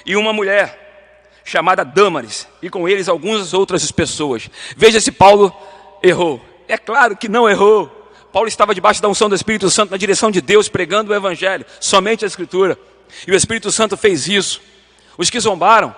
e 0.06 0.16
uma 0.16 0.34
mulher 0.34 0.82
chamada 1.44 1.84
Dâmaris, 1.84 2.48
e 2.62 2.70
com 2.70 2.88
eles 2.88 3.10
algumas 3.10 3.54
outras 3.54 3.92
pessoas. 3.92 4.50
Veja 4.78 5.00
se 5.00 5.12
Paulo 5.12 5.54
errou. 6.02 6.42
É 6.68 6.78
claro 6.78 7.18
que 7.18 7.28
não 7.28 7.50
errou. 7.50 7.92
Paulo 8.32 8.48
estava 8.48 8.74
debaixo 8.74 9.02
da 9.02 9.08
unção 9.08 9.30
do 9.30 9.36
Espírito 9.36 9.70
Santo 9.70 9.92
na 9.92 9.98
direção 9.98 10.32
de 10.32 10.42
Deus, 10.42 10.68
pregando 10.68 11.12
o 11.12 11.16
Evangelho, 11.16 11.66
somente 11.80 12.24
a 12.24 12.28
Escritura. 12.28 12.78
E 13.28 13.32
o 13.32 13.36
Espírito 13.36 13.72
Santo 13.72 13.96
fez 13.96 14.28
isso. 14.28 14.62
Os 15.18 15.30
que 15.30 15.40
zombaram 15.40 15.94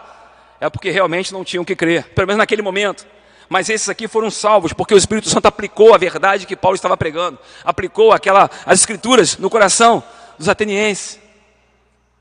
é 0.60 0.70
porque 0.70 0.90
realmente 0.90 1.32
não 1.32 1.44
tinham 1.44 1.64
que 1.64 1.76
crer, 1.76 2.04
pelo 2.10 2.28
menos 2.28 2.40
naquele 2.40 2.62
momento. 2.62 3.08
Mas 3.48 3.70
esses 3.70 3.90
aqui 3.90 4.08
foram 4.08 4.32
salvos 4.32 4.74
porque 4.74 4.94
o 4.94 4.98
Espírito 4.98 5.30
Santo 5.30 5.46
aplicou 5.48 5.94
a 5.94 5.98
verdade 5.98 6.46
que 6.46 6.56
Paulo 6.56 6.76
estava 6.76 6.98
pregando, 6.98 7.40
aplicou 7.64 8.12
aquela 8.12 8.50
as 8.66 8.80
escrituras 8.80 9.38
no 9.38 9.50
coração 9.50 10.04
dos 10.38 10.50
atenienses. 10.50 11.20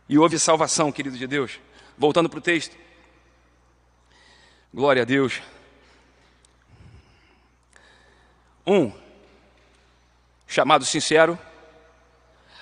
E 0.09 0.19
houve 0.19 0.39
salvação, 0.39 0.93
querido 0.93 1.17
de 1.17 1.27
Deus. 1.27 1.59
Voltando 1.97 2.29
para 2.29 2.39
o 2.39 2.43
texto. 2.43 2.77
Glória 4.73 5.03
a 5.03 5.05
Deus. 5.05 5.41
Um, 8.67 8.93
chamado 10.47 10.85
sincero, 10.85 11.39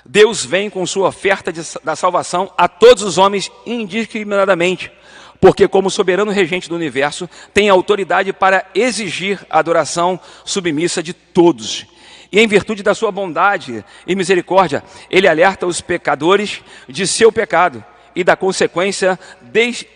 Deus 0.04 0.44
vem 0.44 0.68
com 0.68 0.84
sua 0.84 1.08
oferta 1.08 1.52
de, 1.52 1.60
da 1.84 1.94
salvação 1.94 2.52
a 2.58 2.68
todos 2.68 3.02
os 3.02 3.18
homens 3.18 3.50
indiscriminadamente 3.64 4.90
porque, 5.42 5.66
como 5.66 5.90
soberano 5.90 6.30
regente 6.30 6.68
do 6.68 6.76
universo, 6.76 7.28
tem 7.52 7.68
autoridade 7.68 8.32
para 8.32 8.64
exigir 8.76 9.44
a 9.50 9.58
adoração 9.58 10.20
submissa 10.44 11.02
de 11.02 11.12
todos. 11.12 11.84
E 12.30 12.38
em 12.38 12.46
virtude 12.46 12.80
da 12.80 12.94
sua 12.94 13.10
bondade 13.10 13.84
e 14.06 14.14
misericórdia, 14.14 14.84
ele 15.10 15.26
alerta 15.26 15.66
os 15.66 15.80
pecadores 15.80 16.60
de 16.88 17.08
seu 17.08 17.32
pecado 17.32 17.84
e 18.14 18.22
da 18.22 18.36
consequência 18.36 19.18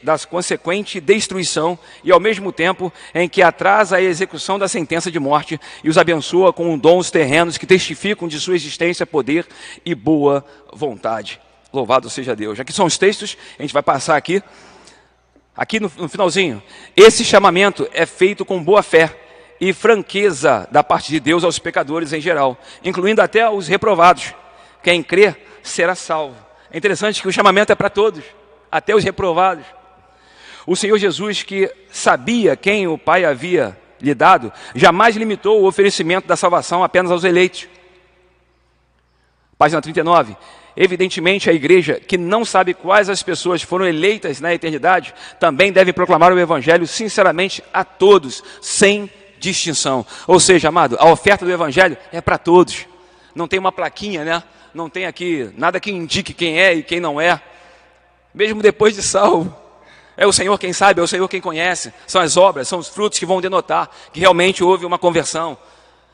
das 0.03 0.25
consequente 0.25 1.01
destruição 1.01 1.79
e 2.03 2.11
ao 2.11 2.19
mesmo 2.19 2.51
tempo 2.51 2.93
em 3.15 3.29
que 3.29 3.41
atrasa 3.41 3.99
a 3.99 4.03
execução 4.03 4.59
da 4.59 4.67
sentença 4.67 5.13
de 5.13 5.21
morte 5.21 5.61
e 5.85 5.89
os 5.89 5.97
abençoa 5.97 6.53
com 6.53 6.77
dons 6.77 7.09
terrenos 7.09 7.57
que 7.57 7.67
testificam 7.67 8.27
de 8.27 8.41
sua 8.41 8.57
existência, 8.57 9.07
poder 9.07 9.47
e 9.85 9.95
boa 9.95 10.45
vontade. 10.73 11.41
Louvado 11.73 12.11
seja 12.11 12.35
Deus. 12.35 12.59
Aqui 12.59 12.73
são 12.73 12.87
os 12.87 12.99
textos, 12.99 13.37
a 13.57 13.63
gente 13.63 13.73
vai 13.73 13.83
passar 13.83 14.17
aqui 14.17 14.43
aqui 15.57 15.81
no, 15.81 15.91
no 15.97 16.09
finalzinho, 16.09 16.63
esse 16.95 17.25
chamamento 17.25 17.89
é 17.93 18.05
feito 18.05 18.45
com 18.45 18.63
boa 18.63 18.83
fé 18.83 19.15
e 19.61 19.73
franqueza 19.73 20.69
da 20.71 20.85
parte 20.85 21.11
de 21.11 21.19
Deus 21.19 21.43
aos 21.43 21.59
pecadores 21.59 22.13
em 22.13 22.21
geral, 22.21 22.59
incluindo 22.85 23.23
até 23.23 23.49
os 23.49 23.67
reprovados. 23.67 24.35
Quem 24.83 25.03
crê 25.03 25.35
será 25.63 25.95
salvo. 25.95 26.37
É 26.71 26.77
interessante 26.77 27.23
que 27.23 27.29
o 27.29 27.33
chamamento 27.33 27.73
é 27.73 27.75
para 27.75 27.89
todos, 27.89 28.23
até 28.71 28.95
os 28.95 29.03
reprovados. 29.03 29.65
O 30.67 30.77
Senhor 30.77 30.99
Jesus, 30.99 31.43
que 31.43 31.73
sabia 31.91 32.57
quem 32.57 32.87
o 32.87 32.99
Pai 32.99 33.25
havia 33.25 33.79
lhe 34.01 34.15
dado, 34.15 34.53
jamais 34.75 35.17
limitou 35.17 35.63
o 35.63 35.67
oferecimento 35.67 36.29
da 36.29 36.37
salvação 36.37 36.85
apenas 36.85 37.11
aos 37.11 37.25
eleitos. 37.25 37.69
Página 39.57 39.81
39. 39.81 40.37
Evidentemente, 40.77 41.49
a 41.49 41.55
igreja 41.55 41.99
que 41.99 42.19
não 42.19 42.45
sabe 42.45 42.75
quais 42.75 43.09
as 43.09 43.23
pessoas 43.23 43.63
foram 43.63 43.87
eleitas 43.87 44.41
na 44.41 44.53
eternidade 44.53 45.15
também 45.41 45.73
deve 45.73 45.93
proclamar 45.93 46.33
o 46.33 46.39
evangelho 46.39 46.87
sinceramente 46.87 47.65
a 47.73 47.83
todos, 47.83 48.45
sem 48.61 49.11
distinção. 49.39 50.05
Ou 50.27 50.39
seja, 50.39 50.69
amado, 50.69 50.97
a 51.01 51.11
oferta 51.11 51.47
do 51.47 51.51
evangelho 51.51 51.97
é 52.13 52.21
para 52.21 52.37
todos. 52.37 52.87
Não 53.35 53.49
tem 53.49 53.59
uma 53.59 53.73
plaquinha, 53.73 54.25
né? 54.25 54.43
Não 54.75 54.91
tem 54.91 55.07
aqui 55.07 55.51
nada 55.57 55.81
que 55.81 55.91
indique 55.91 56.35
quem 56.35 56.61
é 56.61 56.75
e 56.75 56.83
quem 56.83 57.01
não 57.01 57.19
é. 57.19 57.41
Mesmo 58.35 58.61
depois 58.61 58.95
de 58.95 59.03
salvo, 59.03 59.57
é 60.15 60.27
o 60.27 60.33
Senhor 60.33 60.59
quem 60.59 60.75
sabe, 60.75 61.01
é 61.01 61.03
o 61.03 61.09
Senhor 61.09 61.27
quem 61.27 61.41
conhece. 61.41 61.93
São 62.07 62.21
as 62.21 62.37
obras, 62.37 62.69
são 62.69 62.79
os 62.79 62.89
frutos 62.89 63.19
que 63.19 63.25
vão 63.25 63.41
denotar 63.41 63.89
que 64.13 64.21
realmente 64.21 64.63
houve 64.63 64.85
uma 64.85 64.99
conversão. 64.99 65.57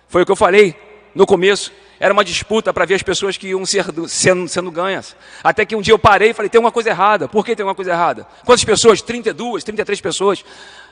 Foi 0.09 0.23
o 0.23 0.27
que 0.27 0.31
eu 0.31 0.37
falei 0.37 0.77
no 1.15 1.27
começo. 1.27 1.73
Era 2.03 2.13
uma 2.13 2.25
disputa 2.25 2.73
para 2.73 2.85
ver 2.85 2.97
as 2.97 3.03
pessoas 3.05 3.37
que 3.37 3.47
iam 3.47 3.65
ser, 3.65 3.85
sendo, 4.09 4.49
sendo 4.49 4.73
ganhas. 4.73 5.15
Até 5.41 5.65
que 5.65 5.77
um 5.77 5.81
dia 5.81 5.95
eu 5.95 5.99
parei 6.01 6.31
e 6.31 6.35
falei: 6.35 6.49
tem 6.49 6.61
uma 6.61 6.73
coisa 6.73 6.91
errada. 6.91 7.29
Por 7.29 7.45
que 7.47 7.55
tem 7.55 7.65
uma 7.65 7.77
coisa 7.77 7.93
errada? 7.93 8.27
Quantas 8.45 8.65
pessoas? 8.65 9.01
32, 9.01 9.63
33 9.63 10.01
pessoas. 10.01 10.45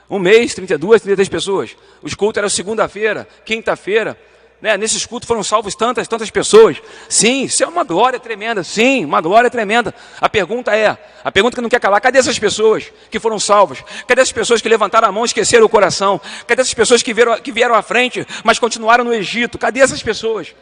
Um 0.08 0.20
mês, 0.20 0.54
32, 0.54 1.02
33 1.02 1.28
pessoas. 1.28 1.76
Os 2.00 2.14
cultos 2.14 2.38
eram 2.38 2.48
segunda-feira, 2.48 3.26
quinta-feira. 3.44 4.16
Né? 4.62 4.76
Nesses 4.76 5.04
cultos 5.04 5.26
foram 5.26 5.42
salvos 5.42 5.74
tantas, 5.74 6.06
tantas 6.06 6.30
pessoas. 6.30 6.80
Sim, 7.08 7.42
isso 7.42 7.64
é 7.64 7.66
uma 7.66 7.82
glória 7.82 8.20
tremenda. 8.20 8.62
Sim, 8.62 9.04
uma 9.04 9.20
glória 9.20 9.50
tremenda. 9.50 9.92
A 10.20 10.28
pergunta 10.28 10.76
é: 10.76 10.96
a 11.24 11.32
pergunta 11.32 11.56
que 11.56 11.60
não 11.60 11.68
quer 11.68 11.80
calar, 11.80 12.00
cadê 12.00 12.20
essas 12.20 12.38
pessoas 12.38 12.84
que 13.10 13.18
foram 13.18 13.40
salvas? 13.40 13.82
Cadê 14.06 14.22
essas 14.22 14.32
pessoas 14.32 14.62
que 14.62 14.68
levantaram 14.68 15.08
a 15.08 15.10
mão 15.10 15.24
e 15.24 15.26
esqueceram 15.26 15.66
o 15.66 15.68
coração? 15.68 16.20
Cadê 16.46 16.62
essas 16.62 16.72
pessoas 16.72 17.02
que 17.02 17.12
vieram, 17.12 17.36
que 17.40 17.50
vieram 17.50 17.74
à 17.74 17.82
frente, 17.82 18.24
mas 18.44 18.60
continuaram 18.60 19.02
no 19.02 19.12
Egito? 19.12 19.58
Cadê 19.58 19.80
essas 19.80 20.04
pessoas? 20.04 20.54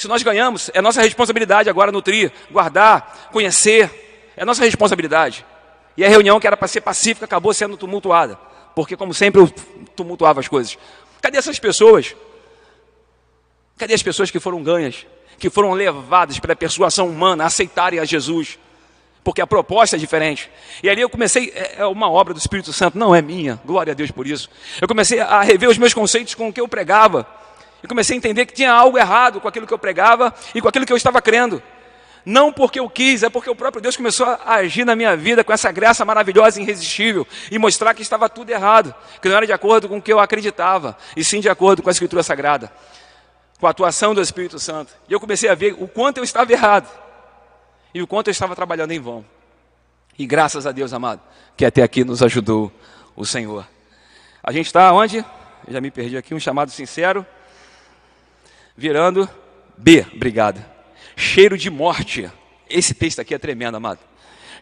Se 0.00 0.08
nós 0.08 0.22
ganhamos, 0.22 0.70
é 0.72 0.80
nossa 0.80 1.02
responsabilidade 1.02 1.68
agora 1.68 1.92
nutrir, 1.92 2.32
guardar, 2.50 3.28
conhecer. 3.30 4.32
É 4.34 4.46
nossa 4.46 4.64
responsabilidade. 4.64 5.44
E 5.94 6.02
a 6.02 6.08
reunião 6.08 6.40
que 6.40 6.46
era 6.46 6.56
para 6.56 6.66
ser 6.68 6.80
pacífica 6.80 7.26
acabou 7.26 7.52
sendo 7.52 7.76
tumultuada. 7.76 8.36
Porque, 8.74 8.96
como 8.96 9.12
sempre, 9.12 9.42
eu 9.42 9.50
tumultuava 9.94 10.40
as 10.40 10.48
coisas. 10.48 10.78
Cadê 11.20 11.36
essas 11.36 11.58
pessoas? 11.58 12.16
Cadê 13.76 13.92
as 13.92 14.02
pessoas 14.02 14.30
que 14.30 14.40
foram 14.40 14.62
ganhas? 14.62 15.04
Que 15.38 15.50
foram 15.50 15.72
levadas 15.72 16.38
pela 16.38 16.56
persuasão 16.56 17.06
humana 17.06 17.44
a 17.44 17.48
aceitarem 17.48 17.98
a 17.98 18.04
Jesus? 18.06 18.58
Porque 19.22 19.42
a 19.42 19.46
proposta 19.46 19.96
é 19.96 19.98
diferente. 19.98 20.50
E 20.82 20.88
ali 20.88 21.02
eu 21.02 21.10
comecei, 21.10 21.52
é, 21.54 21.74
é 21.80 21.84
uma 21.84 22.10
obra 22.10 22.32
do 22.32 22.40
Espírito 22.40 22.72
Santo, 22.72 22.96
não 22.96 23.14
é 23.14 23.20
minha, 23.20 23.60
glória 23.66 23.90
a 23.90 23.94
Deus 23.94 24.10
por 24.10 24.26
isso. 24.26 24.48
Eu 24.80 24.88
comecei 24.88 25.20
a 25.20 25.42
rever 25.42 25.68
os 25.68 25.76
meus 25.76 25.92
conceitos 25.92 26.34
com 26.34 26.48
o 26.48 26.52
que 26.54 26.62
eu 26.62 26.66
pregava 26.66 27.26
e 27.82 27.88
comecei 27.88 28.16
a 28.16 28.18
entender 28.18 28.46
que 28.46 28.52
tinha 28.52 28.72
algo 28.72 28.98
errado 28.98 29.40
com 29.40 29.48
aquilo 29.48 29.66
que 29.66 29.74
eu 29.74 29.78
pregava 29.78 30.34
e 30.54 30.60
com 30.60 30.68
aquilo 30.68 30.86
que 30.86 30.92
eu 30.92 30.96
estava 30.96 31.20
crendo. 31.20 31.62
Não 32.24 32.52
porque 32.52 32.78
eu 32.78 32.88
quis, 32.88 33.22
é 33.22 33.30
porque 33.30 33.48
o 33.48 33.54
próprio 33.54 33.80
Deus 33.80 33.96
começou 33.96 34.26
a 34.26 34.54
agir 34.56 34.84
na 34.84 34.94
minha 34.94 35.16
vida 35.16 35.42
com 35.42 35.52
essa 35.52 35.72
graça 35.72 36.04
maravilhosa 36.04 36.60
e 36.60 36.62
irresistível 36.62 37.26
e 37.50 37.58
mostrar 37.58 37.94
que 37.94 38.02
estava 38.02 38.28
tudo 38.28 38.50
errado, 38.50 38.94
que 39.20 39.28
não 39.28 39.36
era 39.36 39.46
de 39.46 39.52
acordo 39.52 39.88
com 39.88 39.96
o 39.96 40.02
que 40.02 40.12
eu 40.12 40.20
acreditava, 40.20 40.96
e 41.16 41.24
sim 41.24 41.40
de 41.40 41.48
acordo 41.48 41.82
com 41.82 41.88
a 41.88 41.92
Escritura 41.92 42.22
Sagrada, 42.22 42.70
com 43.58 43.66
a 43.66 43.70
atuação 43.70 44.14
do 44.14 44.20
Espírito 44.20 44.58
Santo. 44.58 44.92
E 45.08 45.12
eu 45.12 45.20
comecei 45.20 45.48
a 45.48 45.54
ver 45.54 45.74
o 45.78 45.88
quanto 45.88 46.18
eu 46.18 46.24
estava 46.24 46.52
errado 46.52 46.88
e 47.94 48.02
o 48.02 48.06
quanto 48.06 48.28
eu 48.28 48.32
estava 48.32 48.54
trabalhando 48.54 48.92
em 48.92 49.00
vão. 49.00 49.24
E 50.18 50.26
graças 50.26 50.66
a 50.66 50.72
Deus, 50.72 50.92
amado, 50.92 51.22
que 51.56 51.64
até 51.64 51.82
aqui 51.82 52.04
nos 52.04 52.22
ajudou 52.22 52.70
o 53.16 53.24
Senhor. 53.24 53.66
A 54.42 54.52
gente 54.52 54.66
está 54.66 54.92
onde? 54.92 55.18
Eu 55.66 55.72
já 55.72 55.80
me 55.80 55.90
perdi 55.90 56.16
aqui, 56.16 56.34
um 56.34 56.40
chamado 56.40 56.70
sincero. 56.70 57.24
Virando 58.80 59.28
B, 59.76 60.06
obrigado. 60.14 60.64
Cheiro 61.14 61.58
de 61.58 61.68
morte. 61.68 62.30
Esse 62.66 62.94
texto 62.94 63.20
aqui 63.20 63.34
é 63.34 63.38
tremendo, 63.38 63.76
amado. 63.76 63.98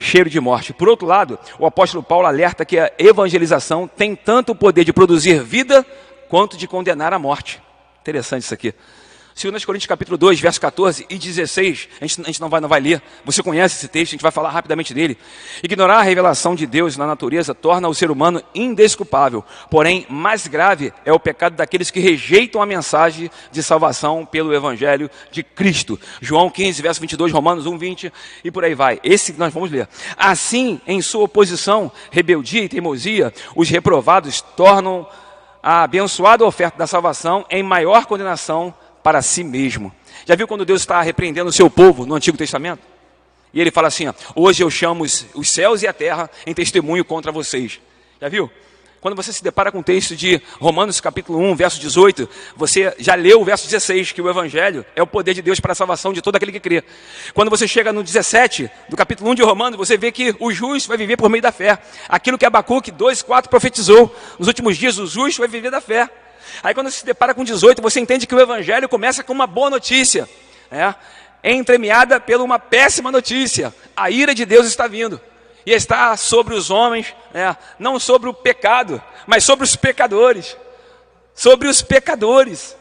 Cheiro 0.00 0.28
de 0.28 0.40
morte. 0.40 0.72
Por 0.72 0.88
outro 0.88 1.06
lado, 1.06 1.38
o 1.56 1.64
apóstolo 1.64 2.02
Paulo 2.02 2.26
alerta 2.26 2.64
que 2.64 2.80
a 2.80 2.90
evangelização 2.98 3.86
tem 3.86 4.16
tanto 4.16 4.50
o 4.50 4.56
poder 4.56 4.82
de 4.82 4.92
produzir 4.92 5.40
vida 5.44 5.86
quanto 6.28 6.56
de 6.56 6.66
condenar 6.66 7.12
a 7.12 7.18
morte. 7.18 7.62
Interessante 8.00 8.42
isso 8.42 8.52
aqui. 8.52 8.74
2 9.40 9.64
Coríntios 9.64 9.86
capítulo 9.86 10.18
2, 10.18 10.40
verso 10.40 10.60
14 10.60 11.06
e 11.08 11.16
16, 11.16 11.88
a 12.00 12.06
gente, 12.06 12.20
a 12.22 12.24
gente 12.24 12.40
não, 12.40 12.48
vai, 12.48 12.60
não 12.60 12.68
vai 12.68 12.80
ler, 12.80 13.00
você 13.24 13.40
conhece 13.40 13.76
esse 13.76 13.86
texto, 13.86 14.10
a 14.10 14.16
gente 14.16 14.22
vai 14.22 14.32
falar 14.32 14.50
rapidamente 14.50 14.92
dele. 14.92 15.16
Ignorar 15.62 15.98
a 15.98 16.02
revelação 16.02 16.56
de 16.56 16.66
Deus 16.66 16.96
na 16.96 17.06
natureza 17.06 17.54
torna 17.54 17.88
o 17.88 17.94
ser 17.94 18.10
humano 18.10 18.42
indesculpável, 18.52 19.44
porém, 19.70 20.04
mais 20.10 20.48
grave 20.48 20.92
é 21.04 21.12
o 21.12 21.20
pecado 21.20 21.54
daqueles 21.54 21.88
que 21.88 22.00
rejeitam 22.00 22.60
a 22.60 22.66
mensagem 22.66 23.30
de 23.52 23.62
salvação 23.62 24.26
pelo 24.26 24.52
Evangelho 24.52 25.08
de 25.30 25.44
Cristo. 25.44 26.00
João 26.20 26.50
15, 26.50 26.82
verso 26.82 27.00
22, 27.00 27.30
Romanos 27.30 27.64
1, 27.64 27.78
20 27.78 28.12
e 28.42 28.50
por 28.50 28.64
aí 28.64 28.74
vai. 28.74 28.98
Esse 29.04 29.32
que 29.32 29.38
nós 29.38 29.54
vamos 29.54 29.70
ler. 29.70 29.88
Assim, 30.16 30.80
em 30.84 31.00
sua 31.00 31.22
oposição, 31.24 31.92
rebeldia 32.10 32.64
e 32.64 32.68
teimosia, 32.68 33.32
os 33.54 33.68
reprovados 33.68 34.40
tornam 34.40 35.06
a 35.62 35.82
abençoada 35.84 36.44
oferta 36.44 36.78
da 36.78 36.86
salvação 36.88 37.46
em 37.48 37.62
maior 37.62 38.06
condenação 38.06 38.74
para 39.02 39.22
si 39.22 39.44
mesmo. 39.44 39.92
Já 40.26 40.34
viu 40.34 40.46
quando 40.46 40.64
Deus 40.64 40.80
está 40.80 41.00
repreendendo 41.00 41.48
o 41.48 41.52
seu 41.52 41.70
povo 41.70 42.04
no 42.04 42.14
Antigo 42.14 42.36
Testamento? 42.36 42.82
E 43.52 43.60
ele 43.60 43.70
fala 43.70 43.88
assim: 43.88 44.08
ó, 44.08 44.14
Hoje 44.34 44.62
eu 44.62 44.70
chamo 44.70 45.04
os, 45.04 45.26
céus 45.44 45.82
e 45.82 45.86
a 45.86 45.92
terra 45.92 46.30
em 46.46 46.54
testemunho 46.54 47.04
contra 47.04 47.32
vocês. 47.32 47.80
Já 48.20 48.28
viu? 48.28 48.50
Quando 49.00 49.14
você 49.14 49.32
se 49.32 49.44
depara 49.44 49.70
com 49.70 49.78
o 49.78 49.82
texto 49.82 50.16
de 50.16 50.42
Romanos 50.58 51.00
capítulo 51.00 51.38
1, 51.38 51.54
verso 51.54 51.78
18, 51.78 52.28
você 52.56 52.92
já 52.98 53.14
leu 53.14 53.40
o 53.40 53.44
verso 53.44 53.64
16, 53.64 54.10
que 54.10 54.20
o 54.20 54.28
Evangelho 54.28 54.84
é 54.96 55.00
o 55.00 55.06
poder 55.06 55.34
de 55.34 55.40
Deus 55.40 55.60
para 55.60 55.70
a 55.70 55.74
salvação 55.74 56.12
de 56.12 56.20
todo 56.20 56.34
aquele 56.34 56.50
que 56.50 56.58
crê. 56.58 56.82
Quando 57.32 57.48
você 57.48 57.68
chega 57.68 57.92
no 57.92 58.02
17, 58.02 58.68
do 58.88 58.96
capítulo 58.96 59.30
1 59.30 59.36
de 59.36 59.42
Romanos, 59.42 59.78
você 59.78 59.96
vê 59.96 60.10
que 60.10 60.34
o 60.40 60.52
justo 60.52 60.88
vai 60.88 60.98
viver 60.98 61.16
por 61.16 61.30
meio 61.30 61.40
da 61.40 61.52
fé. 61.52 61.78
Aquilo 62.08 62.36
que 62.36 62.44
Abacuque 62.44 62.90
2, 62.90 63.22
4 63.22 63.48
profetizou. 63.48 64.12
Nos 64.36 64.48
últimos 64.48 64.76
dias, 64.76 64.98
o 64.98 65.06
justo 65.06 65.38
vai 65.38 65.48
viver 65.48 65.70
da 65.70 65.80
fé. 65.80 66.10
Aí 66.62 66.74
quando 66.74 66.90
você 66.90 66.98
se 66.98 67.06
depara 67.06 67.34
com 67.34 67.44
18, 67.44 67.80
você 67.80 68.00
entende 68.00 68.26
que 68.26 68.34
o 68.34 68.40
Evangelho 68.40 68.88
começa 68.88 69.22
com 69.22 69.32
uma 69.32 69.46
boa 69.46 69.70
notícia. 69.70 70.28
Né? 70.70 70.94
É 71.42 71.52
entremeada 71.52 72.20
pela 72.20 72.42
uma 72.42 72.58
péssima 72.58 73.12
notícia. 73.12 73.74
A 73.96 74.10
ira 74.10 74.34
de 74.34 74.44
Deus 74.44 74.66
está 74.66 74.86
vindo. 74.86 75.20
E 75.64 75.72
está 75.72 76.16
sobre 76.16 76.54
os 76.54 76.70
homens, 76.70 77.14
né? 77.32 77.56
não 77.78 77.98
sobre 78.00 78.28
o 78.28 78.34
pecado, 78.34 79.02
mas 79.26 79.44
sobre 79.44 79.64
os 79.64 79.76
pecadores. 79.76 80.56
Sobre 81.34 81.68
os 81.68 81.82
pecadores. 81.82 82.76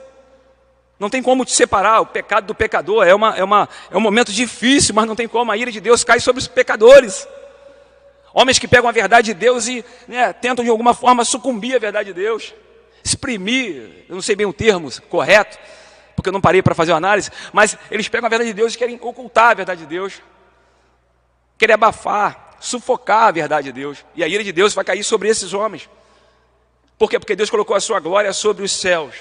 Não 0.99 1.09
tem 1.09 1.22
como 1.22 1.45
te 1.45 1.51
separar 1.51 2.01
o 2.01 2.05
pecado 2.05 2.47
do 2.47 2.55
pecador. 2.55 3.05
É, 3.05 3.13
uma, 3.13 3.36
é, 3.36 3.43
uma, 3.43 3.70
é 3.91 3.97
um 3.97 4.01
momento 4.01 4.32
difícil, 4.32 4.95
mas 4.95 5.05
não 5.05 5.15
tem 5.15 5.28
como. 5.28 5.51
A 5.51 5.57
ira 5.57 5.72
de 5.72 5.80
Deus 5.80 6.03
cai 6.03 6.20
sobre 6.20 6.41
os 6.41 6.47
pecadores. 6.47 7.28
Homens 8.34 8.57
que 8.57 8.68
pegam 8.68 8.89
a 8.89 8.93
verdade 8.93 9.28
de 9.28 9.34
Deus 9.34 9.68
e 9.68 9.86
né, 10.07 10.34
tentam 10.34 10.63
de 10.63 10.72
alguma 10.72 10.93
forma 10.93 11.24
sucumbir 11.24 11.76
à 11.76 11.80
verdade 11.80 12.13
de 12.13 12.20
Deus 12.20 12.53
exprimir, 13.04 14.06
eu 14.10 14.16
não 14.16 14.22
sei 14.22 14.36
bem 14.36 14.45
o 14.45 14.54
termo 14.54 14.89
correto, 15.10 15.58
porque 16.16 16.30
eu 16.30 16.34
não 16.34 16.41
parei 16.41 16.62
para 16.62 16.76
fazer 16.76 16.91
uma 16.91 16.98
análise, 16.98 17.30
mas 17.54 17.78
eles 17.91 18.08
pegam 18.08 18.26
a 18.26 18.30
verdade 18.30 18.50
de 18.50 18.54
Deus 18.54 18.74
e 18.74 18.78
querem 18.78 18.98
ocultar 19.02 19.52
a 19.52 19.54
verdade 19.54 19.82
de 19.82 19.88
Deus, 19.88 20.22
querem 21.58 21.74
abafar, 21.74 22.58
sufocar 22.60 23.28
a 23.28 23.32
verdade 23.32 23.66
de 23.66 23.72
Deus, 23.72 24.04
e 24.16 24.24
a 24.24 24.28
ira 24.28 24.43
de 24.43 24.52
Deus 24.52 24.74
vai 24.74 24.84
cair 24.84 25.04
sobre 25.04 25.30
esses 25.30 25.54
homens. 25.54 25.89
Por 26.98 27.10
quê? 27.10 27.20
Porque 27.20 27.36
Deus 27.36 27.50
colocou 27.50 27.76
a 27.76 27.80
sua 27.80 28.00
glória 28.00 28.34
sobre 28.34 28.64
os 28.64 28.72
céus 28.72 29.16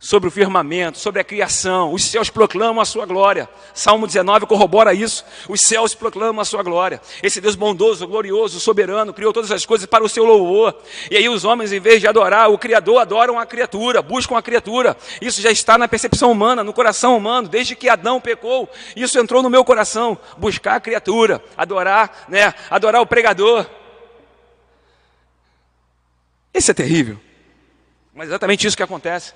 sobre 0.00 0.28
o 0.28 0.30
firmamento, 0.30 0.98
sobre 0.98 1.20
a 1.20 1.24
criação. 1.24 1.92
Os 1.92 2.04
céus 2.04 2.30
proclamam 2.30 2.80
a 2.80 2.84
sua 2.84 3.04
glória. 3.04 3.48
Salmo 3.74 4.06
19 4.06 4.46
corrobora 4.46 4.94
isso. 4.94 5.24
Os 5.48 5.60
céus 5.60 5.92
proclamam 5.94 6.40
a 6.40 6.44
sua 6.44 6.62
glória. 6.62 7.00
Esse 7.20 7.40
Deus 7.40 7.56
bondoso, 7.56 8.06
glorioso, 8.06 8.60
soberano, 8.60 9.12
criou 9.12 9.32
todas 9.32 9.50
as 9.50 9.66
coisas 9.66 9.86
para 9.86 10.04
o 10.04 10.08
seu 10.08 10.24
louvor. 10.24 10.76
E 11.10 11.16
aí 11.16 11.28
os 11.28 11.44
homens, 11.44 11.72
em 11.72 11.80
vez 11.80 12.00
de 12.00 12.06
adorar 12.06 12.48
o 12.50 12.58
Criador, 12.58 13.00
adoram 13.00 13.38
a 13.38 13.46
criatura, 13.46 14.00
buscam 14.00 14.36
a 14.36 14.42
criatura. 14.42 14.96
Isso 15.20 15.42
já 15.42 15.50
está 15.50 15.76
na 15.76 15.88
percepção 15.88 16.30
humana, 16.30 16.62
no 16.62 16.72
coração 16.72 17.16
humano, 17.16 17.48
desde 17.48 17.74
que 17.74 17.88
Adão 17.88 18.20
pecou. 18.20 18.70
Isso 18.94 19.18
entrou 19.18 19.42
no 19.42 19.50
meu 19.50 19.64
coração. 19.64 20.16
Buscar 20.36 20.76
a 20.76 20.80
criatura, 20.80 21.42
adorar, 21.56 22.26
né? 22.28 22.54
Adorar 22.70 23.02
o 23.02 23.06
pregador. 23.06 23.66
Esse 26.54 26.70
é 26.70 26.74
terrível. 26.74 27.18
Mas 28.14 28.28
é 28.28 28.30
exatamente 28.30 28.66
isso 28.66 28.76
que 28.76 28.82
acontece. 28.82 29.32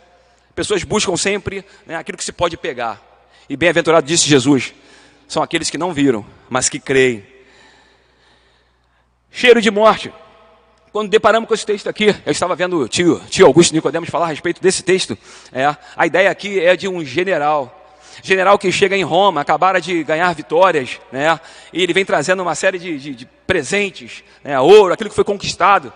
Pessoas 0.55 0.85
buscam 0.85 1.17
sempre 1.17 1.65
né, 1.87 1.97
aquilo 1.97 2.19
que 2.19 2.25
se 2.25 2.33
pode 2.33 2.57
pegar. 2.57 3.01
E 3.49 3.57
bem-aventurado 3.57 4.07
disse 4.07 4.29
Jesus: 4.29 4.75
são 5.27 5.43
aqueles 5.43 5.71
que 5.71 5.79
não 5.79 5.95
viram, 5.95 6.25
mas 6.51 6.69
que 6.69 6.79
creem. 6.79 7.27
Cheiro 9.31 9.63
de 9.63 9.71
morte. 9.71 10.13
Quando 10.93 11.09
deparamos 11.09 11.49
com 11.49 11.55
esse 11.55 11.65
texto 11.65 11.89
aqui, 11.89 12.15
eu 12.27 12.33
estava 12.33 12.55
vendo 12.55 12.81
o 12.81 12.89
tio, 12.89 13.19
tio 13.31 13.47
Augusto 13.47 13.73
Nicodemos 13.73 14.11
falar 14.11 14.27
a 14.27 14.29
respeito 14.29 14.61
desse 14.61 14.83
texto. 14.83 15.17
É, 15.51 15.75
a 15.97 16.07
ideia 16.07 16.31
aqui 16.31 16.61
é 16.61 16.77
de 16.77 16.87
um 16.87 17.03
general. 17.03 17.79
General 18.23 18.59
que 18.59 18.71
chega 18.71 18.95
em 18.95 19.03
Roma, 19.03 19.41
acabara 19.41 19.81
de 19.81 20.05
ganhar 20.05 20.35
vitórias, 20.35 21.01
né? 21.11 21.41
E 21.73 21.83
ele 21.83 21.95
vem 21.95 22.05
trazendo 22.05 22.43
uma 22.43 22.55
série 22.55 22.79
de, 22.79 22.99
de, 22.99 23.15
de 23.15 23.27
presentes, 23.47 24.23
né, 24.45 24.61
ouro, 24.61 24.93
aquilo 24.93 25.09
que 25.09 25.17
foi 25.17 25.25
conquistado 25.25 25.91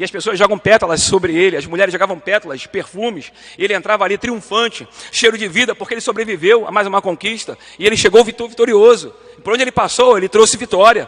e 0.00 0.04
as 0.04 0.10
pessoas 0.10 0.38
jogam 0.38 0.56
pétalas 0.56 1.02
sobre 1.02 1.36
ele, 1.36 1.58
as 1.58 1.66
mulheres 1.66 1.92
jogavam 1.92 2.18
pétalas, 2.18 2.66
perfumes, 2.66 3.30
ele 3.58 3.74
entrava 3.74 4.02
ali 4.02 4.16
triunfante, 4.16 4.88
cheiro 5.12 5.36
de 5.36 5.46
vida, 5.46 5.74
porque 5.74 5.92
ele 5.92 6.00
sobreviveu 6.00 6.66
a 6.66 6.72
mais 6.72 6.86
uma 6.86 7.02
conquista, 7.02 7.58
e 7.78 7.86
ele 7.86 7.98
chegou 7.98 8.24
vitorioso. 8.24 9.14
Por 9.44 9.52
onde 9.52 9.62
ele 9.62 9.70
passou, 9.70 10.16
ele 10.16 10.26
trouxe 10.26 10.56
vitória. 10.56 11.06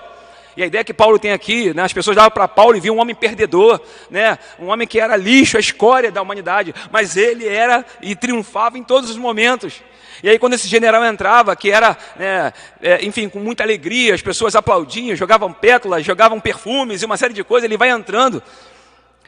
E 0.54 0.62
a 0.62 0.66
ideia 0.66 0.84
que 0.84 0.92
Paulo 0.92 1.18
tem 1.18 1.32
aqui, 1.32 1.72
né, 1.72 1.84
as 1.84 1.92
pessoas 1.94 2.14
davam 2.14 2.30
para 2.30 2.46
Paulo 2.46 2.76
e 2.76 2.80
viam 2.80 2.96
um 2.96 3.00
homem 3.00 3.14
perdedor, 3.14 3.80
né, 4.10 4.38
um 4.58 4.66
homem 4.66 4.86
que 4.86 5.00
era 5.00 5.16
lixo, 5.16 5.56
a 5.56 5.60
escória 5.60 6.12
da 6.12 6.20
humanidade, 6.20 6.74
mas 6.90 7.16
ele 7.16 7.48
era 7.48 7.86
e 8.02 8.14
triunfava 8.14 8.76
em 8.76 8.84
todos 8.84 9.08
os 9.08 9.16
momentos. 9.16 9.80
E 10.22 10.28
aí, 10.28 10.38
quando 10.38 10.52
esse 10.52 10.68
general 10.68 11.02
entrava, 11.06 11.56
que 11.56 11.70
era, 11.70 11.96
né, 12.16 12.52
é, 12.82 13.02
enfim, 13.02 13.26
com 13.30 13.38
muita 13.38 13.62
alegria, 13.62 14.14
as 14.14 14.20
pessoas 14.20 14.54
aplaudiam, 14.54 15.16
jogavam 15.16 15.50
pétalas, 15.50 16.04
jogavam 16.04 16.38
perfumes 16.38 17.00
e 17.00 17.06
uma 17.06 17.16
série 17.16 17.32
de 17.32 17.42
coisas, 17.42 17.64
ele 17.64 17.78
vai 17.78 17.88
entrando 17.88 18.42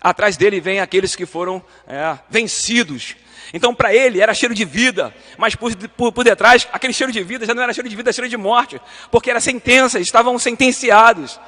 atrás 0.04 0.36
dele 0.36 0.60
vem 0.60 0.80
aqueles 0.80 1.16
que 1.16 1.24
foram 1.24 1.64
é, 1.88 2.18
vencidos. 2.28 3.16
Então, 3.54 3.74
para 3.74 3.94
ele, 3.94 4.20
era 4.20 4.34
cheiro 4.34 4.54
de 4.54 4.64
vida, 4.64 5.14
mas 5.38 5.54
por, 5.54 5.74
por, 5.88 6.12
por, 6.12 6.24
detrás, 6.24 6.68
aquele 6.70 6.92
cheiro 6.92 7.12
de 7.12 7.22
vida 7.22 7.46
já 7.46 7.54
não 7.54 7.62
era 7.62 7.72
cheiro 7.72 7.88
de 7.88 7.96
vida, 7.96 8.10
era 8.10 8.12
cheiro 8.12 8.28
de 8.28 8.36
morte, 8.36 8.78
porque 9.10 9.30
era 9.30 9.40
sentença, 9.40 9.98
estavam 9.98 10.38
sentenciados. 10.38 11.40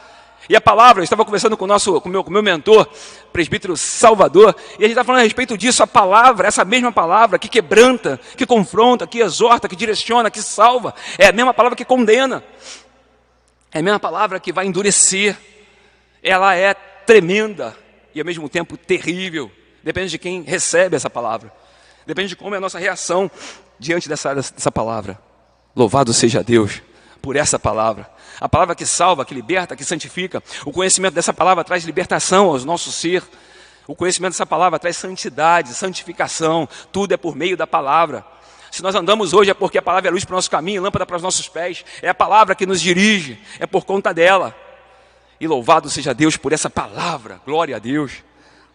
E 0.49 0.55
a 0.57 0.61
palavra, 0.61 1.01
eu 1.01 1.05
estava 1.05 1.25
conversando 1.25 1.57
com 1.57 1.65
o 1.65 1.67
nosso, 1.67 2.01
com 2.01 2.09
meu, 2.09 2.23
com 2.23 2.31
meu 2.31 2.43
mentor, 2.43 2.89
presbítero 3.33 3.77
Salvador, 3.77 4.55
e 4.79 4.85
a 4.85 4.87
gente 4.87 4.91
estava 4.91 5.07
falando 5.07 5.21
a 5.21 5.25
respeito 5.25 5.59
disso, 5.59 5.83
a 5.83 5.87
palavra, 5.87 6.47
essa 6.47 6.65
mesma 6.65 6.93
palavra 6.93 7.39
que 7.39 7.49
quebranta, 7.49 8.19
que 8.37 8.47
confronta, 8.47 9.07
que 9.07 9.19
exorta, 9.19 9.69
que 9.69 9.77
direciona, 9.77 10.31
que 10.31 10.41
salva, 10.41 10.95
é 11.19 11.27
a 11.27 11.33
mesma 11.33 11.53
palavra 11.53 11.77
que 11.77 11.85
condena, 11.85 12.43
é 13.73 13.81
a 13.81 13.83
mesma 13.83 13.99
palavra 14.01 14.39
que 14.39 14.53
vai 14.53 14.67
endurecer, 14.67 15.37
ela 16.23 16.55
é 16.55 16.73
tremenda, 16.73 17.77
e 18.17 18.21
ao 18.21 18.25
mesmo 18.25 18.49
tempo 18.49 18.79
terrível. 18.79 19.53
Depende 19.85 20.11
de 20.11 20.19
quem 20.19 20.43
recebe 20.43 20.97
essa 20.97 21.11
palavra. 21.11 21.53
Depende 22.07 22.31
de 22.31 22.37
como 22.37 22.55
é 22.55 22.59
a 22.59 22.61
nossa 22.61 22.79
reação 22.79 23.31
diante 23.79 24.09
dessa, 24.09 24.35
dessa 24.35 24.73
palavra. 24.73 25.21
Louvado 25.75 26.15
seja 26.15 26.43
Deus 26.43 26.81
por 27.21 27.37
essa 27.37 27.59
palavra. 27.59 28.11
A 28.41 28.49
palavra 28.49 28.75
que 28.75 28.87
salva, 28.87 29.23
que 29.23 29.35
liberta, 29.35 29.77
que 29.77 29.85
santifica. 29.85 30.43
O 30.65 30.73
conhecimento 30.73 31.13
dessa 31.13 31.35
palavra 31.35 31.63
traz 31.63 31.85
libertação 31.85 32.47
ao 32.47 32.59
nosso 32.61 32.91
ser. 32.91 33.23
O 33.87 33.95
conhecimento 33.95 34.33
dessa 34.33 34.47
palavra 34.47 34.79
traz 34.79 34.97
santidade, 34.97 35.75
santificação. 35.75 36.67
Tudo 36.91 37.13
é 37.13 37.19
por 37.19 37.37
meio 37.37 37.55
da 37.55 37.67
palavra. 37.67 38.25
Se 38.71 38.83
nós 38.83 38.95
andamos 38.95 39.35
hoje 39.35 39.51
é 39.51 39.55
porque 39.55 39.77
a 39.77 39.83
palavra 39.83 40.09
é 40.09 40.11
luz 40.11 40.25
para 40.25 40.33
o 40.33 40.37
nosso 40.37 40.51
caminho, 40.51 40.81
lâmpada 40.81 41.05
para 41.05 41.17
os 41.17 41.23
nossos 41.23 41.49
pés. 41.49 41.85
É 42.01 42.09
a 42.09 42.15
palavra 42.15 42.55
que 42.55 42.65
nos 42.65 42.81
dirige, 42.81 43.39
é 43.61 43.67
por 43.67 43.85
conta 43.85 44.15
dela. 44.15 44.57
E 45.39 45.47
louvado 45.47 45.91
seja 45.91 46.15
Deus 46.15 46.37
por 46.37 46.53
essa 46.53 46.71
palavra. 46.71 47.41
Glória 47.45 47.77
a 47.77 47.79
Deus. 47.79 48.25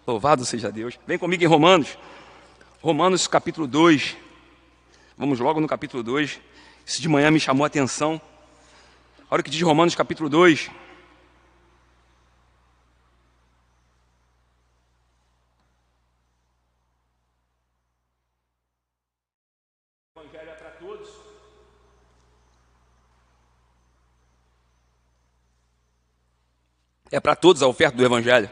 Louvado 0.05 0.45
seja 0.45 0.71
Deus. 0.71 0.99
Vem 1.07 1.17
comigo 1.17 1.43
em 1.43 1.47
Romanos. 1.47 1.97
Romanos 2.81 3.27
capítulo 3.27 3.67
2. 3.67 4.15
Vamos 5.17 5.39
logo 5.39 5.59
no 5.59 5.67
capítulo 5.67 6.03
2. 6.03 6.39
Isso 6.85 7.01
de 7.01 7.09
manhã 7.09 7.31
me 7.31 7.39
chamou 7.39 7.63
a 7.63 7.67
atenção. 7.67 8.21
Olha 9.29 9.41
o 9.41 9.43
que 9.43 9.49
diz 9.49 9.61
Romanos 9.61 9.95
capítulo 9.95 10.29
2. 10.29 10.69
É 20.33 20.45
para 20.55 20.71
todos 20.71 21.09
a 27.11 27.67
oferta 27.67 27.97
do 27.97 28.05
Evangelho. 28.05 28.49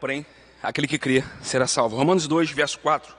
Porém, 0.00 0.24
aquele 0.62 0.86
que 0.86 0.98
crê 0.98 1.22
será 1.42 1.66
salvo. 1.66 1.96
Romanos 1.96 2.26
2, 2.26 2.50
verso 2.50 2.78
4. 2.78 3.18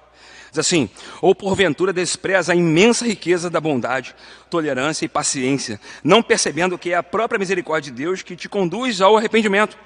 Diz 0.50 0.60
assim: 0.60 0.90
Ou 1.22 1.36
porventura 1.36 1.94
despreza 1.94 2.54
a 2.54 2.56
imensa 2.56 3.06
riqueza 3.06 3.50
da 3.50 3.62
bondade, 3.62 4.16
tolerância 4.50 5.06
e 5.06 5.10
paciência, 5.10 5.80
não 6.04 6.24
percebendo 6.24 6.78
que 6.78 6.92
é 6.92 6.96
a 6.96 7.04
própria 7.04 7.38
misericórdia 7.38 7.92
de 7.92 8.04
Deus 8.04 8.24
que 8.24 8.36
te 8.36 8.50
conduz 8.50 9.02
ao 9.02 9.16
arrependimento. 9.16 9.78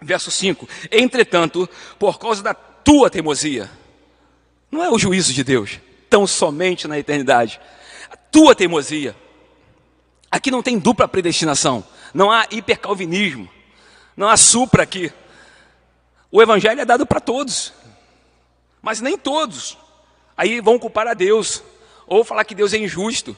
Verso 0.00 0.30
5: 0.30 0.68
Entretanto, 0.90 1.68
por 1.98 2.18
causa 2.18 2.42
da 2.42 2.52
tua 2.52 3.08
teimosia, 3.08 3.70
não 4.70 4.84
é 4.84 4.90
o 4.90 4.98
juízo 4.98 5.32
de 5.32 5.42
Deus, 5.42 5.80
tão 6.10 6.26
somente 6.26 6.86
na 6.86 6.98
eternidade, 6.98 7.58
a 8.10 8.16
tua 8.16 8.54
teimosia. 8.54 9.16
Aqui 10.30 10.50
não 10.50 10.62
tem 10.62 10.78
dupla 10.78 11.08
predestinação, 11.08 11.84
não 12.12 12.30
há 12.30 12.46
hipercalvinismo, 12.50 13.48
não 14.16 14.28
há 14.28 14.36
supra 14.36 14.82
aqui. 14.82 15.12
O 16.30 16.42
evangelho 16.42 16.80
é 16.80 16.84
dado 16.84 17.06
para 17.06 17.20
todos, 17.20 17.72
mas 18.82 19.00
nem 19.00 19.16
todos. 19.16 19.78
Aí 20.36 20.60
vão 20.60 20.78
culpar 20.78 21.06
a 21.06 21.14
Deus, 21.14 21.62
ou 22.06 22.24
falar 22.24 22.44
que 22.44 22.54
Deus 22.54 22.72
é 22.72 22.78
injusto. 22.78 23.36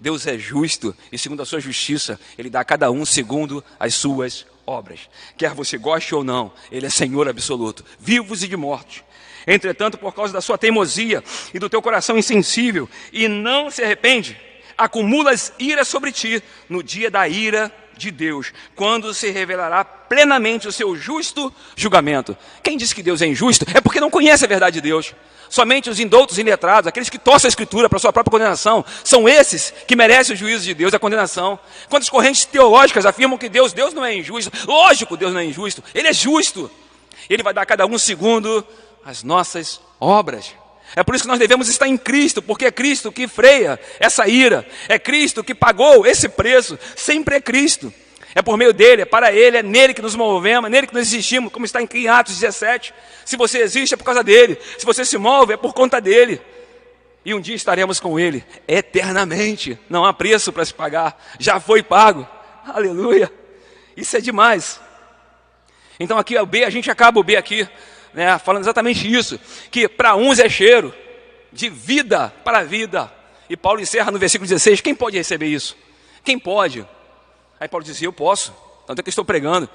Deus 0.00 0.26
é 0.26 0.38
justo 0.38 0.96
e, 1.10 1.18
segundo 1.18 1.42
a 1.42 1.46
sua 1.46 1.60
justiça, 1.60 2.20
Ele 2.38 2.48
dá 2.48 2.60
a 2.60 2.64
cada 2.64 2.90
um 2.90 3.04
segundo 3.04 3.64
as 3.80 3.94
suas 3.94 4.46
obras. 4.64 5.08
Quer 5.36 5.54
você 5.54 5.76
goste 5.76 6.14
ou 6.14 6.22
não, 6.22 6.52
Ele 6.70 6.86
é 6.86 6.90
Senhor 6.90 7.28
absoluto, 7.28 7.84
vivos 7.98 8.42
e 8.42 8.48
de 8.48 8.56
mortos. 8.56 9.02
Entretanto, 9.46 9.98
por 9.98 10.14
causa 10.14 10.32
da 10.32 10.40
sua 10.40 10.58
teimosia 10.58 11.24
e 11.52 11.58
do 11.58 11.68
teu 11.68 11.82
coração 11.82 12.16
insensível, 12.16 12.88
e 13.12 13.26
não 13.26 13.70
se 13.70 13.82
arrepende, 13.82 14.38
acumulas 14.76 15.52
ira 15.58 15.84
sobre 15.84 16.12
ti 16.12 16.42
no 16.68 16.82
dia 16.82 17.10
da 17.10 17.26
ira 17.26 17.72
de 17.98 18.10
Deus, 18.10 18.52
quando 18.74 19.12
se 19.12 19.30
revelará 19.30 19.84
plenamente 19.84 20.66
o 20.66 20.72
seu 20.72 20.96
justo 20.96 21.52
julgamento. 21.76 22.36
Quem 22.62 22.76
diz 22.76 22.92
que 22.92 23.02
Deus 23.02 23.20
é 23.20 23.26
injusto 23.26 23.66
é 23.74 23.80
porque 23.80 24.00
não 24.00 24.10
conhece 24.10 24.44
a 24.44 24.48
verdade 24.48 24.74
de 24.74 24.80
Deus. 24.80 25.14
Somente 25.50 25.88
os 25.88 25.98
indoutos 25.98 26.38
e 26.38 26.42
letrados, 26.42 26.86
aqueles 26.86 27.08
que 27.08 27.18
torcem 27.18 27.48
a 27.48 27.50
Escritura 27.50 27.88
para 27.88 27.98
sua 27.98 28.12
própria 28.12 28.30
condenação, 28.30 28.84
são 29.02 29.28
esses 29.28 29.72
que 29.86 29.96
merecem 29.96 30.34
o 30.34 30.38
juízo 30.38 30.64
de 30.64 30.74
Deus, 30.74 30.92
a 30.92 30.98
condenação. 30.98 31.58
Quantas 31.88 32.10
correntes 32.10 32.44
teológicas 32.44 33.06
afirmam 33.06 33.38
que 33.38 33.48
Deus, 33.48 33.72
Deus 33.72 33.94
não 33.94 34.04
é 34.04 34.14
injusto? 34.14 34.52
Lógico, 34.66 35.16
Deus 35.16 35.32
não 35.32 35.40
é 35.40 35.44
injusto. 35.44 35.82
Ele 35.94 36.08
é 36.08 36.12
justo. 36.12 36.70
Ele 37.28 37.42
vai 37.42 37.54
dar 37.54 37.62
a 37.62 37.66
cada 37.66 37.86
um 37.86 37.98
segundo 37.98 38.64
as 39.04 39.22
nossas 39.22 39.80
obras. 39.98 40.54
É 40.96 41.02
por 41.02 41.14
isso 41.14 41.24
que 41.24 41.28
nós 41.28 41.38
devemos 41.38 41.68
estar 41.68 41.86
em 41.86 41.96
Cristo, 41.96 42.40
porque 42.40 42.66
é 42.66 42.70
Cristo 42.70 43.12
que 43.12 43.28
freia 43.28 43.78
essa 44.00 44.26
ira, 44.26 44.66
é 44.88 44.98
Cristo 44.98 45.44
que 45.44 45.54
pagou 45.54 46.06
esse 46.06 46.28
preço, 46.28 46.78
sempre 46.96 47.36
é 47.36 47.40
Cristo. 47.40 47.92
É 48.34 48.42
por 48.42 48.56
meio 48.56 48.72
dele, 48.72 49.02
é 49.02 49.04
para 49.04 49.32
ele, 49.32 49.56
é 49.56 49.62
nele 49.62 49.94
que 49.94 50.02
nos 50.02 50.14
movemos, 50.14 50.68
é 50.68 50.70
nele 50.70 50.86
que 50.86 50.94
nós 50.94 51.06
existimos, 51.08 51.52
como 51.52 51.64
está 51.64 51.80
em 51.80 52.08
Atos 52.08 52.38
17. 52.38 52.94
Se 53.24 53.36
você 53.36 53.58
existe 53.58 53.94
é 53.94 53.96
por 53.96 54.04
causa 54.04 54.22
dele, 54.22 54.58
se 54.76 54.84
você 54.84 55.04
se 55.04 55.16
move 55.16 55.54
é 55.54 55.56
por 55.56 55.72
conta 55.72 56.00
dele. 56.00 56.40
E 57.24 57.34
um 57.34 57.40
dia 57.40 57.56
estaremos 57.56 57.98
com 57.98 58.18
ele 58.18 58.44
eternamente. 58.66 59.78
Não 59.88 60.04
há 60.04 60.12
preço 60.12 60.52
para 60.52 60.64
se 60.64 60.72
pagar, 60.72 61.20
já 61.38 61.58
foi 61.58 61.82
pago. 61.82 62.26
Aleluia. 62.64 63.32
Isso 63.96 64.16
é 64.16 64.20
demais. 64.20 64.80
Então 65.98 66.16
aqui 66.16 66.36
é 66.36 66.42
o 66.42 66.46
B, 66.46 66.64
a 66.64 66.70
gente 66.70 66.90
acaba 66.90 67.18
o 67.18 67.24
B 67.24 67.36
aqui 67.36 67.68
né, 68.14 68.38
falando 68.38 68.62
exatamente 68.62 69.10
isso, 69.12 69.38
que 69.70 69.88
para 69.88 70.16
uns 70.16 70.38
é 70.38 70.48
cheiro, 70.48 70.94
de 71.52 71.68
vida 71.68 72.32
para 72.44 72.62
vida. 72.64 73.12
E 73.48 73.56
Paulo 73.56 73.80
encerra 73.80 74.10
no 74.10 74.18
versículo 74.18 74.48
16: 74.48 74.80
quem 74.80 74.94
pode 74.94 75.16
receber 75.16 75.46
isso? 75.46 75.76
Quem 76.22 76.38
pode? 76.38 76.86
Aí 77.58 77.68
Paulo 77.68 77.84
diz: 77.84 78.00
Eu 78.02 78.12
posso, 78.12 78.54
tanto 78.86 79.00
é 79.00 79.02
que 79.02 79.08
estou 79.08 79.24
pregando. 79.24 79.68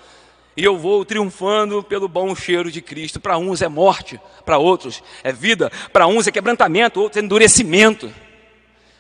E 0.56 0.64
eu 0.64 0.78
vou 0.78 1.04
triunfando 1.04 1.82
pelo 1.82 2.08
bom 2.08 2.36
cheiro 2.36 2.72
de 2.72 2.80
Cristo. 2.80 3.20
Para 3.20 3.38
uns 3.40 3.62
é 3.62 3.68
morte, 3.68 4.20
para 4.46 4.60
outros 4.60 5.02
é 5.24 5.32
vida, 5.32 5.72
para 5.92 6.06
uns 6.06 6.28
é 6.28 6.32
quebrantamento, 6.32 7.02
outros 7.02 7.22
é 7.22 7.26
endurecimento. 7.26 8.14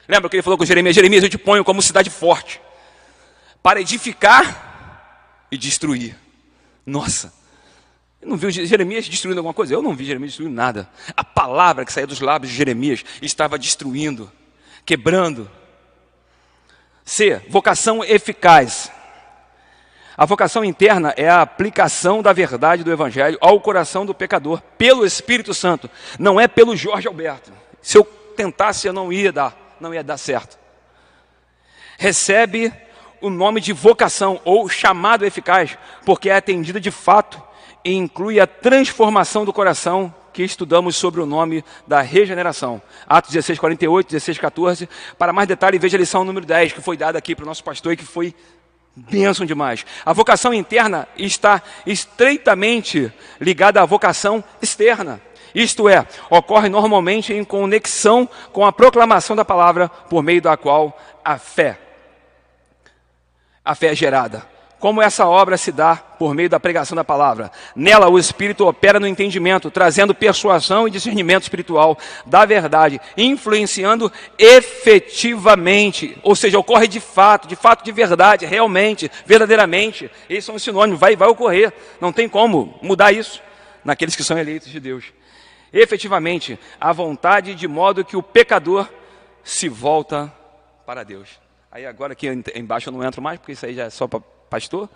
Lembra 0.07 0.29
que 0.29 0.35
ele 0.35 0.43
falou 0.43 0.57
com 0.57 0.65
Jeremias: 0.65 0.95
Jeremias, 0.95 1.23
eu 1.23 1.29
te 1.29 1.37
ponho 1.37 1.63
como 1.63 1.81
cidade 1.81 2.09
forte, 2.09 2.59
para 3.61 3.79
edificar 3.79 5.45
e 5.51 5.57
destruir. 5.57 6.17
Nossa, 6.85 7.31
não 8.25 8.37
vi 8.37 8.51
Jeremias 8.51 9.07
destruindo 9.07 9.39
alguma 9.39 9.53
coisa? 9.53 9.73
Eu 9.73 9.81
não 9.81 9.95
vi 9.95 10.05
Jeremias 10.05 10.31
destruindo 10.31 10.55
nada. 10.55 10.89
A 11.15 11.23
palavra 11.23 11.85
que 11.85 11.93
saía 11.93 12.07
dos 12.07 12.19
lábios 12.19 12.51
de 12.51 12.57
Jeremias 12.57 13.03
estava 13.21 13.57
destruindo, 13.57 14.31
quebrando. 14.85 15.49
C. 17.05 17.41
Vocação 17.49 18.03
eficaz. 18.03 18.91
A 20.15 20.25
vocação 20.25 20.63
interna 20.63 21.13
é 21.17 21.27
a 21.27 21.41
aplicação 21.41 22.21
da 22.21 22.31
verdade 22.31 22.83
do 22.83 22.91
Evangelho 22.91 23.37
ao 23.41 23.59
coração 23.59 24.05
do 24.05 24.13
pecador 24.13 24.61
pelo 24.77 25.05
Espírito 25.05 25.53
Santo, 25.53 25.89
não 26.19 26.39
é 26.39 26.47
pelo 26.47 26.75
Jorge 26.75 27.07
Alberto. 27.07 27.51
Se 27.81 27.97
eu 27.97 28.03
tentasse, 28.03 28.87
eu 28.87 28.93
não 28.93 29.11
ia 29.11 29.31
dar, 29.31 29.75
não 29.79 29.93
ia 29.93 30.03
dar 30.03 30.17
certo. 30.17 30.57
Recebe 31.97 32.71
o 33.19 33.29
nome 33.29 33.59
de 33.59 33.73
vocação 33.73 34.39
ou 34.45 34.69
chamado 34.69 35.25
eficaz, 35.25 35.77
porque 36.05 36.29
é 36.29 36.35
atendida 36.35 36.79
de 36.79 36.91
fato 36.91 37.41
e 37.83 37.93
inclui 37.93 38.39
a 38.39 38.47
transformação 38.47 39.45
do 39.45 39.53
coração 39.53 40.13
que 40.31 40.43
estudamos 40.43 40.95
sobre 40.95 41.21
o 41.21 41.25
nome 41.25 41.63
da 41.85 42.01
regeneração. 42.01 42.81
Atos 43.07 43.31
16, 43.31 43.59
48, 43.59 44.09
16, 44.09 44.37
14. 44.39 44.89
Para 45.17 45.31
mais 45.31 45.47
detalhe, 45.47 45.77
veja 45.77 45.95
a 45.95 45.99
lição 45.99 46.25
número 46.25 46.45
10, 46.45 46.73
que 46.73 46.81
foi 46.81 46.97
dada 46.97 47.17
aqui 47.17 47.35
para 47.35 47.43
o 47.43 47.47
nosso 47.47 47.63
pastor 47.63 47.93
e 47.93 47.97
que 47.97 48.03
foi 48.03 48.33
bênção 48.95 49.45
demais. 49.45 49.85
A 50.05 50.13
vocação 50.13 50.53
interna 50.53 51.07
está 51.17 51.61
estreitamente 51.85 53.11
ligada 53.39 53.81
à 53.81 53.85
vocação 53.85 54.43
externa. 54.61 55.21
Isto 55.53 55.87
é, 55.87 56.07
ocorre 56.31 56.67
normalmente 56.67 57.31
em 57.31 57.43
conexão 57.43 58.27
com 58.51 58.65
a 58.65 58.71
proclamação 58.71 59.35
da 59.35 59.45
palavra 59.45 59.87
por 59.87 60.23
meio 60.23 60.41
da 60.41 60.57
qual 60.57 60.99
a 61.23 61.37
fé, 61.37 61.79
a 63.63 63.75
fé 63.75 63.87
é 63.87 63.95
gerada. 63.95 64.52
Como 64.83 65.01
essa 65.01 65.25
obra 65.25 65.55
se 65.55 65.71
dá 65.71 65.95
por 65.95 66.35
meio 66.35 66.49
da 66.49 66.59
pregação 66.59 66.93
da 66.93 67.05
palavra? 67.05 67.49
Nela, 67.73 68.09
o 68.09 68.19
Espírito 68.19 68.67
opera 68.67 68.99
no 68.99 69.07
entendimento, 69.07 69.71
trazendo 69.71 70.13
persuasão 70.13 70.85
e 70.85 70.91
discernimento 70.91 71.43
espiritual 71.43 71.97
da 72.25 72.43
verdade, 72.43 72.99
influenciando 73.15 74.11
efetivamente, 74.37 76.17
ou 76.21 76.35
seja, 76.35 76.59
ocorre 76.59 76.85
de 76.89 76.99
fato, 76.99 77.47
de 77.47 77.55
fato 77.55 77.81
de 77.81 77.93
verdade, 77.93 78.45
realmente, 78.45 79.09
verdadeiramente. 79.25 80.11
Esses 80.29 80.43
são 80.43 80.55
os 80.55 80.63
sinônimos, 80.63 80.99
vai, 80.99 81.15
vai 81.15 81.29
ocorrer, 81.29 81.71
não 82.01 82.11
tem 82.11 82.27
como 82.27 82.77
mudar 82.81 83.13
isso 83.13 83.41
naqueles 83.85 84.17
que 84.17 84.23
são 84.25 84.37
eleitos 84.37 84.67
de 84.69 84.81
Deus. 84.81 85.05
Efetivamente, 85.71 86.59
a 86.77 86.91
vontade 86.91 87.55
de 87.55 87.69
modo 87.69 88.03
que 88.03 88.17
o 88.17 88.21
pecador 88.21 88.89
se 89.45 89.69
volta 89.69 90.29
para 90.85 91.05
Deus. 91.05 91.29
Aí 91.71 91.85
agora 91.85 92.11
aqui 92.11 92.27
embaixo 92.53 92.89
eu 92.89 92.93
não 92.93 93.01
entro 93.01 93.21
mais, 93.21 93.39
porque 93.39 93.53
isso 93.53 93.65
aí 93.65 93.75
já 93.75 93.85
é 93.85 93.89
só 93.89 94.09
para 94.09 94.32
pastor, 94.53 94.87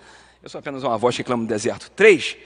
eu 0.43 0.49
sou 0.51 0.59
apenas 0.59 0.83
uma 0.83 0.95
voz 0.99 1.15
que 1.15 1.23
clama 1.23 1.41
no 1.41 1.49
deserto. 1.49 1.89
Três, 1.95 2.37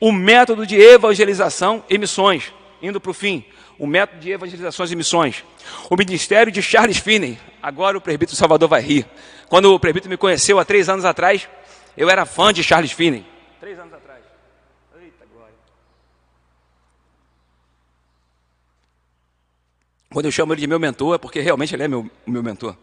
o 0.00 0.10
método 0.10 0.66
de 0.66 0.74
evangelização 0.74 1.84
e 1.88 1.96
missões, 1.96 2.52
indo 2.82 3.00
para 3.00 3.12
o 3.12 3.14
fim. 3.14 3.44
O 3.78 3.86
método 3.86 4.20
de 4.20 4.32
evangelizações 4.32 4.90
e 4.90 4.96
missões. 4.96 5.44
O 5.88 5.96
ministério 5.96 6.50
de 6.50 6.60
Charles 6.60 6.96
Finney. 6.98 7.38
Agora 7.62 7.96
o 7.96 8.00
presbítero 8.00 8.36
Salvador 8.36 8.68
vai 8.68 8.80
rir. 8.80 9.06
Quando 9.48 9.72
o 9.72 9.78
presbítero 9.78 10.10
me 10.10 10.16
conheceu 10.16 10.58
há 10.58 10.64
três 10.64 10.88
anos 10.88 11.04
atrás, 11.04 11.48
eu 11.96 12.10
era 12.10 12.26
fã 12.26 12.52
de 12.52 12.64
Charles 12.64 12.90
Finney. 12.90 13.24
Três 13.60 13.78
anos 13.78 13.94
atrás. 13.94 14.22
Eita 15.00 15.24
glória. 15.32 15.54
Quando 20.10 20.24
eu 20.24 20.32
chamo 20.32 20.52
ele 20.52 20.62
de 20.62 20.66
meu 20.66 20.80
mentor, 20.80 21.14
é 21.14 21.18
porque 21.18 21.38
realmente 21.38 21.76
ele 21.76 21.84
é 21.84 21.88
meu, 21.88 22.10
meu 22.26 22.42
mentor. 22.42 22.76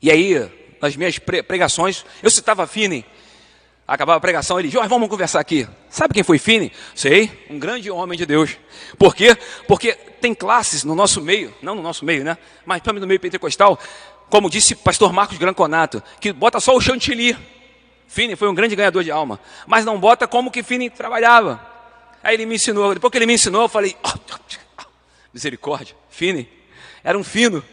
E 0.00 0.08
aí, 0.08 0.67
nas 0.80 0.96
minhas 0.96 1.18
pregações, 1.18 2.04
eu 2.22 2.30
citava 2.30 2.66
Finney. 2.66 3.04
Acabava 3.86 4.18
a 4.18 4.20
pregação, 4.20 4.60
ele, 4.60 4.68
Jorge, 4.68 4.88
vamos 4.88 5.08
conversar 5.08 5.40
aqui. 5.40 5.66
Sabe 5.88 6.12
quem 6.12 6.22
foi 6.22 6.38
Finney? 6.38 6.70
Sei, 6.94 7.46
um 7.48 7.58
grande 7.58 7.90
homem 7.90 8.18
de 8.18 8.26
Deus. 8.26 8.58
Por 8.98 9.14
quê? 9.14 9.34
Porque 9.66 9.94
tem 9.94 10.34
classes 10.34 10.84
no 10.84 10.94
nosso 10.94 11.22
meio, 11.22 11.54
não 11.62 11.74
no 11.74 11.80
nosso 11.80 12.04
meio, 12.04 12.22
né? 12.22 12.36
Mas 12.66 12.82
também 12.82 13.00
no 13.00 13.06
meio 13.06 13.18
pentecostal, 13.18 13.78
como 14.28 14.50
disse 14.50 14.74
pastor 14.74 15.10
Marcos 15.10 15.38
Granconato, 15.38 16.02
que 16.20 16.34
bota 16.34 16.60
só 16.60 16.76
o 16.76 16.80
chantilly. 16.80 17.34
Finney 18.06 18.36
foi 18.36 18.48
um 18.48 18.54
grande 18.54 18.76
ganhador 18.76 19.02
de 19.02 19.10
alma, 19.10 19.40
mas 19.66 19.86
não 19.86 19.98
bota 19.98 20.26
como 20.28 20.50
que 20.50 20.62
Finney 20.62 20.90
trabalhava. 20.90 21.58
Aí 22.22 22.34
ele 22.34 22.44
me 22.44 22.56
ensinou, 22.56 22.92
depois 22.92 23.10
que 23.10 23.16
ele 23.16 23.26
me 23.26 23.34
ensinou, 23.34 23.62
eu 23.62 23.68
falei, 23.68 23.96
oh, 24.04 24.84
misericórdia, 25.32 25.96
Finney, 26.10 26.46
era 27.02 27.16
um 27.16 27.24
fino. 27.24 27.64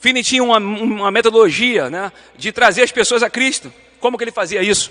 Finney 0.00 0.22
tinha 0.22 0.42
uma, 0.42 0.56
uma 0.56 1.10
metodologia 1.10 1.90
né, 1.90 2.10
de 2.36 2.50
trazer 2.50 2.82
as 2.82 2.90
pessoas 2.90 3.22
a 3.22 3.28
Cristo. 3.28 3.70
Como 4.00 4.16
que 4.16 4.24
ele 4.24 4.32
fazia 4.32 4.62
isso? 4.62 4.90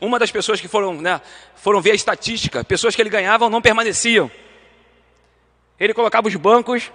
Uma 0.00 0.18
das 0.18 0.32
pessoas 0.32 0.60
que 0.60 0.66
foram, 0.66 0.94
né, 0.94 1.20
foram 1.54 1.80
ver 1.80 1.92
a 1.92 1.94
estatística, 1.94 2.64
pessoas 2.64 2.96
que 2.96 3.00
ele 3.00 3.08
ganhava 3.08 3.48
não 3.48 3.62
permaneciam. 3.62 4.28
Ele 5.78 5.94
colocava 5.94 6.26
os 6.26 6.34
bancos 6.34 6.90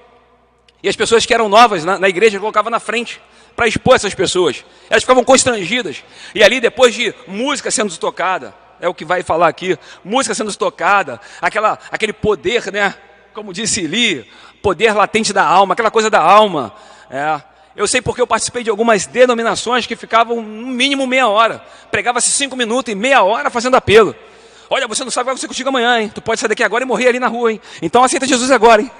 e 0.83 0.89
as 0.89 0.95
pessoas 0.97 1.25
que 1.25 1.33
eram 1.33 1.47
novas 1.47 1.85
na, 1.85 1.97
na 1.97 2.09
igreja 2.09 2.37
colocava 2.37 2.69
na 2.69 2.81
frente 2.81 3.21
para 3.55 3.65
expor 3.65 3.95
essas 3.95 4.13
pessoas. 4.13 4.65
Elas 4.89 5.03
ficavam 5.03 5.23
constrangidas. 5.23 6.03
E 6.35 6.43
ali, 6.43 6.59
depois 6.59 6.93
de 6.93 7.15
música 7.25 7.71
sendo 7.71 7.97
tocada, 7.97 8.53
é 8.81 8.89
o 8.89 8.93
que 8.93 9.05
vai 9.05 9.23
falar 9.23 9.47
aqui. 9.47 9.79
Música 10.03 10.35
sendo 10.35 10.53
tocada, 10.53 11.21
aquela, 11.41 11.79
aquele 11.89 12.11
poder, 12.11 12.69
né? 12.73 12.93
Como 13.33 13.53
disse 13.53 13.87
Li, 13.87 14.29
poder 14.61 14.93
latente 14.93 15.31
da 15.31 15.45
alma, 15.45 15.71
aquela 15.73 15.89
coisa 15.89 16.09
da 16.09 16.19
alma. 16.19 16.75
É. 17.09 17.52
Eu 17.75 17.87
sei 17.87 18.01
porque 18.01 18.21
eu 18.21 18.27
participei 18.27 18.63
de 18.63 18.69
algumas 18.69 19.05
denominações 19.07 19.87
que 19.87 19.95
ficavam 19.95 20.41
no 20.41 20.67
mínimo 20.67 21.07
meia 21.07 21.27
hora. 21.27 21.63
Pregava-se 21.89 22.31
cinco 22.31 22.55
minutos 22.55 22.91
e 22.91 22.95
meia 22.95 23.23
hora 23.23 23.49
fazendo 23.49 23.75
apelo. 23.75 24.15
Olha, 24.69 24.87
você 24.87 25.03
não 25.03 25.11
sabe 25.11 25.23
o 25.23 25.25
que 25.25 25.29
acontecer 25.31 25.47
contigo 25.47 25.69
amanhã, 25.69 25.99
hein? 25.99 26.11
Tu 26.13 26.21
pode 26.21 26.39
sair 26.39 26.49
daqui 26.49 26.63
agora 26.63 26.83
e 26.83 26.87
morrer 26.87 27.07
ali 27.07 27.19
na 27.19 27.27
rua, 27.27 27.51
hein? 27.51 27.61
Então 27.81 28.03
aceita 28.03 28.27
Jesus 28.27 28.51
agora, 28.51 28.81
hein? 28.81 28.91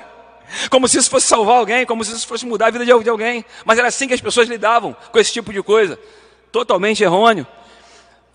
Como 0.69 0.88
se 0.88 0.97
isso 0.97 1.09
fosse 1.09 1.28
salvar 1.28 1.57
alguém, 1.57 1.86
como 1.86 2.03
se 2.03 2.13
isso 2.13 2.28
fosse 2.28 2.45
mudar 2.45 2.67
a 2.67 2.71
vida 2.71 2.86
de 2.86 2.91
alguém. 3.09 3.45
Mas 3.65 3.78
era 3.78 3.88
assim 3.88 4.07
que 4.07 4.13
as 4.13 4.21
pessoas 4.21 4.47
lidavam 4.47 4.95
com 5.11 5.19
esse 5.19 5.32
tipo 5.32 5.53
de 5.53 5.61
coisa. 5.61 5.97
Totalmente 6.51 7.03
errôneo. 7.03 7.47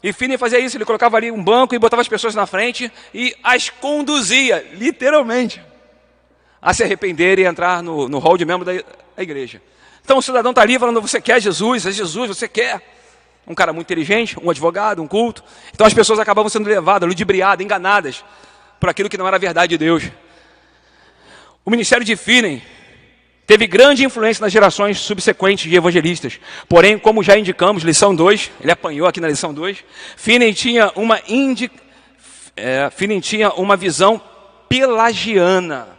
E 0.03 0.12
Finney 0.12 0.39
fazia 0.39 0.61
isso, 0.61 0.76
ele 0.76 0.84
colocava 0.84 1.16
ali 1.16 1.30
um 1.30 1.43
banco 1.43 1.74
e 1.74 1.78
botava 1.78 2.01
as 2.03 2.09
pessoas 2.09 2.34
na 2.34 2.47
frente 2.47 2.91
e 3.12 3.34
as 3.43 3.68
conduzia, 3.68 4.64
literalmente, 4.74 5.61
a 6.62 6.72
se 6.72 6.84
arrepender 6.84 7.39
e 7.41 7.45
entrar 7.45 7.82
no, 7.82 8.09
no 8.09 8.18
hall 8.18 8.36
de 8.36 8.45
membro 8.45 8.64
da 8.64 9.22
igreja. 9.22 9.61
Então 10.09 10.17
o 10.17 10.23
cidadão 10.23 10.53
está 10.53 10.63
ali 10.63 10.79
falando: 10.79 11.03
você 11.03 11.21
quer 11.21 11.39
Jesus, 11.39 11.85
é 11.85 11.93
Jesus, 11.93 12.29
você 12.29 12.49
quer. 12.49 12.81
Um 13.47 13.55
cara 13.55 13.75
muito 13.75 13.87
inteligente, 13.87 14.39
um 14.43 14.49
advogado, 14.49 15.03
um 15.03 15.07
culto. 15.07 15.45
Então 15.71 15.87
as 15.87 15.93
pessoas 15.93 16.19
acabavam 16.19 16.49
sendo 16.49 16.67
levadas, 16.67 17.07
ludibriadas, 17.07 17.63
enganadas 17.63 18.25
por 18.81 18.89
aquilo 18.89 19.11
que 19.11 19.19
não 19.19 19.29
era 19.29 19.39
verdade 19.39 19.77
de 19.77 19.79
Deus. 19.85 20.05
O 21.63 21.71
ministério 21.71 22.07
de 22.07 22.17
Finney 22.17 22.63
teve 23.47 23.67
grande 23.67 24.03
influência 24.03 24.41
nas 24.41 24.51
gerações 24.51 24.99
subsequentes 24.99 25.69
de 25.69 25.77
evangelistas. 25.77 26.41
Porém, 26.71 26.99
como 26.99 27.23
já 27.23 27.37
indicamos, 27.37 27.83
lição 27.83 28.15
2, 28.15 28.51
ele 28.63 28.73
apanhou 28.73 29.07
aqui 29.07 29.21
na 29.21 29.29
lição 29.29 29.53
2, 29.53 29.85
Finney 30.17 30.55
tinha 30.55 30.91
uma 30.97 31.21
indi... 31.29 31.71
é, 32.57 32.89
Finney 32.91 33.21
tinha 33.21 33.51
uma 33.51 33.77
visão 33.77 34.19
pelagiana 34.71 35.97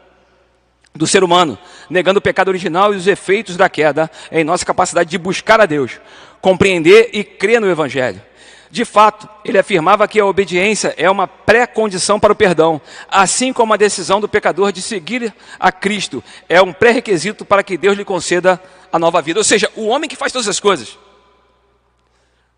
do 0.99 1.07
ser 1.07 1.23
humano, 1.23 1.57
negando 1.89 2.19
o 2.19 2.21
pecado 2.21 2.49
original 2.49 2.93
e 2.93 2.97
os 2.97 3.07
efeitos 3.07 3.55
da 3.55 3.69
queda 3.69 4.11
em 4.29 4.43
nossa 4.43 4.65
capacidade 4.65 5.09
de 5.09 5.17
buscar 5.17 5.61
a 5.61 5.65
Deus, 5.65 5.93
compreender 6.41 7.11
e 7.13 7.23
crer 7.23 7.61
no 7.61 7.71
evangelho. 7.71 8.21
De 8.69 8.83
fato, 8.83 9.27
ele 9.45 9.57
afirmava 9.57 10.05
que 10.09 10.19
a 10.19 10.25
obediência 10.25 10.93
é 10.97 11.09
uma 11.09 11.25
pré-condição 11.25 12.19
para 12.19 12.33
o 12.33 12.35
perdão, 12.35 12.81
assim 13.09 13.53
como 13.53 13.73
a 13.73 13.77
decisão 13.77 14.19
do 14.19 14.27
pecador 14.27 14.73
de 14.73 14.81
seguir 14.81 15.33
a 15.57 15.71
Cristo 15.71 16.21
é 16.49 16.61
um 16.61 16.73
pré-requisito 16.73 17.45
para 17.45 17.63
que 17.63 17.77
Deus 17.77 17.97
lhe 17.97 18.03
conceda 18.03 18.61
a 18.91 18.99
nova 18.99 19.21
vida. 19.21 19.39
Ou 19.39 19.43
seja, 19.45 19.71
o 19.77 19.87
homem 19.87 20.09
que 20.09 20.17
faz 20.17 20.33
todas 20.33 20.49
as 20.49 20.59
coisas. 20.59 20.99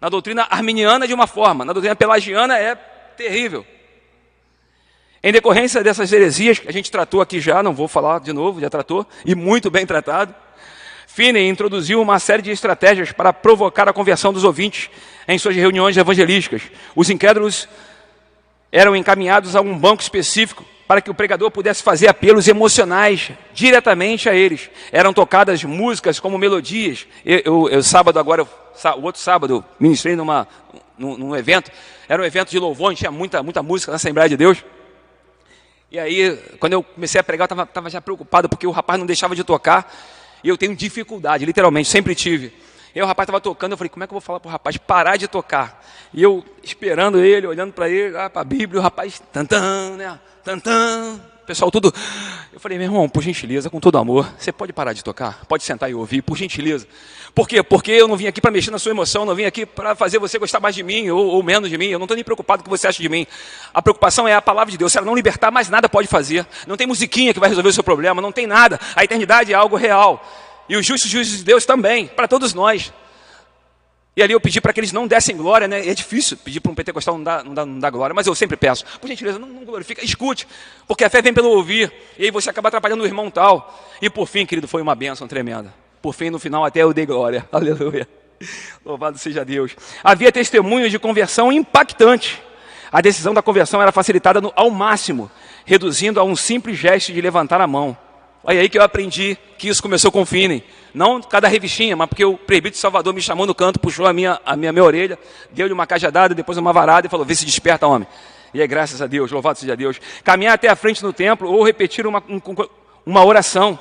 Na 0.01 0.09
doutrina 0.09 0.47
arminiana, 0.49 1.07
de 1.07 1.13
uma 1.13 1.27
forma, 1.27 1.63
na 1.63 1.73
doutrina 1.73 1.95
pelagiana, 1.95 2.57
é 2.57 2.73
terrível. 3.15 3.63
Em 5.24 5.32
decorrência 5.32 5.84
dessas 5.84 6.11
heresias 6.11 6.57
que 6.57 6.67
a 6.67 6.74
gente 6.74 6.89
tratou 6.89 7.22
aqui 7.22 7.39
já, 7.39 7.61
não 7.61 7.74
vou 7.74 7.88
falar 7.88 8.19
de 8.19 8.34
novo, 8.34 8.59
já 8.59 8.69
tratou, 8.69 9.05
e 9.24 9.36
muito 9.36 9.69
bem 9.69 9.86
tratado. 9.86 10.34
Finney 11.05 11.47
introduziu 11.47 12.01
uma 12.01 12.17
série 12.17 12.41
de 12.41 12.49
estratégias 12.49 13.11
para 13.11 13.32
provocar 13.32 13.88
a 13.88 13.93
conversão 13.93 14.34
dos 14.34 14.43
ouvintes 14.43 14.89
em 15.28 15.38
suas 15.38 15.55
reuniões 15.55 15.95
evangelísticas. 15.95 16.63
Os 16.95 17.09
incrédulos 17.09 17.67
eram 18.72 18.95
encaminhados 18.95 19.55
a 19.55 19.61
um 19.61 19.78
banco 19.78 20.01
específico 20.01 20.65
para 20.88 21.01
que 21.01 21.11
o 21.11 21.13
pregador 21.13 21.51
pudesse 21.51 21.84
fazer 21.84 22.07
apelos 22.07 22.47
emocionais 22.47 23.32
diretamente 23.53 24.28
a 24.28 24.34
eles. 24.34 24.69
Eram 24.91 25.13
tocadas 25.13 25.63
músicas 25.63 26.19
como 26.19 26.38
melodias. 26.38 27.05
Eu, 27.24 27.41
eu, 27.45 27.69
eu 27.69 27.84
sábado 27.84 28.17
agora, 28.17 28.43
o 28.43 29.01
outro 29.01 29.22
sábado, 29.22 29.63
ministrei 29.80 30.15
numa, 30.15 30.47
num, 30.97 31.15
num 31.17 31.36
evento. 31.36 31.72
Era 32.09 32.22
um 32.22 32.26
evento 32.26 32.49
de 32.49 32.57
louvor, 32.57 32.95
tinha 32.95 33.11
muita, 33.11 33.43
muita 33.43 33.61
música 33.61 33.91
na 33.91 33.97
Assembleia 33.97 34.28
de 34.28 34.36
Deus. 34.36 34.63
E 35.91 35.99
aí, 35.99 36.37
quando 36.57 36.73
eu 36.73 36.81
comecei 36.81 37.19
a 37.19 37.23
pregar, 37.23 37.49
eu 37.51 37.63
estava 37.63 37.89
já 37.89 37.99
preocupado 37.99 38.47
porque 38.47 38.65
o 38.65 38.71
rapaz 38.71 38.97
não 38.97 39.05
deixava 39.05 39.35
de 39.35 39.43
tocar. 39.43 39.93
E 40.41 40.47
eu 40.47 40.57
tenho 40.57 40.73
dificuldade, 40.73 41.45
literalmente, 41.45 41.89
sempre 41.89 42.15
tive. 42.15 42.53
E 42.95 42.99
aí 42.99 43.03
o 43.03 43.05
rapaz 43.05 43.25
estava 43.25 43.41
tocando, 43.41 43.73
eu 43.73 43.77
falei, 43.77 43.89
como 43.89 44.03
é 44.03 44.07
que 44.07 44.11
eu 44.11 44.15
vou 44.15 44.21
falar 44.21 44.39
para 44.39 44.47
o 44.47 44.51
rapaz 44.51 44.77
parar 44.77 45.17
de 45.17 45.27
tocar? 45.27 45.85
E 46.13 46.23
eu 46.23 46.45
esperando 46.63 47.19
ele, 47.19 47.45
olhando 47.45 47.73
para 47.73 47.89
ele, 47.89 48.17
ah, 48.17 48.29
para 48.29 48.41
a 48.41 48.45
Bíblia, 48.45 48.79
o 48.79 48.83
rapaz, 48.83 49.21
tantã, 49.33 49.95
né? 49.97 50.17
Tantã, 50.43 51.19
pessoal 51.45 51.71
tudo. 51.71 51.93
Eu 52.53 52.59
falei, 52.59 52.77
meu 52.77 52.87
irmão, 52.87 53.09
por 53.09 53.23
gentileza, 53.23 53.69
com 53.69 53.79
todo 53.79 53.97
amor, 53.97 54.31
você 54.37 54.51
pode 54.51 54.73
parar 54.73 54.93
de 54.93 55.03
tocar? 55.03 55.45
Pode 55.45 55.63
sentar 55.63 55.89
e 55.89 55.93
ouvir, 55.93 56.21
por 56.21 56.37
gentileza. 56.37 56.87
Por 57.33 57.47
quê? 57.47 57.63
Porque 57.63 57.91
eu 57.91 58.07
não 58.07 58.17
vim 58.17 58.27
aqui 58.27 58.41
para 58.41 58.51
mexer 58.51 58.71
na 58.71 58.79
sua 58.79 58.91
emoção, 58.91 59.25
não 59.25 59.33
vim 59.33 59.45
aqui 59.45 59.65
para 59.65 59.95
fazer 59.95 60.19
você 60.19 60.37
gostar 60.37 60.59
mais 60.59 60.75
de 60.75 60.83
mim 60.83 61.09
ou, 61.09 61.25
ou 61.25 61.43
menos 61.43 61.69
de 61.69 61.77
mim. 61.77 61.87
Eu 61.87 61.99
não 61.99 62.05
estou 62.05 62.15
nem 62.15 62.23
preocupado 62.23 62.63
com 62.63 62.69
o 62.69 62.71
que 62.71 62.77
você 62.77 62.87
acha 62.87 63.01
de 63.01 63.09
mim. 63.09 63.25
A 63.73 63.81
preocupação 63.81 64.27
é 64.27 64.33
a 64.33 64.41
palavra 64.41 64.71
de 64.71 64.77
Deus. 64.77 64.91
Se 64.91 64.97
ela 64.97 65.07
não 65.07 65.15
libertar, 65.15 65.49
mais 65.49 65.69
nada 65.69 65.87
pode 65.87 66.07
fazer. 66.07 66.45
Não 66.67 66.75
tem 66.75 66.85
musiquinha 66.85 67.33
que 67.33 67.39
vai 67.39 67.49
resolver 67.49 67.69
o 67.69 67.73
seu 67.73 67.83
problema, 67.83 68.21
não 68.21 68.31
tem 68.31 68.45
nada. 68.45 68.79
A 68.95 69.03
eternidade 69.03 69.51
é 69.51 69.55
algo 69.55 69.75
real. 69.75 70.25
E 70.67 70.75
os 70.75 70.85
justos 70.85 71.09
juízes 71.09 71.39
de 71.39 71.43
Deus 71.43 71.65
também, 71.65 72.07
para 72.07 72.27
todos 72.27 72.53
nós. 72.53 72.91
E 74.16 74.22
ali 74.22 74.34
eu 74.34 74.41
pedi 74.41 74.59
para 74.59 74.74
que 74.74 74.80
eles 74.80 74.91
não 74.91 75.07
dessem 75.07 75.38
glória, 75.38 75.68
né? 75.68 75.88
É 75.88 75.93
difícil 75.93 76.36
pedir 76.36 76.59
para 76.59 76.72
um 76.72 76.76
pentecostal 76.76 77.18
não 77.18 77.24
dar, 77.24 77.43
não, 77.45 77.53
dar, 77.53 77.66
não 77.66 77.80
dar 77.80 77.89
glória, 77.89 78.14
mas 78.14 78.28
eu 78.28 78.36
sempre 78.36 78.57
peço, 78.57 78.84
por 78.99 79.07
gentileza, 79.07 79.39
não, 79.39 79.47
não 79.47 79.64
glorifica, 79.64 80.03
escute, 80.03 80.45
porque 80.86 81.05
a 81.05 81.09
fé 81.09 81.22
vem 81.22 81.34
pelo 81.34 81.49
ouvir, 81.49 81.91
e 82.18 82.26
aí 82.26 82.32
você 82.32 82.49
acaba 82.49 82.68
atrapalhando 82.68 83.03
o 83.03 83.05
irmão 83.05 83.32
tal. 83.32 83.89
E 84.01 84.09
por 84.09 84.28
fim, 84.28 84.45
querido, 84.45 84.68
foi 84.68 84.82
uma 84.82 84.95
bênção 84.95 85.28
tremenda. 85.28 85.74
Por 86.01 86.14
fim, 86.14 86.30
no 86.30 86.39
final, 86.39 86.66
até 86.66 86.82
eu 86.82 86.93
dei 86.93 87.05
glória. 87.05 87.47
Aleluia. 87.51 88.07
Louvado 88.84 89.18
seja 89.18 89.45
Deus. 89.45 89.76
Havia 90.03 90.32
testemunhos 90.32 90.91
de 90.91 90.99
conversão 90.99 91.51
impactantes. 91.51 92.39
A 92.91 92.99
decisão 92.99 93.34
da 93.34 93.41
conversão 93.41 93.82
era 93.82 93.91
facilitada 93.91 94.41
no, 94.41 94.51
ao 94.55 94.70
máximo, 94.70 95.32
reduzindo 95.64 96.20
a 96.20 96.24
um 96.24 96.36
simples 96.36 96.78
gesto 96.78 97.14
de 97.14 97.22
levantar 97.22 97.62
a 97.62 97.68
mão. 97.68 97.95
Olha 98.43 98.59
aí 98.59 98.68
que 98.68 98.78
eu 98.78 98.84
aprendi 98.84 99.38
que 99.57 99.70
isso 99.70 99.82
começou 99.82 100.12
com 100.12 100.24
o 100.24 100.26
Fine. 100.26 100.64
Não 100.93 101.21
cada 101.21 101.47
revistinha, 101.47 101.95
mas 101.95 102.07
porque 102.09 102.25
o 102.25 102.37
presbítero 102.37 102.73
de 102.73 102.77
Salvador 102.79 103.13
me 103.13 103.21
chamou 103.21 103.45
no 103.45 103.55
canto, 103.55 103.79
puxou 103.79 104.05
a 104.05 104.13
minha, 104.13 104.39
a 104.45 104.55
minha, 104.55 104.71
minha 104.71 104.83
orelha, 104.83 105.17
deu-lhe 105.51 105.73
uma 105.73 105.87
cajadada, 105.87 106.35
depois 106.35 106.57
uma 106.57 106.73
varada 106.73 107.07
e 107.07 107.09
falou: 107.09 107.25
Vê 107.25 107.33
se 107.33 107.45
desperta, 107.45 107.87
homem. 107.87 108.07
E 108.53 108.61
é 108.61 108.67
graças 108.67 109.01
a 109.01 109.07
Deus, 109.07 109.31
louvado 109.31 109.57
seja 109.57 109.75
Deus. 109.75 109.99
Caminhar 110.23 110.53
até 110.53 110.67
a 110.67 110.75
frente 110.75 111.01
no 111.01 111.13
templo 111.13 111.49
ou 111.49 111.63
repetir 111.63 112.05
uma, 112.05 112.21
uma 113.05 113.25
oração, 113.25 113.79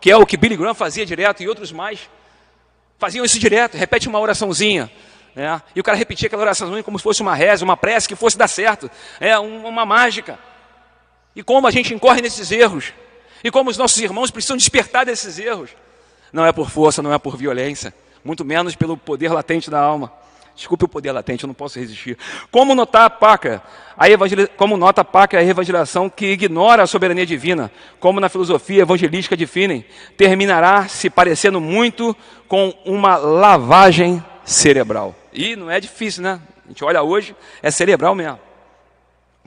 que 0.00 0.10
é 0.10 0.16
o 0.16 0.24
que 0.24 0.36
Billy 0.36 0.56
Graham 0.56 0.74
fazia 0.74 1.04
direto 1.04 1.42
e 1.42 1.48
outros 1.48 1.70
mais. 1.70 2.08
Faziam 2.98 3.24
isso 3.24 3.38
direto, 3.38 3.76
repete 3.76 4.08
uma 4.08 4.18
oraçãozinha. 4.18 4.90
Né? 5.34 5.60
E 5.74 5.80
o 5.80 5.84
cara 5.84 5.98
repetia 5.98 6.28
aquela 6.28 6.42
oraçãozinha 6.42 6.82
como 6.82 6.98
se 6.98 7.02
fosse 7.02 7.20
uma 7.20 7.34
reza, 7.34 7.62
uma 7.62 7.76
prece 7.76 8.08
que 8.08 8.16
fosse 8.16 8.38
dar 8.38 8.48
certo. 8.48 8.90
É 9.20 9.38
uma 9.38 9.84
mágica. 9.84 10.38
E 11.34 11.42
como 11.42 11.66
a 11.66 11.70
gente 11.70 11.92
incorre 11.92 12.22
nesses 12.22 12.50
erros. 12.50 12.94
E 13.44 13.50
como 13.50 13.68
os 13.68 13.76
nossos 13.76 14.00
irmãos 14.00 14.30
precisam 14.30 14.56
despertar 14.56 15.04
desses 15.04 15.38
erros. 15.38 15.70
Não 16.32 16.44
é 16.44 16.52
por 16.52 16.70
força, 16.70 17.02
não 17.02 17.12
é 17.12 17.18
por 17.18 17.36
violência, 17.36 17.94
muito 18.24 18.44
menos 18.44 18.74
pelo 18.74 18.96
poder 18.96 19.32
latente 19.32 19.70
da 19.70 19.80
alma. 19.80 20.12
Desculpe 20.56 20.86
o 20.86 20.88
poder 20.88 21.12
latente, 21.12 21.44
eu 21.44 21.48
não 21.48 21.54
posso 21.54 21.78
resistir. 21.78 22.16
Como 22.50 22.74
notar 22.74 23.04
a 23.04 23.10
paca? 23.10 23.62
A 23.96 24.08
evangel... 24.08 24.48
Como 24.56 24.78
nota 24.78 25.02
a 25.02 25.04
paca 25.04 25.38
a 25.38 25.44
evangelização 25.44 26.08
que 26.08 26.32
ignora 26.32 26.82
a 26.82 26.86
soberania 26.86 27.26
divina, 27.26 27.70
como 28.00 28.20
na 28.20 28.30
filosofia 28.30 28.80
evangelística 28.80 29.36
de 29.36 29.46
Finney, 29.46 29.86
terminará 30.16 30.88
se 30.88 31.10
parecendo 31.10 31.60
muito 31.60 32.16
com 32.48 32.72
uma 32.86 33.16
lavagem 33.16 34.24
cerebral. 34.46 35.14
E 35.30 35.54
não 35.56 35.70
é 35.70 35.78
difícil, 35.78 36.22
né? 36.22 36.40
A 36.64 36.68
gente 36.68 36.82
olha 36.82 37.02
hoje, 37.02 37.36
é 37.62 37.70
cerebral 37.70 38.14
mesmo. 38.14 38.45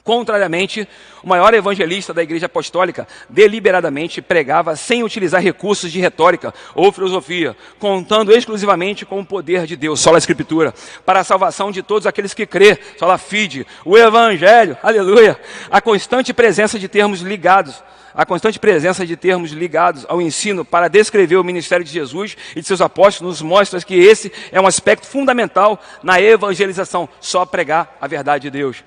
Contrariamente, 0.03 0.87
o 1.23 1.27
maior 1.27 1.53
evangelista 1.53 2.13
da 2.13 2.23
Igreja 2.23 2.45
Apostólica 2.45 3.07
deliberadamente 3.29 4.21
pregava 4.21 4.75
sem 4.75 5.03
utilizar 5.03 5.41
recursos 5.41 5.91
de 5.91 5.99
retórica 5.99 6.53
ou 6.75 6.91
filosofia, 6.91 7.55
contando 7.77 8.31
exclusivamente 8.31 9.05
com 9.05 9.19
o 9.19 9.25
poder 9.25 9.65
de 9.65 9.75
Deus, 9.75 9.99
só 9.99 10.13
a 10.15 10.17
Escritura, 10.17 10.73
para 11.05 11.19
a 11.19 11.23
salvação 11.23 11.71
de 11.71 11.81
todos 11.81 12.07
aqueles 12.07 12.33
que 12.33 12.45
crê, 12.45 12.77
só 12.97 13.09
a 13.09 13.17
fide, 13.17 13.65
o 13.83 13.97
Evangelho, 13.97 14.77
aleluia, 14.81 15.39
a 15.69 15.81
constante 15.81 16.33
presença 16.33 16.79
de 16.79 16.87
termos 16.87 17.21
ligados 17.21 17.83
a 18.13 18.25
constante 18.25 18.59
presença 18.59 19.05
de 19.05 19.15
termos 19.15 19.51
ligados 19.51 20.05
ao 20.09 20.21
ensino 20.21 20.65
para 20.65 20.87
descrever 20.87 21.37
o 21.37 21.43
ministério 21.43 21.85
de 21.85 21.91
Jesus 21.91 22.35
e 22.55 22.61
de 22.61 22.67
seus 22.67 22.81
apóstolos 22.81 23.39
nos 23.39 23.41
mostra 23.41 23.79
que 23.81 23.95
esse 23.95 24.31
é 24.51 24.59
um 24.59 24.67
aspecto 24.67 25.07
fundamental 25.07 25.79
na 26.03 26.19
evangelização, 26.19 27.07
só 27.21 27.45
pregar 27.45 27.97
a 28.01 28.07
verdade 28.07 28.43
de 28.43 28.51
Deus. 28.51 28.83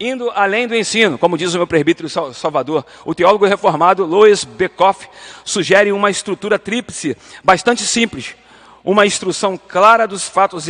Indo 0.00 0.30
além 0.30 0.68
do 0.68 0.76
ensino, 0.76 1.18
como 1.18 1.36
diz 1.36 1.52
o 1.54 1.56
meu 1.56 1.66
presbítero 1.66 2.08
Salvador, 2.08 2.86
o 3.04 3.16
teólogo 3.16 3.46
reformado 3.46 4.04
Louis 4.04 4.44
Bekoff 4.44 5.08
sugere 5.44 5.90
uma 5.90 6.08
estrutura 6.08 6.56
tríplice 6.56 7.16
bastante 7.42 7.82
simples. 7.82 8.36
Uma 8.84 9.06
instrução 9.06 9.56
clara 9.56 10.06
dos 10.06 10.28
fatos, 10.28 10.66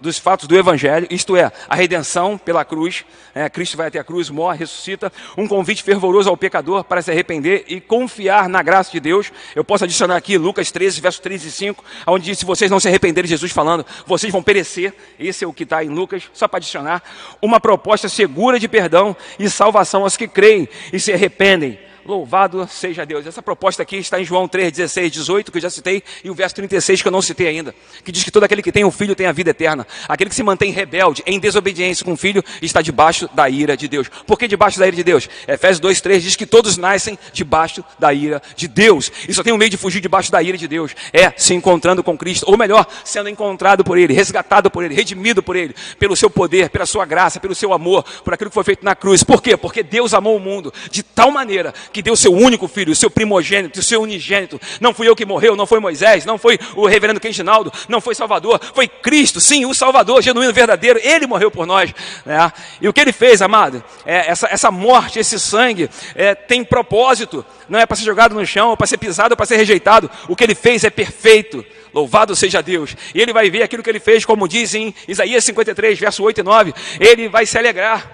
dos 0.00 0.18
fatos 0.18 0.46
do 0.46 0.56
Evangelho, 0.56 1.06
isto 1.10 1.36
é, 1.36 1.50
a 1.68 1.74
redenção 1.74 2.38
pela 2.38 2.64
cruz, 2.64 3.04
é, 3.34 3.48
Cristo 3.48 3.76
vai 3.76 3.88
até 3.88 3.98
a 3.98 4.04
cruz, 4.04 4.30
morre, 4.30 4.58
ressuscita, 4.58 5.12
um 5.36 5.46
convite 5.46 5.82
fervoroso 5.82 6.28
ao 6.28 6.36
pecador 6.36 6.84
para 6.84 7.02
se 7.02 7.10
arrepender 7.10 7.64
e 7.68 7.80
confiar 7.80 8.48
na 8.48 8.62
graça 8.62 8.90
de 8.92 9.00
Deus. 9.00 9.32
Eu 9.54 9.64
posso 9.64 9.84
adicionar 9.84 10.16
aqui 10.16 10.38
Lucas 10.38 10.70
13, 10.70 11.00
verso 11.00 11.20
3 11.20 11.44
e 11.44 11.50
5, 11.50 11.84
onde 12.06 12.26
diz: 12.26 12.38
se 12.38 12.44
vocês 12.44 12.70
não 12.70 12.80
se 12.80 12.88
arrependerem, 12.88 13.28
Jesus 13.28 13.52
falando, 13.52 13.84
vocês 14.06 14.32
vão 14.32 14.42
perecer. 14.42 14.94
Esse 15.18 15.44
é 15.44 15.46
o 15.46 15.52
que 15.52 15.64
está 15.64 15.82
em 15.82 15.88
Lucas, 15.88 16.24
só 16.32 16.46
para 16.46 16.58
adicionar. 16.58 17.02
Uma 17.42 17.60
proposta 17.60 18.08
segura 18.08 18.58
de 18.58 18.68
perdão 18.68 19.16
e 19.38 19.50
salvação 19.50 20.02
aos 20.02 20.16
que 20.16 20.28
creem 20.28 20.68
e 20.92 21.00
se 21.00 21.12
arrependem. 21.12 21.87
Louvado 22.08 22.66
seja 22.70 23.04
Deus. 23.04 23.26
Essa 23.26 23.42
proposta 23.42 23.82
aqui 23.82 23.98
está 23.98 24.18
em 24.18 24.24
João 24.24 24.48
3, 24.48 24.72
16, 24.72 25.12
18, 25.12 25.52
que 25.52 25.58
eu 25.58 25.62
já 25.62 25.68
citei, 25.68 26.02
e 26.24 26.30
o 26.30 26.34
verso 26.34 26.54
36, 26.54 27.02
que 27.02 27.08
eu 27.08 27.12
não 27.12 27.20
citei 27.20 27.48
ainda, 27.48 27.74
que 28.02 28.10
diz 28.10 28.24
que 28.24 28.30
todo 28.30 28.44
aquele 28.44 28.62
que 28.62 28.72
tem 28.72 28.82
um 28.82 28.90
filho 28.90 29.14
tem 29.14 29.26
a 29.26 29.32
vida 29.32 29.50
eterna. 29.50 29.86
Aquele 30.08 30.30
que 30.30 30.36
se 30.36 30.42
mantém 30.42 30.72
rebelde, 30.72 31.22
em 31.26 31.38
desobediência 31.38 32.06
com 32.06 32.14
o 32.14 32.16
filho, 32.16 32.42
está 32.62 32.80
debaixo 32.80 33.28
da 33.34 33.50
ira 33.50 33.76
de 33.76 33.86
Deus. 33.88 34.08
Por 34.26 34.38
que 34.38 34.48
debaixo 34.48 34.78
da 34.78 34.86
ira 34.86 34.96
de 34.96 35.04
Deus? 35.04 35.28
Efésios 35.46 35.80
2, 35.80 36.00
3 36.00 36.22
diz 36.22 36.34
que 36.34 36.46
todos 36.46 36.78
nascem 36.78 37.18
debaixo 37.30 37.84
da 37.98 38.10
ira 38.10 38.40
de 38.56 38.66
Deus. 38.66 39.12
E 39.28 39.34
só 39.34 39.42
tem 39.42 39.52
um 39.52 39.58
meio 39.58 39.70
de 39.70 39.76
fugir 39.76 40.00
debaixo 40.00 40.32
da 40.32 40.42
ira 40.42 40.56
de 40.56 40.66
Deus: 40.66 40.96
é 41.12 41.30
se 41.36 41.52
encontrando 41.52 42.02
com 42.02 42.16
Cristo, 42.16 42.46
ou 42.48 42.56
melhor, 42.56 42.86
sendo 43.04 43.28
encontrado 43.28 43.84
por 43.84 43.98
Ele, 43.98 44.14
resgatado 44.14 44.70
por 44.70 44.82
Ele, 44.82 44.94
redimido 44.94 45.42
por 45.42 45.56
Ele, 45.56 45.74
pelo 45.98 46.16
seu 46.16 46.30
poder, 46.30 46.70
pela 46.70 46.86
sua 46.86 47.04
graça, 47.04 47.38
pelo 47.38 47.54
seu 47.54 47.74
amor, 47.74 48.02
por 48.24 48.32
aquilo 48.32 48.48
que 48.48 48.54
foi 48.54 48.64
feito 48.64 48.82
na 48.82 48.96
cruz. 48.96 49.22
Por 49.22 49.42
quê? 49.42 49.58
Porque 49.58 49.82
Deus 49.82 50.14
amou 50.14 50.34
o 50.34 50.40
mundo 50.40 50.72
de 50.90 51.02
tal 51.02 51.30
maneira 51.30 51.74
que 51.92 51.97
que 51.98 52.02
deu 52.02 52.14
seu 52.14 52.32
único 52.32 52.68
filho, 52.68 52.92
o 52.92 52.96
seu 52.96 53.10
primogênito, 53.10 53.80
o 53.80 53.82
seu 53.82 54.00
unigênito. 54.00 54.60
Não 54.80 54.94
fui 54.94 55.08
eu 55.08 55.16
que 55.16 55.26
morreu, 55.26 55.56
não 55.56 55.66
foi 55.66 55.80
Moisés, 55.80 56.24
não 56.24 56.38
foi 56.38 56.56
o 56.76 56.86
reverendo 56.86 57.18
Quentinaldo, 57.18 57.72
não 57.88 58.00
foi 58.00 58.14
Salvador, 58.14 58.60
foi 58.72 58.86
Cristo, 58.86 59.40
sim, 59.40 59.66
o 59.66 59.74
Salvador, 59.74 60.22
genuíno, 60.22 60.52
verdadeiro. 60.52 61.00
Ele 61.02 61.26
morreu 61.26 61.50
por 61.50 61.66
nós. 61.66 61.92
Né? 62.24 62.52
E 62.80 62.88
o 62.88 62.92
que 62.92 63.00
ele 63.00 63.10
fez, 63.10 63.42
amado? 63.42 63.82
É, 64.06 64.30
essa, 64.30 64.46
essa 64.46 64.70
morte, 64.70 65.18
esse 65.18 65.40
sangue, 65.40 65.90
é, 66.14 66.36
tem 66.36 66.62
propósito. 66.62 67.44
Não 67.68 67.80
é 67.80 67.84
para 67.84 67.96
ser 67.96 68.04
jogado 68.04 68.32
no 68.32 68.46
chão, 68.46 68.76
para 68.76 68.86
ser 68.86 68.98
pisado, 68.98 69.36
para 69.36 69.44
ser 69.44 69.56
rejeitado. 69.56 70.08
O 70.28 70.36
que 70.36 70.44
ele 70.44 70.54
fez 70.54 70.84
é 70.84 70.90
perfeito. 70.90 71.66
Louvado 71.92 72.36
seja 72.36 72.62
Deus. 72.62 72.94
E 73.12 73.20
ele 73.20 73.32
vai 73.32 73.50
ver 73.50 73.64
aquilo 73.64 73.82
que 73.82 73.90
ele 73.90 73.98
fez, 73.98 74.24
como 74.24 74.46
diz 74.46 74.72
em 74.72 74.94
Isaías 75.08 75.42
53, 75.42 75.98
verso 75.98 76.22
8 76.22 76.38
e 76.38 76.44
9. 76.44 76.74
Ele 77.00 77.28
vai 77.28 77.44
se 77.44 77.58
alegrar, 77.58 78.08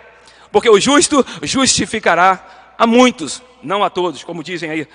porque 0.50 0.70
o 0.70 0.80
justo 0.80 1.22
justificará 1.42 2.72
a 2.78 2.86
muitos 2.86 3.42
não 3.64 3.82
a 3.82 3.90
todos, 3.90 4.22
como 4.22 4.42
dizem 4.42 4.70
aí. 4.70 4.86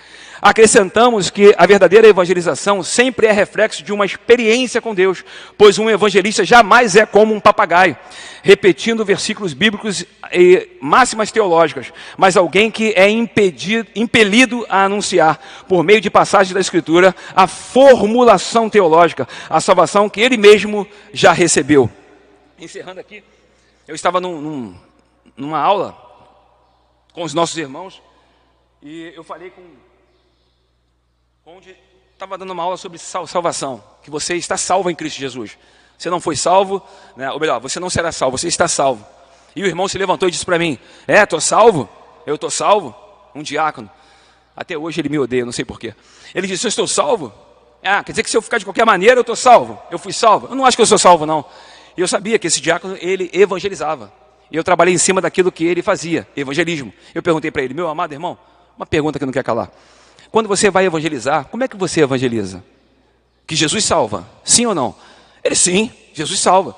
Acrescentamos 0.41 1.30
que 1.30 1.54
a 1.58 1.66
verdadeira 1.66 2.08
evangelização 2.08 2.82
sempre 2.82 3.28
é 3.28 3.32
reflexo 3.32 3.84
de 3.84 3.91
uma 3.91 4.06
experiência 4.06 4.82
com 4.82 4.96
Deus, 4.96 5.24
pois 5.58 5.78
um 5.78 5.90
evangelista 5.90 6.46
jamais 6.46 6.96
é 6.96 7.06
como 7.06 7.34
um 7.34 7.40
papagaio, 7.40 7.98
repetindo 8.41 9.04
versículos 9.04 9.54
bíblicos 9.54 10.06
e 10.32 10.70
máximas 10.80 11.32
teológicas, 11.32 11.91
mas 12.18 12.38
alguém 12.38 12.72
que 12.72 12.94
é 12.96 13.10
impedido, 13.10 13.90
impelido 13.96 14.66
a 14.70 14.86
anunciar, 14.86 15.40
por 15.68 15.84
meio 15.84 16.00
de 16.00 16.10
passagens 16.10 16.54
da 16.54 16.60
Escritura, 16.60 17.16
a 17.36 17.48
formulação 17.48 18.70
teológica, 18.70 19.28
a 19.50 19.60
salvação 19.60 20.10
que 20.10 20.22
ele 20.22 20.38
mesmo 20.38 20.88
já 21.12 21.34
recebeu. 21.34 21.90
Encerrando 22.58 23.00
aqui, 23.00 23.24
eu 23.88 23.96
estava 23.96 24.22
num, 24.22 24.40
num, 24.40 24.76
numa 25.36 25.60
aula 25.60 25.98
com 27.12 27.24
os 27.24 27.34
nossos 27.34 27.58
irmãos 27.58 28.02
e 28.81 29.11
eu 29.15 29.23
falei 29.23 29.49
com 29.49 29.64
onde 31.45 31.76
estava 32.14 32.38
dando 32.38 32.51
uma 32.51 32.64
aula 32.64 32.77
sobre 32.77 32.97
salvação, 32.97 33.84
que 34.03 34.10
você 34.10 34.35
está 34.35 34.57
salvo 34.57 34.89
em 34.89 34.95
Cristo 34.95 35.19
Jesus. 35.19 35.57
Você 35.97 36.10
não 36.10 36.22
foi 36.22 36.35
salvo, 36.35 36.81
né? 37.15 37.30
ou 37.31 37.39
melhor, 37.39 37.60
você 37.60 37.80
não 37.80 37.89
será 37.89 38.11
salvo, 38.11 38.38
você 38.38 38.47
está 38.47 38.68
salvo. 38.68 39.06
E 39.56 39.64
o 39.64 39.65
irmão 39.65 39.88
se 39.88 39.97
levantou 39.97 40.30
e 40.30 40.31
disse 40.31 40.45
para 40.45 40.57
mim: 40.57 40.80
É, 41.07 41.23
estou 41.23 41.41
salvo? 41.41 41.89
Eu 42.26 42.35
estou 42.35 42.49
salvo? 42.49 42.95
Um 43.35 43.43
diácono. 43.43 43.89
Até 44.56 44.77
hoje 44.77 45.01
ele 45.01 45.10
me 45.10 45.19
odeia, 45.19 45.43
não 45.43 45.51
sei 45.51 45.65
porquê. 45.65 45.93
Ele 46.34 46.47
disse: 46.47 46.65
Eu 46.65 46.69
estou 46.69 46.88
salvo? 46.88 47.34
Ah, 47.84 48.03
quer 48.03 48.11
dizer 48.11 48.23
que 48.23 48.30
se 48.30 48.38
eu 48.38 48.41
ficar 48.41 48.57
de 48.57 48.65
qualquer 48.65 48.85
maneira 48.85 49.15
eu 49.15 49.22
estou 49.22 49.35
salvo? 49.35 49.81
Eu 49.89 49.97
fui 49.97 50.14
salvo? 50.14 50.47
Eu 50.47 50.56
não 50.56 50.65
acho 50.65 50.77
que 50.77 50.81
eu 50.81 50.85
sou 50.85 50.97
salvo, 50.97 51.26
não. 51.26 51.43
E 51.97 52.01
eu 52.01 52.07
sabia 52.07 52.38
que 52.38 52.47
esse 52.47 52.61
diácono, 52.61 52.97
ele 52.99 53.30
evangelizava. 53.34 54.11
E 54.51 54.56
eu 54.56 54.64
trabalhei 54.64 54.93
em 54.93 54.97
cima 54.97 55.22
daquilo 55.22 55.51
que 55.51 55.65
ele 55.65 55.81
fazia, 55.81 56.27
evangelismo. 56.35 56.93
Eu 57.14 57.22
perguntei 57.23 57.51
para 57.51 57.61
ele: 57.61 57.73
Meu 57.73 57.88
amado 57.88 58.14
irmão, 58.14 58.38
uma 58.80 58.85
pergunta 58.85 59.19
que 59.19 59.26
não 59.26 59.34
quer 59.34 59.43
calar. 59.43 59.69
Quando 60.31 60.47
você 60.47 60.69
vai 60.69 60.85
evangelizar, 60.85 61.45
como 61.45 61.65
é 61.65 61.68
que 61.68 61.76
você 61.76 62.01
evangeliza? 62.01 62.64
Que 63.45 63.53
Jesus 63.53 63.84
salva? 63.84 64.26
Sim 64.41 64.68
ou 64.68 64.73
não? 64.73 64.95
Ele 65.43 65.53
sim, 65.53 65.91
Jesus 66.14 66.39
salva. 66.39 66.73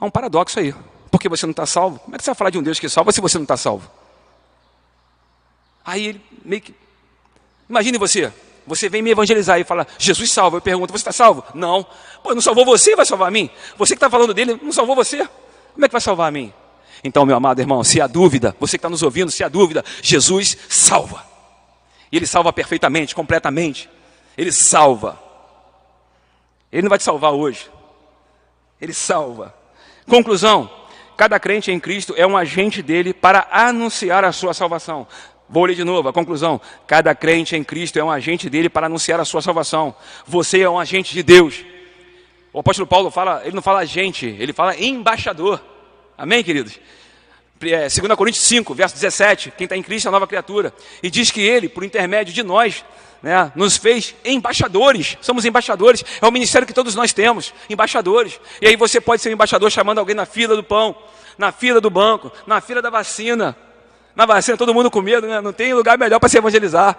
Há 0.00 0.04
um 0.04 0.10
paradoxo 0.10 0.58
aí. 0.58 0.74
Porque 1.12 1.28
você 1.28 1.46
não 1.46 1.52
está 1.52 1.64
salvo? 1.64 2.00
Como 2.00 2.16
é 2.16 2.18
que 2.18 2.24
você 2.24 2.30
vai 2.30 2.34
falar 2.34 2.50
de 2.50 2.58
um 2.58 2.62
Deus 2.62 2.80
que 2.80 2.88
salva 2.88 3.12
se 3.12 3.20
você 3.20 3.38
não 3.38 3.44
está 3.44 3.56
salvo? 3.56 3.88
Aí 5.84 6.06
ele 6.06 6.20
meio 6.44 6.60
que. 6.60 6.74
Imagine 7.68 7.96
você. 7.96 8.32
Você 8.66 8.88
vem 8.88 9.02
me 9.02 9.10
evangelizar 9.10 9.60
e 9.60 9.64
fala, 9.64 9.86
Jesus 9.96 10.32
salva. 10.32 10.56
Eu 10.56 10.60
pergunto, 10.60 10.92
você 10.92 11.02
está 11.02 11.12
salvo? 11.12 11.44
Não. 11.54 11.86
Pô, 12.22 12.34
não 12.34 12.42
salvou 12.42 12.64
você, 12.64 12.96
vai 12.96 13.06
salvar 13.06 13.28
a 13.28 13.30
mim? 13.30 13.48
Você 13.76 13.94
que 13.94 13.98
está 13.98 14.10
falando 14.10 14.34
dele, 14.34 14.58
não 14.60 14.72
salvou 14.72 14.96
você? 14.96 15.18
Como 15.72 15.84
é 15.84 15.88
que 15.88 15.92
vai 15.92 16.00
salvar 16.00 16.28
a 16.28 16.30
mim? 16.32 16.52
Então, 17.02 17.24
meu 17.24 17.36
amado 17.36 17.60
irmão, 17.60 17.82
se 17.82 18.00
há 18.00 18.06
dúvida, 18.06 18.54
você 18.60 18.76
que 18.76 18.78
está 18.78 18.90
nos 18.90 19.02
ouvindo, 19.02 19.30
se 19.30 19.42
há 19.42 19.48
dúvida, 19.48 19.84
Jesus 20.02 20.56
salva. 20.68 21.24
E 22.12 22.16
Ele 22.16 22.26
salva 22.26 22.52
perfeitamente, 22.52 23.14
completamente. 23.14 23.88
Ele 24.36 24.52
salva. 24.52 25.18
Ele 26.70 26.82
não 26.82 26.88
vai 26.88 26.98
te 26.98 27.04
salvar 27.04 27.32
hoje. 27.32 27.70
Ele 28.80 28.92
salva. 28.92 29.54
Conclusão: 30.06 30.70
cada 31.16 31.38
crente 31.38 31.70
em 31.70 31.80
Cristo 31.80 32.14
é 32.16 32.26
um 32.26 32.36
agente 32.36 32.82
dele 32.82 33.12
para 33.12 33.48
anunciar 33.50 34.24
a 34.24 34.32
sua 34.32 34.52
salvação. 34.52 35.06
Vou 35.48 35.64
ler 35.64 35.74
de 35.74 35.82
novo 35.82 36.08
a 36.08 36.12
conclusão. 36.12 36.60
Cada 36.86 37.14
crente 37.14 37.56
em 37.56 37.64
Cristo 37.64 37.98
é 37.98 38.04
um 38.04 38.10
agente 38.10 38.48
dele 38.48 38.68
para 38.68 38.86
anunciar 38.86 39.18
a 39.18 39.24
sua 39.24 39.42
salvação. 39.42 39.94
Você 40.26 40.60
é 40.60 40.70
um 40.70 40.78
agente 40.78 41.12
de 41.12 41.22
Deus. 41.22 41.64
O 42.52 42.60
apóstolo 42.60 42.86
Paulo 42.86 43.10
fala, 43.10 43.42
ele 43.44 43.54
não 43.54 43.62
fala 43.62 43.80
agente, 43.80 44.26
ele 44.26 44.52
fala 44.52 44.76
embaixador. 44.76 45.60
Amém, 46.20 46.44
queridos? 46.44 46.78
2 47.58 47.98
é, 47.98 48.14
Coríntios 48.14 48.44
5, 48.44 48.74
verso 48.74 48.94
17, 48.94 49.54
quem 49.56 49.64
está 49.64 49.74
em 49.74 49.82
Cristo 49.82 50.04
é 50.04 50.08
a 50.10 50.12
nova 50.12 50.26
criatura. 50.26 50.70
E 51.02 51.08
diz 51.10 51.30
que 51.30 51.40
ele, 51.40 51.66
por 51.66 51.82
intermédio 51.82 52.34
de 52.34 52.42
nós, 52.42 52.84
né, 53.22 53.50
nos 53.56 53.78
fez 53.78 54.14
embaixadores. 54.22 55.16
Somos 55.22 55.46
embaixadores. 55.46 56.04
É 56.20 56.26
o 56.26 56.30
ministério 56.30 56.66
que 56.66 56.74
todos 56.74 56.94
nós 56.94 57.14
temos, 57.14 57.54
embaixadores. 57.70 58.38
E 58.60 58.66
aí 58.66 58.76
você 58.76 59.00
pode 59.00 59.22
ser 59.22 59.30
um 59.30 59.32
embaixador 59.32 59.70
chamando 59.70 59.96
alguém 59.96 60.14
na 60.14 60.26
fila 60.26 60.54
do 60.54 60.62
pão, 60.62 60.94
na 61.38 61.52
fila 61.52 61.80
do 61.80 61.88
banco, 61.88 62.30
na 62.46 62.60
fila 62.60 62.82
da 62.82 62.90
vacina. 62.90 63.56
Na 64.14 64.26
vacina, 64.26 64.58
todo 64.58 64.74
mundo 64.74 64.90
com 64.90 65.00
medo, 65.00 65.26
né? 65.26 65.40
não 65.40 65.54
tem 65.54 65.72
lugar 65.72 65.96
melhor 65.96 66.20
para 66.20 66.28
se 66.28 66.36
evangelizar 66.36 66.98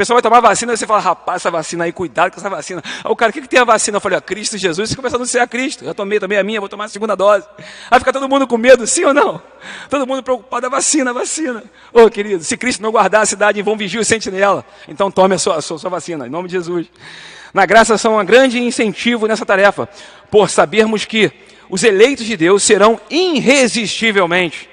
pessoa 0.00 0.14
vai 0.14 0.22
tomar 0.22 0.40
vacina, 0.40 0.72
e 0.72 0.78
você 0.78 0.86
fala, 0.86 0.98
rapaz, 0.98 1.42
essa 1.42 1.50
vacina 1.50 1.84
aí, 1.84 1.92
cuidado 1.92 2.32
com 2.32 2.40
essa 2.40 2.48
vacina. 2.48 2.82
Aí 3.04 3.12
o 3.12 3.14
cara, 3.14 3.28
o 3.28 3.32
que, 3.34 3.42
que 3.42 3.48
tem 3.48 3.60
a 3.60 3.64
vacina? 3.64 3.98
Eu 3.98 4.00
falei, 4.00 4.16
a 4.16 4.20
Cristo 4.22 4.56
Jesus, 4.56 4.88
você 4.88 4.96
começa 4.96 5.16
a 5.16 5.18
anunciar 5.18 5.46
Cristo. 5.46 5.84
Já 5.84 5.92
tomei 5.92 6.18
também 6.18 6.38
a 6.38 6.42
minha, 6.42 6.58
vou 6.58 6.70
tomar 6.70 6.84
a 6.84 6.88
segunda 6.88 7.14
dose. 7.14 7.44
Aí 7.90 7.98
fica 7.98 8.10
todo 8.10 8.26
mundo 8.26 8.46
com 8.46 8.56
medo, 8.56 8.86
sim 8.86 9.04
ou 9.04 9.12
não? 9.12 9.42
Todo 9.90 10.06
mundo 10.06 10.22
preocupado, 10.22 10.64
a 10.64 10.70
vacina, 10.70 11.10
a 11.10 11.12
vacina. 11.12 11.62
Ô 11.92 12.04
oh, 12.04 12.10
querido, 12.10 12.42
se 12.42 12.56
Cristo 12.56 12.82
não 12.82 12.90
guardar 12.90 13.20
a 13.20 13.26
cidade, 13.26 13.60
vão 13.60 13.76
vigiar 13.76 14.00
o 14.00 14.04
sentinela. 14.04 14.64
Então 14.88 15.10
tome 15.10 15.34
a 15.34 15.38
sua, 15.38 15.56
a 15.56 15.60
sua, 15.60 15.76
a 15.76 15.80
sua 15.80 15.90
vacina, 15.90 16.26
em 16.26 16.30
nome 16.30 16.48
de 16.48 16.54
Jesus. 16.54 16.86
Na 17.52 17.66
graça 17.66 17.98
são 17.98 18.18
um 18.18 18.24
grande 18.24 18.58
incentivo 18.58 19.26
nessa 19.26 19.44
tarefa, 19.44 19.86
por 20.30 20.48
sabermos 20.48 21.04
que 21.04 21.30
os 21.68 21.84
eleitos 21.84 22.24
de 22.24 22.38
Deus 22.38 22.62
serão 22.62 22.98
irresistivelmente. 23.10 24.66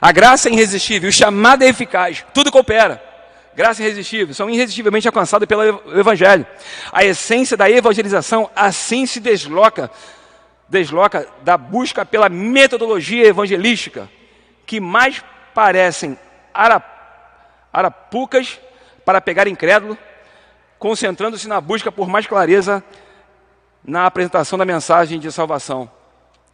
A 0.00 0.10
graça 0.10 0.48
é 0.48 0.52
irresistível, 0.52 1.10
o 1.10 1.12
chamado 1.12 1.64
é 1.64 1.68
eficaz, 1.68 2.24
tudo 2.32 2.50
coopera 2.50 3.09
graça 3.54 3.82
irresistível, 3.82 4.34
são 4.34 4.48
irresistivelmente 4.48 5.08
alcançados 5.08 5.46
pelo 5.46 5.62
Evangelho. 5.98 6.46
A 6.92 7.04
essência 7.04 7.56
da 7.56 7.70
evangelização 7.70 8.50
assim 8.54 9.06
se 9.06 9.20
desloca, 9.20 9.90
desloca 10.68 11.28
da 11.42 11.56
busca 11.56 12.06
pela 12.06 12.28
metodologia 12.28 13.26
evangelística, 13.26 14.08
que 14.66 14.80
mais 14.80 15.22
parecem 15.54 16.18
arapucas 17.72 18.60
para 19.04 19.20
pegar 19.20 19.48
incrédulo, 19.48 19.98
concentrando-se 20.78 21.48
na 21.48 21.60
busca 21.60 21.90
por 21.90 22.08
mais 22.08 22.26
clareza 22.26 22.82
na 23.82 24.06
apresentação 24.06 24.58
da 24.58 24.64
mensagem 24.64 25.18
de 25.18 25.32
salvação. 25.32 25.90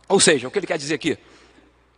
Ou 0.09 0.19
seja, 0.21 0.49
o 0.49 0.51
que 0.51 0.59
ele 0.59 0.67
quer 0.67 0.79
dizer 0.79 0.95
aqui? 0.95 1.19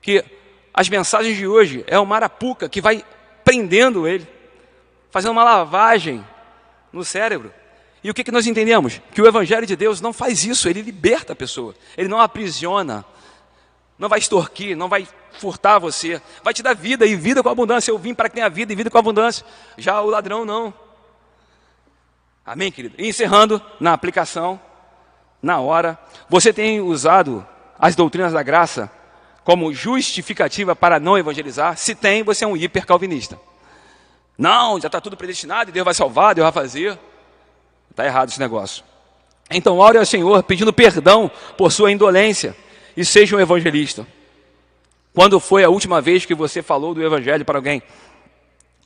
Que 0.00 0.24
as 0.72 0.88
mensagens 0.88 1.36
de 1.36 1.46
hoje 1.46 1.84
é 1.86 1.98
uma 1.98 2.16
arapuca 2.16 2.68
que 2.68 2.80
vai 2.80 3.04
prendendo 3.44 4.06
ele, 4.06 4.26
fazendo 5.10 5.32
uma 5.32 5.44
lavagem 5.44 6.24
no 6.93 7.05
cérebro. 7.05 7.52
E 8.02 8.10
o 8.10 8.14
que, 8.14 8.24
que 8.24 8.30
nós 8.30 8.47
entendemos? 8.47 9.01
Que 9.12 9.20
o 9.20 9.26
Evangelho 9.26 9.66
de 9.66 9.76
Deus 9.76 10.01
não 10.01 10.12
faz 10.12 10.44
isso, 10.44 10.68
ele 10.68 10.82
liberta 10.82 11.32
a 11.32 11.36
pessoa, 11.36 11.74
ele 11.97 12.09
não 12.09 12.20
aprisiona, 12.20 13.05
não 13.98 14.09
vai 14.09 14.18
extorquir, 14.18 14.76
não 14.76 14.89
vai 14.89 15.06
furtar 15.32 15.78
você, 15.78 16.20
vai 16.43 16.55
te 16.55 16.62
dar 16.62 16.74
vida 16.74 17.05
e 17.05 17.16
vida 17.16 17.43
com 17.43 17.48
abundância. 17.48 17.90
Eu 17.90 17.98
vim 17.98 18.14
para 18.14 18.28
que 18.28 18.36
tenha 18.36 18.48
vida 18.48 18.72
e 18.72 18.76
vida 18.76 18.90
com 18.90 18.98
abundância. 18.98 19.44
Já 19.76 20.01
o 20.01 20.09
ladrão 20.09 20.44
não. 20.44 20.72
Amém, 22.47 22.70
querido? 22.70 22.94
E 22.98 23.09
encerrando 23.09 23.60
na 23.78 23.93
aplicação, 23.93 24.60
na 25.43 25.60
hora, 25.60 25.98
você 26.28 26.52
tem 26.52 26.80
usado 26.80 27.47
as 27.78 27.94
doutrinas 27.94 28.32
da 28.32 28.43
graça 28.43 28.90
como 29.44 29.72
justificativa 29.72 30.74
para 30.74 31.01
não 31.01 31.18
evangelizar? 31.18 31.76
Se 31.76 31.94
tem, 31.94 32.22
você 32.22 32.44
é 32.44 32.48
um 32.48 32.56
hipercalvinista. 32.56 33.39
Não, 34.39 34.81
já 34.81 34.86
está 34.86 35.01
tudo 35.01 35.16
predestinado, 35.16 35.73
Deus 35.73 35.85
vai 35.85 35.94
salvar, 35.94 36.35
Deus 36.35 36.44
vai 36.44 36.52
fazer. 36.52 36.97
Está 37.90 38.06
errado 38.06 38.28
esse 38.28 38.39
negócio. 38.39 38.85
Então, 39.51 39.78
ore 39.78 39.98
ao 39.98 40.06
Senhor 40.06 40.43
pedindo 40.44 40.73
perdão 40.73 41.28
por 41.56 41.73
sua 41.73 41.90
indolência 41.90 42.56
e 42.97 43.05
seja 43.05 43.36
um 43.36 43.40
evangelista. 43.40 44.06
Quando 45.15 45.40
foi 45.40 45.65
a 45.65 45.69
última 45.69 46.01
vez 46.01 46.24
que 46.24 46.35
você 46.35 46.62
falou 46.62 46.94
do 46.94 47.05
Evangelho 47.05 47.44
para 47.44 47.59
alguém? 47.59 47.82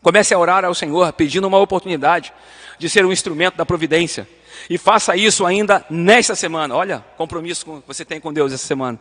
Comece 0.01 0.33
a 0.33 0.39
orar 0.39 0.65
ao 0.65 0.74
Senhor 0.74 1.12
pedindo 1.12 1.47
uma 1.47 1.59
oportunidade 1.59 2.33
de 2.79 2.89
ser 2.89 3.05
um 3.05 3.12
instrumento 3.12 3.57
da 3.57 3.66
providência. 3.66 4.27
E 4.70 4.79
faça 4.79 5.15
isso 5.15 5.45
ainda 5.45 5.85
nesta 5.91 6.35
semana. 6.35 6.74
Olha, 6.74 7.05
compromisso 7.19 7.66
que 7.66 7.87
você 7.87 8.05
tem 8.05 8.19
com 8.19 8.33
Deus 8.33 8.53
essa 8.53 8.66
semana. 8.66 8.99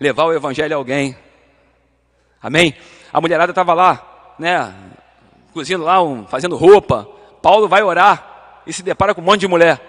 Levar 0.00 0.24
o 0.24 0.32
Evangelho 0.32 0.74
a 0.74 0.78
alguém. 0.78 1.16
Amém? 2.42 2.74
A 3.12 3.20
mulherada 3.20 3.52
estava 3.52 3.72
lá, 3.72 4.34
né? 4.36 4.74
Cozinhando 5.52 5.84
lá, 5.84 6.02
um, 6.02 6.26
fazendo 6.26 6.56
roupa. 6.56 7.08
Paulo 7.40 7.68
vai 7.68 7.82
orar 7.82 8.62
e 8.66 8.72
se 8.72 8.82
depara 8.82 9.14
com 9.14 9.20
um 9.20 9.24
monte 9.24 9.40
de 9.40 9.48
mulher. 9.48 9.80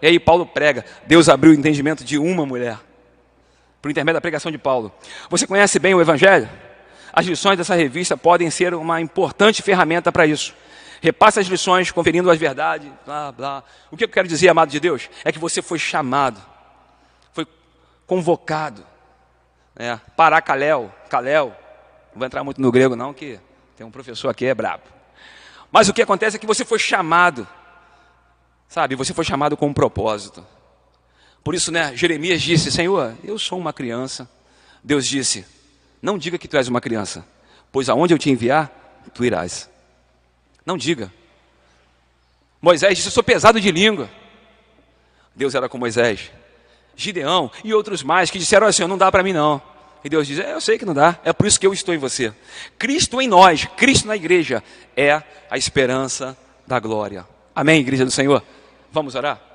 E 0.00 0.06
aí 0.06 0.18
Paulo 0.18 0.46
prega. 0.46 0.84
Deus 1.06 1.28
abriu 1.28 1.52
o 1.52 1.54
entendimento 1.54 2.04
de 2.04 2.18
uma 2.18 2.46
mulher 2.46 2.78
por 3.80 3.90
intermédio 3.90 4.16
da 4.16 4.20
pregação 4.20 4.50
de 4.50 4.58
Paulo. 4.58 4.92
Você 5.30 5.46
conhece 5.46 5.78
bem 5.78 5.94
o 5.94 6.00
Evangelho? 6.00 6.48
As 7.12 7.26
lições 7.26 7.56
dessa 7.56 7.74
revista 7.74 8.16
podem 8.16 8.50
ser 8.50 8.74
uma 8.74 9.00
importante 9.00 9.62
ferramenta 9.62 10.12
para 10.12 10.26
isso. 10.26 10.54
Repasse 11.00 11.38
as 11.38 11.46
lições, 11.46 11.90
conferindo 11.90 12.30
as 12.30 12.38
verdades, 12.38 12.90
blá, 13.06 13.32
blá. 13.32 13.64
O 13.90 13.96
que 13.96 14.04
eu 14.04 14.08
quero 14.08 14.26
dizer, 14.26 14.48
amado 14.48 14.70
de 14.70 14.80
Deus, 14.80 15.08
é 15.24 15.30
que 15.30 15.38
você 15.38 15.62
foi 15.62 15.78
chamado, 15.78 16.40
foi 17.32 17.46
convocado. 18.06 18.84
É, 19.76 19.96
paracaléu, 20.16 20.92
caléu. 21.08 21.54
Não 22.12 22.18
vou 22.18 22.26
entrar 22.26 22.42
muito 22.42 22.60
no 22.60 22.72
grego, 22.72 22.96
não, 22.96 23.14
que 23.14 23.38
tem 23.76 23.86
um 23.86 23.90
professor 23.92 24.28
aqui, 24.28 24.46
é 24.46 24.54
brabo. 24.54 24.82
Mas 25.70 25.88
o 25.88 25.92
que 25.92 26.02
acontece 26.02 26.36
é 26.36 26.40
que 26.40 26.46
você 26.46 26.64
foi 26.64 26.78
chamado, 26.78 27.46
sabe? 28.68 28.94
Você 28.94 29.12
foi 29.12 29.24
chamado 29.24 29.56
com 29.56 29.66
um 29.66 29.74
propósito. 29.74 30.46
Por 31.44 31.54
isso, 31.54 31.70
né, 31.70 31.94
Jeremias 31.94 32.42
disse: 32.42 32.70
Senhor, 32.70 33.14
eu 33.22 33.38
sou 33.38 33.58
uma 33.58 33.72
criança. 33.72 34.28
Deus 34.82 35.06
disse: 35.06 35.46
Não 36.00 36.18
diga 36.18 36.38
que 36.38 36.48
tu 36.48 36.56
és 36.56 36.68
uma 36.68 36.80
criança, 36.80 37.26
pois 37.70 37.88
aonde 37.88 38.14
eu 38.14 38.18
te 38.18 38.30
enviar, 38.30 38.70
tu 39.14 39.24
irás. 39.24 39.68
Não 40.64 40.76
diga. 40.76 41.12
Moisés 42.60 42.96
disse: 42.96 43.08
Eu 43.08 43.12
sou 43.12 43.22
pesado 43.22 43.60
de 43.60 43.70
língua. 43.70 44.10
Deus 45.34 45.54
era 45.54 45.68
com 45.68 45.78
Moisés. 45.78 46.32
Gideão 46.96 47.50
e 47.62 47.72
outros 47.72 48.02
mais 48.02 48.30
que 48.30 48.38
disseram 48.38 48.66
assim: 48.66 48.86
Não 48.86 48.98
dá 48.98 49.10
para 49.12 49.22
mim 49.22 49.32
não. 49.32 49.62
E 50.04 50.08
Deus 50.08 50.26
diz: 50.26 50.38
é, 50.38 50.52
Eu 50.52 50.60
sei 50.60 50.78
que 50.78 50.84
não 50.84 50.94
dá, 50.94 51.18
é 51.24 51.32
por 51.32 51.46
isso 51.46 51.58
que 51.58 51.66
eu 51.66 51.72
estou 51.72 51.94
em 51.94 51.98
você. 51.98 52.32
Cristo 52.78 53.20
em 53.20 53.28
nós, 53.28 53.66
Cristo 53.76 54.06
na 54.06 54.16
igreja, 54.16 54.62
é 54.96 55.22
a 55.50 55.56
esperança 55.56 56.36
da 56.66 56.78
glória. 56.78 57.26
Amém, 57.54 57.80
igreja 57.80 58.04
do 58.04 58.10
Senhor? 58.10 58.42
Vamos 58.92 59.14
orar? 59.14 59.47